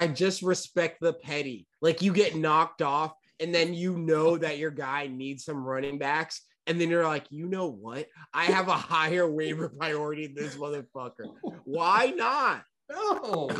I 0.00 0.06
just 0.08 0.42
respect 0.42 0.98
the 1.00 1.12
petty. 1.12 1.66
Like 1.80 2.02
you 2.02 2.12
get 2.12 2.36
knocked 2.36 2.82
off, 2.82 3.12
and 3.40 3.54
then 3.54 3.74
you 3.74 3.98
know 3.98 4.28
oh. 4.28 4.36
that 4.38 4.58
your 4.58 4.70
guy 4.70 5.06
needs 5.06 5.44
some 5.44 5.64
running 5.64 5.98
backs, 5.98 6.42
and 6.66 6.80
then 6.80 6.88
you're 6.90 7.06
like, 7.06 7.24
you 7.30 7.46
know 7.46 7.68
what? 7.68 8.06
I 8.32 8.44
have 8.46 8.68
a 8.68 8.72
higher 8.74 9.28
waiver 9.30 9.68
priority 9.68 10.26
than 10.28 10.44
this 10.44 10.56
motherfucker. 10.56 11.34
Why 11.64 12.12
not? 12.16 12.62
no, 12.90 13.50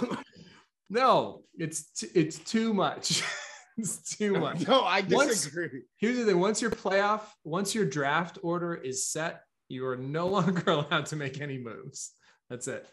no, 0.90 1.42
it's 1.57 1.90
t- 1.92 2.09
it's 2.14 2.38
too 2.38 2.74
much. 2.74 3.22
it's 3.78 4.16
too 4.16 4.32
much. 4.40 4.66
No, 4.66 4.80
I 4.82 5.00
Once- 5.09 5.30
disagree. 5.30 5.82
Here's 5.96 6.16
the 6.18 6.24
thing: 6.24 6.38
once 6.38 6.61
your 6.61 6.70
playoff, 6.70 7.22
once 7.44 7.74
your 7.74 7.84
draft 7.86 8.38
order 8.42 8.74
is 8.74 9.07
set, 9.07 9.42
you 9.68 9.86
are 9.86 9.96
no 9.96 10.26
longer 10.28 10.62
allowed 10.70 11.07
to 11.07 11.16
make 11.16 11.40
any 11.40 11.59
moves. 11.59 12.12
That's 12.50 12.68
it. 12.68 12.86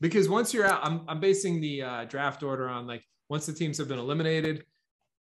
Because 0.00 0.28
once 0.28 0.52
you're 0.54 0.66
out, 0.66 0.80
I'm 0.84 1.02
I'm 1.08 1.20
basing 1.20 1.60
the 1.60 1.82
uh, 1.82 2.04
draft 2.04 2.42
order 2.42 2.68
on 2.68 2.86
like 2.86 3.02
once 3.30 3.46
the 3.46 3.52
teams 3.52 3.78
have 3.78 3.88
been 3.88 3.98
eliminated, 3.98 4.64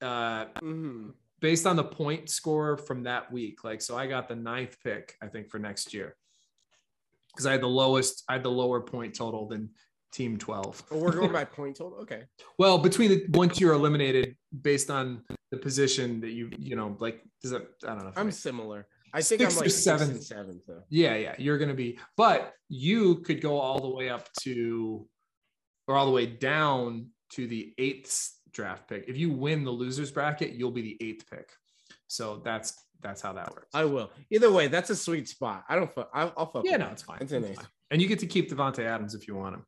uh, 0.02 0.46
Mhm. 0.62 1.12
Based 1.44 1.66
on 1.66 1.76
the 1.76 1.84
point 1.84 2.30
score 2.30 2.78
from 2.78 3.02
that 3.02 3.30
week. 3.30 3.64
Like, 3.64 3.82
so 3.82 3.98
I 3.98 4.06
got 4.06 4.28
the 4.28 4.34
ninth 4.34 4.78
pick, 4.82 5.14
I 5.22 5.26
think, 5.26 5.50
for 5.50 5.58
next 5.58 5.92
year 5.92 6.16
because 7.30 7.44
I 7.44 7.52
had 7.52 7.60
the 7.60 7.66
lowest, 7.68 8.24
I 8.30 8.32
had 8.32 8.42
the 8.42 8.50
lower 8.50 8.80
point 8.80 9.14
total 9.14 9.46
than 9.46 9.68
Team 10.10 10.38
Twelve. 10.38 10.82
Oh, 10.90 10.96
we're 10.96 11.12
going 11.12 11.32
by 11.32 11.44
point 11.58 11.76
total. 11.76 11.98
Okay. 11.98 12.22
Well, 12.58 12.78
between 12.78 13.10
the 13.10 13.26
once 13.28 13.60
you're 13.60 13.74
eliminated 13.74 14.36
based 14.62 14.90
on 14.90 15.22
the 15.50 15.58
position 15.58 16.22
that 16.22 16.30
you 16.30 16.48
you 16.58 16.76
know 16.76 16.96
like 16.98 17.20
does 17.42 17.50
that 17.50 17.66
I 17.86 17.88
don't 17.88 18.04
know. 18.04 18.12
I'm 18.16 18.30
similar. 18.30 18.86
I 19.12 19.20
think 19.20 19.42
Six 19.42 19.54
I'm 19.54 19.60
like 19.60 19.70
six 19.70 19.84
seven. 19.84 20.10
and 20.12 20.24
seven. 20.24 20.62
So 20.66 20.80
yeah 20.88 21.14
yeah 21.16 21.34
you're 21.36 21.58
gonna 21.58 21.74
be, 21.74 21.98
but 22.16 22.54
you 22.70 23.16
could 23.16 23.42
go 23.42 23.58
all 23.58 23.80
the 23.80 23.94
way 23.94 24.08
up 24.08 24.32
to 24.44 25.06
or 25.88 25.94
all 25.94 26.06
the 26.06 26.12
way 26.12 26.24
down 26.24 27.08
to 27.32 27.46
the 27.46 27.74
eighth 27.76 28.30
draft 28.54 28.88
pick. 28.88 29.04
If 29.08 29.16
you 29.16 29.30
win 29.30 29.64
the 29.64 29.70
losers 29.70 30.10
bracket, 30.10 30.54
you'll 30.54 30.70
be 30.70 30.82
the 30.82 30.96
eighth 31.06 31.28
pick. 31.30 31.50
So 32.06 32.40
that's 32.44 32.74
that's 33.02 33.20
how 33.20 33.32
that 33.34 33.50
works. 33.52 33.68
I 33.74 33.84
will. 33.84 34.10
Either 34.30 34.50
way, 34.50 34.68
that's 34.68 34.90
a 34.90 34.96
sweet 34.96 35.28
spot. 35.28 35.64
I 35.68 35.76
don't. 35.76 35.90
I'll, 36.14 36.32
I'll 36.36 36.46
fuck. 36.46 36.64
yeah, 36.64 36.78
no, 36.78 36.86
it's 36.86 37.02
fine. 37.02 37.18
It's 37.20 37.32
It's 37.32 37.60
fine. 37.60 37.66
And 37.90 38.00
you 38.00 38.08
get 38.08 38.20
to 38.20 38.26
keep 38.26 38.50
Davante 38.50 38.80
Adams 38.80 39.14
if 39.14 39.28
you 39.28 39.34
want 39.34 39.56
him. 39.56 39.66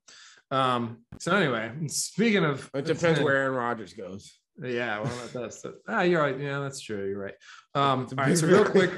Um, 0.51 0.99
so 1.19 1.37
anyway, 1.37 1.71
speaking 1.89 2.45
of 2.45 2.71
It 2.75 2.87
depends 2.87 3.21
where 3.21 3.37
Aaron 3.37 3.55
Rodgers 3.55 3.93
goes. 3.93 4.33
Yeah, 4.63 5.01
well, 5.01 5.13
that's 5.35 5.61
the, 5.61 5.75
ah, 5.87 6.03
you're 6.03 6.23
right. 6.23 6.39
Yeah, 6.39 6.61
that's 6.61 6.81
true. 6.81 7.07
You're 7.09 7.21
right. 7.21 7.35
Um, 7.75 8.09
all 8.17 8.25
right, 8.25 8.39
so 8.39 8.47
real 8.47 8.65
quick, 8.71 8.91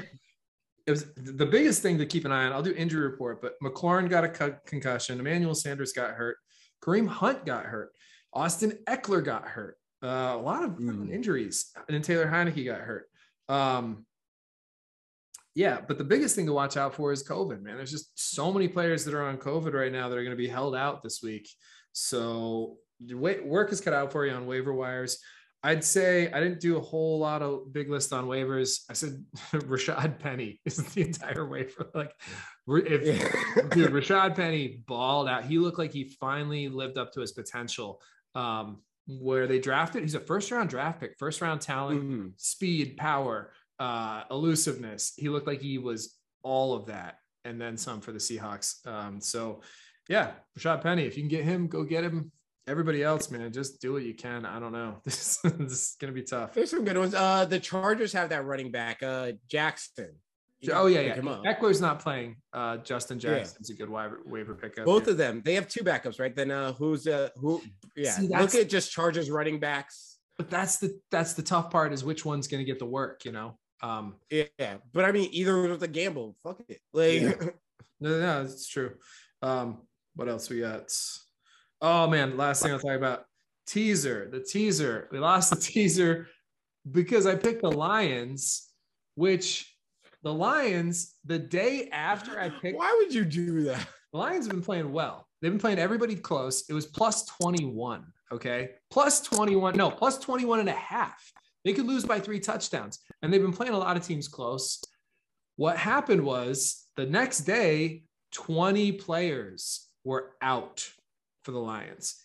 it 0.87 0.91
was 0.91 1.05
the 1.15 1.45
biggest 1.45 1.81
thing 1.81 1.97
to 1.97 2.05
keep 2.05 2.23
an 2.23 2.31
eye 2.31 2.45
on. 2.45 2.53
I'll 2.53 2.63
do 2.63 2.73
injury 2.73 3.01
report, 3.01 3.41
but 3.41 3.55
McLaurin 3.61 4.09
got 4.09 4.23
a 4.23 4.29
co- 4.29 4.55
concussion. 4.65 5.19
Emmanuel 5.19 5.53
Sanders 5.53 5.91
got 5.91 6.11
hurt. 6.11 6.37
Kareem 6.81 7.07
Hunt 7.07 7.45
got 7.45 7.65
hurt. 7.65 7.91
Austin 8.31 8.77
Ekeler 8.87 9.23
got 9.23 9.45
hurt. 9.45 9.75
Uh, 10.01 10.33
a 10.35 10.41
lot 10.41 10.63
of 10.63 10.71
Mm. 10.77 11.11
injuries, 11.11 11.71
and 11.75 11.93
then 11.93 12.01
Taylor 12.01 12.25
Heinicke 12.27 12.63
got 12.65 12.79
hurt. 12.81 13.09
Um, 13.49 14.05
yeah, 15.55 15.81
but 15.85 15.97
the 15.97 16.03
biggest 16.03 16.35
thing 16.35 16.45
to 16.45 16.53
watch 16.53 16.77
out 16.77 16.93
for 16.93 17.11
is 17.11 17.23
COVID, 17.27 17.61
man. 17.61 17.75
There's 17.75 17.91
just 17.91 18.11
so 18.15 18.51
many 18.53 18.67
players 18.67 19.03
that 19.05 19.13
are 19.13 19.23
on 19.23 19.37
COVID 19.37 19.73
right 19.73 19.91
now 19.91 20.07
that 20.07 20.17
are 20.17 20.23
going 20.23 20.35
to 20.35 20.37
be 20.37 20.47
held 20.47 20.75
out 20.75 21.03
this 21.03 21.21
week. 21.21 21.49
So 21.91 22.77
work 23.13 23.71
is 23.71 23.81
cut 23.81 23.93
out 23.93 24.11
for 24.11 24.25
you 24.25 24.31
on 24.33 24.45
waiver 24.45 24.73
wires. 24.73 25.19
I'd 25.61 25.83
say 25.83 26.31
I 26.31 26.39
didn't 26.39 26.61
do 26.61 26.77
a 26.77 26.81
whole 26.81 27.19
lot 27.19 27.41
of 27.41 27.73
big 27.73 27.89
list 27.89 28.13
on 28.13 28.25
waivers. 28.27 28.83
I 28.89 28.93
said 28.93 29.25
Rashad 29.51 30.19
Penny 30.19 30.61
is 30.63 30.77
the 30.93 31.01
entire 31.01 31.45
waiver. 31.45 31.89
Like, 31.93 32.13
if 32.67 33.71
dude, 33.71 33.91
Rashad 33.91 34.35
Penny 34.35 34.81
balled 34.87 35.27
out. 35.27 35.43
He 35.43 35.57
looked 35.59 35.77
like 35.79 35.91
he 35.91 36.05
finally 36.21 36.69
lived 36.69 36.97
up 36.97 37.11
to 37.13 37.19
his 37.21 37.33
potential. 37.33 38.01
Um, 38.35 38.81
where 39.09 39.47
they 39.47 39.59
drafted, 39.59 40.03
he's 40.03 40.13
a 40.15 40.19
first 40.19 40.51
round 40.51 40.69
draft 40.69 40.99
pick, 40.99 41.17
first 41.17 41.41
round 41.41 41.61
talent, 41.61 42.03
Mhm. 42.03 42.33
speed, 42.37 42.95
power, 42.97 43.51
uh, 43.79 44.23
elusiveness. 44.29 45.13
He 45.17 45.29
looked 45.29 45.47
like 45.47 45.61
he 45.61 45.77
was 45.79 46.15
all 46.43 46.73
of 46.75 46.85
that 46.87 47.17
and 47.43 47.59
then 47.59 47.75
some 47.77 48.01
for 48.01 48.11
the 48.11 48.19
Seahawks. 48.19 48.85
Um, 48.85 49.19
so 49.19 49.61
yeah, 50.07 50.33
Rashad 50.57 50.81
Penny, 50.81 51.03
if 51.05 51.15
you 51.17 51.23
can 51.23 51.29
get 51.29 51.43
him, 51.43 51.67
go 51.67 51.83
get 51.83 52.03
him. 52.03 52.31
Everybody 52.67 53.01
else, 53.03 53.31
man, 53.31 53.51
just 53.51 53.81
do 53.81 53.93
what 53.93 54.03
you 54.03 54.13
can. 54.13 54.45
I 54.45 54.59
don't 54.59 54.71
know. 54.73 55.01
This, 55.03 55.37
this 55.37 55.71
is 55.71 55.95
gonna 55.99 56.13
be 56.13 56.21
tough. 56.23 56.53
There's 56.53 56.69
some 56.69 56.85
good 56.85 56.97
ones. 56.97 57.15
Uh, 57.15 57.45
the 57.45 57.59
Chargers 57.59 58.13
have 58.13 58.29
that 58.29 58.45
running 58.45 58.69
back, 58.71 59.01
uh, 59.01 59.31
Jackson. 59.47 60.13
You 60.61 60.73
Oh 60.73 60.87
yeah, 60.87 61.01
yeah. 61.01 61.15
him 61.15 61.27
up. 61.27 61.43
Ekeler's 61.43 61.79
not 61.81 61.99
playing. 61.99 62.35
Uh, 62.53 62.77
Justin 62.77 63.17
Yeah. 63.19 63.35
Jackson's 63.35 63.69
a 63.69 63.73
good 63.73 63.89
waiver, 63.89 64.19
waiver 64.25 64.55
pickup. 64.55 64.85
Both 64.85 65.05
yeah. 65.07 65.11
of 65.11 65.17
them. 65.17 65.41
They 65.45 65.53
have 65.55 65.67
two 65.67 65.83
backups, 65.83 66.19
right? 66.19 66.35
Then 66.35 66.51
uh, 66.51 66.73
who's 66.73 67.07
uh, 67.07 67.29
who? 67.37 67.61
Yeah. 67.95 68.11
See, 68.11 68.27
Look 68.27 68.55
at 68.55 68.69
just 68.69 68.91
Chargers 68.91 69.29
running 69.31 69.59
backs. 69.59 70.17
but 70.37 70.49
that's 70.49 70.77
the 70.77 70.99
that's 71.11 71.33
the 71.33 71.41
tough 71.43 71.69
part 71.71 71.93
is 71.93 72.03
which 72.03 72.25
one's 72.25 72.47
gonna 72.47 72.63
get 72.65 72.79
the 72.79 72.85
work. 72.85 73.23
You 73.25 73.31
know. 73.31 73.57
Um, 73.81 74.15
Yeah, 74.29 74.77
but 74.93 75.05
I 75.05 75.11
mean, 75.13 75.29
either 75.31 75.61
with 75.69 75.83
a 75.83 75.87
gamble. 75.87 76.35
Fuck 76.43 76.61
it. 76.67 76.79
Like, 76.93 77.21
Yeah. 77.21 77.33
No, 78.01 78.17
no, 78.19 78.41
it's 78.43 78.67
true. 78.67 78.91
Um, 79.41 79.81
what 80.15 80.29
else 80.29 80.49
we 80.49 80.61
got? 80.61 80.89
Oh 81.81 82.07
man, 82.07 82.37
last 82.37 82.61
thing 82.63 82.71
I'll 82.71 82.79
talk 82.79 82.95
about 82.95 83.25
teaser. 83.67 84.29
The 84.31 84.39
teaser. 84.41 85.07
We 85.11 85.19
lost 85.19 85.49
the 85.49 85.55
teaser 85.71 86.27
because 86.89 87.25
I 87.25 87.35
picked 87.35 87.61
the 87.61 87.71
Lions, 87.71 88.67
which 89.15 89.73
the 90.23 90.33
Lions, 90.33 91.15
the 91.25 91.39
day 91.39 91.89
after 91.91 92.39
I 92.39 92.49
picked 92.49 92.77
Why 92.77 92.95
would 93.01 93.13
you 93.13 93.25
do 93.25 93.63
that? 93.63 93.87
the 94.11 94.19
Lions 94.19 94.45
have 94.45 94.53
been 94.53 94.63
playing 94.63 94.91
well. 94.91 95.27
They've 95.41 95.51
been 95.51 95.59
playing 95.59 95.79
everybody 95.79 96.15
close. 96.15 96.69
It 96.69 96.73
was 96.73 96.85
plus 96.85 97.25
21. 97.25 98.05
Okay. 98.31 98.71
Plus 98.91 99.21
21. 99.21 99.77
No, 99.77 99.89
plus 99.89 100.17
21 100.19 100.59
and 100.59 100.69
a 100.69 100.73
half. 100.73 101.31
They 101.63 101.73
could 101.73 101.85
lose 101.85 102.05
by 102.05 102.19
three 102.19 102.39
touchdowns. 102.39 102.99
And 103.21 103.31
they've 103.31 103.41
been 103.41 103.53
playing 103.53 103.73
a 103.73 103.77
lot 103.77 103.97
of 103.97 104.05
teams 104.05 104.27
close. 104.27 104.81
What 105.55 105.77
happened 105.77 106.23
was 106.23 106.85
the 106.95 107.05
next 107.05 107.39
day, 107.41 108.03
20 108.33 108.93
players 108.93 109.87
were 110.03 110.31
out 110.41 110.89
for 111.43 111.51
the 111.51 111.59
Lions. 111.59 112.15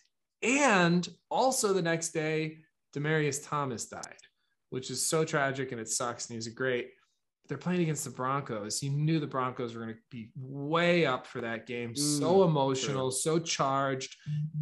And 0.42 1.08
also 1.30 1.72
the 1.72 1.82
next 1.82 2.10
day, 2.10 2.58
Demaryius 2.94 3.48
Thomas 3.48 3.86
died, 3.86 4.02
which 4.70 4.90
is 4.90 5.04
so 5.04 5.24
tragic 5.24 5.72
and 5.72 5.80
it 5.80 5.88
sucks. 5.88 6.28
And 6.28 6.34
he's 6.34 6.46
a 6.46 6.50
great 6.50 6.90
they're 7.48 7.58
playing 7.58 7.82
against 7.82 8.04
the 8.04 8.10
Broncos. 8.10 8.82
You 8.82 8.90
knew 8.90 9.20
the 9.20 9.26
Broncos 9.26 9.74
were 9.74 9.82
going 9.82 9.94
to 9.94 10.00
be 10.10 10.30
way 10.36 11.04
up 11.04 11.26
for 11.26 11.40
that 11.42 11.66
game. 11.66 11.94
so 11.94 12.38
Mm, 12.38 12.48
emotional, 12.48 13.10
so 13.10 13.38
charged 13.38 14.16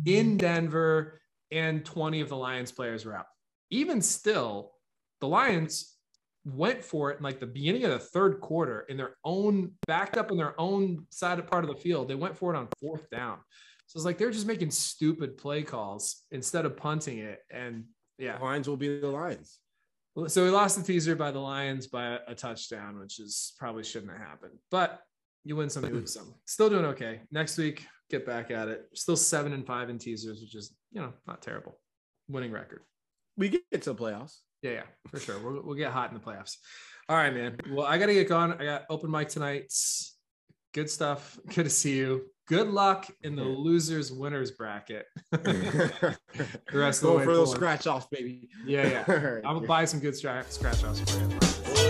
in 0.05 0.37
Denver, 0.37 1.21
and 1.51 1.85
20 1.85 2.21
of 2.21 2.29
the 2.29 2.37
Lions 2.37 2.73
players 2.73 3.05
were 3.05 3.15
out. 3.17 3.27
Even 3.71 4.01
still, 4.03 4.73
the 5.21 5.29
Lions 5.29 5.97
went 6.45 6.83
for 6.83 7.13
it 7.13 7.19
in 7.19 7.23
like 7.23 7.39
the 7.39 7.47
beginning 7.47 7.85
of 7.85 7.93
the 7.93 7.99
third 7.99 8.41
quarter 8.41 8.81
in 8.89 8.97
their 8.97 9.17
own 9.25 9.73
backed 9.87 10.17
up 10.17 10.31
in 10.33 10.37
their 10.37 10.59
own 10.61 11.07
side 11.11 11.39
of 11.39 11.47
part 11.47 11.63
of 11.65 11.71
the 11.71 11.77
field. 11.81 12.09
They 12.09 12.17
went 12.17 12.37
for 12.37 12.53
it 12.53 12.59
on 12.59 12.67
fourth 12.81 13.09
down. 13.11 13.39
So 13.87 13.99
it's 13.99 14.05
like 14.05 14.19
they're 14.19 14.31
just 14.33 14.47
making 14.47 14.71
stupid 14.73 15.37
play 15.37 15.63
calls 15.63 16.23
instead 16.33 16.65
of 16.65 16.77
punting 16.77 17.19
it. 17.19 17.41
And 17.51 17.85
yeah, 18.19 18.39
The 18.39 18.45
Lions 18.45 18.69
will 18.69 18.77
be 18.77 18.99
the 18.99 19.07
Lions. 19.07 19.59
So 20.27 20.45
we 20.45 20.51
lost 20.51 20.77
the 20.77 20.83
teaser 20.83 21.17
by 21.17 21.31
the 21.31 21.39
Lions 21.39 21.87
by 21.87 22.19
a 22.27 22.35
touchdown, 22.35 22.99
which 22.99 23.19
is 23.19 23.55
probably 23.59 23.83
shouldn't 23.83 24.13
have 24.13 24.21
happened. 24.21 24.59
But 24.71 25.01
you 25.45 25.57
win 25.57 25.71
some, 25.71 25.85
you 25.85 25.93
lose 25.93 26.15
some. 26.15 26.35
Still 26.47 26.71
doing 26.71 26.85
okay. 26.87 27.21
Next 27.31 27.59
week, 27.59 27.87
get 28.11 28.27
back 28.27 28.51
at 28.51 28.69
it. 28.69 28.87
Still 28.95 29.17
seven 29.17 29.53
and 29.53 29.67
five 29.67 29.91
in 29.91 29.99
teasers, 29.99 30.41
which 30.41 30.55
is 30.55 30.75
you 30.93 31.01
know 31.01 31.13
not 31.27 31.43
terrible. 31.43 31.79
Winning 32.29 32.53
record. 32.53 32.83
We 33.37 33.49
get 33.49 33.63
to 33.71 33.93
the 33.93 33.95
playoffs. 33.95 34.39
Yeah, 34.63 34.71
yeah, 34.71 34.83
for 35.09 35.19
sure. 35.19 35.39
We'll, 35.39 35.63
we'll 35.65 35.77
get 35.77 35.91
hot 35.91 36.11
in 36.13 36.15
the 36.15 36.23
playoffs. 36.23 36.57
All 37.09 37.17
right, 37.17 37.35
man. 37.35 37.57
Well, 37.71 37.87
I 37.87 37.99
got 37.99 38.07
to 38.07 38.15
get 38.15 38.29
going. 38.29 38.53
I 38.53 38.65
got 38.65 38.83
open 38.89 39.11
mic 39.11 39.29
tonight. 39.29 39.73
Good 40.73 40.89
stuff. 40.89 41.39
Good 41.55 41.65
to 41.65 41.71
see 41.71 41.97
you. 41.97 42.27
Good 42.53 42.69
luck 42.69 43.07
in 43.23 43.35
the 43.35 43.45
losers 43.45 44.13
winners 44.13 44.51
bracket. 44.51 45.07
the 45.31 46.19
rest 46.75 47.03
of 47.03 47.09
the 47.09 47.17
way 47.17 47.25
for 47.25 47.35
those 47.35 47.51
scratch 47.51 47.87
offs, 47.87 48.09
baby. 48.11 48.47
Yeah, 48.67 49.05
yeah. 49.09 49.39
I'm 49.47 49.55
gonna 49.55 49.67
buy 49.67 49.87
some 49.87 50.01
good 50.01 50.15
scratch 50.15 50.49
scratch 50.49 50.85
offs 50.85 51.01
for 51.01 51.19
you. 51.19 51.82